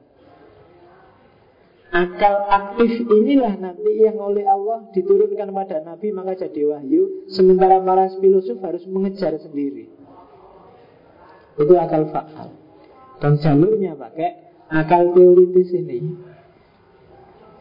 Akal 1.95 2.43
aktif 2.51 3.07
inilah 3.07 3.55
nanti 3.55 4.03
yang 4.03 4.19
oleh 4.19 4.43
Allah 4.43 4.83
diturunkan 4.91 5.47
pada 5.55 5.79
Nabi 5.79 6.11
maka 6.11 6.35
jadi 6.35 6.67
wahyu. 6.67 7.23
Sementara 7.31 7.79
para 7.79 8.11
filosof 8.19 8.59
harus 8.59 8.83
mengejar 8.83 9.39
sendiri. 9.39 9.87
Itu 11.55 11.71
akal 11.79 12.11
faal 12.11 12.51
Dan 13.23 13.39
jalurnya 13.39 13.95
pakai 13.95 14.59
akal 14.67 15.15
teoritis 15.15 15.71
ini. 15.71 16.19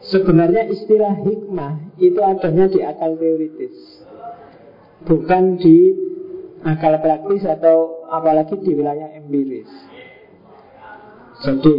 Sebenarnya 0.03 0.67
istilah 0.67 1.15
hikmah 1.15 1.95
itu 2.03 2.19
adanya 2.19 2.67
di 2.67 2.83
akal 2.83 3.15
teoritis. 3.15 4.03
Bukan 5.07 5.63
di 5.63 5.95
akal 6.65 6.97
praktis 6.97 7.45
atau 7.45 8.09
apalagi 8.09 8.57
di 8.57 8.73
wilayah 8.73 9.13
empiris. 9.13 9.69
Jadi 11.45 11.77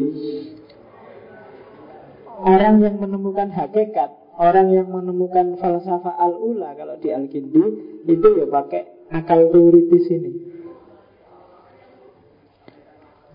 orang 2.38 2.78
yang 2.86 2.96
menemukan 3.02 3.50
hakikat, 3.50 4.10
orang 4.38 4.70
yang 4.70 4.86
menemukan 4.86 5.58
falsafah 5.58 6.14
al-ula 6.22 6.78
kalau 6.78 6.94
di 7.02 7.10
Al-Kindi 7.10 7.64
itu 8.06 8.28
ya 8.38 8.46
pakai 8.46 9.10
akal 9.10 9.50
teoritis 9.50 10.06
ini. 10.12 10.32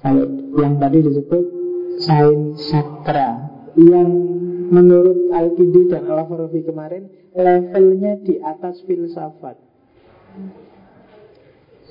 Kalau 0.01 0.25
yang 0.55 0.79
tadi 0.79 0.97
disebut 1.03 1.43
sains 2.01 2.57
sakra 2.71 3.51
yang 3.75 4.09
menurut 4.71 5.35
Al-Kindi 5.35 5.91
dan 5.91 6.07
Al-Farabi 6.07 6.63
kemarin 6.63 7.11
levelnya 7.35 8.23
di 8.23 8.39
atas 8.39 8.79
filsafat. 8.87 9.59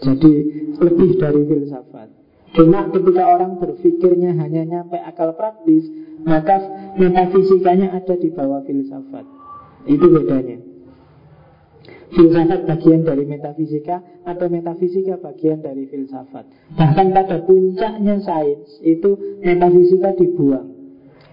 Jadi 0.00 0.32
lebih 0.80 1.10
dari 1.20 1.42
filsafat. 1.44 2.08
Cuma 2.50 2.90
ketika 2.90 3.22
orang 3.30 3.62
berpikirnya 3.62 4.34
hanya 4.34 4.66
nyampe 4.66 4.98
akal 4.98 5.36
praktis, 5.38 5.86
maka 6.26 6.58
metafisikanya 6.98 7.94
ada 7.94 8.14
di 8.18 8.28
bawah 8.32 8.64
filsafat. 8.66 9.22
Itu 9.86 10.06
bedanya. 10.10 10.58
Filsafat 12.10 12.66
bagian 12.66 13.06
dari 13.06 13.22
metafisika 13.22 14.02
atau 14.26 14.50
metafisika 14.50 15.14
bagian 15.22 15.62
dari 15.62 15.86
filsafat. 15.86 16.42
Bahkan 16.74 17.06
pada 17.14 17.38
puncaknya 17.46 18.18
sains 18.18 18.82
itu 18.82 19.38
metafisika 19.46 20.18
dibuang, 20.18 20.74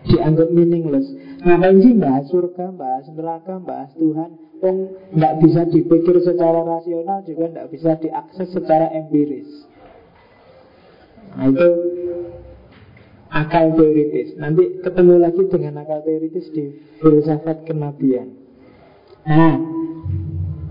dianggap 0.05 0.53
meaningless. 0.53 1.09
Ngapain 1.41 1.81
sih 1.81 1.97
bahas 1.97 2.29
surga, 2.29 2.77
bahas 2.77 3.09
neraka, 3.09 3.57
bahas 3.57 3.89
Tuhan? 3.97 4.46
Yang 4.57 4.77
nggak 5.13 5.33
bisa 5.45 5.61
dipikir 5.69 6.17
secara 6.25 6.65
rasional 6.65 7.21
juga 7.25 7.45
nggak 7.53 7.69
bisa 7.69 7.93
diakses 8.01 8.49
secara 8.49 8.89
empiris. 8.89 9.49
Nah 11.37 11.45
itu 11.53 11.69
akal 13.29 13.77
teoritis. 13.77 14.33
Nanti 14.41 14.81
ketemu 14.81 15.13
lagi 15.21 15.41
dengan 15.51 15.85
akal 15.85 16.01
teoritis 16.01 16.49
di 16.49 16.73
filsafat 16.97 17.69
kenabian. 17.69 18.33
Nah, 19.27 19.59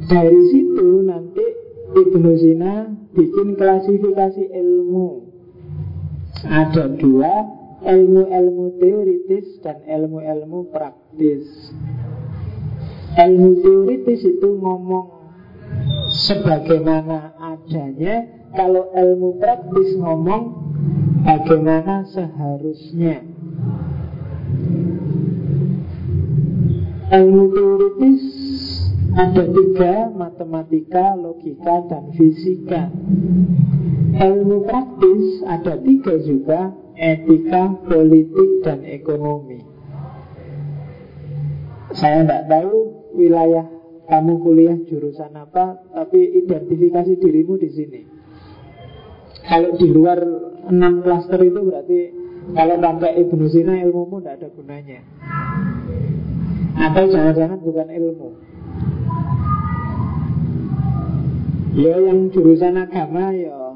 dari 0.08 0.40
situ 0.50 1.04
nanti 1.04 1.44
Ibnu 1.92 2.30
Sina 2.40 2.90
bikin 3.14 3.54
klasifikasi 3.54 4.42
ilmu. 4.50 5.08
Ada 6.44 6.92
dua, 7.00 7.32
ilmu-ilmu 7.84 8.76
teoritis 8.80 9.60
dan 9.64 9.80
ilmu-ilmu 9.86 10.68
praktis. 10.72 11.72
Ilmu 13.16 13.64
teoritis 13.64 14.28
itu 14.28 14.60
ngomong 14.60 15.08
sebagaimana 16.28 17.32
adanya. 17.40 18.28
Kalau 18.52 18.92
ilmu 18.92 19.40
praktis 19.40 19.96
ngomong 19.96 20.42
bagaimana 21.24 22.04
seharusnya. 22.12 23.24
Ilmu 27.08 27.44
teoritis 27.56 28.22
ada 29.16 29.44
tiga, 29.48 30.12
matematika, 30.12 31.16
logika, 31.16 31.88
dan 31.88 32.12
fisika. 32.20 32.92
Ilmu 34.16 34.68
praktis 34.68 35.40
ada 35.48 35.80
tiga 35.80 36.20
juga, 36.20 36.76
etika, 37.00 37.80
politik, 37.88 38.50
dan 38.60 38.84
ekonomi. 38.84 39.64
Saya 41.96 42.28
tidak 42.28 42.44
tahu 42.52 42.76
wilayah 43.16 43.66
kamu 44.06 44.32
kuliah 44.38 44.76
jurusan 44.86 45.34
apa, 45.34 45.82
tapi 45.90 46.46
identifikasi 46.46 47.18
dirimu 47.18 47.58
di 47.58 47.70
sini. 47.74 48.00
Kalau 49.46 49.74
di 49.74 49.88
luar 49.90 50.18
enam 50.70 51.02
klaster 51.02 51.38
itu 51.42 51.60
berarti 51.62 52.00
kalau 52.54 52.78
pakai 52.78 53.18
Ibnu 53.26 53.46
Sina 53.50 53.74
ilmumu 53.82 54.22
tidak 54.22 54.38
ada 54.38 54.48
gunanya. 54.54 55.00
Atau 56.76 57.04
jangan-jangan 57.10 57.58
bukan 57.62 57.88
ilmu. 57.90 58.28
Ya 61.76 61.94
yang 62.00 62.30
jurusan 62.30 62.78
agama 62.78 63.34
ya 63.34 63.74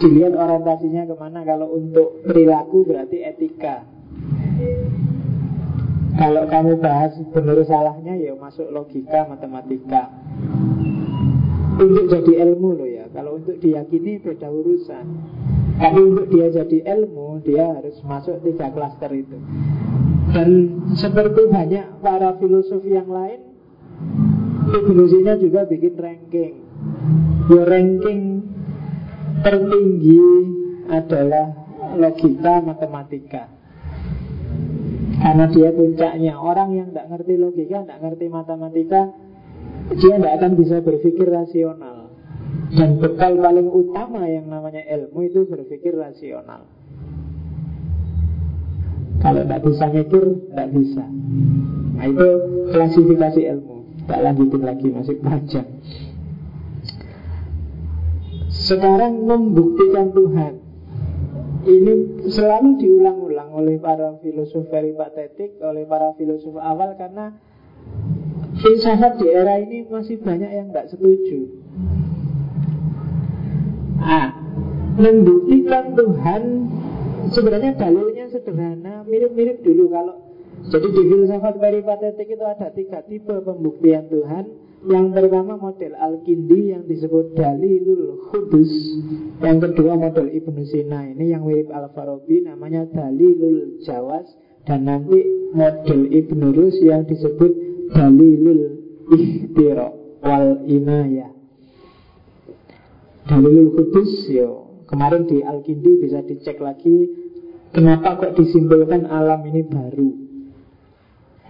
dilihat 0.00 0.36
orientasinya 0.36 1.08
ke 1.08 1.14
mana. 1.16 1.40
Kalau 1.48 1.72
untuk 1.72 2.20
perilaku 2.24 2.84
berarti 2.84 3.24
etika. 3.24 3.99
Kalau 6.20 6.44
kamu 6.52 6.84
bahas 6.84 7.16
benar 7.32 7.64
salahnya 7.64 8.12
ya 8.20 8.36
masuk 8.36 8.68
logika, 8.68 9.24
matematika. 9.24 10.12
Untuk 11.80 12.12
jadi 12.12 12.44
ilmu 12.44 12.76
loh 12.76 12.84
ya. 12.84 13.08
Kalau 13.08 13.40
untuk 13.40 13.56
diyakini 13.56 14.20
beda 14.20 14.52
urusan. 14.52 15.06
Tapi 15.80 15.96
untuk 15.96 16.28
dia 16.28 16.52
jadi 16.52 16.92
ilmu, 16.92 17.40
dia 17.40 17.72
harus 17.72 17.96
masuk 18.04 18.36
tiga 18.44 18.68
klaster 18.68 19.08
itu. 19.16 19.40
Dan 20.36 20.76
seperti 20.92 21.48
banyak 21.48 22.04
para 22.04 22.36
filosof 22.36 22.84
yang 22.84 23.08
lain, 23.08 23.40
Sina 25.08 25.40
juga 25.40 25.64
bikin 25.64 25.96
ranking. 25.96 26.54
Ya 27.48 27.62
ranking 27.64 28.20
tertinggi 29.40 30.20
adalah 30.92 31.48
logika 31.96 32.60
matematika. 32.60 33.59
Karena 35.20 35.44
dia 35.52 35.68
puncaknya. 35.70 36.32
Orang 36.40 36.72
yang 36.72 36.88
tidak 36.90 37.06
ngerti 37.12 37.34
logika, 37.36 37.84
tidak 37.84 38.00
ngerti 38.00 38.26
matematika 38.32 39.12
Dia 39.90 40.16
tidak 40.16 40.32
akan 40.40 40.52
bisa 40.56 40.76
berpikir 40.80 41.26
rasional. 41.28 42.14
Dan 42.70 43.02
bekal 43.02 43.36
paling 43.36 43.68
utama 43.68 44.24
yang 44.30 44.46
namanya 44.46 44.80
ilmu 44.86 45.26
itu 45.26 45.44
berpikir 45.44 45.98
rasional. 45.98 46.64
Kalau 49.20 49.42
tidak 49.44 49.60
bisa 49.66 49.84
mikir, 49.90 50.24
tidak 50.48 50.68
bisa. 50.72 51.04
Nah 51.98 52.06
itu 52.08 52.28
klasifikasi 52.72 53.40
ilmu. 53.52 53.76
Tak 54.06 54.18
lanjutin 54.24 54.62
lagi, 54.64 54.88
masih 54.88 55.18
panjang. 55.20 55.68
Sekarang 58.48 59.26
membuktikan 59.26 60.14
Tuhan 60.14 60.69
ini 61.68 62.24
selalu 62.32 62.80
diulang-ulang 62.80 63.52
oleh 63.52 63.76
para 63.76 64.16
filosof 64.24 64.68
peripatetik, 64.72 65.60
oleh 65.60 65.84
para 65.84 66.16
filosof 66.16 66.56
awal 66.56 66.96
karena 66.96 67.36
filsafat 68.60 69.20
di 69.20 69.26
era 69.28 69.60
ini 69.60 69.84
masih 69.88 70.20
banyak 70.20 70.50
yang 70.50 70.66
tidak 70.72 70.88
setuju. 70.88 71.40
Ah, 74.00 74.32
membuktikan 74.96 75.92
Tuhan 75.92 76.42
sebenarnya 77.28 77.76
dalilnya 77.76 78.32
sederhana, 78.32 79.04
mirip-mirip 79.04 79.60
dulu 79.60 79.92
kalau 79.92 80.16
jadi 80.68 80.88
di 80.92 81.02
filsafat 81.08 81.56
peripatetik 81.56 82.28
itu 82.36 82.44
ada 82.44 82.68
tiga 82.72 83.00
tipe 83.04 83.32
pembuktian 83.32 84.08
Tuhan. 84.12 84.69
Yang 84.80 85.06
pertama 85.12 85.60
model 85.60 85.92
Al-Kindi 85.92 86.72
yang 86.72 86.88
disebut 86.88 87.36
Dalilul 87.36 88.32
Khudus 88.32 88.72
Yang 89.44 89.58
kedua 89.68 89.92
model 90.00 90.32
Ibnu 90.32 90.64
Sina 90.64 91.04
Ini 91.04 91.36
yang 91.36 91.44
mirip 91.44 91.68
Al-Farabi 91.68 92.48
namanya 92.48 92.88
Dalilul 92.88 93.84
Jawas. 93.84 94.24
Dan 94.64 94.88
nanti 94.88 95.20
model 95.52 96.08
Ibnu 96.08 96.56
Rus 96.56 96.80
yang 96.80 97.04
disebut 97.04 97.52
Dalilul 97.92 98.62
Ikhtiro 99.12 100.20
Wal 100.24 100.64
Inayah. 100.64 101.32
Dalilul 103.28 103.76
Khudus 103.76 104.32
yo. 104.32 104.80
Kemarin 104.88 105.28
di 105.28 105.44
Al-Kindi 105.44 105.92
bisa 106.00 106.24
dicek 106.24 106.56
lagi 106.56 107.20
Kenapa 107.70 108.18
kok 108.18 108.34
disimpulkan 108.34 109.06
alam 109.06 109.46
ini 109.46 109.62
baru 109.62 110.29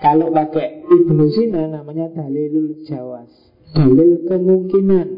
kalau 0.01 0.33
pakai 0.33 0.81
Ibnu 0.89 1.29
Sina 1.29 1.69
namanya 1.69 2.09
dalilul 2.17 2.85
jawas. 2.89 3.29
Dalil 3.77 4.25
kemungkinan. 4.27 5.09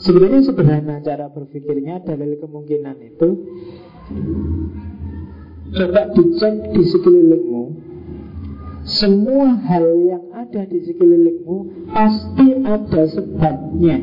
Sebenarnya 0.00 0.40
sederhana 0.40 0.96
cara 1.04 1.28
berpikirnya 1.28 2.00
Dalil 2.00 2.40
kemungkinan 2.40 2.96
itu 3.04 3.28
Coba 5.70 6.02
dicek 6.16 6.72
di 6.72 6.82
sekelilingmu. 6.88 7.64
Semua 8.80 9.60
hal 9.60 9.86
yang 10.02 10.24
ada 10.32 10.64
di 10.66 10.82
sekelilingmu 10.82 11.88
Pasti 11.92 12.48
ada 12.64 13.02
sebabnya. 13.06 13.96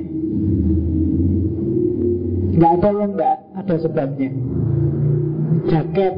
Gak 2.57 2.71
ada 2.81 2.89
yang 2.93 3.11
gak 3.13 3.37
ada 3.53 3.75
sebabnya. 3.77 4.31
Jaket 5.67 6.15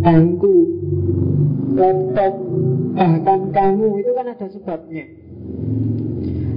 Bangku 0.00 0.56
laptop, 1.80 2.34
bahkan 2.94 3.40
kamu 3.50 4.04
itu 4.04 4.10
kan 4.12 4.26
ada 4.28 4.46
sebabnya. 4.52 5.04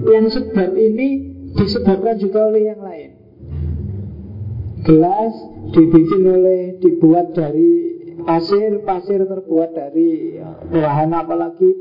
Yang 0.03 0.25
sebab 0.35 0.69
ini 0.75 1.07
disebabkan 1.55 2.19
juga 2.19 2.51
oleh 2.51 2.67
yang 2.67 2.81
lain. 2.83 3.11
Gelas 4.83 5.33
dibikin 5.71 6.27
oleh, 6.27 6.75
dibuat 6.83 7.31
dari 7.31 7.71
pasir, 8.27 8.83
pasir 8.83 9.23
terbuat 9.23 9.71
dari 9.71 10.37
ya, 10.37 10.59
bahan 10.67 11.15
apalagi 11.15 11.71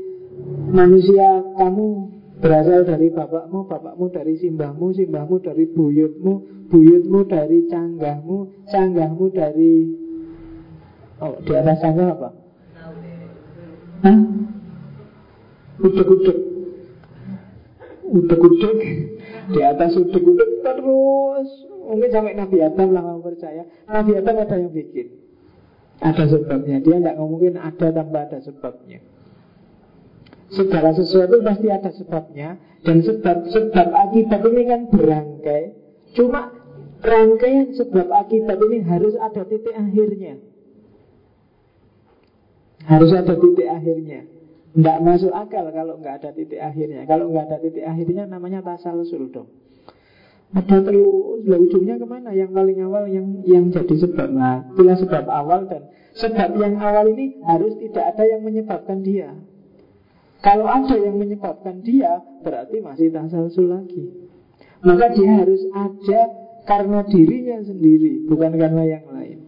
manusia 0.71 1.43
kamu 1.59 2.09
berasal 2.39 2.87
dari 2.87 3.11
bapakmu, 3.11 3.67
bapakmu 3.67 4.07
dari 4.11 4.39
simbahmu, 4.39 4.95
simbahmu 4.95 5.43
dari 5.43 5.67
buyutmu, 5.67 6.33
buyutmu 6.71 7.19
dari 7.27 7.67
canggahmu, 7.67 8.67
canggahmu 8.71 9.25
dari 9.35 9.75
oh 11.23 11.39
di 11.43 11.51
atas 11.55 11.77
canggah 11.79 12.07
apa? 12.15 12.42
Hah? 14.03 14.19
Udek-udek 15.79 16.37
Udek-udek 18.03 18.79
Di 19.55 19.59
atas 19.63 19.95
udek-udek 19.95 20.59
terus. 20.59 21.49
Mungkin 21.83 22.09
sampai 22.11 22.35
Nabi 22.35 22.63
Adam 22.63 22.95
lah 22.95 23.03
mau 23.03 23.19
percaya. 23.19 23.67
Nabi 23.87 24.15
Adam 24.15 24.35
ada 24.39 24.55
yang 24.55 24.71
bikin. 24.71 25.07
Ada 25.99 26.31
sebabnya. 26.31 26.79
Dia 26.79 26.99
tidak 26.99 27.15
ngomongin 27.19 27.59
ada 27.59 27.87
tanpa 27.91 28.27
ada 28.27 28.39
sebabnya. 28.39 28.99
Segala 30.51 30.95
sesuatu 30.95 31.43
pasti 31.43 31.67
ada 31.67 31.91
sebabnya. 31.91 32.55
Dan 32.87 33.03
sebab-sebab 33.03 33.87
akibat 33.91 34.41
ini 34.47 34.63
kan 34.67 34.81
berangkai. 34.91 35.63
Cuma 36.15 36.55
rangkaian 37.03 37.75
sebab 37.75 38.07
akibat 38.15 38.57
ini 38.71 38.79
harus 38.83 39.15
ada 39.19 39.43
titik 39.43 39.75
akhirnya 39.75 40.52
harus 42.87 43.11
ada 43.15 43.33
titik 43.35 43.67
akhirnya. 43.67 44.27
Tidak 44.73 44.97
masuk 45.05 45.29
akal 45.29 45.69
kalau 45.69 46.01
nggak 46.01 46.15
ada 46.23 46.29
titik 46.33 46.57
akhirnya. 46.57 47.05
Kalau 47.05 47.29
nggak 47.29 47.45
ada 47.45 47.57
titik 47.61 47.85
akhirnya 47.85 48.25
namanya 48.25 48.65
tasalsul 48.65 49.29
dong. 49.29 49.49
Ada 50.53 50.85
terus, 50.85 51.41
lah 51.49 51.57
ujungnya 51.57 51.97
ke 51.97 52.05
mana? 52.05 52.29
Yang 52.29 52.53
paling 52.53 52.77
awal 52.85 53.09
yang 53.09 53.41
yang 53.41 53.73
jadi 53.73 53.95
sebab. 54.05 54.29
Nah, 54.29 54.69
itulah 54.73 54.97
sebab 55.01 55.25
awal 55.25 55.65
dan 55.65 55.89
sebab 56.13 56.53
yang 56.61 56.77
awal 56.77 57.09
ini 57.09 57.41
harus 57.41 57.73
tidak 57.81 58.13
ada 58.13 58.23
yang 58.29 58.41
menyebabkan 58.45 59.01
dia. 59.01 59.33
Kalau 60.45 60.69
ada 60.69 60.93
yang 60.93 61.17
menyebabkan 61.17 61.81
dia, 61.81 62.21
berarti 62.45 62.83
masih 62.85 63.09
tasalsul 63.09 63.73
lagi. 63.73 64.13
Maka 64.83 65.15
dia 65.15 65.41
harus 65.41 65.63
ada 65.73 66.21
karena 66.67 66.99
dirinya 67.07 67.57
sendiri, 67.63 68.27
bukan 68.27 68.51
karena 68.59 68.83
yang 68.83 69.05
lain. 69.09 69.42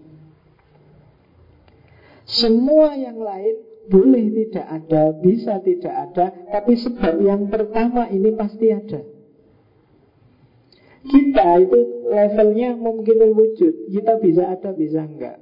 Semua 2.26 2.98
yang 2.98 3.22
lain 3.22 3.56
boleh 3.86 4.26
tidak 4.34 4.66
ada, 4.66 5.14
bisa 5.14 5.62
tidak 5.62 5.94
ada, 5.94 6.34
tapi 6.50 6.74
sebab 6.74 7.22
yang 7.22 7.46
pertama 7.54 8.10
ini 8.10 8.34
pasti 8.34 8.74
ada. 8.74 9.02
Kita 11.06 11.48
itu 11.62 12.10
levelnya 12.10 12.74
mungkin 12.74 13.30
wujud, 13.38 13.94
kita 13.94 14.18
bisa 14.18 14.50
ada, 14.50 14.74
bisa 14.74 15.06
enggak. 15.06 15.38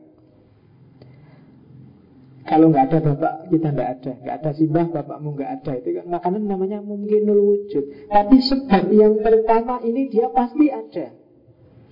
Kalau 2.43 2.67
nggak 2.69 2.91
ada 2.91 2.99
bapak, 2.99 3.33
kita 3.49 3.71
nggak 3.71 3.89
ada. 3.99 4.11
Nggak 4.19 4.35
ada 4.43 4.51
simbah, 4.51 4.85
bapakmu 4.91 5.29
nggak 5.39 5.51
ada. 5.63 5.71
Itu 5.79 5.89
kan 5.95 6.05
makanan 6.11 6.43
namanya 6.43 6.83
mungkin 6.83 7.23
wujud. 7.31 8.11
Tapi 8.11 8.37
sebab 8.43 8.91
yang 8.91 9.23
pertama 9.23 9.79
ini 9.79 10.11
dia 10.11 10.27
pasti 10.27 10.67
ada. 10.67 11.15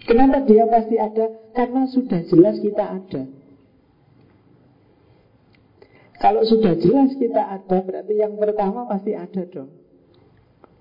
Kenapa 0.04 0.44
dia 0.44 0.68
pasti 0.68 1.00
ada? 1.00 1.32
Karena 1.56 1.88
sudah 1.88 2.20
jelas 2.28 2.60
kita 2.60 2.84
ada. 2.84 3.24
Kalau 6.22 6.46
sudah 6.46 6.78
jelas 6.78 7.18
kita 7.18 7.42
ada, 7.42 7.82
berarti 7.82 8.14
yang 8.14 8.38
pertama 8.38 8.86
pasti 8.86 9.18
ada 9.18 9.42
dong. 9.50 9.74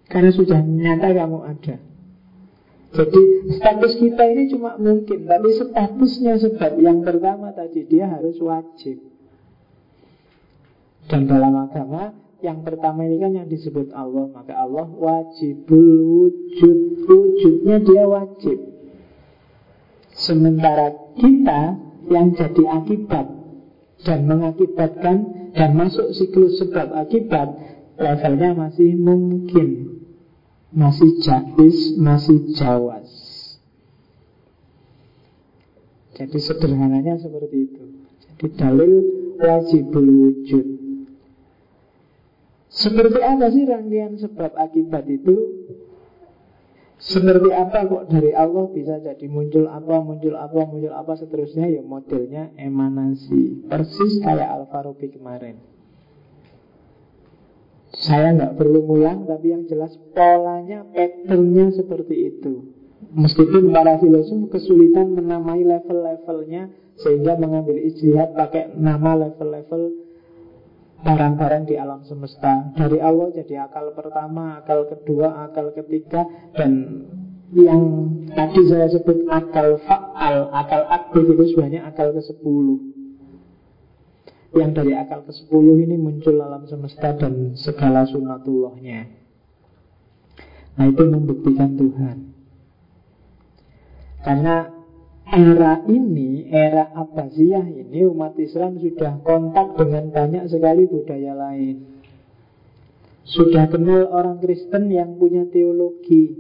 Karena 0.05 0.28
sudah 0.36 0.61
nyata 0.61 1.16
kamu 1.16 1.38
ada. 1.41 1.76
Jadi 2.91 3.22
status 3.57 3.93
kita 3.97 4.22
ini 4.28 4.53
cuma 4.53 4.76
mungkin, 4.76 5.24
tapi 5.24 5.49
statusnya 5.57 6.36
sebab 6.45 6.76
yang 6.82 7.01
pertama 7.01 7.57
tadi 7.57 7.88
dia 7.88 8.11
harus 8.11 8.36
wajib. 8.36 9.01
Dan 11.09 11.24
dalam 11.24 11.57
agama 11.57 12.12
yang 12.45 12.61
pertama 12.61 13.09
ini 13.09 13.16
kan 13.16 13.32
yang 13.32 13.49
disebut 13.49 13.97
Allah, 13.97 14.28
maka 14.28 14.53
Allah 14.53 14.93
wajibul 14.93 15.88
wujud, 16.28 16.78
wujudnya 17.09 17.80
dia 17.80 18.05
wajib. 18.05 18.59
Sementara 20.12 20.93
kita 21.16 21.80
yang 22.12 22.36
jadi 22.36 22.64
akibat 22.76 23.39
dan 24.07 24.24
mengakibatkan 24.24 25.16
dan 25.53 25.70
masuk 25.76 26.12
siklus 26.16 26.61
sebab 26.62 26.94
akibat 26.96 27.48
levelnya 28.01 28.57
masih 28.57 28.96
mungkin 28.96 30.01
masih 30.70 31.18
jais, 31.20 31.98
masih 31.98 32.55
jawas. 32.55 33.11
Jadi 36.14 36.38
sederhananya 36.38 37.16
seperti 37.18 37.57
itu. 37.64 37.84
Jadi 38.22 38.46
dalil 38.55 38.92
wajibul 39.40 40.07
wujud. 40.07 40.66
Seperti 42.70 43.18
apa 43.18 43.51
sih 43.51 43.66
rangkaian 43.66 44.14
sebab 44.14 44.55
akibat 44.55 45.09
itu 45.11 45.34
seperti 47.01 47.48
apa 47.57 47.88
kok 47.88 48.12
dari 48.12 48.36
Allah 48.36 48.68
bisa 48.68 49.01
jadi 49.01 49.24
muncul 49.24 49.64
apa, 49.72 50.05
muncul 50.05 50.36
apa, 50.36 50.68
muncul 50.68 50.92
apa 50.92 51.16
seterusnya 51.16 51.72
ya 51.72 51.80
modelnya 51.80 52.53
emanasi 52.61 53.64
persis 53.72 54.20
kayak 54.20 54.48
Al-Farabi 54.61 55.09
kemarin. 55.09 55.57
Saya 57.90 58.36
nggak 58.36 58.55
perlu 58.55 58.84
ngulang 58.84 59.24
tapi 59.24 59.48
yang 59.48 59.64
jelas 59.64 59.96
polanya, 60.12 60.84
patternnya 60.92 61.72
seperti 61.72 62.36
itu. 62.36 62.68
Meskipun 63.16 63.72
para 63.72 63.96
filosof 63.96 64.53
kesulitan 64.53 65.16
menamai 65.16 65.64
level-levelnya 65.64 66.68
sehingga 67.01 67.34
mengambil 67.40 67.80
istihad 67.80 68.36
pakai 68.36 68.76
nama 68.76 69.16
level-level 69.26 70.09
barang-barang 71.01 71.62
di 71.64 71.74
alam 71.80 72.05
semesta. 72.05 72.72
Dari 72.76 73.01
Allah 73.01 73.32
jadi 73.32 73.68
akal 73.68 73.96
pertama, 73.96 74.61
akal 74.61 74.84
kedua, 74.88 75.48
akal 75.48 75.72
ketiga 75.72 76.28
Dan 76.53 77.05
yang 77.51 77.82
tadi 78.30 78.62
saya 78.70 78.86
sebut 78.92 79.26
akal 79.26 79.80
fa'al, 79.82 80.55
akal 80.55 80.82
aktif 80.86 81.24
itu 81.34 81.44
sebenarnya 81.51 81.90
akal 81.90 82.14
ke 82.14 82.22
sepuluh 82.22 82.78
Yang 84.55 84.70
dari 84.82 84.92
akal 84.94 85.26
ke 85.26 85.32
sepuluh 85.34 85.78
ini 85.82 85.98
muncul 85.98 86.38
alam 86.38 86.66
semesta 86.66 87.14
dan 87.14 87.55
segala 87.55 88.07
sunatullahnya. 88.07 89.07
Nah 90.74 90.84
itu 90.90 91.03
membuktikan 91.07 91.78
Tuhan. 91.78 92.18
Karena 94.20 94.80
era 95.31 95.78
ini, 95.87 96.51
era 96.51 96.91
Abbasiyah 96.91 97.66
ini 97.70 98.03
umat 98.11 98.35
Islam 98.39 98.83
sudah 98.83 99.22
kontak 99.22 99.78
dengan 99.78 100.11
banyak 100.11 100.45
sekali 100.51 100.91
budaya 100.91 101.33
lain. 101.39 102.03
Sudah 103.31 103.70
kenal 103.70 104.11
orang 104.11 104.43
Kristen 104.43 104.91
yang 104.91 105.14
punya 105.14 105.47
teologi. 105.47 106.35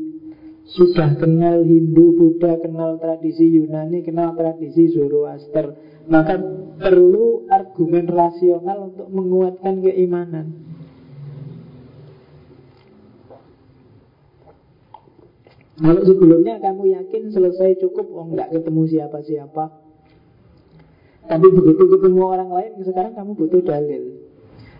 Sudah 0.70 1.18
kenal 1.18 1.62
Hindu, 1.62 2.14
Buddha, 2.18 2.58
kenal 2.58 2.98
tradisi 2.98 3.46
Yunani, 3.58 4.02
kenal 4.02 4.34
tradisi 4.34 4.90
Zoroaster. 4.90 5.74
Maka 6.10 6.38
perlu 6.78 7.46
argumen 7.50 8.06
rasional 8.10 8.90
untuk 8.90 9.06
menguatkan 9.10 9.82
keimanan. 9.82 10.46
Kalau 15.80 16.02
sebelumnya 16.04 16.60
kamu 16.60 16.92
yakin 16.92 17.32
selesai 17.32 17.80
cukup, 17.80 18.12
oh 18.12 18.28
nggak 18.28 18.52
ketemu 18.52 18.82
siapa-siapa. 18.84 19.64
Tapi 21.24 21.46
begitu 21.56 21.82
ketemu 21.88 22.20
orang 22.20 22.50
lain, 22.52 22.72
sekarang 22.84 23.16
kamu 23.16 23.32
butuh 23.32 23.64
dalil. 23.64 24.28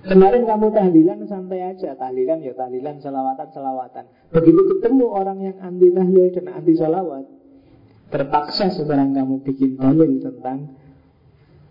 Kemarin 0.00 0.44
kamu 0.44 0.72
tahlilan 0.76 1.24
santai 1.24 1.60
aja, 1.72 1.96
tahlilan 1.96 2.44
ya 2.44 2.52
tahlilan, 2.52 3.00
selawatan 3.00 3.48
selawatan. 3.48 4.04
Begitu 4.28 4.60
ketemu 4.76 5.06
orang 5.08 5.38
yang 5.40 5.56
anti 5.60 5.88
tahlil 5.88 6.26
dan 6.32 6.46
anti 6.52 6.72
salawat, 6.76 7.24
terpaksa 8.12 8.68
sekarang 8.68 9.16
kamu 9.16 9.40
bikin 9.40 9.80
dalil 9.80 10.20
tentang 10.20 10.76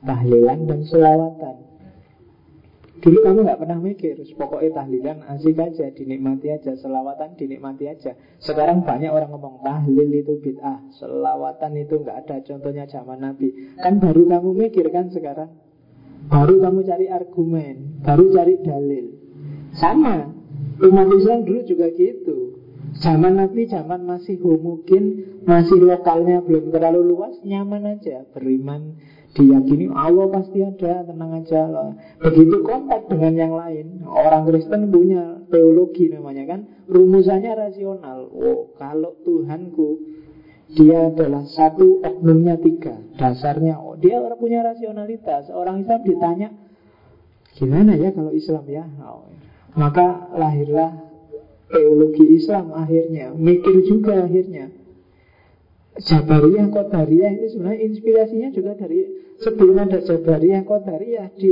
tahlilan 0.06 0.60
dan 0.66 0.80
selawatan. 0.90 1.69
Dulu 3.00 3.18
kamu 3.24 3.48
nggak 3.48 3.60
pernah 3.64 3.80
mikir, 3.80 4.20
pokoknya 4.36 4.84
tahlilan 4.84 5.24
asik 5.32 5.56
aja, 5.56 5.88
dinikmati 5.96 6.52
aja, 6.52 6.76
selawatan 6.76 7.40
dinikmati 7.40 7.88
aja. 7.88 8.12
Sekarang 8.44 8.84
banyak 8.84 9.08
orang 9.08 9.32
ngomong 9.32 9.64
tahlil 9.64 10.12
itu 10.12 10.36
bid'ah, 10.44 10.84
selawatan 11.00 11.80
itu 11.80 11.96
nggak 11.96 12.28
ada 12.28 12.44
contohnya 12.44 12.84
zaman 12.92 13.24
Nabi. 13.24 13.80
Kan 13.80 14.04
baru 14.04 14.28
kamu 14.28 14.50
mikir 14.52 14.92
kan 14.92 15.08
sekarang, 15.16 15.48
baru 16.28 16.60
kamu 16.60 16.80
cari 16.84 17.08
argumen, 17.08 18.04
baru 18.04 18.36
cari 18.36 18.60
dalil. 18.68 19.06
Sama, 19.80 20.36
umat 20.84 21.08
Islam 21.16 21.48
dulu 21.48 21.60
juga 21.64 21.88
gitu. 21.96 22.60
Zaman 23.00 23.40
Nabi 23.40 23.64
zaman 23.70 24.04
masih 24.04 24.44
homogen, 24.44 25.40
masih 25.48 25.80
lokalnya 25.80 26.44
belum 26.44 26.68
terlalu 26.74 27.16
luas, 27.16 27.38
nyaman 27.48 27.96
aja 27.96 28.28
beriman 28.36 29.00
diyakini 29.38 29.94
Allah 29.94 30.26
pasti 30.34 30.66
ada, 30.66 31.06
tenang 31.06 31.32
aja 31.38 31.62
lah. 31.70 31.90
Begitu 32.18 32.66
kontak 32.66 33.06
dengan 33.12 33.34
yang 33.38 33.54
lain, 33.54 34.02
orang 34.10 34.50
Kristen 34.50 34.90
punya 34.90 35.38
teologi 35.54 36.10
namanya 36.10 36.58
kan, 36.58 36.60
rumusannya 36.90 37.52
rasional. 37.54 38.26
Oh, 38.34 38.74
kalau 38.82 39.14
Tuhanku 39.22 40.02
dia 40.74 41.10
adalah 41.10 41.46
satu 41.50 42.02
oknumnya 42.06 42.58
tiga, 42.62 42.98
dasarnya. 43.18 43.82
Oh, 43.82 43.98
dia 43.98 44.22
orang 44.22 44.38
punya 44.38 44.62
rasionalitas. 44.62 45.50
Orang 45.50 45.82
Islam 45.82 46.02
ditanya, 46.06 46.50
gimana 47.58 47.98
ya 47.98 48.10
kalau 48.14 48.34
Islam 48.34 48.66
ya? 48.70 48.86
Oh, 49.02 49.30
maka 49.78 50.30
lahirlah 50.34 51.06
teologi 51.70 52.34
Islam 52.34 52.74
akhirnya, 52.74 53.34
mikir 53.38 53.86
juga 53.86 54.26
akhirnya. 54.26 54.79
Jabariyah, 56.00 56.68
Qadariyah 56.72 57.32
itu 57.36 57.46
sebenarnya 57.56 57.80
inspirasinya 57.92 58.50
juga 58.56 58.72
dari 58.80 59.04
sebelum 59.44 59.76
ada 59.84 60.00
Jabariyah, 60.00 60.64
Qadariyah 60.64 61.28
di 61.36 61.52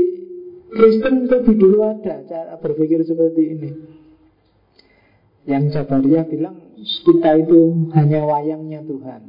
Kristen 0.67 1.27
lebih 1.27 1.55
dulu 1.55 1.79
ada 1.83 2.23
cara 2.27 2.55
berpikir 2.59 3.03
seperti 3.03 3.43
ini. 3.55 3.69
Yang 5.47 5.79
Jabariyah 5.79 6.25
bilang 6.27 6.55
kita 6.79 7.31
itu 7.39 7.91
hanya 7.95 8.23
wayangnya 8.23 8.83
Tuhan. 8.83 9.21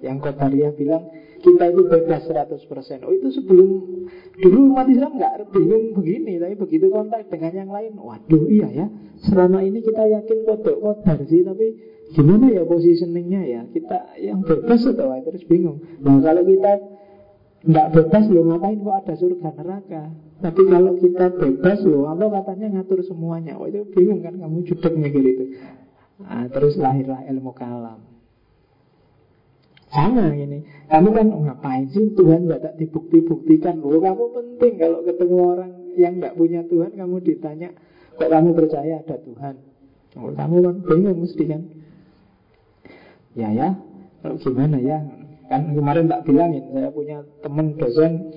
Yang 0.00 0.16
Qadariyah 0.24 0.72
bilang 0.76 1.04
kita 1.38 1.70
itu 1.70 1.82
bebas 1.86 2.26
100% 2.26 3.06
Oh 3.06 3.14
itu 3.14 3.28
sebelum 3.30 3.68
Dulu 4.42 4.58
umat 4.74 4.90
Islam 4.90 5.18
nggak 5.18 5.54
bingung 5.54 5.94
begini 5.94 6.38
Tapi 6.38 6.54
begitu 6.58 6.90
kontak 6.90 7.30
dengan 7.30 7.66
yang 7.66 7.70
lain 7.70 7.94
Waduh 7.94 8.50
iya 8.50 8.68
ya 8.70 8.86
Selama 9.22 9.62
ini 9.62 9.78
kita 9.82 10.02
yakin 10.02 10.38
kodok 10.46 10.78
kodar 10.82 11.18
sih 11.30 11.46
Tapi 11.46 11.66
Gimana 12.08 12.48
ya 12.48 12.64
positioningnya 12.64 13.42
ya? 13.44 13.60
Kita 13.68 14.16
yang 14.16 14.40
bebas 14.40 14.80
atau 14.88 15.12
terus 15.28 15.44
bingung. 15.44 15.84
Nah 16.00 16.24
kalau 16.24 16.40
kita 16.40 16.72
nggak 17.68 17.88
bebas 17.92 18.24
loh 18.32 18.44
ngapain 18.48 18.80
kok 18.80 18.96
ada 19.04 19.14
surga 19.18 19.48
neraka? 19.60 20.02
Tapi 20.38 20.62
kalau 20.70 20.92
kita 20.96 21.26
bebas 21.36 21.78
loh 21.84 22.08
Allah 22.08 22.28
katanya 22.40 22.80
ngatur 22.80 23.04
semuanya. 23.04 23.60
Oh 23.60 23.68
itu 23.68 23.84
bingung 23.92 24.24
kan 24.24 24.40
kamu 24.40 24.64
judek 24.64 24.94
mikir 24.96 25.20
itu. 25.20 25.44
Nah, 26.18 26.48
Terus 26.50 26.80
lahirlah 26.80 27.28
ilmu 27.28 27.52
kalam. 27.52 28.00
Sama 29.88 30.32
ini. 30.32 30.64
Kamu 30.88 31.08
kan 31.12 31.26
oh, 31.32 31.42
ngapain 31.48 31.88
sih 31.92 32.12
Tuhan 32.12 32.44
gak 32.44 32.60
tak 32.60 32.74
dibukti-buktikan? 32.76 33.80
Kamu 33.80 34.24
penting 34.36 34.72
kalau 34.76 35.00
ketemu 35.04 35.36
orang 35.40 35.72
yang 35.96 36.20
nggak 36.20 36.36
punya 36.38 36.62
Tuhan 36.68 36.94
Kamu 36.94 37.24
ditanya 37.24 37.74
Kok 38.20 38.28
kamu 38.28 38.50
percaya 38.52 39.00
ada 39.00 39.16
Tuhan? 39.16 39.54
Oh, 40.20 40.30
Kamu 40.30 40.56
kan 40.60 40.76
bingung 40.84 41.24
mesti 41.24 41.44
kan 41.48 41.62
Ya 43.36 43.48
ya, 43.52 43.68
kalau 44.24 44.36
gimana 44.40 44.78
ya? 44.80 44.98
Kan 45.48 45.72
kemarin 45.72 46.12
tak 46.12 46.28
bilangin, 46.28 46.64
saya 46.72 46.92
punya 46.92 47.24
teman 47.40 47.72
dosen 47.80 48.32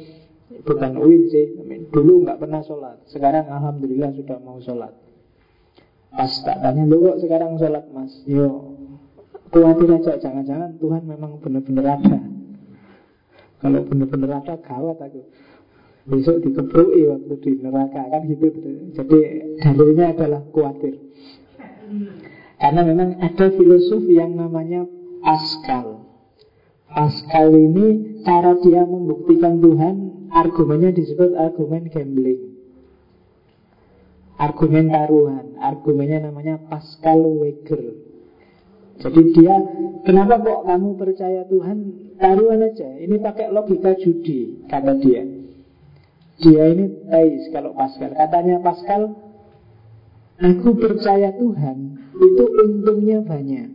bukan 0.64 0.96
UIN 0.96 1.24
sih, 1.28 1.46
dulu 1.92 2.24
nggak 2.24 2.40
pernah 2.40 2.64
sholat. 2.64 3.04
Sekarang 3.12 3.48
alhamdulillah 3.52 4.16
sudah 4.16 4.38
mau 4.40 4.60
sholat. 4.64 4.96
Pas 6.12 6.32
tak 6.44 6.60
tanya, 6.60 6.84
lu 6.88 7.04
kok 7.04 7.20
sekarang 7.24 7.56
sholat 7.60 7.88
mas? 7.92 8.12
Yo, 8.28 8.76
khawatir 9.52 9.92
aja, 9.96 10.20
jangan-jangan 10.20 10.76
Tuhan 10.80 11.04
memang 11.08 11.40
benar-benar 11.40 12.00
ada. 12.00 12.20
Kalau 13.60 13.80
benar-benar 13.88 14.44
ada, 14.44 14.56
gawat 14.60 14.98
aku. 15.00 15.22
Besok 16.02 16.42
dikeprui 16.42 17.06
waktu 17.14 17.36
di 17.46 17.52
neraka 17.62 18.02
kan 18.10 18.26
gitu. 18.26 18.50
Jadi 18.98 19.18
dalilnya 19.62 20.18
adalah 20.18 20.42
khawatir. 20.50 20.98
Karena 22.62 22.86
memang 22.86 23.18
ada 23.18 23.50
filosof 23.58 24.06
yang 24.06 24.38
namanya 24.38 24.86
Pascal. 25.26 26.06
Pascal 26.86 27.50
ini 27.58 28.22
cara 28.22 28.54
dia 28.62 28.86
membuktikan 28.86 29.58
Tuhan, 29.58 30.30
argumennya 30.30 30.94
disebut 30.94 31.34
argumen 31.34 31.90
gambling. 31.90 32.54
Argumen 34.38 34.94
taruhan, 34.94 35.58
argumennya 35.58 36.30
namanya 36.30 36.62
Pascal 36.70 37.26
Weger. 37.26 37.98
Jadi 39.02 39.22
dia, 39.34 39.58
kenapa 40.06 40.38
kok 40.46 40.62
kamu 40.70 40.90
percaya 41.02 41.42
Tuhan 41.50 41.78
taruhan 42.22 42.62
aja? 42.62 42.90
Ini 43.02 43.18
pakai 43.26 43.50
logika 43.50 43.98
judi, 43.98 44.70
kata 44.70 45.02
dia. 45.02 45.26
Dia 46.38 46.64
ini 46.70 47.10
teis 47.10 47.50
kalau 47.50 47.74
Pascal. 47.74 48.14
Katanya 48.14 48.62
Pascal, 48.62 49.18
aku 50.38 50.70
percaya 50.78 51.34
Tuhan 51.34 51.78
itu 52.22 52.44
untungnya 52.46 53.26
banyak. 53.26 53.70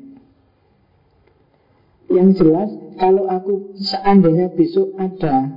Yang 2.07 2.29
jelas 2.39 2.71
kalau 3.03 3.27
aku 3.27 3.75
seandainya 3.83 4.55
besok 4.55 4.95
ada 4.95 5.51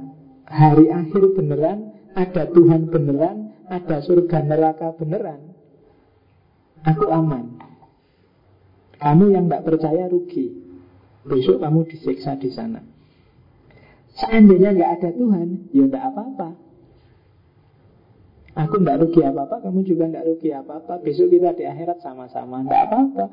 hari 0.49 0.89
akhir 0.89 1.37
beneran, 1.37 1.93
ada 2.17 2.49
Tuhan 2.49 2.89
beneran, 2.89 3.53
ada 3.69 4.01
surga 4.01 4.41
neraka 4.41 4.97
beneran, 4.97 5.53
aku 6.81 7.05
aman. 7.13 7.61
Kamu 8.99 9.31
yang 9.31 9.47
tidak 9.47 9.63
percaya 9.63 10.11
rugi. 10.11 10.51
Besok 11.23 11.63
kamu 11.63 11.87
disiksa 11.87 12.35
di 12.35 12.49
sana. 12.51 12.83
Seandainya 14.17 14.75
nggak 14.75 14.91
ada 14.99 15.09
Tuhan, 15.15 15.71
ya 15.71 15.87
nggak 15.87 16.05
apa-apa. 16.11 16.49
Aku 18.59 18.75
nggak 18.83 18.99
rugi 18.99 19.23
apa-apa, 19.23 19.63
kamu 19.63 19.87
juga 19.87 20.11
nggak 20.11 20.25
rugi 20.27 20.49
apa-apa. 20.51 20.99
Besok 20.99 21.31
kita 21.31 21.55
di 21.55 21.63
akhirat 21.63 22.03
sama-sama, 22.03 22.59
nggak 22.67 22.81
apa-apa. 22.91 23.25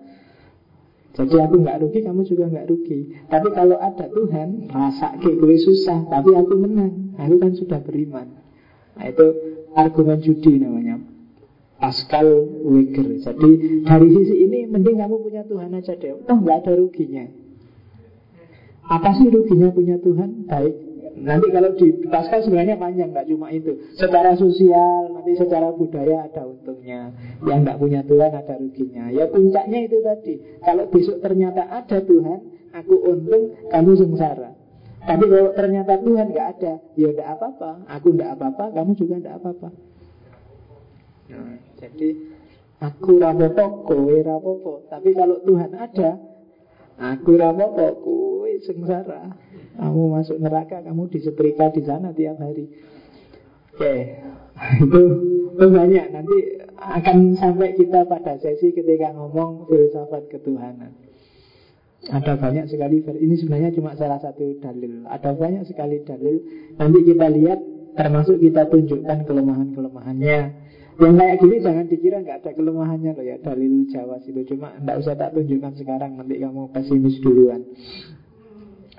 Jadi 1.18 1.37
aku 1.43 1.55
nggak 1.66 1.79
rugi, 1.83 1.99
kamu 2.07 2.22
juga 2.22 2.45
nggak 2.47 2.66
rugi. 2.70 2.99
Tapi 3.27 3.49
kalau 3.51 3.74
ada 3.83 4.07
Tuhan, 4.07 4.70
rasa 4.70 5.18
gue 5.18 5.57
susah, 5.59 6.07
tapi 6.07 6.31
aku 6.31 6.55
menang. 6.55 7.18
Aku 7.18 7.43
kan 7.43 7.59
sudah 7.59 7.83
beriman. 7.83 8.39
Nah 8.95 9.07
itu 9.11 9.27
argumen 9.74 10.22
judi 10.22 10.62
namanya. 10.62 11.03
Pascal 11.83 12.47
Weger. 12.62 13.18
Jadi 13.20 13.83
dari 13.83 14.09
sisi 14.14 14.35
ini 14.47 14.64
mending 14.70 14.97
kamu 14.97 15.16
punya 15.27 15.43
Tuhan 15.45 15.74
aja 15.74 15.93
deh. 15.99 16.22
Toh 16.22 16.39
nggak 16.39 16.57
ada 16.64 16.72
ruginya. 16.79 17.27
Apa 18.87 19.11
sih 19.18 19.27
ruginya 19.29 19.74
punya 19.74 19.99
Tuhan? 20.01 20.47
Baik 20.47 20.86
Nanti 21.17 21.49
kalau 21.49 21.73
di 21.81 21.97
Pascal 22.12 22.45
sebenarnya 22.45 22.77
panjang, 22.77 23.09
nggak 23.09 23.27
cuma 23.33 23.49
itu. 23.49 23.73
Secara 23.97 24.37
sosial, 24.37 25.17
nanti 25.17 25.33
secara 25.41 25.73
budaya 25.73 26.29
ada 26.29 26.45
untungnya. 26.45 27.09
Yang 27.41 27.59
nggak 27.64 27.79
punya 27.81 28.01
Tuhan 28.05 28.31
ada 28.37 28.55
ruginya. 28.61 29.09
Ya 29.09 29.25
puncaknya 29.25 29.89
itu 29.89 30.05
tadi. 30.05 30.35
Kalau 30.61 30.85
besok 30.93 31.25
ternyata 31.25 31.64
ada 31.73 32.05
Tuhan, 32.05 32.41
aku 32.77 32.95
untung, 33.09 33.57
kamu 33.73 33.93
sengsara. 33.97 34.53
Tapi 35.07 35.25
kalau 35.31 35.51
ternyata 35.57 36.03
Tuhan 36.03 36.27
nggak 36.35 36.49
ada, 36.59 36.73
ya 36.99 37.09
nggak 37.14 37.29
apa-apa. 37.39 37.71
Aku 37.97 38.12
nggak 38.12 38.31
apa-apa, 38.37 38.64
kamu 38.77 38.91
juga 39.01 39.14
nggak 39.23 39.37
apa-apa. 39.41 39.69
Nah, 41.27 41.55
jadi 41.81 42.09
aku 42.83 43.11
rapopo, 43.17 43.89
kowe 43.89 44.17
rapopo. 44.21 44.73
Tapi 44.93 45.17
kalau 45.17 45.41
Tuhan 45.47 45.73
ada, 45.79 46.21
aku 47.01 47.31
rapopo, 47.41 47.87
kowe 48.05 48.51
sengsara. 48.67 49.45
Kamu 49.77 50.03
masuk 50.16 50.41
neraka, 50.41 50.81
kamu 50.81 51.12
disetrika 51.12 51.68
di 51.70 51.83
sana 51.85 52.16
tiap 52.16 52.41
hari. 52.41 52.72
Oke, 53.77 53.81
okay. 53.81 54.01
itu, 54.85 55.01
itu 55.53 55.66
banyak. 55.68 56.07
Nanti 56.16 56.37
akan 56.81 57.37
sampai 57.37 57.77
kita 57.77 58.09
pada 58.09 58.41
sesi 58.41 58.72
ketika 58.72 59.12
ngomong 59.12 59.68
filsafat 59.68 60.33
ketuhanan. 60.33 60.97
Ada 62.07 62.39
banyak 62.39 62.70
sekali 62.70 63.03
Ini 63.03 63.35
sebenarnya 63.35 63.70
cuma 63.74 63.99
salah 63.99 64.22
satu 64.22 64.61
dalil 64.62 65.03
Ada 65.11 65.35
banyak 65.35 65.66
sekali 65.66 66.07
dalil 66.07 66.39
Nanti 66.79 66.99
kita 67.03 67.27
lihat 67.35 67.59
Termasuk 67.99 68.39
kita 68.39 68.68
tunjukkan 68.70 69.27
kelemahan-kelemahannya 69.27 70.39
Yang 71.03 71.14
kayak 71.18 71.37
gini 71.43 71.57
jangan 71.64 71.87
dikira 71.91 72.16
nggak 72.22 72.39
ada 72.45 72.51
kelemahannya 72.55 73.11
loh 73.16 73.24
ya 73.27 73.37
Dalil 73.43 73.91
Jawa 73.91 74.22
itu 74.22 74.41
Cuma 74.55 74.77
nggak 74.79 74.97
usah 75.03 75.18
tak 75.18 75.35
tunjukkan 75.35 75.72
sekarang 75.83 76.14
Nanti 76.14 76.39
kamu 76.39 76.70
pesimis 76.70 77.18
duluan 77.18 77.66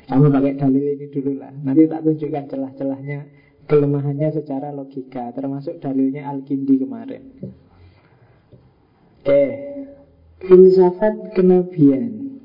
kamu 0.08 0.32
pakai 0.32 0.54
dalil 0.56 0.86
ini 0.96 1.06
dulu 1.12 1.32
lah. 1.36 1.52
Nanti 1.52 1.84
tak 1.92 2.02
tunjukkan 2.08 2.44
celah-celahnya 2.48 3.20
Kelemahannya 3.68 4.32
secara 4.32 4.72
logika 4.72 5.36
Termasuk 5.36 5.84
dalilnya 5.84 6.32
Al-Kindi 6.32 6.80
kemarin. 6.80 7.24
Oke. 9.20 9.44
Filsafat 10.48 11.36
kenabian. 11.36 12.40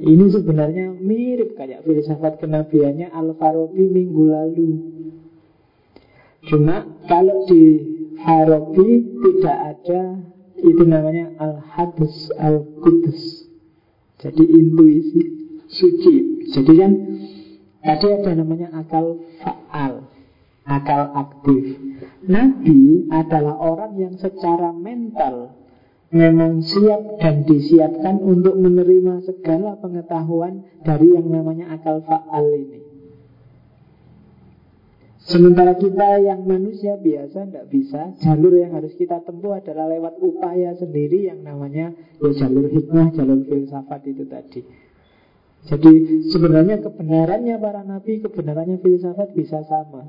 Ini 0.00 0.24
sebenarnya 0.30 0.94
mirip 0.94 1.58
kayak 1.58 1.82
filsafat 1.82 2.38
kenabiannya 2.38 3.10
Al-Farabi 3.10 3.84
minggu 3.90 4.22
lalu. 4.30 4.70
Cuma 6.46 6.86
kalau 7.10 7.44
di 7.50 7.64
Farabi 8.22 8.88
tidak 9.20 9.58
ada 9.76 10.02
Itu 10.56 10.88
namanya 10.88 11.36
Al-Hadus 11.36 12.32
Al-Qudus 12.40 13.44
Jadi 14.24 14.44
intuisi 14.48 15.20
suci 15.68 16.29
jadi 16.50 16.72
kan 16.74 16.92
tadi 17.80 18.06
ada 18.10 18.30
namanya 18.34 18.68
akal 18.74 19.22
faal, 19.38 20.10
akal 20.66 21.02
aktif. 21.14 21.78
Nabi 22.26 23.06
adalah 23.08 23.56
orang 23.56 23.96
yang 23.96 24.14
secara 24.18 24.74
mental 24.74 25.54
memang 26.10 26.58
siap 26.66 27.22
dan 27.22 27.46
disiapkan 27.46 28.18
untuk 28.18 28.58
menerima 28.58 29.22
segala 29.22 29.78
pengetahuan 29.78 30.66
dari 30.82 31.14
yang 31.14 31.30
namanya 31.30 31.70
akal 31.70 32.02
faal 32.02 32.46
ini. 32.50 32.90
Sementara 35.20 35.76
kita 35.76 36.16
yang 36.24 36.48
manusia 36.48 36.96
biasa 36.96 37.44
tidak 37.44 37.68
bisa 37.68 38.16
Jalur 38.24 38.56
yang 38.56 38.72
harus 38.72 38.96
kita 38.96 39.20
tempuh 39.20 39.60
adalah 39.60 39.92
lewat 39.92 40.16
upaya 40.16 40.72
sendiri 40.80 41.28
Yang 41.28 41.44
namanya 41.44 41.92
ya 42.24 42.30
jalur 42.40 42.72
hikmah, 42.72 43.12
jalur 43.12 43.44
filsafat 43.44 44.00
itu 44.08 44.24
tadi 44.24 44.64
jadi 45.68 45.92
sebenarnya 46.32 46.80
kebenarannya 46.80 47.60
para 47.60 47.84
nabi, 47.84 48.24
kebenarannya 48.24 48.80
filsafat 48.80 49.36
bisa 49.36 49.60
sama. 49.68 50.08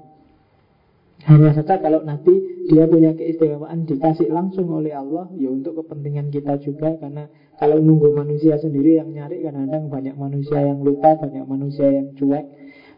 Hanya 1.28 1.54
saja 1.54 1.78
kalau 1.78 2.02
nanti 2.02 2.34
dia 2.66 2.89
punya 2.89 3.14
keistimewaan 3.14 3.86
dikasih 3.86 4.34
langsung 4.34 4.74
oleh 4.74 4.89
Allah 4.89 5.30
Ya 5.38 5.54
untuk 5.54 5.78
kepentingan 5.84 6.34
kita 6.34 6.58
juga. 6.66 6.97
Karena 6.97 7.30
kalau 7.62 7.78
nunggu 7.78 8.18
manusia 8.18 8.58
sendiri 8.58 8.97
yang 8.97 9.14
nyari 9.14 9.45
Kadang-kadang 9.45 9.93
banyak 9.93 10.16
manusia 10.18 10.66
yang 10.66 10.82
lupa 10.82 11.14
Banyak 11.22 11.45
manusia 11.45 11.93
yang 11.93 12.18
cuek 12.18 12.45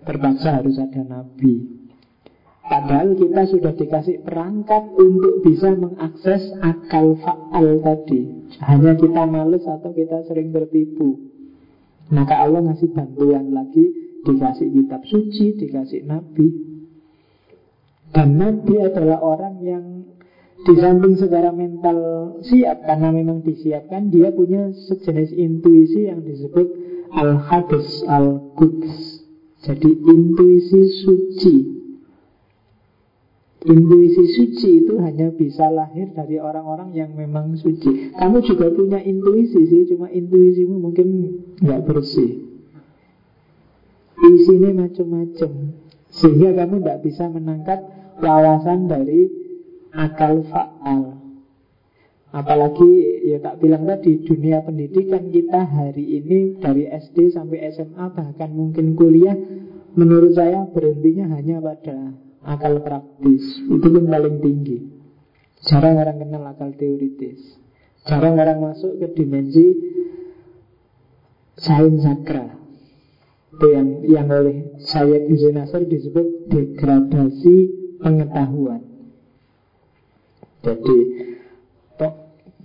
Terpaksa 0.07 0.63
harus 0.63 0.79
ada 0.79 1.03
Nabi. 1.03 1.83
Padahal 2.63 3.11
kita 3.19 3.43
sudah 3.43 3.75
dikasih 3.75 4.23
perangkat 4.23 4.87
Untuk 4.95 5.43
bisa 5.43 5.75
mengakses 5.75 6.47
akal 6.63 7.19
faal 7.19 7.83
tadi. 7.83 8.47
Hanya 8.63 8.95
kita 8.95 9.27
males 9.27 9.67
atau 9.67 9.91
kita 9.91 10.23
sering 10.31 10.55
tertipu 10.55 11.32
maka 12.13 12.45
Allah 12.45 12.61
ngasih 12.69 12.93
bantuan 12.93 13.51
lagi 13.51 14.03
Dikasih 14.23 14.71
kitab 14.71 15.03
suci, 15.03 15.59
dikasih 15.59 16.07
nabi. 16.07 16.47
Dan 18.15 18.39
nabi 18.39 18.79
adalah 18.79 19.19
orang 19.19 19.59
yang 19.59 19.85
di 20.63 20.79
samping 20.79 21.19
secara 21.19 21.51
mental 21.51 21.99
siap 22.39 22.87
Karena 22.87 23.11
memang 23.11 23.43
disiapkan 23.43 24.07
Dia 24.07 24.31
punya 24.31 24.71
sejenis 24.71 25.35
intuisi 25.35 26.07
yang 26.07 26.23
disebut 26.23 26.67
Al-Hadis 27.11 28.07
Al-Quds. 28.07 29.27
Jadi 29.67 29.91
intuisi 29.91 30.81
suci 31.03 31.82
Intuisi 33.63 34.23
suci 34.27 34.83
itu 34.83 34.99
hanya 34.99 35.31
bisa 35.31 35.71
lahir 35.71 36.11
dari 36.11 36.35
orang-orang 36.35 36.91
yang 36.91 37.15
memang 37.15 37.55
suci. 37.55 38.11
Kamu 38.11 38.43
juga 38.43 38.67
punya 38.75 38.99
intuisi 38.99 39.63
sih, 39.63 39.87
cuma 39.87 40.11
intuisimu 40.11 40.83
mungkin 40.83 41.07
nggak 41.63 41.87
bersih. 41.87 42.43
Isinya 44.19 44.83
macam-macam, 44.83 45.51
sehingga 46.11 46.49
kamu 46.59 46.83
tidak 46.83 46.99
bisa 47.07 47.23
menangkap 47.31 47.79
wawasan 48.19 48.91
dari 48.91 49.31
akal 49.95 50.43
faal. 50.51 51.23
Apalagi 52.33 52.91
ya 53.29 53.37
tak 53.39 53.63
bilang 53.63 53.87
tadi 53.87 54.19
dunia 54.27 54.59
pendidikan 54.65 55.29
kita 55.31 55.69
hari 55.69 56.19
ini 56.19 56.59
dari 56.59 56.89
SD 56.89 57.31
sampai 57.31 57.71
SMA 57.71 58.11
bahkan 58.11 58.49
mungkin 58.51 58.97
kuliah 58.97 59.37
menurut 59.93 60.33
saya 60.33 60.65
berhentinya 60.73 61.29
hanya 61.29 61.61
pada 61.61 62.17
akal 62.43 62.83
praktis 62.83 63.43
itu 63.63 63.87
pun 63.87 64.05
paling 64.07 64.37
tinggi. 64.43 64.77
Jarang 65.63 65.95
orang 65.95 66.19
kenal 66.19 66.43
akal 66.51 66.75
teoritis. 66.75 67.39
Jarang 68.03 68.35
orang 68.35 68.59
masuk 68.59 68.99
ke 68.99 69.07
dimensi 69.15 69.65
sains 71.55 72.03
sakra. 72.03 72.59
Itu 73.53 73.67
yang 73.71 73.87
yang 74.03 74.27
oleh 74.27 74.75
saya 74.83 75.23
Hussein 75.29 75.55
Nasr 75.55 75.87
disebut 75.87 76.51
degradasi 76.51 77.55
pengetahuan. 78.03 78.81
Jadi 80.63 80.97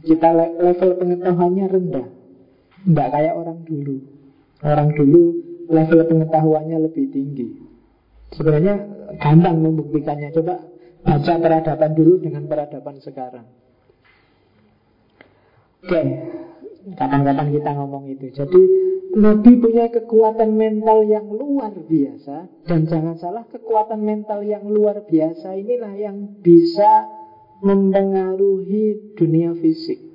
kita 0.06 0.28
level 0.32 0.90
pengetahuannya 0.96 1.66
rendah. 1.66 2.08
Tidak 2.86 3.08
kayak 3.10 3.34
orang 3.34 3.66
dulu. 3.66 3.96
Orang 4.62 4.94
dulu 4.94 5.22
level 5.68 6.00
pengetahuannya 6.06 6.78
lebih 6.88 7.10
tinggi. 7.12 7.58
Sebenarnya 8.32 8.97
gampang 9.16 9.56
membuktikannya. 9.64 10.28
Coba 10.36 10.60
baca 11.00 11.32
peradaban 11.40 11.92
dulu 11.96 12.20
dengan 12.20 12.44
peradaban 12.44 13.00
sekarang. 13.00 13.46
Oke, 15.78 16.02
kapan-kapan 16.98 17.48
kita 17.54 17.70
ngomong 17.72 18.04
itu. 18.12 18.28
Jadi 18.34 18.62
Nabi 19.16 19.56
punya 19.56 19.88
kekuatan 19.88 20.52
mental 20.52 21.00
yang 21.08 21.32
luar 21.32 21.72
biasa 21.72 22.68
dan 22.68 22.84
jangan 22.84 23.16
salah 23.16 23.44
kekuatan 23.48 24.04
mental 24.04 24.44
yang 24.44 24.68
luar 24.68 25.08
biasa 25.08 25.56
inilah 25.56 25.96
yang 25.96 26.36
bisa 26.44 27.08
mempengaruhi 27.64 29.16
dunia 29.16 29.56
fisik. 29.56 30.07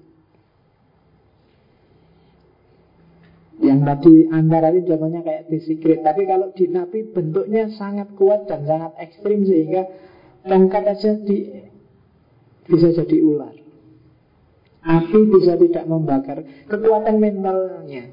Yang 3.62 3.80
tadi 3.86 4.14
antara 4.34 4.74
ini 4.74 4.82
contohnya 4.82 5.22
kayak 5.22 5.46
di 5.52 5.60
secret. 5.62 6.02
Tapi 6.02 6.26
kalau 6.26 6.50
di 6.58 6.66
napi 6.66 7.06
bentuknya 7.14 7.70
sangat 7.78 8.10
kuat 8.18 8.50
dan 8.50 8.66
sangat 8.66 8.98
ekstrim 8.98 9.46
Sehingga 9.46 9.94
tongkat 10.42 10.84
aja 10.90 11.12
di, 11.22 11.62
bisa 12.66 12.90
jadi 12.90 13.18
ular. 13.22 13.54
Api 14.84 15.20
bisa 15.30 15.54
tidak 15.56 15.86
membakar. 15.86 16.44
Kekuatan 16.68 17.16
mentalnya 17.22 18.12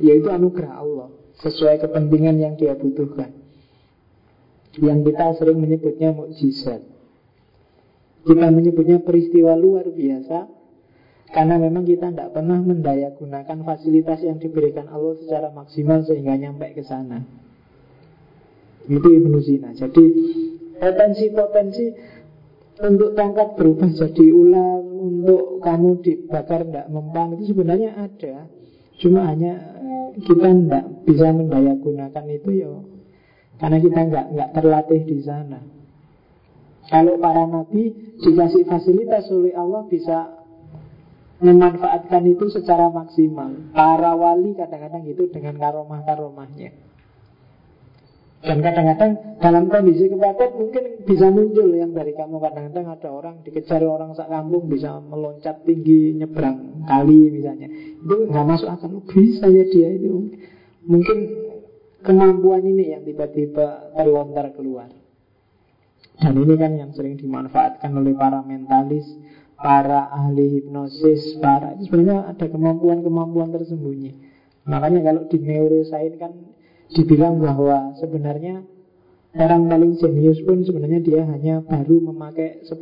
Yaitu 0.00 0.28
anugerah 0.32 0.80
Allah 0.80 1.08
Sesuai 1.44 1.82
kepentingan 1.82 2.40
yang 2.40 2.54
dia 2.56 2.72
butuhkan. 2.78 3.34
Yang 4.78 4.98
kita 5.12 5.24
sering 5.38 5.58
menyebutnya 5.58 6.14
mukjizat. 6.14 6.82
Kita 8.26 8.48
menyebutnya 8.50 9.02
peristiwa 9.02 9.54
luar 9.54 9.86
biasa 9.90 10.57
karena 11.28 11.60
memang 11.60 11.84
kita 11.84 12.08
tidak 12.08 12.32
pernah 12.32 12.56
mendaya 12.56 13.12
gunakan 13.12 13.58
fasilitas 13.60 14.24
yang 14.24 14.40
diberikan 14.40 14.88
Allah 14.88 15.12
secara 15.20 15.52
maksimal 15.52 16.00
sehingga 16.08 16.34
nyampe 16.40 16.72
ke 16.72 16.80
sana. 16.80 17.20
Itu 18.88 19.04
Ibnu 19.04 19.38
Sina. 19.44 19.76
Jadi 19.76 20.04
potensi-potensi 20.80 21.84
untuk 22.80 23.12
tongkat 23.12 23.58
berubah 23.60 23.90
jadi 23.92 24.26
ular, 24.32 24.80
untuk 24.80 25.60
kamu 25.60 26.00
dibakar 26.00 26.64
tidak 26.64 26.86
mempan 26.88 27.36
itu 27.36 27.52
sebenarnya 27.52 27.92
ada. 27.98 28.48
Cuma 28.96 29.28
hanya 29.28 29.76
kita 30.16 30.48
tidak 30.48 30.84
bisa 31.04 31.28
mendaya 31.30 31.76
gunakan 31.76 32.24
itu 32.32 32.50
ya 32.64 32.72
karena 33.58 33.78
kita 33.82 34.00
nggak 34.06 34.26
nggak 34.32 34.50
terlatih 34.54 35.02
di 35.02 35.18
sana. 35.22 35.60
Kalau 36.88 37.20
para 37.20 37.44
nabi 37.44 37.92
dikasih 38.24 38.64
fasilitas 38.64 39.28
oleh 39.28 39.52
Allah 39.52 39.84
bisa 39.90 40.37
memanfaatkan 41.38 42.22
itu 42.26 42.50
secara 42.50 42.90
maksimal. 42.90 43.70
Para 43.70 44.14
wali 44.18 44.58
kadang-kadang 44.58 45.06
itu 45.06 45.30
dengan 45.30 45.54
karomah-karomahnya. 45.58 46.70
Dan 48.38 48.62
kadang-kadang 48.62 49.42
dalam 49.42 49.66
kondisi 49.66 50.06
kepepet 50.06 50.54
mungkin 50.54 50.84
bisa 51.02 51.26
muncul 51.26 51.74
yang 51.74 51.90
dari 51.90 52.14
kamu. 52.14 52.38
Kadang-kadang 52.38 52.86
ada 52.86 53.08
orang 53.10 53.34
dikejar 53.42 53.82
orang 53.82 54.14
sak 54.14 54.30
kampung 54.30 54.70
bisa 54.70 55.02
meloncat 55.02 55.66
tinggi 55.66 56.14
nyebrang 56.14 56.86
kali 56.86 57.34
misalnya. 57.34 57.66
Itu 57.98 58.30
nggak 58.30 58.46
masuk 58.46 58.68
akal. 58.70 58.94
Oh, 58.94 59.02
bisa 59.02 59.50
ya 59.50 59.66
dia 59.66 59.90
itu. 59.90 60.38
Mungkin 60.86 61.18
kemampuan 62.06 62.62
ini 62.62 62.94
yang 62.94 63.02
tiba-tiba 63.02 63.90
terlontar 63.98 64.54
keluar. 64.54 64.86
Dan 66.18 66.34
ini 66.34 66.54
kan 66.54 66.74
yang 66.78 66.90
sering 66.94 67.18
dimanfaatkan 67.18 67.90
oleh 67.94 68.14
para 68.14 68.42
mentalis 68.42 69.06
para 69.58 70.06
ahli 70.14 70.62
hipnosis, 70.62 71.36
para 71.42 71.74
itu 71.74 71.90
sebenarnya 71.90 72.30
ada 72.30 72.46
kemampuan-kemampuan 72.46 73.50
tersembunyi. 73.50 74.14
Makanya 74.70 75.00
kalau 75.02 75.26
di 75.26 75.38
neuroscience 75.42 76.16
kan 76.16 76.32
dibilang 76.94 77.42
bahwa 77.42 77.98
sebenarnya 77.98 78.62
orang 79.34 79.66
paling 79.66 79.98
jenius 79.98 80.40
pun 80.46 80.62
sebenarnya 80.62 81.02
dia 81.02 81.26
hanya 81.26 81.60
baru 81.66 82.00
memakai 82.00 82.62
10% 82.62 82.78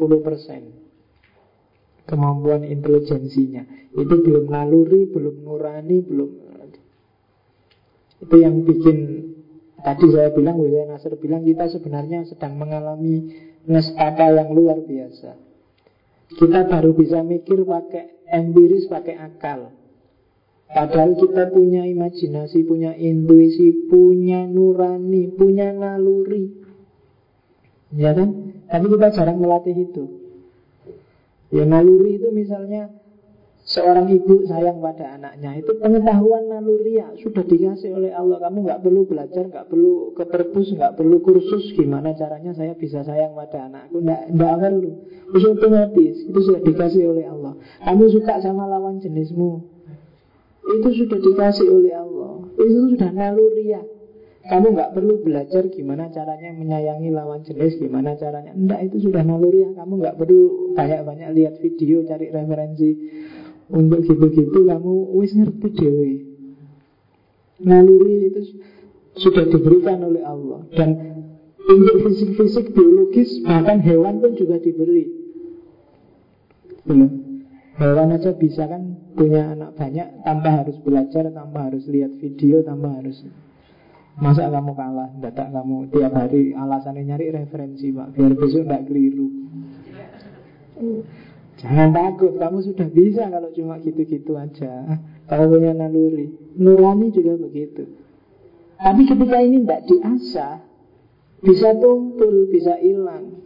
kemampuan 2.07 2.63
intelijensinya. 2.63 3.65
Itu 3.97 4.21
belum 4.23 4.53
naluri, 4.53 5.09
belum 5.11 5.43
nurani, 5.43 5.99
belum 6.05 6.31
itu 8.17 8.37
yang 8.41 8.65
bikin 8.65 8.97
tadi 9.85 10.07
saya 10.09 10.33
bilang, 10.33 10.57
Wisaya 10.57 10.89
Nasir 10.89 11.13
bilang 11.21 11.45
kita 11.45 11.69
sebenarnya 11.69 12.25
sedang 12.25 12.57
mengalami 12.57 13.29
nestapa 13.69 14.33
yang 14.33 14.57
luar 14.57 14.81
biasa. 14.81 15.37
Kita 16.27 16.67
baru 16.67 16.91
bisa 16.91 17.23
mikir 17.23 17.63
pakai 17.63 18.27
empiris, 18.27 18.91
pakai 18.91 19.15
akal. 19.15 19.71
Padahal 20.67 21.15
kita 21.15 21.55
punya 21.55 21.87
imajinasi, 21.87 22.67
punya 22.67 22.91
intuisi, 22.99 23.87
punya 23.87 24.43
nurani, 24.51 25.31
punya 25.31 25.71
naluri. 25.71 26.51
Ya 27.95 28.11
kan? 28.11 28.59
Tapi 28.67 28.87
kita 28.91 29.15
jarang 29.15 29.39
melatih 29.39 29.79
itu. 29.79 30.05
Ya 31.55 31.63
naluri 31.63 32.19
itu 32.19 32.35
misalnya 32.35 32.91
Seorang 33.67 34.07
ibu 34.15 34.47
sayang 34.47 34.79
pada 34.79 35.19
anaknya. 35.19 35.59
Itu 35.59 35.75
pengetahuan 35.83 36.47
naluriah. 36.47 37.11
Sudah 37.19 37.43
dikasih 37.43 37.99
oleh 37.99 38.15
Allah. 38.15 38.39
Kamu 38.39 38.63
nggak 38.63 38.79
perlu 38.79 39.11
belajar, 39.11 39.43
nggak 39.43 39.67
perlu 39.67 40.15
ke 40.15 40.23
perpus 40.23 40.71
nggak 40.71 40.95
perlu 40.95 41.19
kursus. 41.19 41.75
Gimana 41.75 42.15
caranya 42.15 42.55
saya 42.55 42.79
bisa 42.79 43.03
sayang 43.03 43.35
pada 43.35 43.67
anakku? 43.67 43.99
Nggak, 44.07 44.23
nggak 44.39 44.55
perlu. 44.63 44.91
Itu 45.35 45.47
otomatis, 45.59 46.17
itu 46.31 46.39
sudah 46.39 46.63
dikasih 46.63 47.11
oleh 47.11 47.27
Allah. 47.27 47.59
Kamu 47.83 48.07
suka 48.07 48.39
sama 48.39 48.71
lawan 48.71 49.03
jenismu. 49.03 49.67
Itu 50.63 50.89
sudah 51.03 51.19
dikasih 51.19 51.67
oleh 51.67 51.91
Allah. 51.99 52.47
Itu 52.55 52.95
sudah 52.95 53.11
naluriah. 53.11 53.83
Kamu 54.47 54.79
nggak 54.79 54.95
perlu 54.95 55.27
belajar 55.27 55.67
gimana 55.75 56.07
caranya 56.15 56.55
menyayangi 56.55 57.11
lawan 57.11 57.43
jenis, 57.43 57.83
gimana 57.83 58.15
caranya. 58.15 58.55
Enggak, 58.55 58.87
itu 58.87 59.11
sudah 59.11 59.27
naluriah. 59.27 59.75
Kamu 59.75 59.99
nggak 59.99 60.15
perlu 60.15 60.71
banyak-banyak 60.79 61.35
lihat 61.35 61.59
video, 61.59 62.07
cari 62.07 62.31
referensi. 62.31 62.91
Untuk 63.67 64.07
gitu-gitu 64.07 64.63
kamu 64.63 64.95
wis 65.19 65.35
ngerti 65.35 65.69
dewi 65.75 66.13
Naluri 67.67 68.31
itu 68.31 68.63
sudah 69.17 69.49
diberikan 69.49 70.05
oleh 70.05 70.23
Allah. 70.23 70.63
Dan 70.77 70.91
untuk 71.67 72.05
fisik-fisik 72.05 72.77
biologis 72.77 73.43
Bahkan 73.43 73.81
hewan 73.83 74.21
pun 74.23 74.37
juga 74.37 74.61
diberi. 74.61 75.09
Belum 76.87 77.11
Hewan 77.77 78.09
aja 78.09 78.33
bisa 78.33 78.65
kan 78.65 78.97
punya 79.13 79.53
anak 79.53 79.77
banyak 79.77 80.25
Tanpa 80.25 80.65
harus 80.65 80.77
belajar, 80.81 81.29
tanpa 81.29 81.69
harus 81.69 81.85
lihat 81.89 82.15
video 82.21 82.63
Tanpa 82.63 82.93
harus. 83.03 83.25
Masa 84.17 84.49
kamu 84.49 84.73
kalah, 84.73 85.13
dadak 85.21 85.53
kamu 85.53 85.93
tiap 85.93 86.13
hari 86.17 86.57
alasannya 86.57 87.05
nyari 87.05 87.37
referensi 87.37 87.93
pak. 87.93 88.17
Biar 88.17 88.33
besok 88.33 88.65
tidak 88.65 88.89
keliru 88.89 89.29
Jangan 91.57 91.89
takut, 91.97 92.37
kamu 92.37 92.59
sudah 92.61 92.89
bisa 92.93 93.33
kalau 93.33 93.49
cuma 93.57 93.81
gitu-gitu 93.81 94.37
aja. 94.37 95.01
Kalau 95.25 95.49
punya 95.49 95.73
naluri. 95.73 96.29
Nurani 96.61 97.09
juga 97.17 97.41
begitu. 97.41 97.89
Tapi 98.77 99.09
ketika 99.09 99.41
ini 99.41 99.65
tidak 99.65 99.89
diasah, 99.89 100.61
bisa 101.41 101.73
tumpul, 101.81 102.53
bisa 102.53 102.77
hilang. 102.77 103.41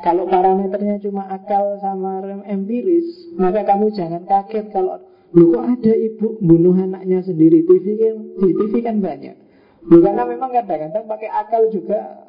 Kalau 0.00 0.24
parameternya 0.24 1.02
cuma 1.04 1.28
akal 1.28 1.76
sama 1.82 2.22
rem 2.24 2.40
empiris, 2.46 3.34
maka 3.34 3.66
kamu 3.66 3.92
jangan 3.92 4.24
kaget 4.24 4.70
kalau 4.72 5.02
Lu 5.36 5.52
kok 5.52 5.60
ada 5.60 5.92
ibu 5.92 6.40
bunuh 6.40 6.72
anaknya 6.72 7.20
sendiri 7.20 7.60
TV 7.68 8.00
kan, 8.00 8.16
di 8.40 8.48
TV 8.56 8.80
kan 8.80 8.96
banyak 9.04 9.36
Lu 9.84 10.00
karena 10.00 10.24
memang 10.24 10.48
kadang-kadang 10.56 11.04
pakai 11.04 11.28
akal 11.28 11.68
juga 11.68 12.24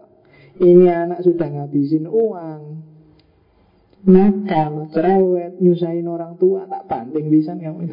Ini 0.60 1.08
anak 1.08 1.24
sudah 1.24 1.48
ngabisin 1.48 2.12
uang 2.12 2.89
nakal, 4.08 4.88
cerewet, 4.96 5.60
nyusahin 5.60 6.08
orang 6.08 6.40
tua, 6.40 6.64
tak 6.72 6.88
banting 6.88 7.28
bisa 7.28 7.52
kamu 7.56 7.84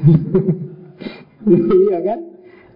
iya 1.87 1.99
kan? 2.03 2.21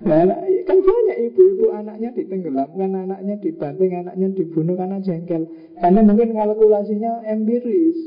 Nah, 0.01 0.25
kan 0.65 0.79
banyak 0.81 1.17
ibu-ibu 1.29 1.77
anaknya 1.77 2.09
ditenggelamkan, 2.17 2.91
anaknya 2.97 3.37
dibanting, 3.37 3.93
anaknya 3.93 4.29
dibunuh 4.33 4.75
karena 4.79 4.97
jengkel. 5.05 5.45
Karena 5.77 6.01
mungkin 6.01 6.33
kalkulasinya 6.33 7.21
empiris, 7.29 7.99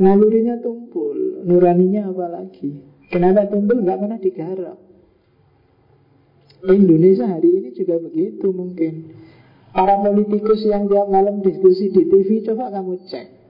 nalurinya 0.00 0.56
tumpul, 0.64 1.44
nuraninya 1.44 2.08
apalagi. 2.08 2.80
Kenapa 3.12 3.44
tumpul? 3.52 3.84
Nggak 3.84 3.98
pernah 4.00 4.18
digarap. 4.22 4.78
Indonesia 6.62 7.26
hari 7.28 7.50
ini 7.60 7.68
juga 7.76 8.00
begitu 8.00 8.48
mungkin. 8.54 9.12
Para 9.74 10.00
politikus 10.00 10.64
yang 10.64 10.88
tiap 10.88 11.10
malam 11.12 11.44
diskusi 11.44 11.92
di 11.92 12.08
TV, 12.08 12.40
coba 12.46 12.72
kamu 12.72 13.02
cek 13.08 13.41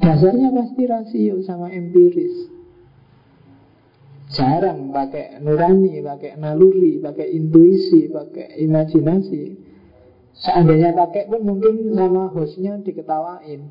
Dasarnya 0.00 0.48
pasti 0.48 0.82
rasio 0.88 1.44
sama 1.44 1.68
empiris. 1.68 2.48
Jarang 4.32 4.94
pakai 4.94 5.42
nurani, 5.44 6.00
pakai 6.00 6.40
naluri, 6.40 7.02
pakai 7.02 7.34
intuisi, 7.36 8.08
pakai 8.08 8.62
imajinasi. 8.64 9.44
Seandainya 10.40 10.96
pakai 10.96 11.28
pun 11.28 11.44
mungkin 11.44 11.92
sama 11.92 12.32
hostnya 12.32 12.80
diketawain. 12.80 13.68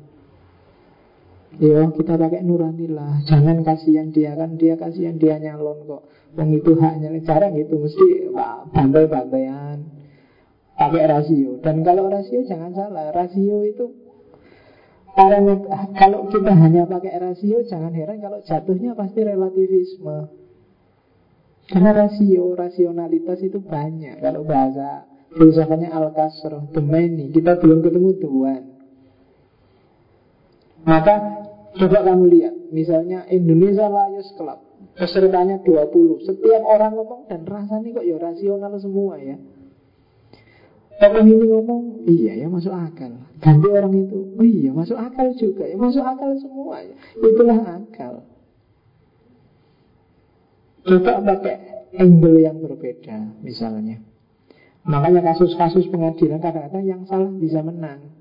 Yo 1.58 1.82
kita 1.98 2.14
pakai 2.14 2.46
nurani 2.46 2.86
lah. 2.86 3.26
Jangan 3.26 3.66
kasihan 3.66 4.14
dia 4.14 4.38
kan 4.38 4.54
Dia 4.54 4.78
kasihan 4.78 5.18
dia 5.18 5.34
nyalon 5.42 5.82
kok. 5.82 6.06
Yang 6.38 6.62
itu 6.62 6.70
haknya 6.78 7.10
Jarang 7.26 7.58
itu 7.58 7.74
mesti 7.74 8.08
bantai-bantaian. 8.70 9.82
Pakai 10.78 11.04
rasio. 11.10 11.58
Dan 11.58 11.82
kalau 11.82 12.06
rasio 12.06 12.46
jangan 12.46 12.70
salah 12.70 13.10
Rasio 13.10 13.66
itu 13.66 14.09
kalau 15.96 16.20
kita 16.30 16.52
hanya 16.54 16.86
pakai 16.86 17.18
rasio 17.18 17.66
jangan 17.66 17.92
heran 17.92 18.22
kalau 18.22 18.38
jatuhnya 18.42 18.94
pasti 18.94 19.20
relativisme. 19.26 20.18
Karena 21.70 21.90
rasio 21.94 22.54
rasionalitas 22.58 23.38
itu 23.46 23.62
banyak. 23.62 24.18
Kalau 24.18 24.42
bahasa 24.42 25.06
filsafatnya 25.30 25.94
al 25.94 26.10
kasr 26.10 26.74
domeni 26.74 27.30
kita 27.30 27.62
belum 27.62 27.86
ketemu 27.86 28.10
Tuhan 28.18 28.62
maka 30.82 31.14
coba 31.76 31.98
kamu 32.02 32.24
lihat. 32.30 32.54
Misalnya 32.70 33.26
Indonesia 33.30 33.86
Lions 33.90 34.30
Club. 34.34 34.58
Pesertanya 34.96 35.60
20 35.60 36.24
Setiap 36.24 36.62
orang 36.64 36.96
ngomong 36.96 37.28
dan 37.28 37.44
rasanya 37.44 38.00
kok 38.00 38.04
ya 38.04 38.16
rasional 38.16 38.72
semua 38.80 39.20
ya 39.20 39.36
Tokoh 41.00 41.24
ini 41.24 41.44
ngomong, 41.48 42.04
iya 42.04 42.44
ya 42.44 42.46
masuk 42.52 42.76
akal. 42.76 43.08
Ganti 43.40 43.68
orang 43.72 44.04
itu, 44.04 44.36
oh 44.36 44.44
iya 44.44 44.68
masuk 44.68 45.00
akal 45.00 45.32
juga 45.32 45.64
Ya 45.64 45.80
masuk 45.80 46.04
akal 46.04 46.36
semua 46.36 46.84
ya. 46.84 46.92
Itulah 47.16 47.56
akal. 47.80 48.28
Coba 50.84 51.24
pakai 51.24 51.56
angle 51.96 52.44
yang 52.44 52.60
berbeda 52.60 53.40
misalnya. 53.40 54.04
Makanya 54.84 55.24
kasus-kasus 55.32 55.88
pengadilan 55.88 56.36
kadang-kadang 56.36 56.84
yang 56.84 57.02
salah 57.08 57.32
bisa 57.32 57.64
menang. 57.64 58.12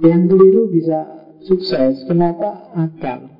Yang 0.00 0.22
keliru 0.28 0.68
bisa 0.68 1.28
sukses 1.48 2.04
Kenapa? 2.04 2.68
Akal. 2.76 3.32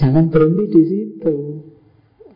Jangan 0.00 0.32
berhenti 0.32 0.64
di 0.72 0.82
situ. 0.88 1.36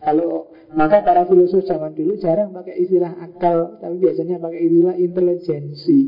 Kalau 0.05 0.53
maka 0.77 1.01
para 1.01 1.25
filosof 1.25 1.65
zaman 1.65 1.97
dulu 1.97 2.21
jarang 2.21 2.53
pakai 2.53 2.77
istilah 2.77 3.17
akal 3.25 3.81
Tapi 3.81 3.97
biasanya 3.97 4.37
pakai 4.37 4.61
istilah 4.69 4.95
intelijensi. 4.97 5.99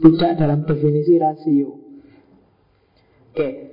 Tidak 0.00 0.32
dalam 0.36 0.68
definisi 0.68 1.16
rasio. 1.16 1.70
Oke 3.30 3.70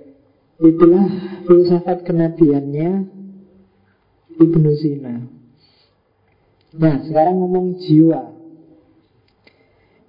Itulah 0.57 1.05
filsafat 1.45 2.01
kenabiannya 2.01 3.05
Ibnu 4.41 4.72
Sina. 4.73 5.22
Nah, 6.77 6.95
sekarang 7.05 7.38
ngomong 7.38 7.77
jiwa. 7.77 8.34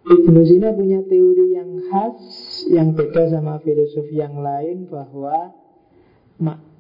Ibnu 0.09 0.41
Sina 0.49 0.73
punya 0.73 1.05
teori 1.05 1.53
yang 1.53 1.85
khas 1.93 2.17
yang 2.73 2.97
beda 2.97 3.29
sama 3.29 3.61
filosof 3.61 4.09
yang 4.09 4.41
lain 4.41 4.89
bahwa 4.89 5.53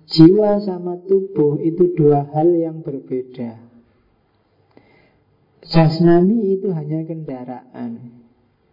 jiwa 0.08 0.58
sama 0.64 0.96
tubuh 1.04 1.60
itu 1.60 1.92
dua 1.92 2.24
hal 2.32 2.48
yang 2.56 2.80
berbeda. 2.80 3.60
Jasmani 5.68 6.56
itu 6.56 6.72
hanya 6.72 7.04
kendaraan. 7.04 8.24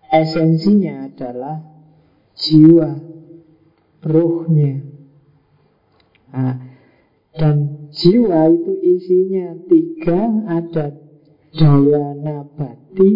Esensinya 0.07 1.11
adalah 1.11 1.59
jiwa, 2.39 3.03
ruhnya. 3.99 4.79
Nah, 6.35 6.55
dan 7.35 7.87
jiwa 7.91 8.47
itu 8.47 8.73
isinya 8.79 9.59
tiga 9.67 10.19
Ada 10.47 10.95
daya 11.51 12.15
nabati 12.15 13.11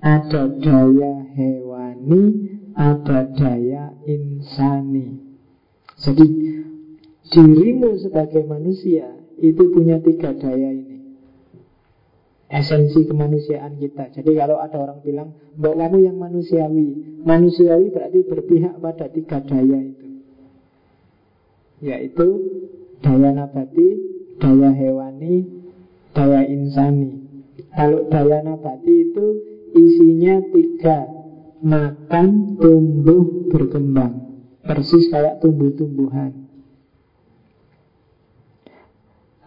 Ada 0.00 0.60
daya 0.60 1.14
hewani 1.36 2.24
Ada 2.72 3.32
daya 3.36 3.92
insani 4.08 5.20
Jadi 6.00 6.26
dirimu 7.30 7.96
sebagai 8.02 8.44
manusia 8.44 9.14
Itu 9.40 9.72
punya 9.72 10.02
tiga 10.02 10.36
daya 10.36 10.70
ini 10.74 11.16
Esensi 12.50 13.06
kemanusiaan 13.06 13.78
kita 13.78 14.10
Jadi 14.20 14.36
kalau 14.36 14.58
ada 14.58 14.76
orang 14.76 15.00
bilang 15.00 15.32
Bahwa 15.54 15.86
kamu 15.86 15.98
yang 16.04 16.16
manusiawi 16.18 17.22
Manusiawi 17.22 17.94
berarti 17.94 18.20
berpihak 18.26 18.74
pada 18.82 19.06
tiga 19.08 19.38
daya 19.40 19.78
itu 19.80 20.08
Yaitu 21.80 22.28
daya 23.00 23.32
nabati, 23.32 23.88
daya 24.36 24.70
hewani, 24.76 25.48
daya 26.12 26.44
insani. 26.44 27.24
Kalau 27.72 28.08
daya 28.12 28.44
nabati 28.44 29.10
itu 29.10 29.26
isinya 29.72 30.44
tiga, 30.52 31.08
makan, 31.64 32.60
tumbuh, 32.60 33.48
berkembang. 33.48 34.44
Persis 34.60 35.08
kayak 35.08 35.40
tumbuh-tumbuhan. 35.40 36.39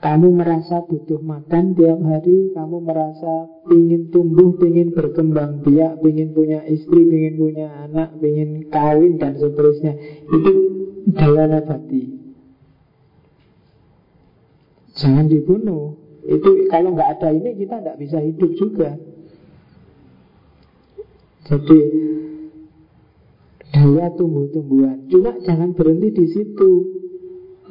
Kamu 0.03 0.35
merasa 0.35 0.83
butuh 0.83 1.23
makan 1.23 1.79
tiap 1.79 1.95
hari 2.03 2.51
Kamu 2.51 2.83
merasa 2.83 3.47
ingin 3.71 4.11
tumbuh, 4.11 4.59
ingin 4.59 4.91
berkembang 4.91 5.63
biak 5.63 6.03
Ingin 6.03 6.35
punya 6.35 6.59
istri, 6.67 7.07
ingin 7.07 7.39
punya 7.39 7.71
anak 7.87 8.19
Ingin 8.19 8.67
kawin 8.67 9.15
dan 9.15 9.39
seterusnya 9.39 9.95
Itu 10.27 10.51
daya 11.07 11.47
nabati 11.47 12.23
Jangan 14.93 15.25
dibunuh. 15.25 15.97
Itu 16.23 16.69
kalau 16.69 16.93
nggak 16.93 17.19
ada 17.19 17.33
ini 17.33 17.57
kita 17.57 17.81
nggak 17.81 17.99
bisa 17.99 18.21
hidup 18.21 18.51
juga. 18.55 18.95
Jadi 21.43 21.79
daya 23.73 24.07
tumbuh-tumbuhan. 24.15 25.09
Cuma 25.09 25.35
jangan 25.43 25.73
berhenti 25.73 26.09
di 26.13 26.25
situ. 26.29 26.71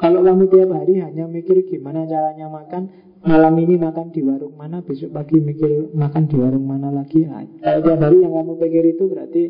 Kalau 0.02 0.18
kamu 0.26 0.50
tiap 0.50 0.70
hari 0.74 0.98
hanya 0.98 1.30
mikir 1.30 1.62
gimana 1.62 2.02
caranya 2.10 2.50
makan, 2.50 2.90
malam 3.22 3.54
ini 3.54 3.78
makan 3.78 4.10
di 4.10 4.18
warung 4.26 4.58
mana, 4.58 4.82
besok 4.82 5.14
pagi 5.14 5.38
mikir 5.38 5.94
makan 5.94 6.26
di 6.26 6.42
warung 6.42 6.66
mana 6.66 6.90
lagi. 6.90 7.22
Nah, 7.22 7.46
kalau 7.62 7.80
tiap 7.86 8.00
hari 8.02 8.18
yang 8.18 8.34
kamu 8.34 8.52
pikir 8.58 8.84
itu 8.98 9.04
berarti 9.06 9.42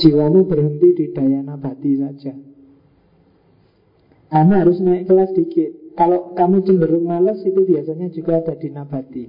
jiwamu 0.00 0.48
berhenti 0.48 0.88
di 0.96 1.06
daya 1.12 1.44
nabati 1.44 1.92
saja. 2.00 2.32
Kamu 4.32 4.52
harus 4.56 4.80
naik 4.80 5.04
kelas 5.04 5.36
dikit. 5.36 5.92
Kalau 5.92 6.32
kamu 6.32 6.64
cenderung 6.64 7.04
malas 7.04 7.44
itu 7.44 7.60
biasanya 7.68 8.08
juga 8.08 8.40
ada 8.40 8.56
di 8.56 8.68
nabati. 8.72 9.24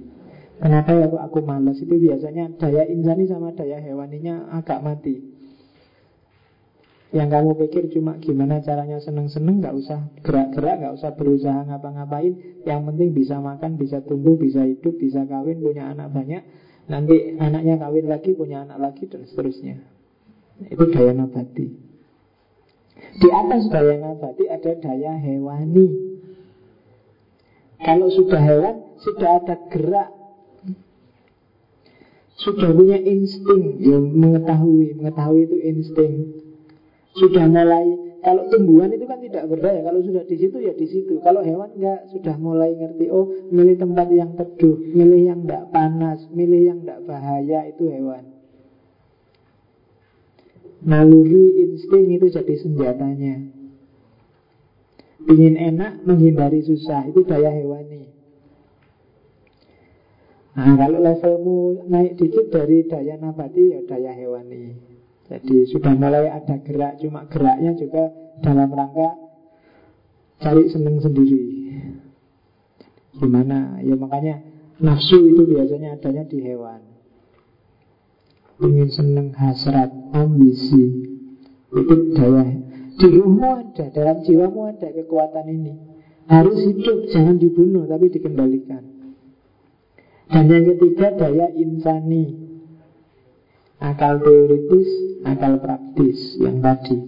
Kenapa 0.64 0.96
ya 0.96 1.12
aku 1.12 1.44
malas 1.44 1.76
itu 1.76 1.92
biasanya 1.92 2.56
daya 2.56 2.88
insani 2.88 3.28
sama 3.28 3.52
daya 3.52 3.84
hewaninya 3.84 4.48
agak 4.48 4.80
mati. 4.80 5.39
Yang 7.10 7.28
kamu 7.34 7.50
pikir 7.66 7.84
cuma 7.90 8.22
gimana 8.22 8.62
caranya 8.62 9.02
seneng-seneng 9.02 9.58
Gak 9.58 9.74
usah 9.74 10.00
gerak-gerak, 10.22 10.86
gak 10.86 10.94
usah 10.94 11.10
berusaha 11.18 11.66
ngapa-ngapain. 11.66 12.62
Yang 12.62 12.80
penting 12.86 13.08
bisa 13.10 13.42
makan, 13.42 13.74
bisa 13.74 13.98
tumbuh, 14.06 14.38
bisa 14.38 14.62
hidup, 14.62 14.94
bisa 14.94 15.26
kawin, 15.26 15.58
punya 15.58 15.90
anak 15.90 16.14
banyak. 16.14 16.42
Nanti 16.86 17.34
anaknya 17.38 17.82
kawin 17.82 18.06
lagi, 18.06 18.30
punya 18.34 18.62
anak 18.62 18.78
lagi, 18.78 19.10
dan 19.10 19.26
seterusnya. 19.26 19.82
Itu 20.70 20.86
daya 20.90 21.10
nabati. 21.14 21.66
Di 23.10 23.28
atas 23.32 23.62
daya 23.72 23.96
nabati 23.98 24.44
ada 24.46 24.72
daya 24.78 25.18
hewani. 25.18 25.88
Kalau 27.80 28.12
sudah 28.12 28.38
hewan, 28.38 28.76
sudah 29.02 29.40
ada 29.40 29.56
gerak. 29.72 30.10
Sudah 32.36 32.70
punya 32.72 33.00
insting 33.00 33.80
yang 33.80 34.04
mengetahui. 34.14 35.00
Mengetahui 35.00 35.48
itu 35.48 35.56
insting 35.64 36.39
Sudah 37.18 37.46
mulai 37.50 37.86
Kalau 38.20 38.46
tumbuhan 38.52 38.92
itu 38.94 39.04
kan 39.08 39.18
tidak 39.18 39.50
berdaya 39.50 39.82
Kalau 39.82 40.00
sudah 40.04 40.22
di 40.28 40.36
situ 40.38 40.56
ya 40.62 40.72
di 40.76 40.86
situ. 40.86 41.18
Kalau 41.24 41.42
hewan 41.42 41.74
enggak 41.74 42.06
Sudah 42.14 42.36
mulai 42.38 42.70
ngerti 42.78 43.10
Oh 43.10 43.50
milih 43.50 43.74
tempat 43.80 44.06
yang 44.14 44.38
teduh 44.38 44.78
Milih 44.78 45.34
yang 45.34 45.38
tidak 45.42 45.74
panas 45.74 46.22
Milih 46.30 46.70
yang 46.70 46.78
tidak 46.86 47.02
bahaya 47.08 47.66
Itu 47.66 47.90
hewan. 47.90 48.38
Naluri 50.80 51.60
insting 51.60 52.08
itu 52.08 52.32
jadi 52.32 52.56
senjatanya. 52.56 53.52
Ingin 55.28 55.60
enak, 55.60 56.08
menghindari 56.08 56.64
susah 56.64 57.04
Itu 57.04 57.20
daya 57.28 57.52
hewani. 57.52 58.08
Nah 60.56 60.74
kalau 60.80 60.98
levelmu 61.04 61.84
naik 61.84 62.16
dikit 62.16 62.48
dari 62.48 62.88
daya 62.88 63.20
nabati 63.20 63.76
Ya 63.76 63.80
daya 63.84 64.16
hewani 64.16 64.89
Jadi 65.30 65.70
sudah 65.70 65.94
mulai 65.94 66.26
ada 66.26 66.58
gerak 66.58 66.98
Cuma 66.98 67.30
geraknya 67.30 67.78
juga 67.78 68.10
dalam 68.42 68.66
rangka 68.74 69.10
Cari 70.42 70.66
seneng 70.66 70.98
sendiri 70.98 71.44
Gimana? 73.14 73.78
Ya 73.86 73.94
makanya 73.94 74.42
Nafsu 74.82 75.22
itu 75.22 75.46
biasanya 75.46 75.94
adanya 75.94 76.26
di 76.26 76.38
hewan 76.42 76.82
Ingin 78.58 78.90
seneng 78.90 79.30
hasrat, 79.38 79.94
ambisi 80.12 81.06
Itu 81.70 81.94
daya 82.18 82.70
di 83.00 83.08
ruhmu 83.08 83.48
ada, 83.48 83.88
dalam 83.96 84.20
jiwamu 84.20 84.76
ada 84.76 84.92
kekuatan 84.92 85.46
ini. 85.48 85.72
Harus 86.28 86.60
hidup, 86.68 87.08
jangan 87.08 87.40
dibunuh, 87.40 87.88
tapi 87.88 88.12
dikendalikan. 88.12 88.84
Dan 90.28 90.44
yang 90.46 90.64
ketiga, 90.76 91.16
daya 91.16 91.48
insani. 91.56 92.49
Akal 93.80 94.20
teoritis, 94.20 94.88
akal 95.24 95.56
praktis 95.56 96.36
yang 96.36 96.60
tadi. 96.60 97.00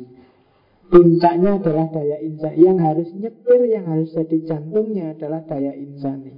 Puncaknya 0.89 1.61
adalah 1.61 1.89
daya 1.93 2.21
insani. 2.25 2.57
Yang 2.65 2.79
harus 2.81 3.09
nyetir, 3.13 3.61
yang 3.69 3.85
harus 3.89 4.09
jadi 4.13 4.39
jantungnya 4.49 5.13
adalah 5.13 5.45
daya 5.45 5.73
insani. 5.77 6.33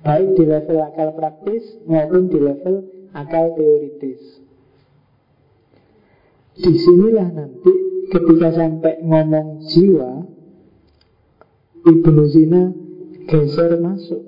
Baik 0.00 0.34
di 0.34 0.44
level 0.48 0.78
akal 0.80 1.12
praktis 1.12 1.64
maupun 1.84 2.32
di 2.32 2.40
level 2.40 2.76
akal 3.12 3.52
teoritis. 3.52 4.20
Di 6.56 6.72
sinilah 6.72 7.28
nanti 7.32 7.72
ketika 8.12 8.48
sampai 8.52 9.00
ngomong 9.00 9.64
jiwa 9.72 10.10
Ibnu 11.82 12.22
Sina 12.28 12.62
geser 13.28 13.80
masuk 13.80 14.22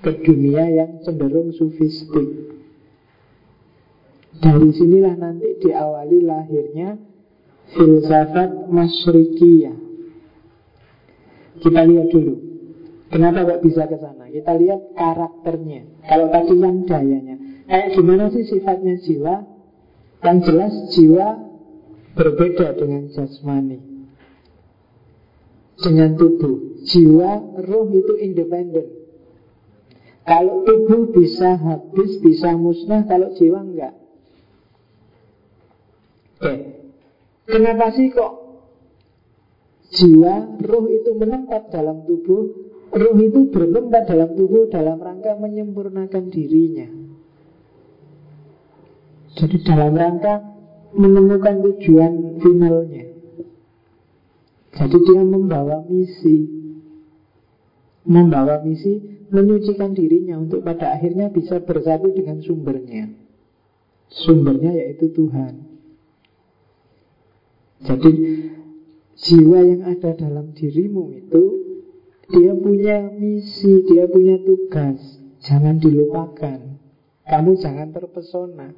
ke 0.00 0.24
dunia 0.24 0.64
yang 0.72 1.04
cenderung 1.04 1.52
sufistik 1.52 2.50
dari 4.40 4.70
sinilah 4.72 5.14
nanti 5.20 5.60
diawali 5.60 6.18
lahirnya 6.24 6.96
filsafat 7.76 8.72
masyrikiyah 8.72 9.76
Kita 11.60 11.84
lihat 11.84 12.08
dulu. 12.08 12.34
Kenapa 13.12 13.44
kok 13.44 13.60
bisa 13.60 13.84
ke 13.84 14.00
sana? 14.00 14.32
Kita 14.32 14.56
lihat 14.56 14.96
karakternya. 14.96 16.08
Kalau 16.08 16.32
tadi 16.32 16.56
yang 16.56 16.88
dayanya. 16.88 17.36
Kayak 17.68 17.88
gimana 17.92 18.24
sih 18.32 18.48
sifatnya 18.48 18.96
jiwa? 19.04 19.44
Yang 20.24 20.38
jelas 20.48 20.74
jiwa 20.96 21.26
berbeda 22.16 22.80
dengan 22.80 23.12
jasmani. 23.12 23.78
Dengan 25.84 26.16
tubuh. 26.16 26.80
Jiwa, 26.88 27.60
roh 27.60 27.92
itu 27.92 28.16
independen. 28.24 28.88
Kalau 30.24 30.64
tubuh 30.64 31.12
bisa 31.12 31.60
habis, 31.60 32.20
bisa 32.24 32.56
musnah, 32.56 33.04
kalau 33.04 33.36
jiwa 33.36 33.60
enggak. 33.60 33.99
Oke. 36.40 36.56
Kenapa 37.44 37.92
sih 37.92 38.08
kok 38.08 38.32
jiwa, 39.92 40.56
roh 40.64 40.84
itu 40.88 41.12
menetap 41.12 41.68
dalam 41.68 42.08
tubuh, 42.08 42.48
roh 42.88 43.16
itu 43.20 43.52
bertempat 43.52 44.08
dalam 44.08 44.30
tubuh 44.32 44.72
dalam 44.72 44.96
rangka 44.96 45.36
menyempurnakan 45.36 46.32
dirinya. 46.32 46.88
Jadi 49.36 49.56
dalam 49.68 49.92
rangka 49.92 50.40
menemukan 50.96 51.60
tujuan 51.60 52.40
finalnya. 52.40 53.04
Jadi 54.80 54.96
dia 54.96 55.22
membawa 55.22 55.84
misi, 55.84 56.48
membawa 58.08 58.64
misi 58.64 59.26
menyucikan 59.28 59.92
dirinya 59.92 60.40
untuk 60.40 60.64
pada 60.64 60.96
akhirnya 60.96 61.28
bisa 61.28 61.60
bersatu 61.62 62.10
dengan 62.16 62.40
sumbernya. 62.42 63.12
Sumbernya 64.08 64.74
yaitu 64.74 65.12
Tuhan. 65.14 65.69
Jadi 67.80 68.12
jiwa 69.16 69.58
yang 69.64 69.82
ada 69.88 70.12
dalam 70.16 70.52
dirimu 70.52 71.16
itu 71.16 71.44
dia 72.30 72.52
punya 72.54 73.10
misi, 73.16 73.82
dia 73.88 74.06
punya 74.06 74.36
tugas. 74.44 75.00
Jangan 75.40 75.80
dilupakan. 75.80 76.78
Kamu 77.24 77.50
jangan 77.56 77.88
terpesona. 77.90 78.68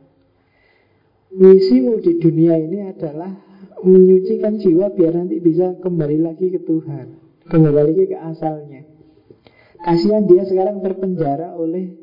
Misimu 1.33 1.99
di 2.05 2.21
dunia 2.21 2.61
ini 2.61 2.93
adalah 2.93 3.33
menyucikan 3.81 4.61
jiwa 4.61 4.93
biar 4.93 5.17
nanti 5.17 5.41
bisa 5.41 5.81
kembali 5.81 6.21
lagi 6.21 6.53
ke 6.53 6.61
Tuhan, 6.61 7.07
kembali 7.49 7.73
lagi 7.73 8.05
ke 8.13 8.17
asalnya. 8.21 8.85
Kasihan 9.81 10.29
dia 10.29 10.45
sekarang 10.45 10.85
terpenjara 10.85 11.57
oleh 11.57 11.97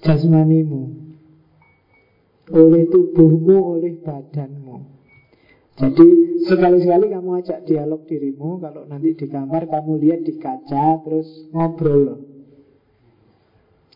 jasmanimu, 0.00 0.82
oleh 2.50 2.82
tubuhmu, 2.88 3.56
oleh 3.78 4.00
badanmu. 4.00 4.93
Jadi 5.74 6.06
sekali-sekali 6.46 7.10
kamu 7.10 7.30
ajak 7.42 7.66
dialog 7.66 8.06
dirimu 8.06 8.62
Kalau 8.62 8.86
nanti 8.86 9.10
di 9.18 9.26
kamar 9.26 9.66
kamu 9.66 9.98
lihat 10.06 10.22
di 10.22 10.38
kaca 10.38 11.02
Terus 11.02 11.50
ngobrol 11.50 12.34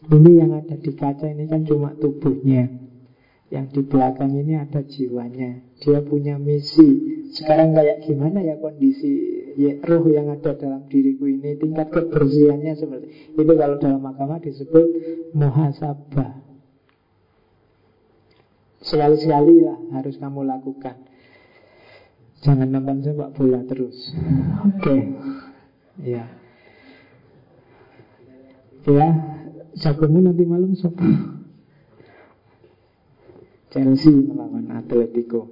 Ini 0.08 0.30
yang 0.40 0.54
ada 0.54 0.78
di 0.78 0.94
kaca 0.94 1.26
ini 1.26 1.50
kan 1.50 1.66
cuma 1.66 1.90
tubuhnya. 1.98 2.70
Yang 3.50 3.66
di 3.74 3.80
belakang 3.82 4.30
ini 4.30 4.54
ada 4.54 4.80
jiwanya. 4.80 5.58
Dia 5.82 6.00
punya 6.00 6.38
misi. 6.38 7.26
Sekarang 7.34 7.76
kayak 7.76 8.06
gimana 8.06 8.40
ya 8.40 8.56
kondisi 8.56 9.12
ya, 9.58 9.76
Roh 9.84 10.06
yang 10.08 10.32
ada 10.32 10.56
dalam 10.56 10.86
diriku 10.88 11.28
ini? 11.28 11.60
Tingkat 11.60 11.92
kebersihannya 11.92 12.72
seperti 12.78 13.36
Itu 13.36 13.52
kalau 13.52 13.76
dalam 13.76 14.00
agama 14.06 14.40
disebut 14.40 14.86
Muhasabah. 15.36 16.46
Sekali-sekali 18.80 19.60
lah 19.60 19.78
harus 19.98 20.16
kamu 20.16 20.46
lakukan 20.46 21.07
Jangan 22.38 22.68
nonton 22.70 23.02
sepak 23.02 23.34
bola 23.34 23.60
terus. 23.66 24.14
Oke. 24.62 24.78
Okay. 24.78 25.00
Ya. 25.98 26.24
Ya, 28.88 29.08
jagomu 29.76 30.22
nanti 30.22 30.46
malam 30.48 30.72
siapa? 30.72 31.02
Chelsea 33.68 34.14
melawan 34.14 34.72
Atletico. 34.72 35.50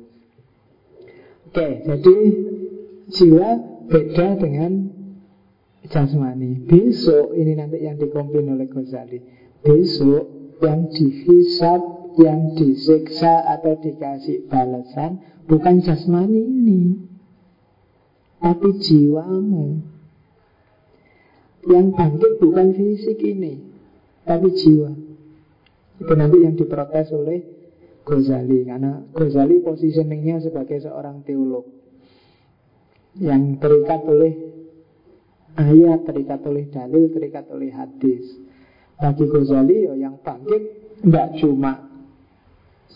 Oke, 1.47 1.53
okay, 1.53 1.73
jadi 1.85 2.17
jiwa 3.13 3.49
beda 3.93 4.41
dengan 4.41 4.89
jasmani. 5.85 6.65
Besok 6.65 7.37
ini 7.37 7.55
nanti 7.55 7.85
yang 7.85 8.01
dikompin 8.01 8.49
oleh 8.51 8.67
Ghazali. 8.73 9.21
Besok 9.61 10.57
yang 10.65 10.89
dihisap, 10.89 11.81
yang 12.17 12.57
disiksa 12.57 13.45
atau 13.45 13.77
dikasih 13.81 14.49
balasan 14.49 15.21
Bukan 15.47 15.85
jasmani 15.85 16.43
ini 16.43 16.83
Tapi 18.37 18.69
jiwamu. 18.83 19.81
Yang 21.67 21.87
bangkit 21.95 22.33
bukan 22.43 22.69
fisik 22.75 23.19
ini 23.23 23.63
Tapi 24.27 24.49
jiwa. 24.55 24.93
Itu 25.97 26.13
nanti 26.13 26.37
yang 26.45 26.55
diprotes 26.59 27.09
oleh 27.15 27.41
Ghazali 28.07 28.67
Karena 28.67 29.03
Ghazali 29.15 29.63
positioningnya 29.63 30.43
sebagai 30.43 30.83
seorang 30.83 31.23
teolog. 31.27 31.67
Yang 33.17 33.65
terikat 33.65 34.05
oleh 34.05 34.35
ayat, 35.57 36.05
terikat 36.05 36.45
oleh 36.45 36.69
dalil, 36.69 37.09
terikat 37.11 37.49
oleh 37.49 37.73
hadis. 37.73 38.29
Bagi 39.01 39.25
Ghazali 39.25 39.89
ya 39.89 39.95
yang 39.97 40.21
bangkit 40.21 40.63
Tidak 41.03 41.29
cuma 41.41 41.86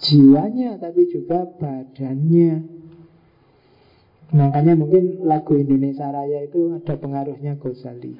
jiwanya 0.01 0.81
tapi 0.81 1.07
juga 1.13 1.45
badannya. 1.61 2.81
Makanya 4.31 4.79
mungkin 4.79 5.27
lagu 5.27 5.59
Indonesia 5.59 6.07
Raya 6.07 6.47
itu 6.47 6.79
ada 6.79 6.95
pengaruhnya 6.95 7.59
Ghazali. 7.59 8.15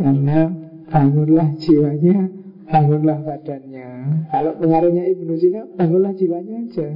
Karena 0.00 0.48
bangunlah 0.88 1.48
jiwanya, 1.60 2.32
bangunlah 2.64 3.20
badannya. 3.20 3.88
Kalau 4.32 4.52
pengaruhnya 4.56 5.04
Ibnu 5.12 5.32
Sina, 5.36 5.68
bangunlah 5.76 6.16
jiwanya 6.16 6.64
aja. 6.64 6.88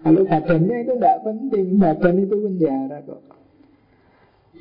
Kalau 0.00 0.22
badannya 0.24 0.76
itu 0.80 0.92
tidak 0.96 1.16
penting, 1.20 1.66
badan 1.76 2.14
itu 2.24 2.36
penjara 2.40 2.98
kok. 3.04 3.22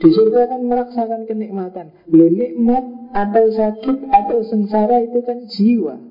Di 0.02 0.10
surga 0.12 0.52
kan 0.52 0.62
merasakan 0.68 1.30
kenikmatan. 1.30 1.96
Lo 2.12 2.28
nikmat 2.28 2.84
atau 3.16 3.46
sakit 3.54 3.98
atau 4.12 4.40
sengsara 4.44 5.00
itu 5.08 5.24
kan 5.24 5.48
jiwa. 5.48 6.11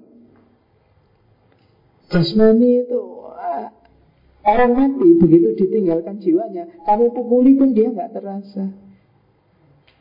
Jasmani 2.10 2.82
itu 2.82 3.00
Orang 4.40 4.72
mati 4.72 5.08
begitu 5.20 5.52
ditinggalkan 5.54 6.18
jiwanya 6.18 6.64
Kamu 6.88 7.12
pukuli 7.14 7.54
pun 7.54 7.76
dia 7.76 7.92
nggak 7.92 8.16
terasa. 8.16 8.72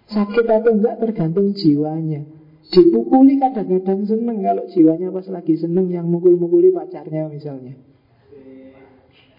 Sakit 0.10 0.48
atau 0.50 0.74
enggak 0.74 0.98
tergantung 0.98 1.54
jiwanya. 1.54 2.26
Dipukuli 2.72 3.38
kadang-kadang 3.38 4.10
seneng 4.10 4.42
Kalau 4.42 4.66
jiwanya 4.72 5.14
pas 5.14 5.28
lagi 5.30 5.54
seneng 5.60 5.92
Yang 5.92 6.08
mukul-mukuli 6.08 6.74
pacarnya 6.74 7.30
misalnya. 7.30 7.76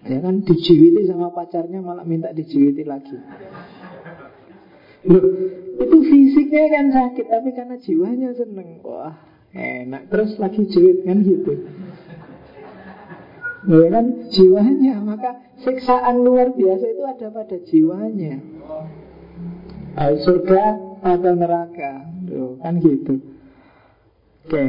Ya 0.01 0.17
kan 0.21 0.45
dijiwiti 0.45 1.09
sama 1.09 1.33
pacarnya 1.33 1.81
Malah 1.81 2.05
minta 2.07 2.31
dijiwiti 2.31 2.87
lagi. 2.87 3.17
Loh, 5.01 5.25
itu 5.81 5.97
fisiknya 6.07 6.65
kan 6.71 6.85
sakit 6.93 7.25
Tapi 7.25 7.49
karena 7.57 7.75
jiwanya 7.81 8.29
seneng 8.37 8.79
Wah 8.85 9.17
enak. 9.51 10.07
Terus 10.07 10.39
lagi 10.39 10.61
jiwit 10.71 11.03
kan 11.03 11.25
gitu 11.25 11.53
ya 13.67 13.87
kan? 13.91 14.05
Jiwanya 14.31 14.95
maka 15.01 15.31
siksaan 15.61 16.25
luar 16.25 16.53
biasa 16.53 16.85
itu 16.85 17.03
ada 17.05 17.27
pada 17.29 17.57
jiwanya. 17.61 18.35
Baik 19.91 20.17
surga 20.23 20.63
atau 21.03 21.33
neraka? 21.35 22.07
Tuh, 22.25 22.55
kan 22.63 22.79
gitu. 22.79 23.19
Oke 24.47 24.63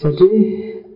jadi 0.00 0.28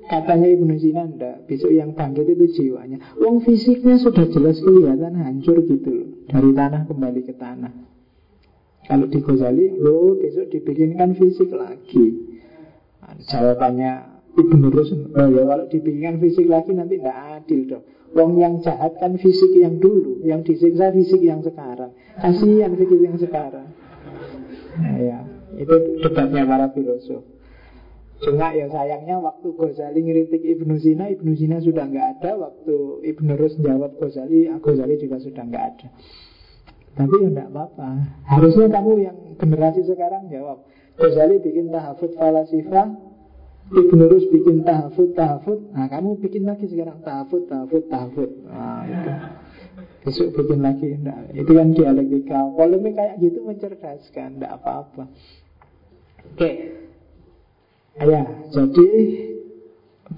katanya 0.09 0.49
Ibnu 0.49 0.75
Sina 0.81 1.05
enggak 1.05 1.45
besok 1.45 1.77
yang 1.77 1.93
bangkit 1.93 2.25
itu 2.25 2.47
jiwanya. 2.57 2.97
Uang 3.21 3.45
fisiknya 3.45 4.01
sudah 4.01 4.25
jelas 4.33 4.57
kelihatan 4.65 5.21
hancur 5.21 5.61
gitu 5.69 5.91
loh 5.93 6.09
dari 6.33 6.51
tanah 6.57 6.89
kembali 6.89 7.21
ke 7.29 7.37
tanah. 7.37 7.73
Kalau 8.85 9.09
di 9.09 9.21
Ghazali 9.21 9.77
lo 9.77 10.17
besok 10.17 10.49
dibikinkan 10.53 11.17
fisik 11.17 11.53
lagi. 11.53 12.33
Jawabannya 13.29 14.14
Ibnu 14.35 14.67
Rusun 14.67 15.15
oh 15.15 15.29
ya 15.31 15.43
kalau 15.47 15.65
dipikirkan 15.71 16.19
fisik 16.19 16.47
lagi 16.51 16.75
nanti 16.75 16.99
tidak 16.99 17.19
adil 17.39 17.61
dong. 17.71 17.85
Wong 18.15 18.39
yang 18.39 18.63
jahat 18.63 18.95
kan 19.03 19.19
fisik 19.19 19.51
yang 19.59 19.83
dulu 19.83 20.23
Yang 20.23 20.55
disiksa 20.55 20.95
fisik 20.95 21.19
yang 21.19 21.43
sekarang. 21.43 21.91
Kasihan 22.15 22.79
fisik 22.79 23.01
yang 23.03 23.19
sekarang. 23.19 23.75
Nah, 24.79 24.97
ya 25.03 25.19
Itu 25.59 25.99
debatnya 26.03 26.47
para 26.47 26.71
filosof. 26.75 27.27
Cuma 28.23 28.55
ya 28.55 28.71
sayangnya 28.71 29.19
waktu 29.19 29.53
Ghazali 29.55 30.01
ngeritik 30.03 30.43
Ibnu 30.43 30.79
Sina 30.79 31.11
Ibnu 31.11 31.35
Sina 31.35 31.59
sudah 31.59 31.87
nggak 31.91 32.07
ada. 32.19 32.31
Waktu 32.39 33.07
Ibnu 33.07 33.33
Rus 33.39 33.55
jawab 33.59 33.99
Ghazali 33.99 34.51
Ghazali 34.51 34.95
juga 34.99 35.19
sudah 35.19 35.43
nggak 35.47 35.65
ada. 35.75 35.89
Tapi 36.95 37.15
ya 37.23 37.29
nggak 37.35 37.49
apa-apa. 37.51 37.89
Harusnya 38.31 38.71
kamu 38.71 38.93
yang 39.03 39.17
generasi 39.39 39.83
sekarang 39.83 40.31
jawab. 40.31 40.63
Ghazali 40.95 41.43
bikin 41.43 41.75
tahafut 41.75 42.15
falasifah 42.15 43.14
Ibn 43.73 44.01
Rus 44.11 44.29
bikin 44.29 44.61
tahafud, 44.61 45.17
tahafud 45.17 45.73
Nah 45.73 45.89
kamu 45.89 46.21
bikin 46.21 46.45
lagi 46.45 46.69
sekarang 46.69 47.01
tahafud, 47.01 47.49
tahafud, 47.49 47.89
tahafud 47.89 48.31
Nah 48.45 48.85
itu 48.85 49.11
Besok 50.05 50.37
bikin 50.37 50.61
lagi 50.61 51.01
nah, 51.01 51.25
Itu 51.33 51.57
kan 51.57 51.73
dialektika 51.73 52.53
Polemik 52.53 52.93
kayak 52.93 53.17
gitu 53.25 53.41
mencerdaskan 53.41 54.37
Tidak 54.37 54.53
apa-apa 54.53 55.09
Oke 56.37 56.51
Ya, 57.95 58.27
jadi 58.51 58.91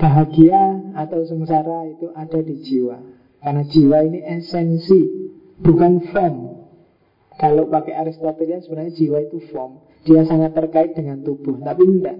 bahagia 0.00 0.80
atau 0.96 1.20
sengsara 1.28 1.92
itu 1.92 2.08
ada 2.16 2.40
di 2.40 2.56
jiwa. 2.64 2.96
Karena 3.44 3.62
jiwa 3.68 3.98
ini 4.00 4.24
esensi, 4.24 5.00
bukan 5.60 6.08
form. 6.08 6.36
Kalau 7.36 7.68
pakai 7.68 7.92
Aristoteles 7.92 8.64
sebenarnya 8.64 8.96
jiwa 8.96 9.18
itu 9.28 9.44
form. 9.52 9.84
Dia 10.08 10.24
sangat 10.24 10.56
terkait 10.56 10.96
dengan 10.96 11.20
tubuh, 11.20 11.60
tapi 11.60 11.84
enggak. 11.84 12.16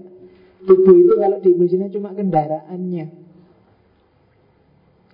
Tubuh 0.66 0.94
itu 0.98 1.14
kalau 1.14 1.38
di 1.38 1.55
Indonesia 1.55 1.88
cuma 1.94 2.10
kendaraannya. 2.10 3.06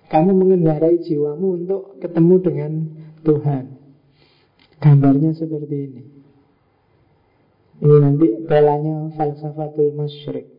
Kamu 0.09 0.31
mengendarai 0.33 1.01
jiwamu 1.05 1.47
untuk 1.61 2.01
ketemu 2.01 2.35
dengan 2.41 2.71
Tuhan. 3.21 3.65
Gambarnya 4.81 5.31
seperti 5.37 5.77
ini. 5.77 6.03
Ini 7.81 7.95
nanti 8.01 8.27
belanya 8.45 9.13
falsafatul 9.13 9.93
masyrik. 9.93 10.49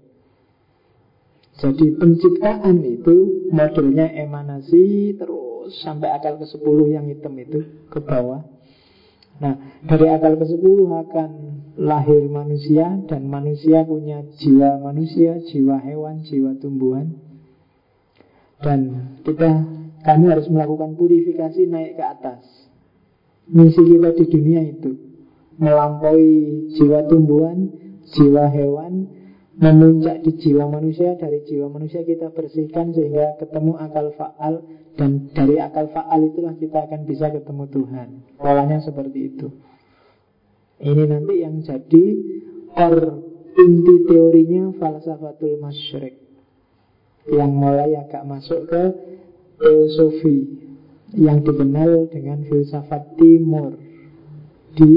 Jadi 1.55 1.95
penciptaan 1.95 2.83
itu 2.83 3.47
modelnya 3.55 4.11
emanasi 4.11 5.15
terus 5.15 5.79
sampai 5.87 6.11
akal 6.11 6.43
ke-10 6.43 6.79
yang 6.91 7.07
hitam 7.07 7.35
itu 7.39 7.87
ke 7.91 8.03
bawah. 8.03 8.54
Nah, 9.35 9.83
dari 9.83 10.07
akal 10.07 10.39
ke-10 10.39 10.79
akan 10.87 11.31
lahir 11.75 12.23
manusia 12.31 12.87
dan 13.11 13.27
manusia 13.27 13.83
punya 13.83 14.23
jiwa 14.39 14.79
manusia, 14.79 15.43
jiwa 15.43 15.83
hewan, 15.83 16.23
jiwa 16.23 16.55
tumbuhan. 16.63 17.19
Dan 18.63 19.11
kita 19.27 19.51
kami 20.07 20.25
harus 20.31 20.47
melakukan 20.47 20.95
purifikasi 20.95 21.67
naik 21.67 21.99
ke 21.99 22.05
atas. 22.05 22.43
Misi 23.51 23.83
kita 23.83 24.15
di 24.15 24.25
dunia 24.31 24.63
itu 24.63 24.93
melampaui 25.59 26.71
jiwa 26.79 27.05
tumbuhan, 27.11 27.75
jiwa 28.15 28.47
hewan, 28.55 29.11
memuncak 29.59 30.23
di 30.23 30.35
jiwa 30.39 30.67
manusia 30.71 31.15
dari 31.19 31.43
jiwa 31.47 31.71
manusia 31.71 32.03
kita 32.03 32.31
bersihkan 32.35 32.91
sehingga 32.95 33.39
ketemu 33.39 33.79
akal 33.79 34.11
faal 34.19 34.63
dan 34.95 35.31
dari 35.35 35.59
akal 35.59 35.91
faal 35.91 36.21
itulah 36.23 36.55
kita 36.55 36.87
akan 36.87 37.01
bisa 37.07 37.31
ketemu 37.31 37.65
Tuhan 37.71 38.09
polanya 38.39 38.79
seperti 38.83 39.19
itu 39.35 39.49
ini 40.83 41.05
nanti 41.07 41.35
yang 41.43 41.63
jadi 41.63 42.07
or 42.79 42.95
inti 43.55 43.95
teorinya 44.07 44.75
falsafatul 44.79 45.59
masyrik 45.63 46.19
yang 47.31 47.55
mulai 47.55 47.95
agak 47.99 48.23
masuk 48.27 48.69
ke 48.69 48.83
teosofi 49.59 50.39
yang 51.15 51.47
dikenal 51.47 52.11
dengan 52.11 52.43
filsafat 52.45 53.15
timur 53.17 53.79
di 54.75 54.93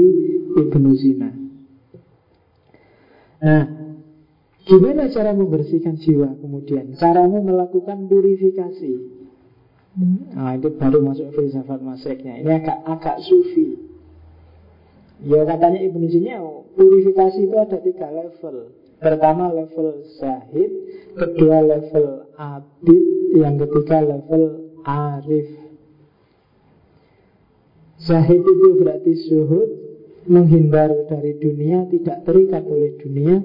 Ibnu 0.58 0.90
Sina. 0.98 1.30
Nah, 3.38 3.78
Gimana 4.68 5.08
cara 5.08 5.32
membersihkan 5.32 5.96
jiwa 5.96 6.36
kemudian? 6.44 6.92
Caramu 7.00 7.40
melakukan 7.40 8.04
purifikasi. 8.04 9.16
Nah, 9.98 10.54
itu 10.54 10.70
baru 10.78 11.02
masuk 11.02 11.34
filsafat 11.34 11.82
masyiknya. 11.82 12.38
Ini 12.38 12.50
agak 12.62 12.78
agak 12.86 13.16
sufi. 13.26 13.74
Ya 15.26 15.42
katanya 15.42 15.82
Ibnu 15.82 16.06
Sina, 16.06 16.38
purifikasi 16.78 17.42
itu 17.42 17.56
ada 17.58 17.82
tiga 17.82 18.06
level. 18.06 18.70
Pertama 19.02 19.50
level 19.50 20.06
zahid, 20.22 20.70
kedua 21.18 21.66
level 21.66 22.30
abid, 22.38 23.04
yang 23.34 23.58
ketiga 23.58 24.06
level 24.06 24.70
arif. 24.86 25.50
Zahid 27.98 28.38
itu 28.46 28.68
berarti 28.78 29.12
suhud, 29.26 29.70
menghindar 30.30 30.94
dari 31.10 31.34
dunia, 31.42 31.90
tidak 31.90 32.22
terikat 32.22 32.62
oleh 32.62 32.94
dunia. 33.02 33.42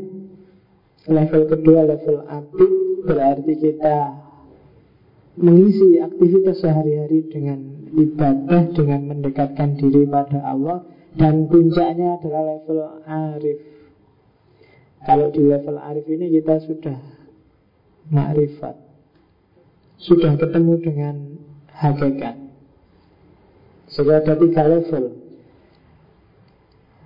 Level 1.10 1.50
kedua 1.50 1.90
level 1.90 2.22
abid 2.30 2.72
berarti 3.10 3.54
kita 3.58 4.23
mengisi 5.38 5.98
aktivitas 5.98 6.62
sehari-hari 6.62 7.26
dengan 7.30 7.90
ibadah 7.94 8.70
dengan 8.74 9.02
mendekatkan 9.10 9.78
diri 9.78 10.06
pada 10.06 10.42
Allah 10.46 10.86
dan 11.18 11.46
puncaknya 11.50 12.18
adalah 12.18 12.58
level 12.58 12.80
arif. 13.06 13.60
Kalau 15.04 15.28
di 15.30 15.42
level 15.46 15.78
arif 15.78 16.06
ini 16.10 16.26
kita 16.34 16.64
sudah 16.64 16.98
makrifat. 18.10 18.76
Sudah 20.02 20.36
ketemu 20.36 20.74
dengan 20.84 21.16
hakikat. 21.70 22.36
Sudah 23.94 24.26
ada 24.26 24.34
tiga 24.36 24.64
level. 24.66 25.22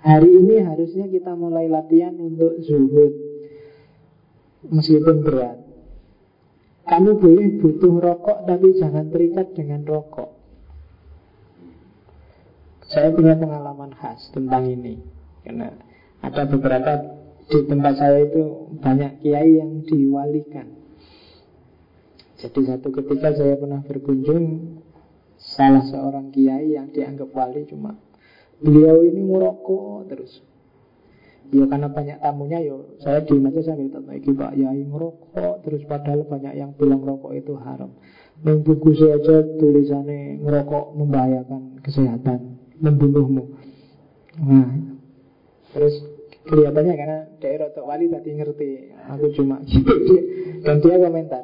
Hari 0.07 0.29
ini 0.29 0.63
harusnya 0.63 1.11
kita 1.11 1.35
mulai 1.35 1.67
latihan 1.67 2.15
untuk 2.15 2.63
zuhud 2.63 3.11
meskipun 4.71 5.19
berat. 5.19 5.66
Kamu 6.87 7.19
boleh 7.19 7.59
butuh 7.59 7.93
rokok 7.99 8.47
tapi 8.47 8.79
jangan 8.79 9.11
terikat 9.11 9.51
dengan 9.51 9.83
rokok. 9.83 10.31
Saya 12.87 13.11
punya 13.11 13.35
pengalaman 13.35 13.91
khas 13.91 14.31
tentang 14.31 14.63
ini 14.71 14.95
karena 15.43 15.75
ada 16.23 16.47
beberapa 16.47 16.91
di 17.51 17.59
tempat 17.67 17.93
saya 17.99 18.23
itu 18.23 18.71
banyak 18.79 19.19
kiai 19.19 19.59
yang 19.59 19.83
diwalikan. 19.83 20.79
Jadi 22.39 22.59
satu 22.63 22.87
ketika 22.95 23.35
saya 23.35 23.59
pernah 23.59 23.83
berkunjung 23.83 24.79
salah 25.35 25.83
seorang 25.83 26.31
kiai 26.31 26.75
yang 26.79 26.87
dianggap 26.95 27.29
wali 27.35 27.67
cuma 27.67 27.99
beliau 28.63 29.05
ini 29.05 29.21
ngerokok 29.25 30.09
terus 30.09 30.33
Ya 31.47 31.63
karena 31.63 31.87
banyak 31.87 32.19
tamunya 32.19 32.59
yo 32.59 32.99
saya 32.99 33.23
di 33.23 33.39
aja 33.39 33.61
saya 33.63 33.79
minta 33.79 34.03
lagi 34.03 34.35
Pak 34.35 34.51
Yai 34.59 34.83
ngerokok 34.83 35.63
terus 35.63 35.79
padahal 35.87 36.27
banyak 36.27 36.59
yang 36.59 36.75
bilang 36.75 36.99
rokok 36.99 37.31
itu 37.39 37.55
haram. 37.55 37.95
Neng 38.43 38.67
buku 38.67 38.91
saya 38.99 39.15
aja 39.15 39.47
tulisannya 39.55 40.43
ngerokok 40.43 40.85
membahayakan 40.99 41.79
kesehatan, 41.87 42.59
membunuhmu. 42.83 43.55
Nah, 44.43 44.69
terus 45.71 45.95
kelihatannya 46.47 46.93
karena 46.95 47.17
daerah 47.43 47.69
Tok 47.75 47.85
Wali 47.85 48.07
tadi 48.07 48.29
ngerti 48.35 48.69
aku 49.07 49.25
cuma 49.35 49.59
dan 50.65 50.75
dia 50.79 50.95
komentar 50.99 51.43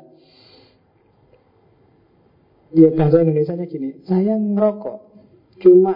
ya 2.73 2.89
bahasa 2.95 3.21
Indonesia 3.21 3.53
nya 3.53 3.67
gini 3.67 3.89
saya 4.07 4.33
ngerokok 4.39 4.99
cuma 5.61 5.93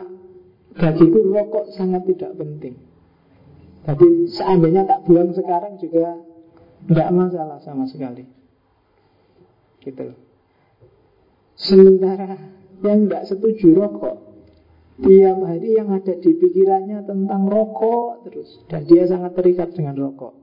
bagiku 0.78 1.20
rokok 1.24 1.66
sangat 1.74 2.06
tidak 2.06 2.36
penting 2.38 2.76
jadi 3.88 4.08
seandainya 4.28 4.84
tak 4.84 5.08
buang 5.08 5.32
sekarang 5.32 5.80
juga 5.80 6.20
Tidak 6.84 7.10
masalah 7.16 7.64
sama 7.64 7.88
sekali. 7.88 8.28
Gitu 9.80 10.12
Sementara 11.56 12.36
yang 12.84 13.08
tidak 13.08 13.24
setuju 13.32 13.74
rokok 13.74 14.18
Tiap 14.98 15.38
hari 15.46 15.78
yang 15.78 15.90
ada 15.94 16.14
di 16.20 16.32
pikirannya 16.36 17.08
tentang 17.08 17.48
rokok 17.48 18.28
terus 18.28 18.60
Dan 18.68 18.84
dia 18.92 19.08
sangat 19.08 19.40
terikat 19.40 19.72
dengan 19.72 19.96
rokok. 19.96 20.36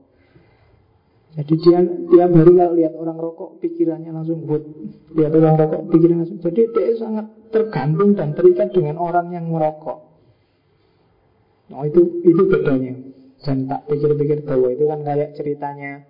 Jadi 1.35 1.53
dia 1.61 1.79
tiap 1.85 2.31
hari 2.33 2.51
kalau 2.57 2.73
lihat 2.73 2.93
orang 2.97 3.19
rokok 3.21 3.61
Pikirannya 3.61 4.09
langsung 4.09 4.41
buat 4.49 4.65
Lihat 5.13 5.31
orang 5.37 5.55
rokok 5.61 5.81
pikirannya 5.93 6.25
langsung 6.25 6.41
Jadi 6.41 6.61
dia 6.73 6.97
sangat 6.97 7.29
tergantung 7.53 8.17
dan 8.17 8.33
terikat 8.33 8.73
dengan 8.73 8.97
orang 8.97 9.29
yang 9.31 9.47
merokok. 9.47 10.01
Nah 11.71 11.85
itu 11.87 12.19
itu 12.25 12.41
bedanya 12.51 13.14
dan 13.43 13.67
tak 13.67 13.89
pikir-pikir 13.91 14.47
bahwa 14.47 14.71
itu 14.71 14.85
kan 14.87 14.99
kayak 15.03 15.35
ceritanya 15.35 16.07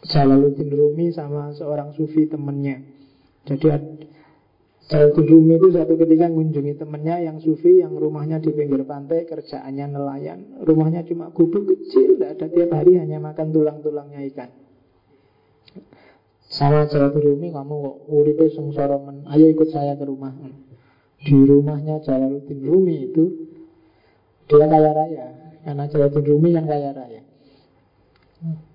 Jalaluddin 0.00 0.72
Rumi 0.72 1.12
sama 1.12 1.52
seorang 1.52 1.92
sufi 1.92 2.24
temennya. 2.24 2.80
Jadi 3.44 3.68
Jalaluddin 4.88 5.26
Rumi 5.28 5.60
itu 5.60 5.68
satu 5.76 5.92
ketika 6.00 6.26
mengunjungi 6.32 6.80
temennya 6.80 7.20
yang 7.20 7.36
sufi 7.44 7.84
yang 7.84 7.92
rumahnya 7.92 8.40
di 8.40 8.48
pinggir 8.48 8.80
pantai 8.88 9.28
kerjaannya 9.28 9.86
nelayan. 9.92 10.40
Rumahnya 10.64 11.04
cuma 11.04 11.28
gubuk 11.36 11.68
kecil 11.68 12.16
tidak 12.16 12.40
ada 12.40 12.46
tiap 12.48 12.70
hari 12.72 12.96
hanya 12.96 13.20
makan 13.20 13.52
tulang-tulangnya 13.52 14.24
ikan. 14.32 14.50
Sama 16.48 16.88
Jalaluddin 16.88 17.36
Rumi 17.36 17.48
kamu 17.52 17.74
kok 17.76 17.96
uripe 18.08 18.46
sengsara 18.56 18.96
men? 18.96 19.28
Ayo 19.28 19.52
ikut 19.52 19.68
saya 19.68 20.00
ke 20.00 20.04
rumah. 20.08 20.32
Di 21.20 21.36
rumahnya 21.36 22.00
Jalaluddin 22.00 22.64
Rumi 22.64 23.12
itu 23.12 23.24
dia 24.48 24.66
kaya 24.66 24.90
raya 24.90 25.39
karena 25.64 25.84
Jalaluddin 25.88 26.24
Rumi 26.24 26.50
yang 26.56 26.66
kaya 26.66 26.90
raya 26.92 27.22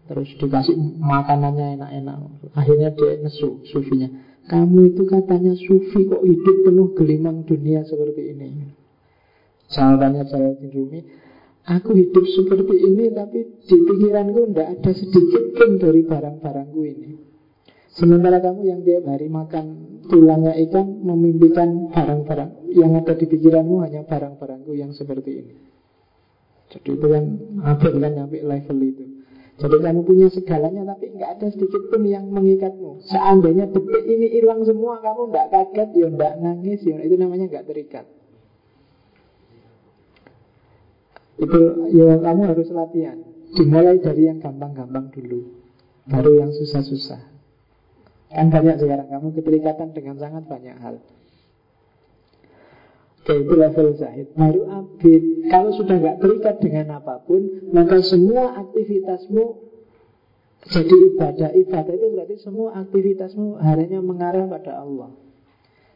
Terus 0.06 0.30
dikasih 0.38 0.78
makanannya 1.02 1.82
enak-enak 1.82 2.18
Akhirnya 2.54 2.94
dia 2.94 3.18
nesu 3.18 3.66
sufinya 3.66 4.06
Kamu 4.46 4.94
itu 4.94 5.10
katanya 5.10 5.58
sufi 5.58 6.06
kok 6.06 6.22
hidup 6.22 6.58
penuh 6.70 6.94
gelimang 6.94 7.42
dunia 7.50 7.82
seperti 7.82 8.38
ini 8.38 8.70
Jawabannya 9.74 10.30
Jalaluddin 10.30 10.70
Rumi 10.70 11.00
Aku 11.66 11.98
hidup 11.98 12.30
seperti 12.30 12.78
ini 12.78 13.10
tapi 13.10 13.42
di 13.66 13.78
pikiranku 13.90 14.54
tidak 14.54 14.68
ada 14.78 14.92
sedikit 14.94 15.44
pun 15.58 15.82
dari 15.82 16.06
barang-barangku 16.06 16.82
ini. 16.86 17.12
Sementara 17.90 18.38
kamu 18.38 18.62
yang 18.70 18.86
tiap 18.86 19.10
hari 19.10 19.34
makan 19.34 19.66
tulangnya 20.06 20.54
ikan 20.70 21.02
memimpikan 21.02 21.90
barang-barang 21.90 22.70
yang 22.70 22.94
ada 22.94 23.18
di 23.18 23.26
pikiranmu 23.26 23.82
hanya 23.82 24.06
barang-barangku 24.06 24.78
yang 24.78 24.94
seperti 24.94 25.32
ini. 25.42 25.54
Jadi 26.76 26.90
itu 26.92 27.08
kan 27.08 27.24
apa 27.64 27.88
kan 27.88 28.12
sampai 28.20 28.44
level 28.44 28.78
itu. 28.84 29.06
Jadi 29.56 29.76
kamu 29.80 30.02
punya 30.04 30.28
segalanya 30.28 30.84
tapi 30.84 31.16
nggak 31.16 31.40
ada 31.40 31.48
sedikit 31.48 31.88
pun 31.88 32.04
yang 32.04 32.28
mengikatmu. 32.28 33.08
Seandainya 33.08 33.72
detik 33.72 34.04
ini 34.04 34.28
hilang 34.36 34.68
semua, 34.68 35.00
kamu 35.00 35.32
nggak 35.32 35.48
kaget, 35.48 35.90
ya 35.96 36.08
nggak 36.12 36.34
nangis, 36.44 36.84
ya 36.84 37.00
itu 37.00 37.16
namanya 37.16 37.48
nggak 37.48 37.64
terikat. 37.64 38.04
Itu 41.40 41.88
ya 41.96 42.20
kamu 42.20 42.42
harus 42.52 42.68
latihan. 42.76 43.18
Dimulai 43.56 44.04
dari 44.04 44.28
yang 44.28 44.44
gampang-gampang 44.44 45.16
dulu, 45.16 45.48
baru 46.12 46.44
yang 46.44 46.52
susah-susah. 46.52 47.24
Kan 48.36 48.52
banyak 48.52 48.76
sekarang 48.84 49.08
kamu 49.08 49.28
keterikatan 49.40 49.96
dengan 49.96 50.20
sangat 50.20 50.44
banyak 50.52 50.76
hal. 50.84 51.00
Oke, 53.26 53.42
itu 53.42 53.58
level 53.58 53.98
zahid. 53.98 54.30
Baru 54.38 54.70
abid. 54.70 55.50
Kalau 55.50 55.74
sudah 55.74 55.98
nggak 55.98 56.22
terikat 56.22 56.62
dengan 56.62 57.02
apa 57.02 57.26
pun, 57.26 57.42
maka 57.74 57.98
semua 58.06 58.54
aktivitasmu 58.54 59.66
jadi 60.70 60.96
ibadah. 61.10 61.50
Ibadah 61.58 61.94
itu 61.98 62.08
berarti 62.14 62.36
semua 62.38 62.78
aktivitasmu 62.86 63.58
harinya 63.66 63.98
mengarah 64.06 64.46
pada 64.46 64.78
Allah. 64.78 65.10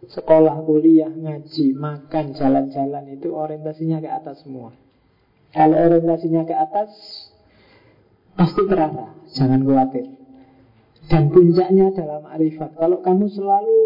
Sekolah, 0.09 0.57
kuliah, 0.65 1.13
ngaji, 1.13 1.77
makan, 1.77 2.33
jalan-jalan 2.33 3.13
itu 3.13 3.29
orientasinya 3.29 4.01
ke 4.01 4.09
atas 4.09 4.41
semua. 4.41 4.73
Kalau 5.53 5.77
orientasinya 5.77 6.49
ke 6.49 6.55
atas, 6.57 6.89
pasti 8.33 8.65
terarah. 8.65 9.13
Jangan 9.37 9.61
khawatir. 9.69 10.17
Dan 11.13 11.29
puncaknya 11.29 11.93
adalah 11.93 12.25
ma'rifat. 12.25 12.73
Kalau 12.73 13.05
kamu 13.05 13.29
selalu 13.29 13.79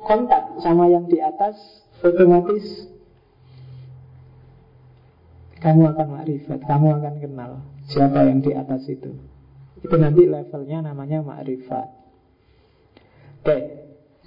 kontak 0.00 0.64
sama 0.64 0.88
yang 0.88 1.04
di 1.08 1.20
atas, 1.20 1.56
otomatis 2.04 2.92
kamu 5.56 5.82
akan 5.96 6.08
makrifat, 6.20 6.58
kamu 6.68 6.86
akan 7.00 7.14
kenal 7.18 7.52
siapa 7.88 8.28
yang 8.28 8.44
di 8.44 8.52
atas 8.52 8.86
itu. 8.86 9.16
Itu 9.80 9.96
nanti 9.96 10.28
levelnya 10.28 10.84
namanya 10.84 11.24
makrifat. 11.24 11.88
Oke, 13.42 13.58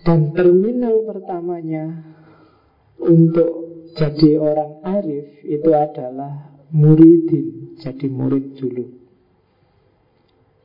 dan 0.03 0.31
terminal 0.31 1.03
pertamanya 1.05 2.15
untuk 2.99 3.51
jadi 3.95 4.39
orang 4.39 4.83
arif 4.83 5.27
itu 5.43 5.69
adalah 5.71 6.59
muridin, 6.71 7.77
jadi 7.79 8.07
murid 8.07 8.59
dulu. 8.59 8.85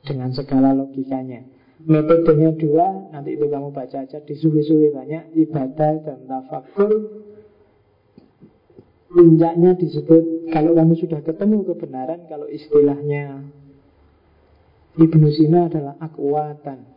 Dengan 0.04 0.30
segala 0.36 0.76
logikanya. 0.76 1.53
Metodenya 1.84 2.56
dua, 2.56 3.12
nanti 3.12 3.36
itu 3.36 3.44
kamu 3.44 3.68
baca 3.68 4.08
aja 4.08 4.16
di 4.24 4.32
suwi-suwi 4.32 4.96
banyak 4.96 5.36
ibadah 5.36 5.92
dan 6.00 6.18
tafakur. 6.24 6.92
Puncaknya 9.12 9.76
disebut 9.76 10.48
kalau 10.48 10.72
kamu 10.72 10.96
sudah 10.96 11.20
ketemu 11.20 11.62
kebenaran, 11.68 12.24
kalau 12.24 12.48
istilahnya 12.48 13.44
Ibnu 14.96 15.28
Sina 15.34 15.68
adalah 15.68 16.00
akwatan. 16.00 16.88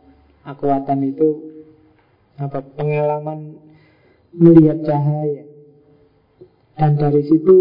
Akwatan 0.48 0.98
itu 1.04 1.28
apa 2.40 2.64
pengalaman 2.64 3.60
melihat 4.32 4.88
cahaya. 4.88 5.44
Dan 6.78 6.96
dari 6.96 7.28
situ 7.28 7.56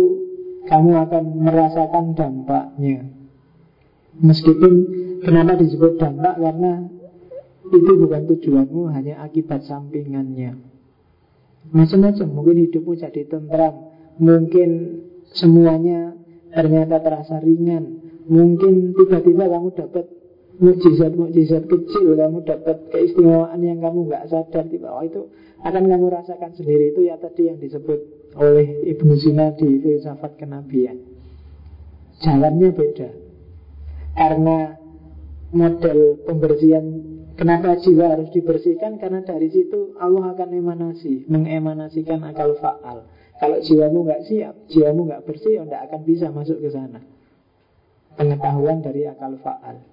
kamu 0.69 0.91
akan 1.09 1.23
merasakan 1.43 2.15
dampaknya. 2.15 3.09
Meskipun 4.17 4.73
kenapa 5.27 5.57
disebut 5.59 5.97
dampak 5.99 6.37
karena 6.37 6.96
itu 7.73 7.91
bukan 7.99 8.21
tujuanmu, 8.29 8.91
hanya 8.93 9.23
akibat 9.23 9.65
sampingannya. 9.67 10.55
Macam-macam, 11.71 12.27
mungkin 12.31 12.55
hidupmu 12.67 12.95
jadi 12.95 13.27
tentram, 13.27 13.91
mungkin 14.17 14.69
semuanya 15.35 16.15
ternyata 16.55 17.03
terasa 17.03 17.43
ringan, 17.43 17.99
mungkin 18.31 18.95
tiba-tiba 18.95 19.51
kamu 19.51 19.75
dapat 19.75 20.05
mukjizat-mukjizat 20.57 21.67
kecil, 21.67 22.17
kamu 22.17 22.41
dapat 22.47 22.89
keistimewaan 22.89 23.59
yang 23.61 23.83
kamu 23.83 24.07
nggak 24.09 24.31
sadar, 24.31 24.65
tiba 24.71 24.89
oh 24.89 25.03
itu 25.03 25.27
akan 25.61 25.83
kamu 25.89 26.05
rasakan 26.07 26.51
sendiri 26.53 26.93
itu 26.95 27.09
ya 27.09 27.17
tadi 27.17 27.49
yang 27.49 27.57
disebut 27.57 27.99
oleh 28.37 28.85
Ibnu 28.93 29.13
Sina 29.17 29.53
di 29.57 29.81
filsafat 29.81 30.37
kenabian. 30.37 31.01
Jalannya 32.21 32.69
beda. 32.73 33.09
Karena 34.17 34.73
model 35.53 36.21
pembersihan 36.25 36.85
Kenapa 37.37 37.77
jiwa 37.77 38.17
harus 38.17 38.33
dibersihkan? 38.33 38.97
Karena 38.97 39.21
dari 39.21 39.53
situ 39.53 39.93
Allah 40.01 40.33
akan 40.33 40.49
emanasi, 40.57 41.29
mengemanasikan 41.29 42.25
akal 42.25 42.57
faal. 42.57 43.05
Kalau 43.37 43.61
jiwamu 43.61 44.09
nggak 44.09 44.25
siap, 44.25 44.55
jiwamu 44.73 45.05
nggak 45.05 45.23
bersih, 45.29 45.61
ya 45.61 45.63
akan 45.69 46.01
bisa 46.01 46.33
masuk 46.33 46.57
ke 46.57 46.73
sana. 46.73 47.05
Pengetahuan 48.17 48.81
dari 48.81 49.05
akal 49.05 49.37
faal. 49.45 49.85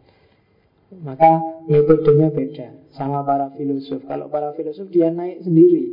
Maka 1.04 1.60
metodenya 1.68 2.32
beda 2.32 2.96
sama 2.96 3.20
para 3.20 3.52
filosof. 3.52 4.00
Kalau 4.08 4.32
para 4.32 4.56
filosof 4.56 4.88
dia 4.88 5.12
naik 5.12 5.44
sendiri. 5.44 5.84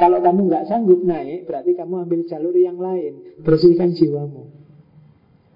Kalau 0.00 0.24
kamu 0.24 0.48
nggak 0.48 0.64
sanggup 0.72 1.04
naik, 1.04 1.44
berarti 1.44 1.76
kamu 1.76 2.08
ambil 2.08 2.20
jalur 2.24 2.56
yang 2.56 2.80
lain. 2.80 3.44
Bersihkan 3.44 3.92
jiwamu. 3.92 4.48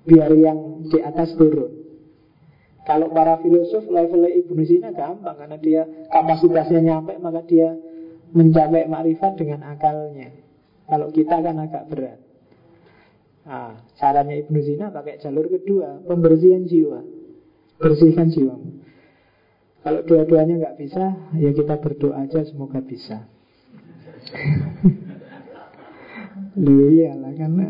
Biar 0.04 0.30
yang 0.36 0.84
di 0.92 0.98
atas 1.00 1.32
turun. 1.40 1.77
Kalau 2.88 3.12
para 3.12 3.36
filosof 3.44 3.84
levelnya 3.84 4.32
Ibnu 4.32 4.64
Sina 4.64 4.88
gampang 4.96 5.36
karena 5.36 5.60
dia 5.60 5.84
kapasitasnya 6.08 6.80
nyampe 6.80 7.20
maka 7.20 7.44
dia 7.44 7.76
mencapai 8.32 8.88
makrifat 8.88 9.36
dengan 9.36 9.60
akalnya. 9.68 10.32
Kalau 10.88 11.12
kita 11.12 11.36
kan 11.44 11.60
agak 11.60 11.84
berat. 11.92 12.16
Nah, 13.44 13.84
caranya 14.00 14.40
Ibnu 14.40 14.60
Sina 14.64 14.88
pakai 14.88 15.20
jalur 15.20 15.52
kedua, 15.52 16.00
pembersihan 16.08 16.64
jiwa. 16.64 17.04
Bersihkan 17.76 18.32
jiwamu. 18.32 18.80
Kalau 19.84 20.00
dua-duanya 20.08 20.56
nggak 20.56 20.76
bisa, 20.80 21.12
ya 21.36 21.50
kita 21.52 21.76
berdoa 21.84 22.24
aja 22.24 22.40
semoga 22.48 22.80
bisa. 22.80 23.28
Lu 26.64 26.88
iyalah 26.88 27.36
karena 27.36 27.68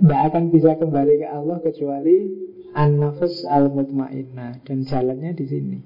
tidak 0.00 0.20
akan 0.32 0.44
bisa 0.48 0.80
kembali 0.80 1.20
ke 1.20 1.28
Allah 1.28 1.60
kecuali 1.60 2.51
An-nafas 2.72 3.44
al-mutmainnah 3.48 4.64
Dan 4.64 4.88
jalannya 4.88 5.36
di 5.36 5.44
sini. 5.44 5.78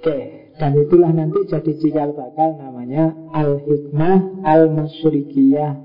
Oke 0.00 0.18
Dan 0.56 0.72
itulah 0.80 1.12
nanti 1.12 1.44
jadi 1.44 1.72
cikal 1.76 2.16
bakal 2.16 2.56
namanya 2.56 3.12
Al-hikmah 3.36 4.44
al-masyurikiyah 4.44 5.76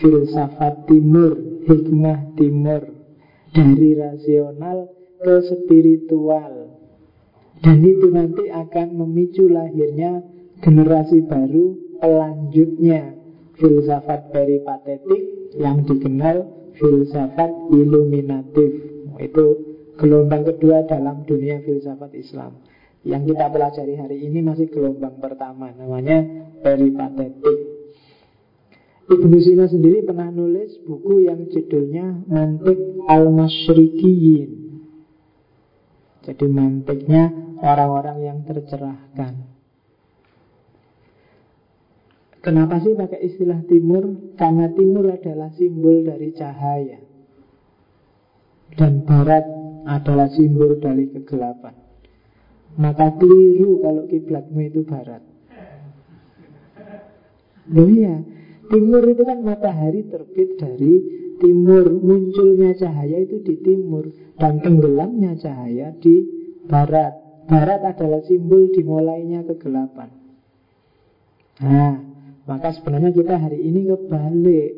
Filsafat 0.00 0.86
timur 0.86 1.50
Hikmah 1.60 2.36
timur. 2.40 2.82
Dari 3.50 3.98
rasional 3.98 4.88
ke 5.20 5.34
spiritual. 5.42 6.78
Dan 7.60 7.84
itu 7.84 8.08
nanti 8.08 8.48
akan 8.48 8.96
memicu 8.96 9.50
lahirnya 9.50 10.24
Generasi 10.64 11.26
baru 11.28 11.98
Pelanjutnya. 12.00 13.16
Filsafat 13.60 14.32
peripatetik 14.32 15.52
Yang 15.58 15.76
dikenal 15.92 16.59
filsafat 16.80 17.70
iluminatif 17.70 18.70
Itu 19.20 19.44
gelombang 20.00 20.48
kedua 20.48 20.88
dalam 20.88 21.28
dunia 21.28 21.60
filsafat 21.60 22.16
Islam. 22.16 22.56
Yang 23.04 23.36
kita 23.36 23.52
pelajari 23.52 23.94
hari 24.00 24.24
ini 24.24 24.40
masih 24.40 24.72
gelombang 24.72 25.20
pertama 25.20 25.68
Namanya 25.76 26.24
peripatetik. 26.64 27.68
Ibnu 29.10 29.36
Sina 29.42 29.66
sendiri 29.66 30.06
pernah 30.06 30.30
nulis 30.30 30.78
buku 30.86 31.26
yang 31.26 31.50
judulnya 31.50 32.30
Mantik 32.30 32.78
al-Masyrikiyin. 33.10 34.50
Jadi 36.22 36.46
mantiknya 36.46 37.34
orang-orang 37.58 38.22
yang 38.22 38.38
tercerahkan 38.46 39.49
Kenapa 42.40 42.80
sih 42.80 42.96
pakai 42.96 43.20
istilah 43.20 43.60
timur? 43.68 44.32
Karena 44.40 44.72
timur 44.72 45.12
adalah 45.12 45.52
simbol 45.52 46.00
dari 46.08 46.32
cahaya. 46.32 47.00
Dan 48.72 49.04
barat 49.04 49.44
adalah 49.84 50.32
simbol 50.32 50.80
dari 50.80 51.12
kegelapan. 51.12 51.76
Maka 52.80 53.12
keliru 53.20 53.84
kalau 53.84 54.08
kiblatmu 54.08 54.60
itu 54.64 54.80
barat. 54.88 55.20
Loh 57.70 57.86
iya 57.86 58.18
Timur 58.70 59.02
itu 59.02 59.26
kan 59.26 59.42
matahari 59.42 60.06
terbit 60.06 60.54
dari 60.54 60.94
timur. 61.42 61.90
Munculnya 61.90 62.70
cahaya 62.78 63.18
itu 63.18 63.42
di 63.42 63.58
timur 63.58 64.14
Dan 64.38 64.62
tenggelamnya 64.62 65.34
cahaya 65.42 65.90
di 65.98 66.22
barat. 66.70 67.18
Barat 67.50 67.82
adalah 67.82 68.22
simbol 68.22 68.70
dimulainya 68.70 69.42
kegelapan. 69.42 70.14
Nah, 71.60 72.09
maka 72.48 72.72
sebenarnya 72.72 73.12
kita 73.12 73.34
hari 73.36 73.60
ini 73.60 73.90
kebalik 73.90 74.72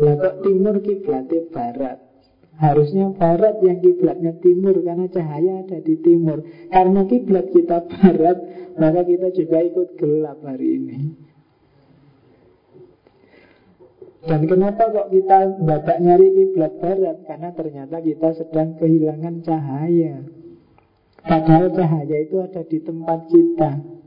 Lah 0.00 0.16
kok 0.16 0.36
timur 0.40 0.80
kiblatnya 0.80 1.44
barat? 1.52 1.98
Harusnya 2.56 3.12
barat 3.12 3.60
yang 3.60 3.84
kiblatnya 3.84 4.36
timur 4.40 4.80
karena 4.80 5.08
cahaya 5.12 5.64
ada 5.64 5.76
di 5.80 5.96
timur. 6.00 6.40
Karena 6.72 7.04
kiblat 7.04 7.52
kita 7.52 7.84
barat, 7.84 8.36
maka 8.80 9.00
kita 9.04 9.28
juga 9.36 9.60
ikut 9.60 10.00
gelap 10.00 10.40
hari 10.40 10.76
ini. 10.80 10.98
Dan 14.20 14.44
kenapa 14.44 14.92
kok 14.92 15.08
kita 15.08 15.64
badak 15.64 15.98
nyari 16.00 16.28
kiblat 16.36 16.72
barat? 16.80 17.16
Karena 17.24 17.48
ternyata 17.56 17.96
kita 18.00 18.28
sedang 18.36 18.76
kehilangan 18.76 19.40
cahaya. 19.40 20.24
Padahal 21.20 21.72
cahaya 21.76 22.16
itu 22.24 22.40
ada 22.40 22.64
di 22.64 22.78
tempat 22.80 23.28
kita. 23.28 23.99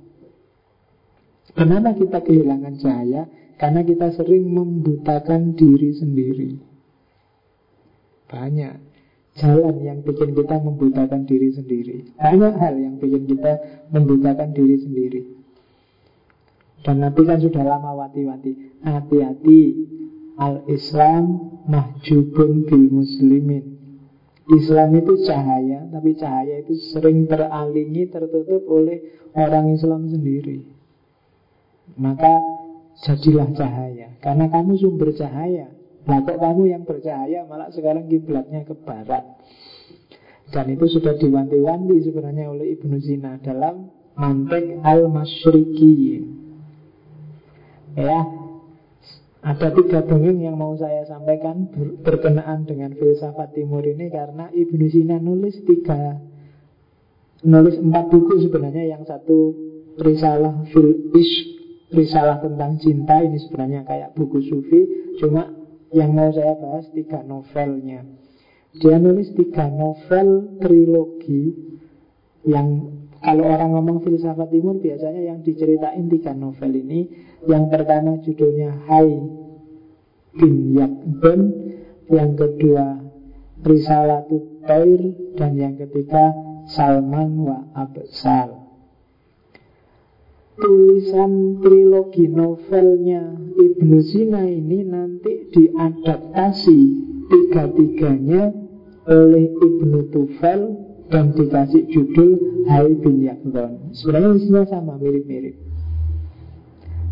Kenapa 1.53 1.93
kita 1.93 2.25
kehilangan 2.25 2.81
cahaya? 2.81 3.29
Karena 3.61 3.85
kita 3.85 4.09
sering 4.17 4.49
membutakan 4.49 5.53
diri 5.53 5.93
sendiri. 5.93 6.57
Banyak 8.25 8.73
jalan 9.37 9.75
yang 9.85 9.99
bikin 10.01 10.33
kita 10.33 10.57
membutakan 10.61 11.29
diri 11.29 11.53
sendiri. 11.53 12.17
Banyak 12.17 12.53
hal 12.57 12.75
yang 12.81 12.95
bikin 12.97 13.29
kita 13.29 13.85
membutakan 13.93 14.53
diri 14.57 14.77
sendiri. 14.81 15.21
Dan 16.83 16.99
Nabi 16.99 17.21
kan 17.23 17.39
sudah 17.39 17.63
lama 17.63 17.95
wati-wati. 17.95 18.83
Hati-hati, 18.83 19.61
al-Islam 20.35 21.53
mahjubun 21.69 22.67
bil 22.67 22.87
muslimin. 22.91 23.65
Islam 24.51 24.91
itu 24.99 25.23
cahaya, 25.23 25.87
tapi 25.87 26.19
cahaya 26.19 26.59
itu 26.59 26.75
sering 26.91 27.31
teralingi, 27.31 28.11
tertutup 28.11 28.67
oleh 28.67 28.99
orang 29.31 29.71
Islam 29.71 30.11
sendiri. 30.11 30.72
Maka 31.93 32.41
jadilah 33.05 33.49
cahaya, 33.53 34.17
karena 34.21 34.45
kamu 34.49 34.79
sumber 34.79 35.13
cahaya. 35.13 35.69
Nah 36.03 36.19
kok 36.27 36.35
kamu 36.35 36.67
yang 36.67 36.83
bercahaya 36.83 37.47
malah 37.47 37.71
sekarang 37.71 38.11
kiblatnya 38.11 38.67
ke 38.67 38.75
barat. 38.75 39.23
Dan 40.51 40.69
itu 40.75 40.85
sudah 40.99 41.15
diwanti-wanti 41.15 42.03
sebenarnya 42.03 42.51
oleh 42.51 42.75
Ibnu 42.77 42.97
Sina 42.99 43.39
dalam 43.39 43.89
Mantek 44.13 44.83
al-Masyriqiyin. 44.85 46.43
Ya, 47.97 48.19
ada 49.41 49.67
tiga 49.73 50.05
dongeng 50.05 50.43
yang 50.43 50.57
mau 50.59 50.75
saya 50.77 51.07
sampaikan 51.09 51.69
ber 51.71 51.97
berkenaan 52.03 52.65
dengan 52.67 52.93
filsafat 52.93 53.55
timur 53.57 53.81
ini 53.81 54.11
karena 54.11 54.49
Ibnu 54.53 54.85
Sina 54.91 55.17
nulis 55.17 55.57
tiga 55.65 56.19
nulis 57.43 57.75
empat 57.79 58.05
buku 58.07 58.49
sebenarnya 58.49 58.97
yang 58.97 59.03
satu 59.03 59.53
risalah 59.99 60.63
fil 60.73 61.11
ish 61.11 61.52
risalah 61.93 62.41
tentang 62.41 62.81
cinta 62.81 63.21
ini 63.21 63.37
sebenarnya 63.37 63.85
kayak 63.85 64.09
buku 64.17 64.41
sufi. 64.41 64.81
Cuma 65.21 65.53
yang 65.93 66.11
mau 66.17 66.33
saya 66.33 66.57
bahas 66.57 66.89
tiga 66.91 67.21
novelnya. 67.21 68.03
Dia 68.73 68.97
nulis 68.97 69.29
tiga 69.37 69.69
novel 69.69 70.57
trilogi 70.57 71.53
yang 72.49 72.89
kalau 73.23 73.47
orang 73.47 73.71
ngomong 73.71 74.03
filsafat 74.03 74.51
timur 74.51 74.81
biasanya 74.81 75.21
yang 75.21 75.39
diceritain 75.45 76.09
tiga 76.09 76.33
novel 76.33 76.73
ini. 76.73 77.07
Yang 77.45 77.65
pertama 77.71 78.19
judulnya 78.23 78.71
Hai 78.87 79.19
bin 80.39 80.73
Yakben 80.73 81.41
Yang 82.07 82.31
kedua 82.39 83.03
Risalatut 83.63 84.63
Tair 84.63 85.01
Dan 85.35 85.51
yang 85.59 85.75
ketiga 85.75 86.31
Salman 86.71 87.43
wa 87.43 87.59
Absal 87.75 88.62
Tulisan 90.53 91.63
trilogi 91.65 92.29
novelnya 92.29 93.33
Ibnu 93.57 93.97
Sina 94.05 94.45
ini 94.45 94.85
nanti 94.85 95.49
diadaptasi 95.49 96.81
Tiga-tiganya 97.23 98.53
oleh 99.09 99.45
Ibnu 99.49 100.13
Tufel 100.13 100.61
dan 101.09 101.33
dikasih 101.33 101.89
judul 101.89 102.63
Hai 102.69 102.93
bin 103.01 103.25
Yakben 103.25 103.97
Sebenarnya 103.97 104.37
isinya 104.37 104.63
sama, 104.69 104.95
mirip-mirip 105.01 105.73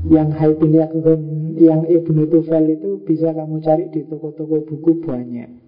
yang 0.09 0.33
Haibin 0.33 0.73
Yakubun 0.73 1.53
yang 1.61 1.85
Ibnu 1.85 2.25
Tufel 2.25 2.73
itu 2.73 3.05
bisa 3.05 3.29
kamu 3.37 3.61
cari 3.61 3.85
di 3.93 4.01
toko-toko 4.09 4.65
buku 4.65 5.05
banyak. 5.05 5.61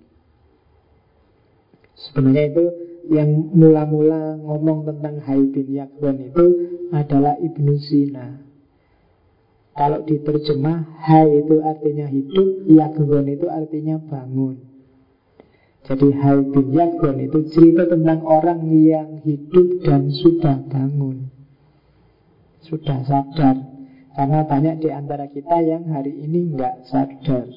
Sebenarnya 1.93 2.49
itu 2.49 2.65
yang 3.11 3.51
mula-mula 3.51 4.39
ngomong 4.39 4.87
tentang 4.87 5.19
Haibin 5.23 5.67
Yakubun 5.67 6.31
itu 6.31 6.45
adalah 6.95 7.35
Ibnu 7.39 7.73
Sina. 7.79 8.43
Kalau 9.73 10.05
diterjemah 10.05 11.01
Hai 11.01 11.41
itu 11.41 11.57
artinya 11.65 12.05
hidup, 12.05 12.69
Yakubun 12.69 13.25
itu 13.25 13.49
artinya 13.49 13.97
bangun. 13.97 14.61
Jadi 15.83 16.07
Hai 16.15 16.39
bin 16.45 16.71
Yakubun 16.71 17.17
itu 17.25 17.39
cerita 17.51 17.89
tentang 17.89 18.23
orang 18.23 18.69
yang 18.71 19.19
hidup 19.25 19.83
dan 19.83 20.13
sudah 20.13 20.61
bangun. 20.69 21.27
Sudah 22.63 23.03
sadar 23.03 23.59
karena 24.13 24.45
banyak 24.45 24.79
di 24.79 24.89
antara 24.93 25.27
kita 25.27 25.57
yang 25.59 25.89
hari 25.89 26.15
ini 26.21 26.53
nggak 26.53 26.87
sadar. 26.87 27.49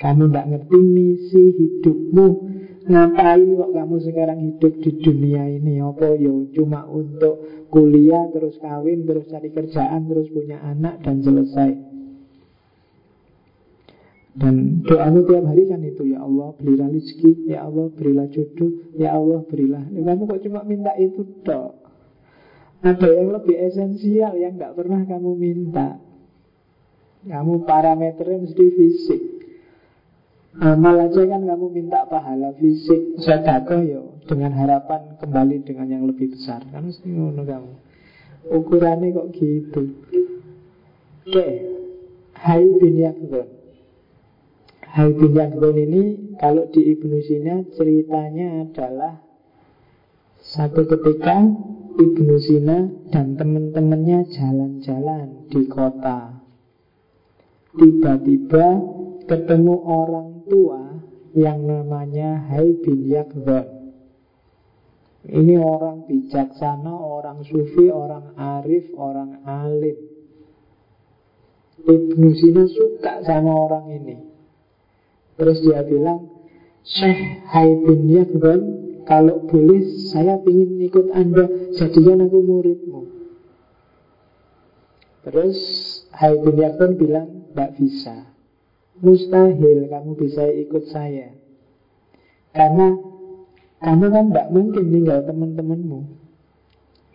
Kamu 0.00 0.32
nggak 0.32 0.46
ngerti 0.50 0.78
misi 0.80 1.44
hidupmu. 1.52 2.28
Ngapain 2.88 3.48
kok 3.52 3.70
kamu 3.76 3.96
sekarang 4.00 4.38
hidup 4.48 4.72
di 4.80 4.90
dunia 5.04 5.44
ini? 5.44 5.84
Apa 5.84 6.16
yo 6.16 6.48
cuma 6.56 6.88
untuk 6.88 7.68
kuliah, 7.68 8.32
terus 8.32 8.56
kawin, 8.58 9.04
terus 9.04 9.28
cari 9.28 9.52
kerjaan, 9.52 10.08
terus 10.08 10.32
punya 10.32 10.56
anak 10.64 11.04
dan 11.04 11.20
selesai. 11.20 11.86
Dan 14.38 14.86
doamu 14.86 15.26
tiap 15.26 15.50
hari 15.50 15.66
kan 15.66 15.82
itu 15.82 16.14
Ya 16.14 16.22
Allah 16.22 16.54
berilah 16.54 16.86
rezeki 16.94 17.50
Ya 17.50 17.66
Allah 17.66 17.90
berilah 17.90 18.30
jodoh 18.30 18.70
Ya 18.94 19.10
Allah 19.10 19.42
berilah 19.42 19.82
Kamu 19.90 20.30
kok 20.30 20.46
cuma 20.46 20.62
minta 20.62 20.94
itu 20.94 21.26
dok 21.42 21.88
ada 22.78 23.10
yang 23.10 23.34
lebih 23.34 23.58
esensial 23.58 24.38
yang 24.38 24.54
nggak 24.54 24.78
pernah 24.78 25.02
kamu 25.02 25.34
minta. 25.34 25.98
Kamu 27.26 27.66
parameternya 27.66 28.46
mesti 28.46 28.64
fisik. 28.70 29.22
Amal 30.58 31.06
aja 31.06 31.22
kan 31.22 31.46
kamu 31.46 31.66
minta 31.70 32.02
pahala 32.10 32.50
fisik. 32.58 33.14
Sedekah 33.22 33.78
yo 33.86 34.18
Dengan 34.26 34.50
harapan 34.58 35.14
kembali 35.22 35.62
dengan 35.62 35.86
yang 35.86 36.04
lebih 36.10 36.34
besar. 36.34 36.66
Kan 36.74 36.90
mesti 36.90 37.06
ngono 37.06 37.46
kamu. 37.46 37.72
Ukurannya 38.58 39.14
kok 39.14 39.28
gitu. 39.38 39.82
Oke. 41.30 41.48
Hai 42.34 42.64
bin 42.82 42.94
Yakdun. 42.98 43.48
Hai 44.82 45.10
bin 45.14 45.32
Yakdun 45.34 45.76
ini 45.78 46.02
Kalau 46.38 46.66
di 46.70 46.80
Ibnu 46.90 47.18
Sina 47.22 47.62
ceritanya 47.74 48.66
adalah 48.66 49.22
Satu 50.42 50.86
ketika 50.86 51.38
Ibnu 51.98 52.34
Sina 52.38 52.86
dan 53.10 53.38
teman-temannya 53.38 54.26
jalan-jalan 54.30 55.50
di 55.50 55.66
kota. 55.66 56.38
Tiba-tiba 57.74 58.66
ketemu 59.28 59.74
orang 59.84 60.48
tua 60.48 61.04
yang 61.36 61.62
namanya 61.68 62.48
Hai 62.48 62.74
bin 62.80 63.06
Yakdon. 63.06 63.92
Ini 65.28 65.60
orang 65.60 66.08
bijaksana, 66.08 66.88
orang 66.88 67.44
sufi, 67.44 67.92
orang 67.92 68.32
arif, 68.34 68.88
orang 68.96 69.44
alim. 69.44 69.98
Ibnu 71.84 72.28
Sina 72.32 72.64
suka 72.64 73.20
sama 73.22 73.52
orang 73.52 73.92
ini. 73.92 74.16
Terus 75.36 75.60
dia 75.60 75.84
bilang, 75.84 76.32
Syekh 76.82 77.44
Hai 77.52 77.68
bin 77.84 78.08
Yakdon 78.08 78.62
kalau 79.04 79.44
boleh 79.48 79.84
saya 80.12 80.36
ingin 80.44 80.84
ikut 80.84 81.16
Anda 81.16 81.48
Jadikan 81.72 82.28
aku 82.28 82.44
muridmu 82.44 83.08
Terus 85.24 85.56
Hai 86.12 86.36
bin 86.44 86.60
Yakun 86.60 87.00
bilang 87.00 87.28
Tidak 87.48 87.70
bisa 87.80 88.37
Mustahil 88.98 89.86
kamu 89.86 90.10
bisa 90.18 90.44
ikut 90.48 90.84
saya 90.90 91.34
Karena 92.54 92.98
Kamu 93.78 94.06
kan 94.10 94.24
tidak 94.34 94.48
mungkin 94.50 94.84
tinggal 94.90 95.22
teman-temanmu 95.22 96.00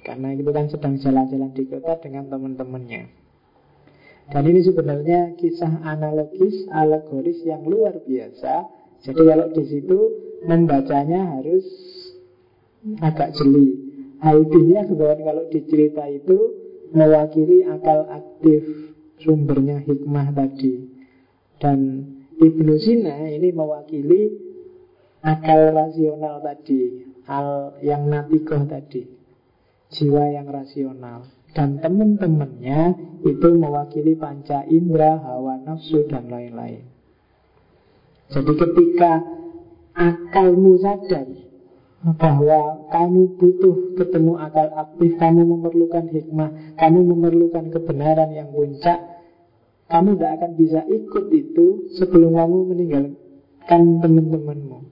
Karena 0.03 0.27
itu 0.31 0.51
kan 0.51 0.65
sedang 0.71 0.95
jalan-jalan 0.99 1.51
di 1.51 1.63
kota 1.67 1.99
dengan 1.99 2.31
teman-temannya 2.31 3.03
Dan 4.31 4.43
ini 4.47 4.63
sebenarnya 4.63 5.35
kisah 5.35 5.83
analogis, 5.83 6.67
alegoris 6.71 7.43
yang 7.43 7.67
luar 7.67 7.99
biasa 8.03 8.67
Jadi 9.03 9.21
kalau 9.27 9.47
di 9.51 9.63
situ 9.67 9.99
membacanya 10.47 11.39
harus 11.39 11.63
agak 12.99 13.35
jeli. 13.35 13.79
Haidinnya 14.19 14.87
sebenarnya 14.87 15.23
kalau 15.23 15.43
dicerita 15.51 16.03
itu 16.07 16.37
mewakili 16.95 17.67
akal 17.67 18.07
aktif 18.07 18.63
sumbernya 19.19 19.83
hikmah 19.83 20.31
tadi. 20.31 20.92
Dan 21.63 21.79
Ibnu 22.43 22.75
Sina 22.75 23.23
ini 23.23 23.55
mewakili 23.55 24.35
akal 25.23 25.71
rasional 25.71 26.43
tadi, 26.43 27.07
al 27.23 27.79
yang 27.79 28.11
natikoh 28.11 28.67
tadi, 28.67 29.07
jiwa 29.87 30.27
yang 30.35 30.51
rasional. 30.51 31.23
Dan 31.55 31.79
teman-temannya 31.79 32.79
itu 33.23 33.47
mewakili 33.55 34.19
panca 34.19 34.67
indera, 34.67 35.21
hawa 35.23 35.63
nafsu, 35.63 36.03
dan 36.11 36.27
lain-lain. 36.27 36.83
Jadi 38.33 38.53
ketika 38.57 39.21
akalmu 39.93 40.81
sadar 40.81 41.29
bahwa 42.17 42.89
kamu 42.91 43.37
butuh 43.39 43.95
ketemu 43.95 44.35
akal 44.41 44.67
aktif, 44.75 45.15
kamu 45.21 45.45
memerlukan 45.45 46.09
hikmah, 46.11 46.75
kamu 46.75 46.99
memerlukan 47.13 47.69
kebenaran 47.71 48.33
yang 48.33 48.49
puncak, 48.51 49.12
kamu 49.93 50.17
tidak 50.17 50.31
akan 50.41 50.51
bisa 50.57 50.81
ikut 50.89 51.25
itu 51.29 51.67
sebelum 52.01 52.33
kamu 52.33 52.57
meninggalkan 52.73 53.81
teman-temanmu. 54.01 54.89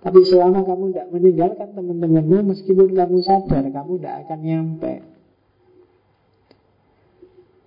Tapi 0.00 0.20
selama 0.24 0.64
kamu 0.64 0.96
tidak 0.96 1.08
meninggalkan 1.12 1.68
teman-temanmu, 1.76 2.56
meskipun 2.56 2.96
kamu 2.96 3.20
sadar, 3.20 3.68
kamu 3.68 3.92
tidak 4.00 4.14
akan 4.24 4.38
nyampe. 4.40 4.94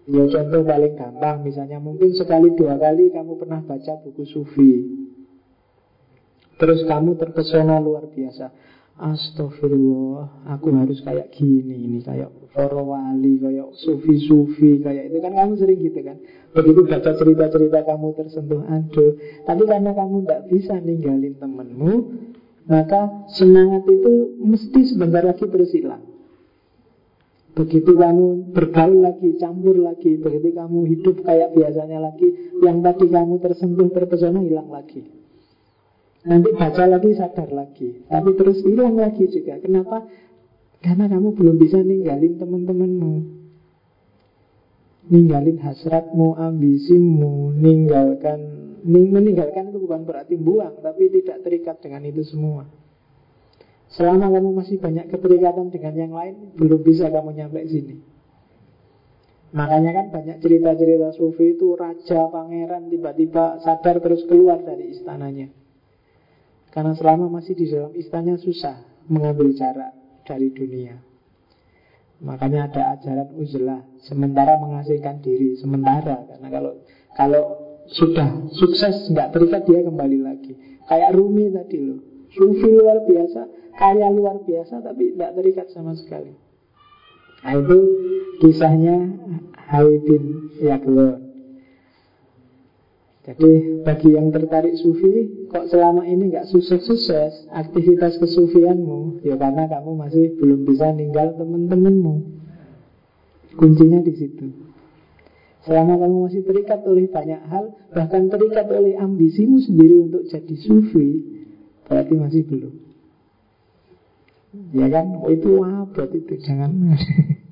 Ya 0.05 0.21
contoh 0.29 0.61
paling 0.61 0.93
gampang 0.93 1.41
Misalnya 1.41 1.81
mungkin 1.81 2.13
sekali 2.13 2.53
dua 2.53 2.77
kali 2.77 3.09
Kamu 3.09 3.41
pernah 3.41 3.65
baca 3.65 4.05
buku 4.05 4.21
sufi 4.29 4.85
Terus 6.61 6.85
kamu 6.85 7.17
terpesona 7.17 7.81
luar 7.81 8.13
biasa 8.13 8.53
Astagfirullah, 8.95 10.47
aku 10.55 10.71
harus 10.71 11.03
kayak 11.03 11.35
gini 11.35 11.83
ini 11.83 11.99
kayak 11.99 12.31
para 12.55 12.79
wali, 12.79 13.43
kayak 13.43 13.75
sufi-sufi, 13.75 14.79
kayak 14.79 15.11
itu 15.11 15.19
kan 15.19 15.35
kamu 15.35 15.59
sering 15.59 15.83
gitu 15.83 15.99
kan. 15.99 16.15
Begitu 16.55 16.79
baca 16.87 17.11
cerita-cerita 17.11 17.83
kamu 17.83 18.07
tersentuh 18.15 18.63
aduh, 18.63 19.19
tapi 19.43 19.63
karena 19.67 19.91
kamu 19.91 20.23
tidak 20.23 20.41
bisa 20.47 20.79
ninggalin 20.79 21.35
temenmu, 21.35 21.93
maka 22.71 23.27
semangat 23.35 23.83
itu 23.83 24.39
mesti 24.39 24.79
sebentar 24.87 25.27
lagi 25.27 25.43
terus 25.43 25.75
hilang. 25.75 26.15
Begitu 27.51 27.99
kamu 27.99 28.55
bergaul 28.55 29.03
lagi, 29.03 29.35
campur 29.35 29.75
lagi, 29.75 30.15
begitu 30.15 30.55
kamu 30.55 30.87
hidup 30.95 31.19
kayak 31.27 31.51
biasanya 31.51 31.99
lagi, 31.99 32.31
yang 32.63 32.79
tadi 32.79 33.11
kamu 33.11 33.43
tersentuh, 33.43 33.91
terpesona 33.91 34.39
hilang 34.39 34.71
lagi. 34.71 35.24
Nanti 36.25 36.49
baca 36.57 36.83
lagi 36.89 37.13
sadar 37.13 37.49
lagi. 37.53 38.01
Tapi 38.09 38.29
terus 38.33 38.65
hilang 38.65 38.97
lagi 38.97 39.29
juga. 39.29 39.61
Kenapa? 39.61 40.09
Karena 40.81 41.05
kamu 41.05 41.37
belum 41.37 41.55
bisa 41.61 41.77
ninggalin 41.85 42.41
teman-temanmu. 42.41 43.15
Ninggalin 45.05 45.61
hasratmu, 45.61 46.33
ambisimu 46.33 47.53
Ninggalkan 47.61 48.39
ning, 48.89 49.13
Meninggalkan 49.13 49.69
itu 49.69 49.77
bukan 49.77 50.01
berarti 50.01 50.33
buang 50.33 50.81
Tapi 50.81 51.13
tidak 51.13 51.45
terikat 51.45 51.77
dengan 51.77 52.01
itu 52.09 52.25
semua. 52.25 52.65
Selama 53.93 54.33
kamu 54.33 54.49
masih 54.57 54.81
banyak 54.81 55.13
keterikatan 55.13 55.69
dengan 55.69 55.93
yang 55.93 56.13
lain 56.17 56.57
Belum 56.57 56.81
bisa 56.81 57.13
kamu 57.13 57.37
nyampe 57.37 57.69
sini. 57.69 58.01
Makanya 59.53 59.93
kan 59.93 60.05
banyak 60.09 60.41
cerita-cerita 60.41 61.13
sufi 61.13 61.53
itu 61.53 61.77
Raja, 61.77 62.27
pangeran 62.33 62.89
tiba-tiba 62.89 63.61
sadar 63.61 64.01
terus 64.01 64.25
keluar 64.25 64.65
dari 64.65 64.89
istananya 64.89 65.64
karena 66.75 66.91
selama 66.91 67.39
masih 67.39 67.55
di 67.55 67.71
dalam 67.71 67.95
istana 67.95 68.35
susah 68.35 68.83
mengambil 69.07 69.55
jarak 69.55 69.95
dari 70.27 70.51
dunia. 70.51 70.99
Makanya 72.19 72.67
ada 72.67 72.99
ajaran 72.99 73.31
uzlah, 73.39 73.79
sementara 74.03 74.59
mengasingkan 74.59 75.23
diri, 75.23 75.55
sementara 75.55 76.27
karena 76.27 76.47
kalau 76.51 76.71
kalau 77.15 77.43
sudah 77.87 78.51
sukses 78.51 79.07
nggak 79.07 79.31
terikat 79.31 79.63
dia 79.63 79.87
kembali 79.87 80.19
lagi. 80.19 80.51
Kayak 80.83 81.15
Rumi 81.15 81.47
tadi 81.55 81.79
loh, 81.79 81.99
sufi 82.35 82.67
luar 82.67 83.07
biasa, 83.07 83.41
kaya 83.79 84.11
luar 84.11 84.43
biasa 84.43 84.83
tapi 84.83 85.15
tidak 85.15 85.31
terikat 85.39 85.67
sama 85.71 85.95
sekali. 85.95 86.35
Nah 87.39 87.55
itu 87.55 87.77
kisahnya 88.43 89.15
Hai 89.55 89.95
bin 90.03 90.51
Yaglon 90.59 91.24
jadi 93.25 93.81
bagi 93.81 94.13
yang 94.13 94.29
tertarik 94.29 94.77
sufi 94.77 95.49
Kok 95.49 95.65
selama 95.73 96.05
ini 96.05 96.29
nggak 96.29 96.45
sukses-sukses 96.53 97.49
Aktivitas 97.49 98.21
kesufianmu? 98.21 99.25
Ya 99.25 99.33
karena 99.33 99.65
kamu 99.65 99.97
masih 99.97 100.37
belum 100.37 100.61
bisa 100.69 100.93
ninggal 100.93 101.33
teman-temanmu 101.33 102.37
Kuncinya 103.55 104.03
di 104.03 104.13
situ. 104.13 104.51
Selama 105.65 105.97
kamu 105.97 106.29
masih 106.29 106.45
terikat 106.45 106.85
oleh 106.85 107.09
banyak 107.09 107.41
hal 107.49 107.73
Bahkan 107.97 108.29
terikat 108.29 108.69
oleh 108.69 108.93
ambisimu 108.93 109.57
sendiri 109.57 110.05
untuk 110.05 110.29
jadi 110.29 110.55
sufi 110.61 111.09
Berarti 111.89 112.13
masih 112.17 112.41
belum. 112.49 112.73
Ya 114.71 114.87
kan, 114.87 115.05
oh 115.21 115.29
itu 115.29 115.61
abad 115.61 116.09
itu 116.13 116.33
Jangan. 116.41 116.71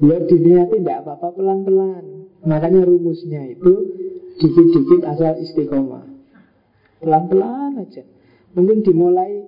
Ya 0.00 0.16
diniati 0.16 0.80
tidak 0.80 1.04
apa-apa 1.04 1.36
pelan-pelan. 1.36 2.32
Makanya 2.40 2.88
rumusnya 2.88 3.52
itu 3.52 4.00
Dikit-dikit 4.40 5.04
asal 5.04 5.36
istiqomah. 5.44 6.08
Pelan-pelan 7.04 7.76
aja. 7.76 8.02
Mungkin 8.56 8.82
dimulai 8.82 9.44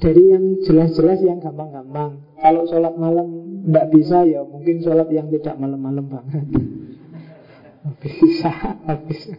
dari 0.00 0.32
yang 0.32 0.58
jelas-jelas 0.66 1.22
yang 1.22 1.38
gampang-gampang. 1.38 2.18
Kalau 2.40 2.64
sholat 2.66 2.96
malam 2.96 3.60
tidak 3.68 3.86
bisa 3.92 4.24
ya 4.24 4.40
mungkin 4.42 4.80
sholat 4.80 5.08
yang 5.12 5.28
tidak 5.28 5.54
malam-malam 5.60 6.06
banget. 6.08 6.46
Bisa, 8.00 8.52
bisa. 9.08 9.32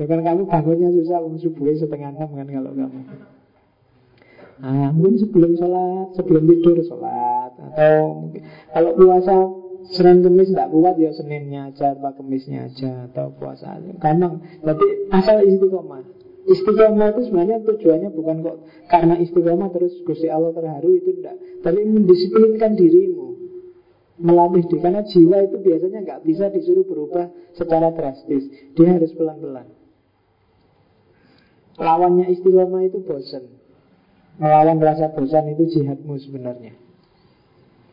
Ya 0.00 0.08
kan 0.08 0.24
kamu 0.24 0.48
bangunnya 0.48 0.88
susah 0.96 1.20
Subuhnya 1.36 1.76
setengah 1.76 2.16
enam 2.16 2.30
kan 2.32 2.48
kalau 2.48 2.72
kamu. 2.72 3.00
Nah, 4.62 4.94
mungkin 4.94 5.18
sebelum 5.18 5.52
sholat, 5.58 6.14
sebelum 6.16 6.46
tidur 6.46 6.80
sholat. 6.86 7.52
Atau 7.58 8.30
kalau 8.72 8.90
puasa 8.96 9.36
Senin 9.90 10.22
Kemis 10.22 10.54
tidak 10.54 10.70
kuat 10.70 10.94
ya 10.94 11.10
Seninnya 11.10 11.72
aja 11.72 11.98
atau 11.98 12.14
Kemisnya 12.22 12.70
aja 12.70 13.10
atau 13.10 13.34
puasa 13.34 13.78
aja. 13.80 13.90
Gampang. 13.98 14.38
Berarti 14.62 14.86
asal 15.10 15.42
istiqomah. 15.42 16.02
Istiqomah 16.46 17.08
itu 17.14 17.20
sebenarnya 17.30 17.58
tujuannya 17.66 18.10
bukan 18.14 18.36
kok 18.42 18.56
karena 18.90 19.14
istiqomah 19.18 19.68
terus 19.74 19.94
Gusti 20.06 20.30
Allah 20.30 20.54
terharu 20.54 20.90
itu 20.94 21.10
tidak. 21.18 21.36
Tapi 21.62 21.80
mendisiplinkan 21.82 22.78
dirimu. 22.78 23.28
Melatih 24.22 24.64
diri. 24.70 24.80
Karena 24.82 25.02
jiwa 25.02 25.38
itu 25.42 25.56
biasanya 25.58 25.98
nggak 26.02 26.20
bisa 26.26 26.44
disuruh 26.50 26.86
berubah 26.86 27.30
secara 27.58 27.90
drastis. 27.90 28.46
Dia 28.78 28.98
harus 28.98 29.10
pelan-pelan. 29.18 29.66
Lawannya 31.80 32.30
istiqomah 32.30 32.82
itu 32.86 33.00
bosan. 33.02 33.48
Melawan 34.36 34.78
rasa 34.82 35.10
bosan 35.14 35.54
itu 35.54 35.64
jihadmu 35.78 36.18
sebenarnya. 36.20 36.81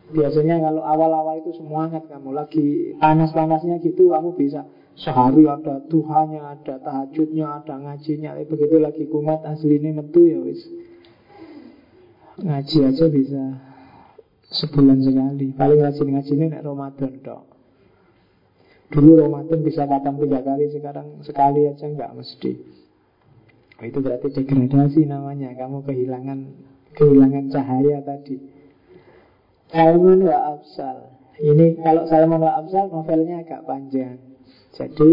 Biasanya 0.10 0.58
kalau 0.58 0.82
awal-awal 0.82 1.38
itu 1.38 1.54
semangat 1.54 2.10
kamu 2.10 2.34
lagi 2.34 2.98
panas-panasnya 2.98 3.78
gitu 3.86 4.10
kamu 4.10 4.34
bisa 4.34 4.66
sehari 5.00 5.48
ada 5.48 5.80
Tuhannya, 5.88 6.42
ada 6.44 6.76
tahajudnya, 6.82 7.64
ada 7.64 7.78
ngajinya. 7.80 8.36
Eh, 8.36 8.46
begitu 8.50 8.82
lagi 8.82 9.08
kumat 9.08 9.46
asli 9.48 9.80
ini 9.80 9.96
metu 9.96 10.28
ya 10.28 10.42
wis. 10.44 10.66
Ngaji 12.40 12.78
aja 12.90 13.06
bisa 13.08 13.44
sebulan 14.50 15.00
sekali. 15.06 15.54
Paling 15.54 15.80
rajin 15.80 16.10
ini 16.10 16.46
nek 16.52 16.66
Ramadan 16.66 17.14
dok. 17.22 17.44
Dulu 18.90 19.22
Ramadan 19.22 19.60
bisa 19.62 19.86
datang 19.86 20.18
tiga 20.18 20.42
kali, 20.42 20.66
sekarang 20.74 21.22
sekali 21.22 21.70
aja 21.70 21.86
nggak 21.86 22.12
mesti. 22.18 22.52
Itu 23.80 23.98
berarti 24.02 24.28
degradasi 24.34 25.06
namanya. 25.06 25.54
Kamu 25.56 25.86
kehilangan 25.86 26.40
kehilangan 26.98 27.46
cahaya 27.54 28.02
tadi. 28.04 28.59
Salman 29.70 30.26
wa 30.26 30.58
Absal 30.58 30.98
Ini 31.40 31.78
kalau 31.86 32.10
Salman 32.10 32.42
wa 32.42 32.58
Absal 32.58 32.90
novelnya 32.90 33.46
agak 33.46 33.64
panjang. 33.70 34.18
Jadi 34.74 35.12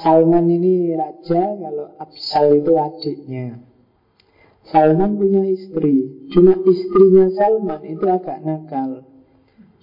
Salman 0.00 0.48
ini 0.48 0.96
raja 0.96 1.42
Kalau 1.54 1.86
Absal 2.00 2.64
itu 2.64 2.72
adiknya. 2.74 3.60
Salman 4.68 5.16
punya 5.16 5.44
istri. 5.48 6.28
Cuma 6.32 6.56
istrinya 6.64 7.28
Salman 7.36 7.84
itu 7.84 8.04
agak 8.08 8.40
nakal. 8.42 9.04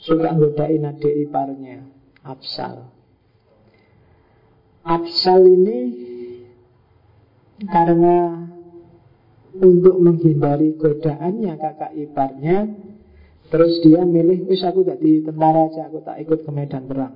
Suka 0.02 0.34
godain 0.34 0.84
adik 0.84 1.30
iparnya. 1.30 1.86
Absal 2.26 2.90
Absal 4.82 5.42
ini 5.46 5.80
Karena 7.70 8.44
Untuk 9.56 10.04
menghindari 10.04 10.76
godaannya 10.76 11.54
kakak 11.56 11.96
iparnya 11.96 12.68
Terus 13.46 13.74
dia 13.86 14.02
milih, 14.02 14.50
wis 14.50 14.66
aku 14.66 14.82
jadi 14.82 15.22
tentara 15.22 15.70
aja, 15.70 15.88
aku 15.88 16.02
tak 16.02 16.18
ikut 16.26 16.42
ke 16.42 16.52
medan 16.52 16.90
perang. 16.90 17.14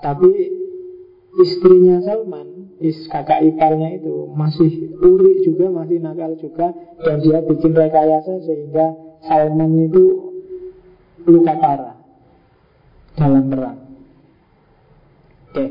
Tapi 0.00 0.30
istrinya 1.38 2.00
Salman, 2.02 2.62
is 2.82 3.06
kakak 3.06 3.46
iparnya 3.46 4.02
itu 4.02 4.32
masih 4.34 4.98
uri 4.98 5.46
juga, 5.46 5.70
masih 5.70 6.02
nakal 6.02 6.34
juga, 6.40 6.74
dan 7.04 7.22
dia 7.22 7.38
bikin 7.46 7.72
rekayasa 7.76 8.42
sehingga 8.42 8.96
Salman 9.22 9.86
itu 9.86 10.04
luka 11.30 11.54
parah 11.62 11.96
dalam 13.14 13.46
perang. 13.46 13.78
Oke, 15.52 15.64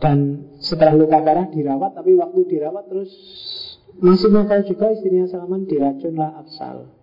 dan 0.00 0.48
setelah 0.62 0.96
luka 0.96 1.20
parah 1.20 1.50
dirawat, 1.52 1.92
tapi 1.92 2.16
waktu 2.16 2.40
dirawat 2.48 2.88
terus 2.88 3.12
masih 4.00 4.32
nakal 4.32 4.64
juga 4.64 4.96
istrinya 4.96 5.28
Salman 5.28 5.68
diracunlah 5.68 6.40
Absal. 6.40 6.99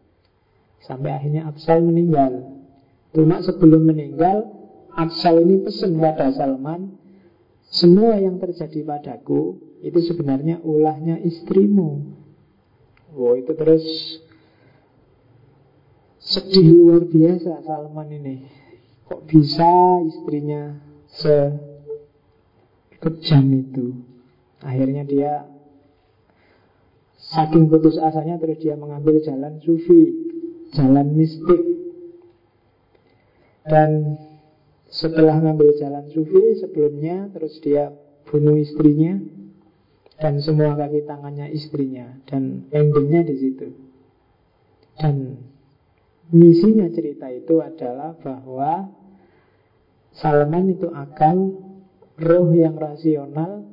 Sampai 0.88 1.12
akhirnya 1.12 1.52
Absal 1.52 1.84
meninggal. 1.84 2.64
Cuma 3.12 3.44
sebelum 3.44 3.92
meninggal 3.92 4.48
Absal 4.96 5.44
ini 5.44 5.68
pesan 5.68 6.00
pada 6.00 6.32
Salman 6.32 6.96
Semua 7.68 8.16
yang 8.16 8.40
terjadi 8.40 8.88
padaku 8.88 9.60
Itu 9.84 10.00
sebenarnya 10.00 10.64
ulahnya 10.64 11.20
istrimu. 11.20 12.16
Wow 13.12 13.36
itu 13.36 13.52
terus 13.52 13.84
Sedih 16.24 16.72
luar 16.72 17.04
biasa 17.08 17.64
Salman 17.68 18.12
ini. 18.16 18.48
Kok 19.12 19.28
bisa 19.28 20.00
istrinya 20.08 20.80
Sekejam 21.12 21.60
itu? 23.60 23.92
Akhirnya 24.64 25.04
dia 25.04 25.52
Saking 27.28 27.68
putus 27.68 28.00
asanya 28.00 28.40
terus 28.40 28.56
dia 28.64 28.80
mengambil 28.80 29.20
jalan 29.20 29.60
sufi 29.60 30.27
Jalan 30.78 31.08
mistik. 31.18 31.62
Dan 33.66 34.16
setelah 34.88 35.42
mengambil 35.44 35.76
jalan 35.76 36.08
sufi 36.08 36.56
Sebelumnya 36.56 37.28
terus 37.36 37.60
dia 37.60 37.92
bunuh 38.24 38.56
istrinya 38.56 39.20
Dan 40.16 40.40
semua 40.40 40.72
kaki 40.80 41.04
tangannya 41.04 41.52
istrinya 41.52 42.16
Dan 42.24 42.72
endingnya 42.72 43.28
di 43.28 43.36
situ. 43.36 43.68
Dan 44.96 45.44
misinya 46.32 46.88
cerita 46.94 47.28
itu 47.28 47.60
adalah 47.60 48.16
bahwa 48.22 48.88
Salman 50.16 50.72
itu 50.72 50.88
akal 50.94 51.58
Roh 52.22 52.48
yang 52.56 52.80
rasional 52.80 53.68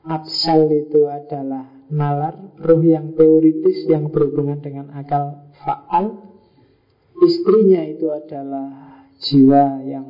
Absal 0.00 0.72
itu 0.72 1.04
adalah 1.12 1.68
nalar, 1.92 2.56
roh 2.56 2.80
yang 2.80 3.12
teoritis 3.12 3.84
yang 3.84 4.08
berhubungan 4.08 4.62
dengan 4.64 4.88
akal 4.96 5.49
faal. 5.64 6.28
Istrinya 7.20 7.84
itu 7.84 8.08
adalah 8.08 9.04
jiwa 9.20 9.84
yang 9.84 10.08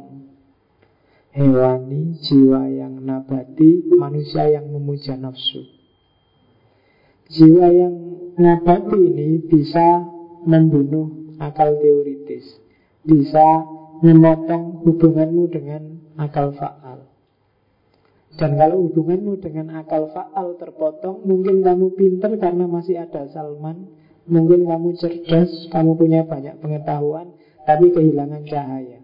hewani, 1.35 2.15
jiwa 2.23 2.71
yang 2.71 3.03
nabati, 3.03 3.91
manusia 3.91 4.47
yang 4.47 4.71
memuja 4.71 5.19
nafsu. 5.19 5.67
Jiwa 7.31 7.67
yang 7.67 7.95
nabati 8.39 8.99
ini 8.99 9.43
bisa 9.43 10.07
membunuh 10.47 11.35
akal 11.43 11.79
teoritis, 11.83 12.59
bisa 13.03 13.67
memotong 14.03 14.87
hubunganmu 14.87 15.45
dengan 15.51 15.83
akal 16.15 16.55
faal. 16.55 17.11
Dan 18.39 18.55
kalau 18.55 18.87
hubunganmu 18.87 19.43
dengan 19.43 19.83
akal 19.83 20.15
faal 20.15 20.55
terpotong, 20.57 21.27
mungkin 21.27 21.67
kamu 21.67 21.93
pinter 21.99 22.39
karena 22.39 22.71
masih 22.71 23.03
ada 23.03 23.27
Salman, 23.35 23.91
mungkin 24.27 24.69
kamu 24.69 24.97
cerdas, 24.99 25.71
kamu 25.73 25.97
punya 25.97 26.27
banyak 26.27 26.59
pengetahuan, 26.61 27.33
tapi 27.65 27.93
kehilangan 27.95 28.45
cahaya. 28.49 29.01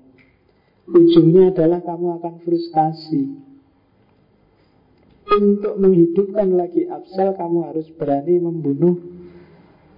Ujungnya 0.87 1.51
adalah 1.51 1.83
kamu 1.83 2.07
akan 2.23 2.35
frustasi. 2.47 3.25
Untuk 5.27 5.75
menghidupkan 5.83 6.55
lagi 6.55 6.87
Absal, 6.87 7.35
kamu 7.35 7.59
harus 7.67 7.91
berani 7.99 8.39
membunuh 8.39 8.95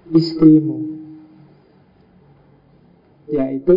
istrimu. 0.08 0.96
Yaitu 3.28 3.76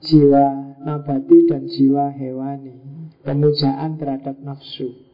jiwa 0.00 0.76
nabati 0.80 1.44
dan 1.44 1.68
jiwa 1.68 2.08
hewani 2.08 2.80
pemujaan 3.20 4.00
terhadap 4.00 4.40
nafsu. 4.40 5.05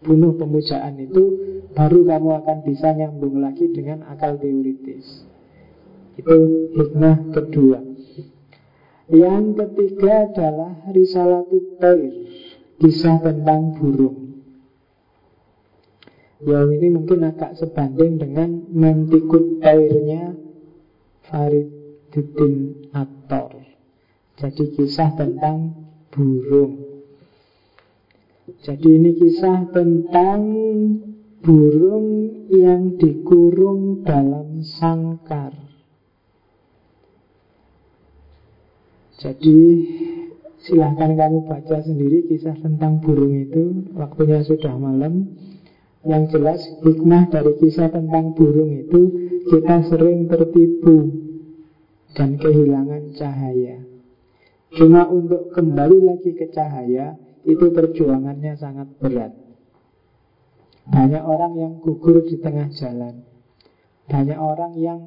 Bunuh 0.00 0.32
pemujaan 0.40 0.96
itu 0.96 1.22
baru 1.76 2.08
kamu 2.08 2.30
akan 2.40 2.58
bisa 2.64 2.88
nyambung 2.96 3.44
lagi 3.44 3.68
dengan 3.68 4.08
akal 4.08 4.40
teoritis. 4.40 5.28
Itu 6.16 6.36
hikmah 6.72 7.36
kedua. 7.36 7.78
Yang 9.10 9.44
ketiga 9.58 10.30
adalah 10.30 10.72
risalatut 10.94 11.82
tair, 11.82 12.14
kisah 12.78 13.18
tentang 13.20 13.76
burung. 13.76 14.40
Yang 16.40 16.68
ini 16.80 16.88
mungkin 16.94 17.28
agak 17.28 17.58
sebanding 17.60 18.16
dengan 18.16 18.64
mentikut 18.72 19.60
tairnya 19.60 20.32
Fariduddin 21.28 22.88
Attor. 22.96 23.60
Jadi 24.40 24.64
kisah 24.72 25.12
tentang 25.12 25.76
burung. 26.08 26.89
Jadi 28.60 28.88
ini 28.90 29.10
kisah 29.14 29.70
tentang 29.70 30.40
burung 31.40 32.08
yang 32.50 32.98
dikurung 32.98 34.02
dalam 34.02 34.60
sangkar. 34.66 35.54
Jadi 39.20 39.58
silahkan 40.64 41.12
kamu 41.12 41.44
baca 41.44 41.78
sendiri 41.84 42.26
kisah 42.26 42.56
tentang 42.58 42.98
burung 42.98 43.36
itu. 43.36 43.94
Waktunya 43.94 44.42
sudah 44.42 44.74
malam. 44.74 45.38
Yang 46.00 46.24
jelas 46.32 46.60
hikmah 46.80 47.28
dari 47.28 47.60
kisah 47.60 47.92
tentang 47.92 48.32
burung 48.32 48.72
itu 48.72 49.00
kita 49.52 49.84
sering 49.84 50.32
tertipu 50.32 51.12
dan 52.16 52.40
kehilangan 52.40 53.12
cahaya. 53.20 53.84
Cuma 54.72 55.04
untuk 55.12 55.52
kembali 55.52 55.98
lagi 56.00 56.32
ke 56.32 56.48
cahaya 56.56 57.20
itu 57.44 57.72
perjuangannya 57.72 58.52
sangat 58.60 58.88
berat. 59.00 59.32
Banyak 60.90 61.22
orang 61.22 61.52
yang 61.54 61.72
gugur 61.78 62.24
di 62.26 62.40
tengah 62.42 62.68
jalan. 62.74 63.22
Banyak 64.10 64.38
orang 64.38 64.74
yang 64.74 65.00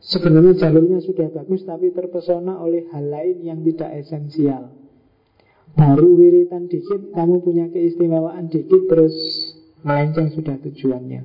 sebenarnya 0.00 0.56
jalurnya 0.56 1.04
sudah 1.04 1.28
bagus 1.28 1.68
tapi 1.68 1.92
terpesona 1.92 2.56
oleh 2.56 2.88
hal 2.88 3.04
lain 3.12 3.44
yang 3.44 3.60
tidak 3.60 3.92
esensial. 4.00 4.72
Baru 5.76 6.16
wiritan 6.16 6.66
dikit, 6.66 7.12
kamu 7.12 7.44
punya 7.44 7.68
keistimewaan 7.68 8.48
dikit 8.48 8.88
terus 8.88 9.14
melenceng 9.84 10.32
sudah 10.32 10.56
tujuannya. 10.64 11.22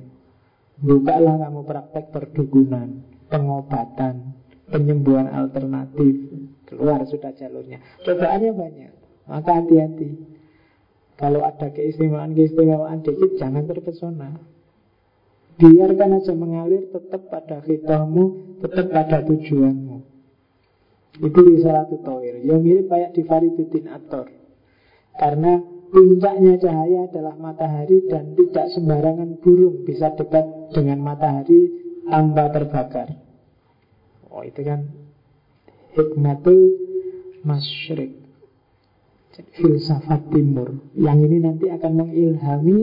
Bukalah 0.84 1.40
kamu 1.48 1.60
praktek 1.64 2.12
perdukunan, 2.12 3.02
pengobatan, 3.32 4.36
penyembuhan 4.68 5.32
alternatif. 5.32 6.28
Keluar 6.68 7.08
sudah 7.08 7.32
jalurnya. 7.34 7.80
Cobaannya 8.04 8.52
banyak, 8.52 8.92
maka 9.30 9.50
hati-hati. 9.62 10.33
Kalau 11.14 11.46
ada 11.46 11.70
keistimewaan-keistimewaan 11.70 13.06
dikit 13.06 13.38
Jangan 13.38 13.64
terpesona. 13.70 14.30
Biarkan 15.54 16.18
aja 16.18 16.34
mengalir 16.34 16.90
tetap 16.90 17.30
pada 17.30 17.62
fitahmu 17.62 18.58
Tetap 18.58 18.90
pada 18.90 19.22
tujuanmu. 19.22 19.96
Itu 21.22 21.40
risalah 21.46 21.86
tutoir 21.86 22.42
Yang 22.42 22.60
mirip 22.66 22.86
kayak 22.90 23.14
di 23.14 23.22
Fariduddin 23.22 23.86
Ator 23.86 24.26
Karena 25.14 25.62
puncaknya 25.94 26.58
cahaya 26.58 27.06
adalah 27.06 27.38
matahari 27.38 28.02
Dan 28.10 28.34
tidak 28.34 28.74
sembarangan 28.74 29.38
burung 29.38 29.86
Bisa 29.86 30.10
dekat 30.18 30.74
dengan 30.74 30.98
matahari 30.98 31.70
Tanpa 32.10 32.50
terbakar. 32.50 33.14
Oh 34.34 34.42
itu 34.42 34.66
kan 34.66 34.90
Hikmatul 35.94 36.74
masyrik 37.46 38.23
filsafat 39.42 40.30
timur. 40.30 40.78
Yang 40.94 41.18
ini 41.26 41.38
nanti 41.42 41.66
akan 41.70 41.92
mengilhami 42.06 42.78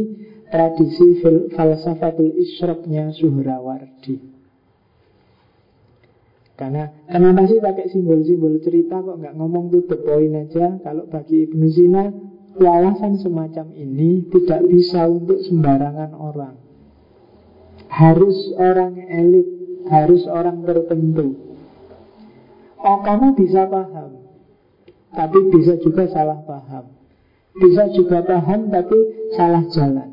tradisi 0.51 1.23
fil 1.23 1.47
falsafatul 1.55 2.35
isyroknya 2.35 3.15
Suhrawardi. 3.15 4.19
Karena 6.59 6.93
kenapa 7.09 7.49
sih 7.49 7.57
pakai 7.57 7.89
simbol-simbol 7.89 8.61
cerita 8.61 9.01
kok 9.01 9.17
nggak 9.17 9.33
ngomong 9.33 9.73
to 9.73 9.81
the 9.89 9.97
point 9.97 10.35
aja 10.37 10.77
kalau 10.85 11.09
bagi 11.09 11.49
Ibnu 11.49 11.67
Sina 11.73 12.13
wawasan 12.53 13.17
semacam 13.17 13.73
ini 13.73 14.29
tidak 14.29 14.69
bisa 14.69 15.09
untuk 15.09 15.41
sembarangan 15.41 16.13
orang. 16.13 16.55
Harus 17.89 18.53
orang 18.61 18.93
elit 19.09 19.47
harus 19.89 20.29
orang 20.29 20.61
tertentu. 20.61 21.33
Oh 22.77 23.01
kamu 23.01 23.33
bisa 23.33 23.65
paham 23.65 24.20
tapi 25.11 25.39
bisa 25.51 25.75
juga 25.83 26.07
salah 26.07 26.39
paham. 26.47 26.87
Bisa 27.51 27.91
juga 27.91 28.23
paham 28.23 28.71
tapi 28.71 28.97
salah 29.35 29.63
jalan. 29.75 30.09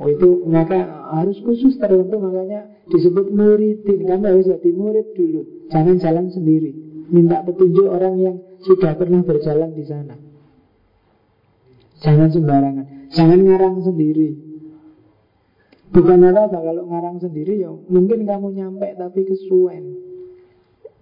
Oh, 0.00 0.08
itu 0.08 0.48
maka 0.48 0.80
harus 1.12 1.36
khusus 1.44 1.76
tertentu 1.76 2.16
makanya 2.16 2.64
disebut 2.88 3.28
muridin. 3.28 4.08
Kamu 4.08 4.24
harus 4.24 4.48
jadi 4.48 4.70
murid 4.72 5.12
dulu. 5.12 5.68
Jangan 5.68 6.00
jalan 6.00 6.26
sendiri. 6.32 6.72
Minta 7.10 7.42
petunjuk 7.44 7.84
orang 7.90 8.14
yang 8.16 8.36
sudah 8.64 8.96
pernah 8.96 9.20
berjalan 9.20 9.76
di 9.76 9.84
sana. 9.84 10.16
Jangan 12.00 12.28
sembarangan. 12.32 12.86
Jangan 13.12 13.38
ngarang 13.44 13.76
sendiri. 13.84 14.30
Bukan 15.90 16.22
apa-apa 16.22 16.58
kalau 16.62 16.86
ngarang 16.86 17.18
sendiri 17.18 17.66
ya 17.66 17.74
mungkin 17.90 18.22
kamu 18.22 18.54
nyampe 18.56 18.94
tapi 18.94 19.26
kesuwen. 19.26 20.09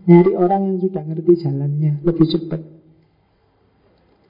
Nyari 0.09 0.33
orang 0.33 0.61
yang 0.73 0.79
sudah 0.81 1.05
ngerti 1.05 1.33
jalannya 1.45 2.01
Lebih 2.01 2.27
cepat 2.33 2.61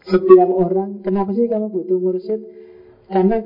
Setiap 0.02 0.50
orang 0.50 1.06
Kenapa 1.06 1.30
sih 1.38 1.46
kamu 1.46 1.70
butuh 1.70 1.98
mursyid? 2.02 2.40
Karena 3.06 3.38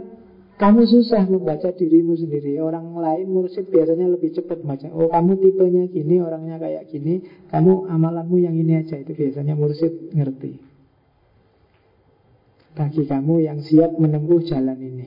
kamu 0.56 0.84
susah 0.88 1.28
membaca 1.28 1.68
dirimu 1.76 2.16
sendiri 2.16 2.56
Orang 2.64 2.96
lain 2.96 3.28
mursyid 3.28 3.68
biasanya 3.68 4.08
lebih 4.08 4.32
cepat 4.32 4.64
baca 4.64 4.88
Oh 4.96 5.12
kamu 5.12 5.44
tipenya 5.44 5.84
gini, 5.92 6.24
orangnya 6.24 6.56
kayak 6.56 6.88
gini 6.88 7.20
Kamu 7.52 7.92
amalanmu 7.92 8.40
yang 8.40 8.56
ini 8.56 8.80
aja 8.80 8.96
Itu 8.96 9.12
biasanya 9.12 9.52
mursyid 9.52 10.16
ngerti 10.16 10.56
Bagi 12.72 13.04
kamu 13.04 13.44
yang 13.44 13.60
siap 13.60 14.00
menempuh 14.00 14.40
jalan 14.48 14.80
ini 14.80 15.06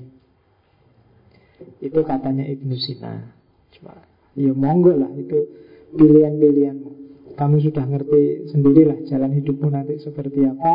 Itu 1.81 2.05
katanya 2.05 2.45
Ibnu 2.45 2.75
Sina. 2.77 3.33
Cuma, 3.73 3.95
ya 4.35 4.51
monggo 4.51 4.95
lah 4.95 5.11
itu 5.15 5.47
pilihan-pilihanmu. 5.95 6.94
Kamu 7.35 7.59
sudah 7.59 7.83
ngerti 7.83 8.47
sendirilah 8.47 9.03
jalan 9.11 9.31
hidupmu 9.35 9.67
nanti 9.67 9.99
seperti 9.99 10.47
apa. 10.47 10.73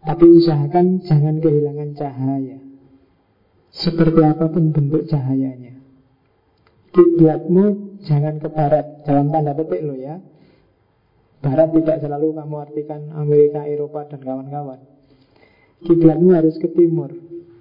Tapi 0.00 0.24
usahakan 0.26 1.04
jangan 1.06 1.38
kehilangan 1.38 1.90
cahaya. 1.94 2.58
Seperti 3.70 4.20
apa 4.26 4.50
pun 4.50 4.74
bentuk 4.74 5.06
cahayanya. 5.06 5.78
Kiblatmu 6.90 7.64
jangan 8.02 8.42
ke 8.42 8.48
barat 8.50 9.06
dalam 9.06 9.30
tanda 9.30 9.54
petik 9.54 9.86
lo 9.86 9.94
ya. 9.94 10.18
Barat 11.40 11.70
tidak 11.72 12.02
selalu 12.02 12.34
kamu 12.34 12.56
artikan 12.58 13.00
Amerika, 13.14 13.64
Eropa, 13.64 14.10
dan 14.10 14.20
kawan-kawan. 14.20 14.80
Kiblatmu 15.86 16.34
harus 16.34 16.58
ke 16.58 16.68
timur. 16.74 17.14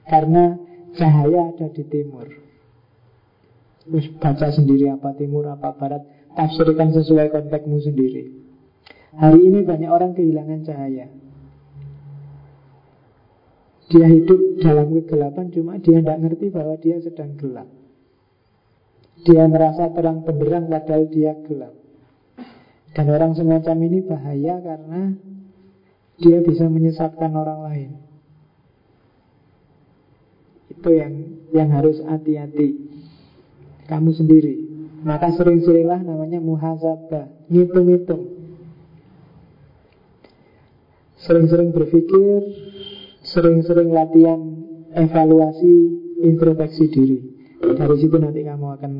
Karena 0.10 0.58
cahaya 0.98 1.54
ada 1.54 1.70
di 1.70 1.86
timur. 1.86 2.26
Terus 3.86 4.10
baca 4.18 4.48
sendiri 4.50 4.90
apa 4.90 5.14
timur, 5.14 5.46
apa 5.46 5.78
barat. 5.78 6.04
Tafsirkan 6.40 6.96
sesuai 6.96 7.36
konteksmu 7.36 7.84
sendiri. 7.84 8.32
Hari 9.12 9.44
ini 9.44 9.60
banyak 9.60 9.92
orang 9.92 10.16
kehilangan 10.16 10.64
cahaya. 10.64 11.12
Dia 13.92 14.08
hidup 14.08 14.64
dalam 14.64 14.88
kegelapan 14.96 15.52
cuma 15.52 15.76
dia 15.84 16.00
tidak 16.00 16.16
ngerti 16.24 16.48
bahwa 16.48 16.80
dia 16.80 16.96
sedang 17.04 17.36
gelap. 17.36 17.68
Dia 19.28 19.52
merasa 19.52 19.92
terang 19.92 20.24
benderang 20.24 20.72
padahal 20.72 21.12
dia 21.12 21.36
gelap. 21.44 21.76
Dan 22.96 23.06
orang 23.12 23.36
semacam 23.36 23.76
ini 23.84 24.00
bahaya 24.00 24.64
karena 24.64 25.02
dia 26.24 26.40
bisa 26.40 26.72
menyesatkan 26.72 27.36
orang 27.36 27.60
lain. 27.68 27.92
Itu 30.72 30.88
yang 30.96 31.14
yang 31.52 31.68
harus 31.76 32.00
hati-hati. 32.00 32.80
Kamu 33.92 34.16
sendiri. 34.16 34.69
Maka 35.00 35.32
sering-seringlah 35.32 36.04
namanya 36.04 36.44
muhasabah, 36.44 37.48
ngitung-ngitung. 37.48 38.24
Sering-sering 41.20 41.76
berpikir, 41.76 42.40
sering-sering 43.24 43.92
latihan 43.92 44.40
evaluasi 44.96 45.74
introspeksi 46.24 46.86
diri. 46.92 47.20
Dari 47.60 47.96
situ 48.00 48.16
nanti 48.16 48.44
kamu 48.44 48.66
akan 48.80 48.92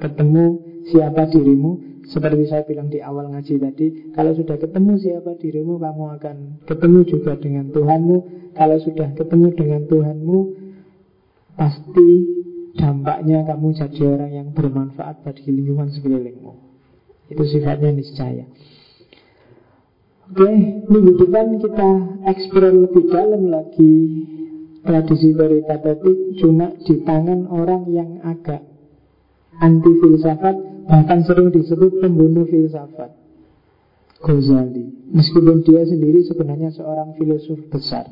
ketemu 0.00 0.44
siapa 0.88 1.28
dirimu. 1.28 2.00
Seperti 2.08 2.48
saya 2.48 2.64
bilang 2.64 2.88
di 2.88 3.04
awal 3.04 3.28
ngaji 3.28 3.60
tadi, 3.60 3.86
kalau 4.16 4.32
sudah 4.32 4.56
ketemu 4.56 4.96
siapa 4.96 5.36
dirimu, 5.36 5.76
kamu 5.76 6.04
akan 6.16 6.36
ketemu 6.64 6.98
juga 7.04 7.36
dengan 7.36 7.68
Tuhanmu. 7.68 8.16
Kalau 8.56 8.80
sudah 8.80 9.12
ketemu 9.12 9.46
dengan 9.52 9.82
Tuhanmu, 9.84 10.38
pasti 11.52 12.10
dampaknya 12.76 13.46
kamu 13.48 13.72
jadi 13.72 14.02
orang 14.04 14.32
yang 14.32 14.48
bermanfaat 14.52 15.24
bagi 15.24 15.48
lingkungan 15.48 15.88
sekelilingmu. 15.94 16.52
Itu 17.32 17.44
sifatnya 17.44 17.92
niscaya. 17.92 18.44
Oke, 20.28 20.48
minggu 20.92 21.24
depan 21.24 21.56
kita 21.56 21.88
eksplor 22.28 22.68
lebih 22.68 23.08
dalam 23.08 23.48
lagi 23.48 23.94
tradisi 24.84 25.32
perikatotik 25.32 26.40
cuma 26.40 26.72
di 26.84 26.94
tangan 27.04 27.48
orang 27.48 27.88
yang 27.92 28.10
agak 28.24 28.64
anti 29.58 29.92
filsafat 30.00 30.56
bahkan 30.88 31.20
sering 31.26 31.52
disebut 31.52 32.00
pembunuh 32.00 32.46
filsafat 32.48 33.12
Ghazali 34.18 35.12
meskipun 35.14 35.62
dia 35.62 35.84
sendiri 35.84 36.24
sebenarnya 36.26 36.72
seorang 36.74 37.14
filosof 37.18 37.60
besar 37.70 38.08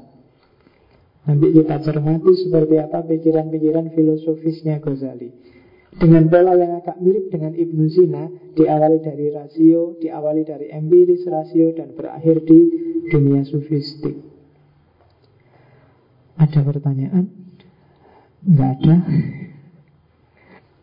nanti 1.27 1.47
kita 1.51 1.83
cermati 1.83 2.33
seperti 2.39 2.75
apa 2.79 3.03
pikiran-pikiran 3.03 3.93
filosofisnya 3.93 4.79
Ghazali 4.79 5.57
dengan 5.97 6.29
pola 6.29 6.53
yang 6.53 6.77
agak 6.77 7.01
mirip 7.01 7.33
dengan 7.33 7.57
Ibnu 7.57 7.89
Sina 7.89 8.29
Diawali 8.53 9.01
dari 9.01 9.33
rasio, 9.33 9.97
diawali 9.97 10.45
dari 10.45 10.69
empiris 10.69 11.25
rasio 11.25 11.73
Dan 11.73 11.97
berakhir 11.97 12.45
di 12.45 12.61
dunia 13.09 13.41
sufistik 13.49 14.13
Ada 16.37 16.61
pertanyaan? 16.61 17.33
Enggak 18.45 18.71
ada? 18.77 18.97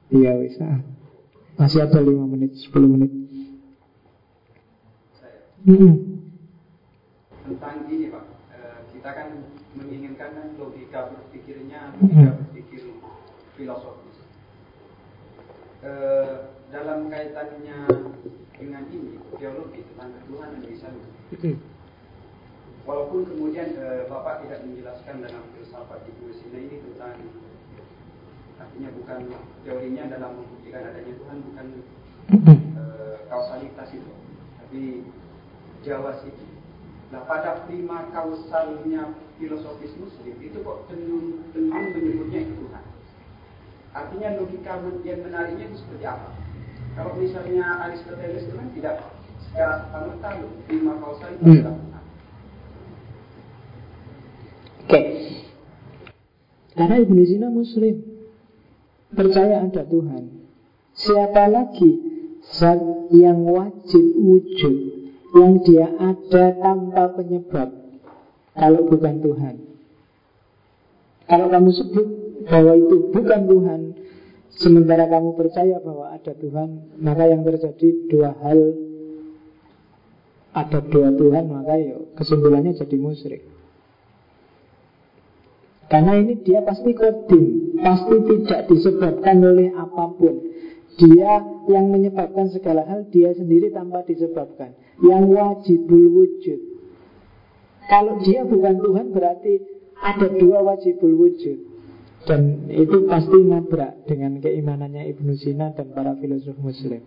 Iya 0.10 0.34
bisa 0.42 0.66
ah. 0.66 0.82
Masih 1.62 1.86
ada 1.86 2.02
5 2.02 2.10
menit, 2.34 2.58
10 2.58 2.74
menit 2.82 3.12
hmm. 5.70 5.94
Tentang 7.46 7.78
ini 7.86 8.10
Pak 8.10 8.24
eh, 8.50 8.78
Kita 8.98 9.10
kan 9.14 9.28
menginginkan 9.84 10.56
logika 10.56 11.12
berpikirnya 11.12 11.92
Logika 12.00 12.32
berpikir 12.40 12.82
filosofi 13.60 14.14
Eh, 15.84 16.34
dalam 16.72 17.12
kaitannya 17.12 17.92
dengan 18.56 18.88
ini 18.88 19.20
teologi 19.36 19.84
tentang 19.84 20.16
Tuhan 20.32 20.56
dan 20.56 20.64
misalnya 20.64 21.08
walaupun 22.88 23.28
kemudian 23.28 23.76
e, 23.76 24.08
Bapak 24.08 24.48
tidak 24.48 24.64
menjelaskan 24.64 25.28
dalam 25.28 25.44
filsafat 25.52 26.08
di 26.08 26.16
Sina 26.40 26.60
ini 26.64 26.80
tentang 26.88 27.20
artinya 28.64 28.90
bukan 28.96 29.20
teorinya 29.68 30.04
dalam 30.08 30.32
membuktikan 30.40 30.88
adanya 30.88 31.14
Tuhan 31.20 31.38
bukan 31.52 31.68
e, 32.32 32.84
kausalitas 33.28 33.90
itu. 33.92 34.12
Tapi 34.64 34.82
Jawa 35.84 36.16
itu 36.24 36.48
Nah 37.14 37.22
pada 37.30 37.62
prima 37.70 38.10
kausalnya 38.10 39.14
filosofis 39.38 39.94
muslim 40.02 40.34
itu 40.42 40.58
kok 40.66 40.90
cenderung 40.90 41.46
menyebutnya 41.54 42.42
itu 42.42 42.54
Tuhan 42.58 42.84
Artinya 43.94 44.30
logika 44.42 44.82
yang 45.06 45.22
menariknya 45.22 45.70
itu 45.70 45.78
seperti 45.78 46.06
apa? 46.10 46.34
Kalau 46.98 47.14
misalnya 47.14 47.86
Aristoteles 47.86 48.50
itu 48.50 48.58
kan 48.58 48.68
tidak 48.74 48.96
secara 49.46 49.86
serta 49.94 50.30
lima 50.74 50.94
kausal 50.98 51.30
itu 51.38 51.42
hmm. 51.46 51.58
tidak 51.62 51.78
Oke. 54.84 54.90
Okay. 54.90 55.06
Karena 56.74 56.96
Ibn 56.98 57.18
Sina 57.30 57.50
Muslim 57.54 57.96
percaya 59.14 59.62
ada 59.62 59.86
Tuhan. 59.86 60.24
Siapa 60.98 61.46
lagi 61.54 61.92
zat 62.42 62.82
yang 63.14 63.46
wajib 63.46 64.06
wujud 64.18 64.93
yang 65.34 65.66
dia 65.66 65.90
ada 65.98 66.54
tanpa 66.62 67.10
penyebab. 67.18 67.74
Kalau 68.54 68.82
bukan 68.86 69.16
Tuhan? 69.18 69.56
Kalau 71.26 71.48
kamu 71.50 71.70
sebut 71.74 72.08
bahwa 72.46 72.74
itu 72.78 73.10
bukan 73.10 73.42
Tuhan 73.48 73.82
Sementara 74.54 75.10
kamu 75.10 75.34
percaya 75.34 75.82
bahwa 75.82 76.14
ada 76.14 76.38
Tuhan 76.38 77.02
Maka 77.02 77.24
yang 77.26 77.42
terjadi 77.42 77.90
dua 78.06 78.38
hal. 78.46 78.78
Ada 80.54 80.86
dua 80.86 81.10
Tuhan 81.18 81.50
Maka 81.50 81.74
yuk 81.82 82.14
kesimpulannya 82.14 82.78
jadi 82.78 82.96
musyrik. 83.02 83.42
Karena 85.90 86.22
ini 86.22 86.38
dia 86.46 86.62
pasti 86.62 86.94
kodim 86.94 87.74
Pasti 87.82 88.16
tidak 88.30 88.70
disebabkan 88.70 89.42
oleh 89.42 89.74
apa 89.74 90.14
pun. 90.14 90.46
Dia 91.02 91.42
yang 91.74 91.90
menyebabkan 91.90 92.54
segala 92.54 92.86
hal 92.86 93.10
Dia 93.10 93.34
sendiri 93.34 93.74
tanpa 93.74 94.06
disebabkan 94.06 94.78
Yang 95.04 95.24
wajibul 95.36 96.06
wujud. 96.16 96.60
Kalau 97.92 98.24
dia 98.24 98.48
bukan 98.48 98.80
Tuhan 98.80 99.12
berarti 99.12 99.54
ada 100.00 100.28
dua 100.32 100.64
wajibul 100.64 101.14
wujud. 101.28 101.60
Dan 102.24 102.72
itu 102.72 103.04
pasti 103.04 103.36
nabrak 103.36 104.08
dengan 104.08 104.40
keimanannya 104.40 105.12
Ibnu 105.12 105.36
Sina 105.36 105.76
dan 105.76 105.92
para 105.92 106.16
filosof 106.16 106.56
muslim. 106.56 107.04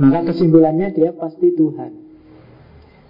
Maka 0.00 0.32
kesimpulannya 0.32 0.96
dia 0.96 1.12
pasti 1.12 1.52
Tuhan. 1.52 1.92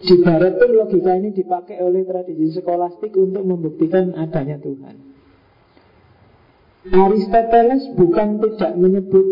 Di 0.01 0.15
barat 0.25 0.59
pun 0.59 0.71
logika 0.75 1.13
ini 1.15 1.31
dipakai 1.31 1.79
oleh 1.85 2.03
tradisi 2.03 2.57
skolastik 2.57 3.15
untuk 3.15 3.47
membuktikan 3.47 4.17
adanya 4.17 4.59
Tuhan. 4.59 4.97
Aristoteles 6.89 7.93
bukan 7.93 8.41
tidak 8.41 8.73
menyebut 8.81 9.27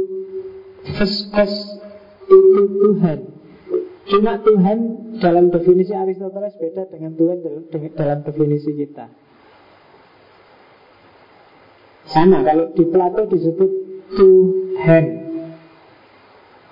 Feskos 0.85 1.81
itu 2.29 2.62
Tuhan 2.69 3.38
Cuma 4.09 4.40
Tuhan 4.40 4.78
dalam 5.20 5.52
definisi 5.52 5.93
Aristoteles 5.93 6.56
beda 6.56 6.89
dengan 6.89 7.12
Tuhan 7.12 7.39
dalam 7.93 8.18
definisi 8.24 8.72
kita. 8.72 9.06
Sama 12.09 12.40
kalau 12.40 12.72
di 12.72 12.85
Plato 12.89 13.28
disebut 13.28 13.70
Tuhan. 14.16 15.05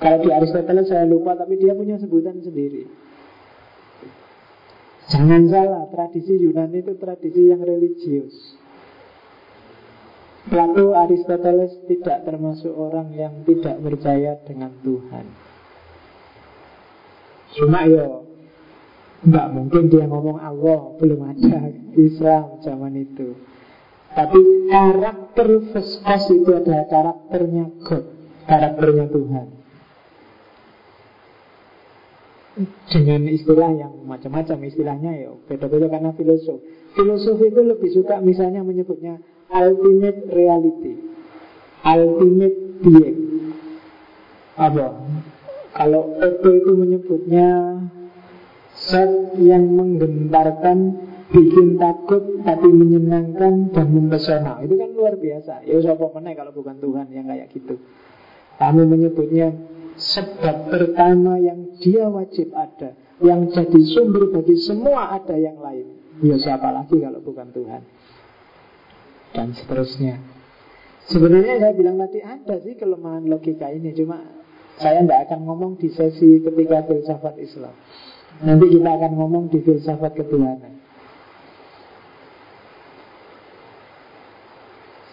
Kalau 0.00 0.18
di 0.24 0.30
Aristoteles 0.32 0.88
saya 0.88 1.04
lupa 1.04 1.36
tapi 1.36 1.60
dia 1.60 1.76
punya 1.76 2.00
sebutan 2.00 2.40
sendiri. 2.40 2.88
Jangan 5.06 5.46
salah, 5.46 5.86
tradisi 5.92 6.34
Yunani 6.34 6.82
itu 6.82 6.98
tradisi 6.98 7.52
yang 7.52 7.62
religius. 7.62 8.58
Plato, 10.46 10.94
Aristoteles 10.94 11.78
tidak 11.86 12.26
termasuk 12.26 12.74
orang 12.74 13.14
yang 13.14 13.42
tidak 13.46 13.78
percaya 13.82 14.38
dengan 14.46 14.74
Tuhan. 14.82 15.45
Cuma 17.56 17.88
yo 17.88 18.28
Nggak 19.26 19.46
mungkin 19.50 19.82
dia 19.88 20.04
ngomong 20.06 20.38
Allah 20.38 20.94
Belum 21.00 21.20
ada 21.24 21.72
Islam 21.96 22.60
zaman 22.60 22.92
itu. 22.94 23.32
Tapi 24.12 24.38
karakter 24.72 25.48
Veskos 25.72 26.24
itu 26.32 26.50
adalah 26.52 26.84
karakternya 26.88 27.64
God 27.84 28.04
Karakternya 28.46 29.06
Tuhan. 29.10 29.46
Dengan 32.88 33.22
istilah 33.28 33.70
yang 33.76 33.92
macam-macam 34.08 34.56
Istilahnya 34.64 35.12
ya 35.12 35.30
beda-beda 35.44 35.92
karena 35.92 36.16
filosof. 36.16 36.62
Filosof 36.96 37.36
itu 37.44 37.60
lebih 37.60 37.90
suka 37.92 38.22
misalnya 38.24 38.64
menyebutnya 38.64 39.20
Ultimate 39.52 40.32
reality 40.32 40.96
Ultimate 41.84 42.56
being. 42.80 43.20
Apa? 44.56 44.86
Kalau 45.76 46.16
Oto 46.16 46.50
itu 46.56 46.72
menyebutnya 46.72 47.76
Set 48.76 49.40
yang 49.40 49.72
menggentarkan 49.72 50.78
bikin 51.32 51.80
takut 51.80 52.44
tapi 52.44 52.68
menyenangkan 52.68 53.72
dan 53.72 53.86
mempesona. 53.88 54.60
Itu 54.60 54.76
kan 54.76 54.90
luar 54.92 55.16
biasa. 55.16 55.64
Ya 55.64 55.80
siapa 55.80 56.04
mana 56.12 56.36
kalau 56.36 56.52
bukan 56.52 56.76
Tuhan 56.76 57.08
yang 57.08 57.24
kayak 57.24 57.48
gitu. 57.56 57.80
Kami 58.60 58.84
menyebutnya 58.84 59.56
sebab 59.96 60.68
pertama 60.68 61.40
yang 61.40 61.72
dia 61.80 62.04
wajib 62.04 62.52
ada, 62.52 62.92
yang 63.24 63.48
jadi 63.48 63.80
sumber 63.96 64.28
bagi 64.28 64.60
semua 64.60 65.16
ada 65.16 65.36
yang 65.40 65.56
lain. 65.56 65.96
Ya 66.20 66.36
siapa 66.36 66.68
lagi 66.68 67.00
kalau 67.00 67.20
bukan 67.24 67.48
Tuhan. 67.56 67.82
Dan 69.32 69.56
seterusnya. 69.56 70.20
Sebenarnya 71.08 71.64
saya 71.64 71.72
bilang 71.72 71.96
tadi 71.96 72.20
ada 72.20 72.60
sih 72.60 72.76
kelemahan 72.76 73.24
logika 73.24 73.72
ini, 73.72 73.92
cuma 73.96 74.20
saya 74.76 75.00
tidak 75.00 75.20
akan 75.30 75.40
ngomong 75.48 75.72
di 75.80 75.88
sesi 75.88 76.40
ketika 76.44 76.84
filsafat 76.84 77.34
Islam. 77.40 77.74
Nanti 78.44 78.66
kita 78.68 78.90
akan 78.92 79.12
ngomong 79.16 79.44
di 79.48 79.58
filsafat 79.64 80.12
ketuhanan. 80.12 80.76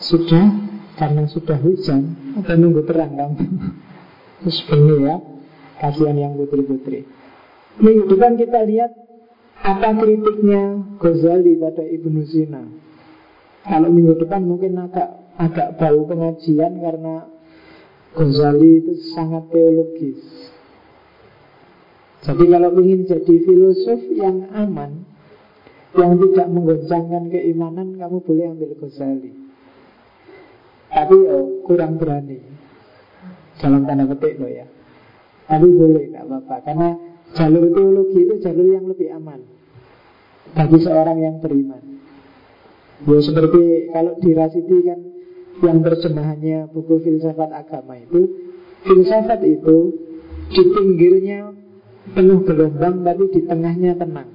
Sudah, 0.03 0.51
karena 0.93 1.25
sudah 1.25 1.57
hujan 1.57 2.13
Atau 2.37 2.55
nunggu 2.57 2.85
terang 2.85 3.17
kamu 3.17 3.37
Terus 4.45 4.59
begini 4.69 4.95
ya 5.09 5.15
Kasihan 5.81 6.17
yang 6.17 6.33
putri-putri 6.37 7.07
Minggu 7.81 8.05
depan 8.13 8.37
kita 8.37 8.61
lihat 8.61 8.93
Apa 9.63 9.97
kritiknya 9.97 10.85
Ghazali 11.01 11.57
pada 11.57 11.81
Ibnu 11.81 12.21
Sina 12.29 12.63
Kalau 13.65 13.89
minggu 13.89 14.21
depan 14.21 14.45
mungkin 14.45 14.77
agak 14.77 15.09
agak 15.39 15.81
bau 15.81 16.05
pengajian 16.05 16.77
Karena 16.77 17.32
Ghazali 18.13 18.69
itu 18.77 18.93
sangat 19.17 19.49
teologis. 19.49 20.21
Jadi 22.23 22.43
kalau 22.47 22.71
ingin 22.79 23.03
jadi 23.03 23.35
filosof 23.43 23.99
yang 24.15 24.47
aman 24.55 25.03
Yang 25.91 26.23
tidak 26.23 26.47
menggoncangkan 26.55 27.27
keimanan 27.27 27.99
Kamu 27.99 28.23
boleh 28.23 28.45
ambil 28.47 28.71
Ghazali. 28.79 29.33
Tapi 30.93 31.17
oh, 31.25 31.65
kurang 31.65 31.97
berani. 31.97 32.37
Dalam 33.57 33.85
tanda 33.89 34.05
petik 34.05 34.37
loh 34.37 34.49
ya. 34.49 34.69
Tapi 35.49 35.67
boleh, 35.73 36.09
tidak 36.09 36.23
apa-apa. 36.29 36.55
Karena 36.69 36.89
jalur 37.33 37.65
teologi 37.73 38.19
itu 38.29 38.35
jalur 38.45 38.67
yang 38.69 38.85
lebih 38.85 39.09
aman 39.09 39.41
Bagi 40.53 40.77
seorang 40.85 41.17
yang 41.17 41.35
beriman. 41.41 41.81
Ya 43.03 43.19
seperti 43.19 43.89
kalau 43.89 44.13
di 44.21 44.31
Rasidi 44.37 44.77
kan 44.85 44.99
Yang 45.61 45.77
terjemahannya 45.85 46.71
buku 46.73 47.03
filsafat 47.05 47.51
agama 47.53 47.99
itu 48.01 48.25
Filsafat 48.81 49.41
itu 49.45 49.77
Di 50.49 50.63
pinggirnya 50.65 51.53
penuh 52.17 52.41
gelombang 52.41 53.05
Tapi 53.05 53.23
di 53.29 53.41
tengahnya 53.45 53.93
tenang. 53.95 54.29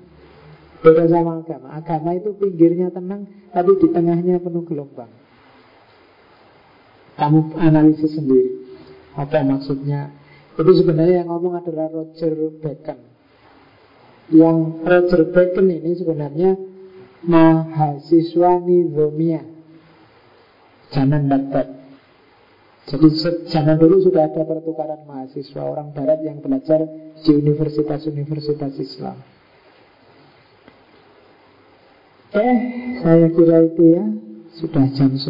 Beda 0.79 1.11
sama 1.11 1.43
agama. 1.43 1.75
Agama 1.75 2.15
itu 2.15 2.31
pinggirnya 2.39 2.95
tenang 2.95 3.27
Tapi 3.51 3.71
di 3.83 3.89
tengahnya 3.91 4.39
penuh 4.39 4.63
gelombang. 4.63 5.11
Kamu 7.19 7.59
analisis 7.59 8.15
sendiri. 8.15 8.63
Apa 9.19 9.43
maksudnya? 9.43 10.15
Itu 10.55 10.71
sebenarnya 10.71 11.27
yang 11.27 11.35
ngomong 11.35 11.59
adalah 11.59 11.91
Roger 11.91 12.35
Bacon. 12.63 12.99
Yang 14.31 14.59
Roger 14.87 15.23
Bacon 15.35 15.67
ini 15.67 15.99
sebenarnya 15.99 16.55
Mahasiswa 17.27 18.63
Nizomia 18.63 19.58
Jangan 20.93 21.29
Baghdad 21.29 21.79
jadi 22.89 23.09
zaman 23.53 23.77
dulu 23.77 24.01
sudah 24.01 24.33
ada 24.33 24.49
pertukaran 24.49 25.05
mahasiswa 25.05 25.61
orang 25.61 25.93
barat 25.93 26.25
yang 26.25 26.41
belajar 26.41 26.89
di 27.21 27.31
universitas-universitas 27.37 28.81
Islam. 28.81 29.21
Eh, 32.33 32.59
saya 33.05 33.29
kira 33.29 33.59
itu 33.69 33.85
ya. 33.93 34.05
Sudah 34.57 34.89
jam 34.97 35.13
10. 35.13 35.29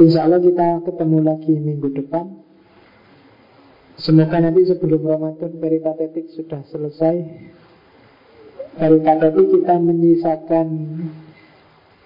Insya 0.00 0.24
Allah 0.24 0.40
kita 0.40 0.80
ketemu 0.88 1.18
lagi 1.22 1.54
minggu 1.54 1.86
depan 1.94 2.26
Semoga 3.94 4.42
nanti 4.42 4.66
sebelum 4.66 5.06
Ramadan 5.06 5.54
peripatetik 5.62 6.34
sudah 6.34 6.66
selesai 6.66 7.14
Peripatetik 8.74 9.54
kita 9.54 9.78
menyisakan 9.78 10.66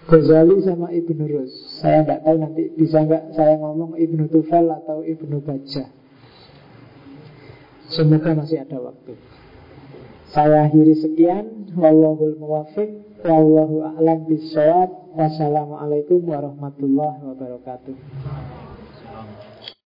Ghazali 0.09 0.57
sama 0.65 0.89
Ibnu 0.89 1.29
Rus. 1.29 1.53
Saya 1.85 2.01
nggak 2.01 2.25
tahu 2.25 2.37
nanti 2.41 2.65
bisa 2.73 3.05
nggak 3.05 3.37
saya 3.37 3.61
ngomong 3.61 3.93
Ibnu 4.01 4.33
Tufel 4.33 4.65
atau 4.73 5.05
Ibnu 5.05 5.45
Baja 5.45 5.85
Semoga 7.89 8.37
masih 8.37 8.65
ada 8.65 8.81
waktu. 8.81 9.17
Saya 10.33 10.69
akhiri 10.69 10.97
sekian. 10.97 11.73
Wallahul 11.77 12.41
muwafiq 12.41 13.21
Wallahu 13.29 13.85
a'lam 13.85 14.25
bishawab 14.25 15.13
Wassalamualaikum 15.13 16.23
warahmatullahi 16.25 17.21
wabarakatuh 17.29 17.97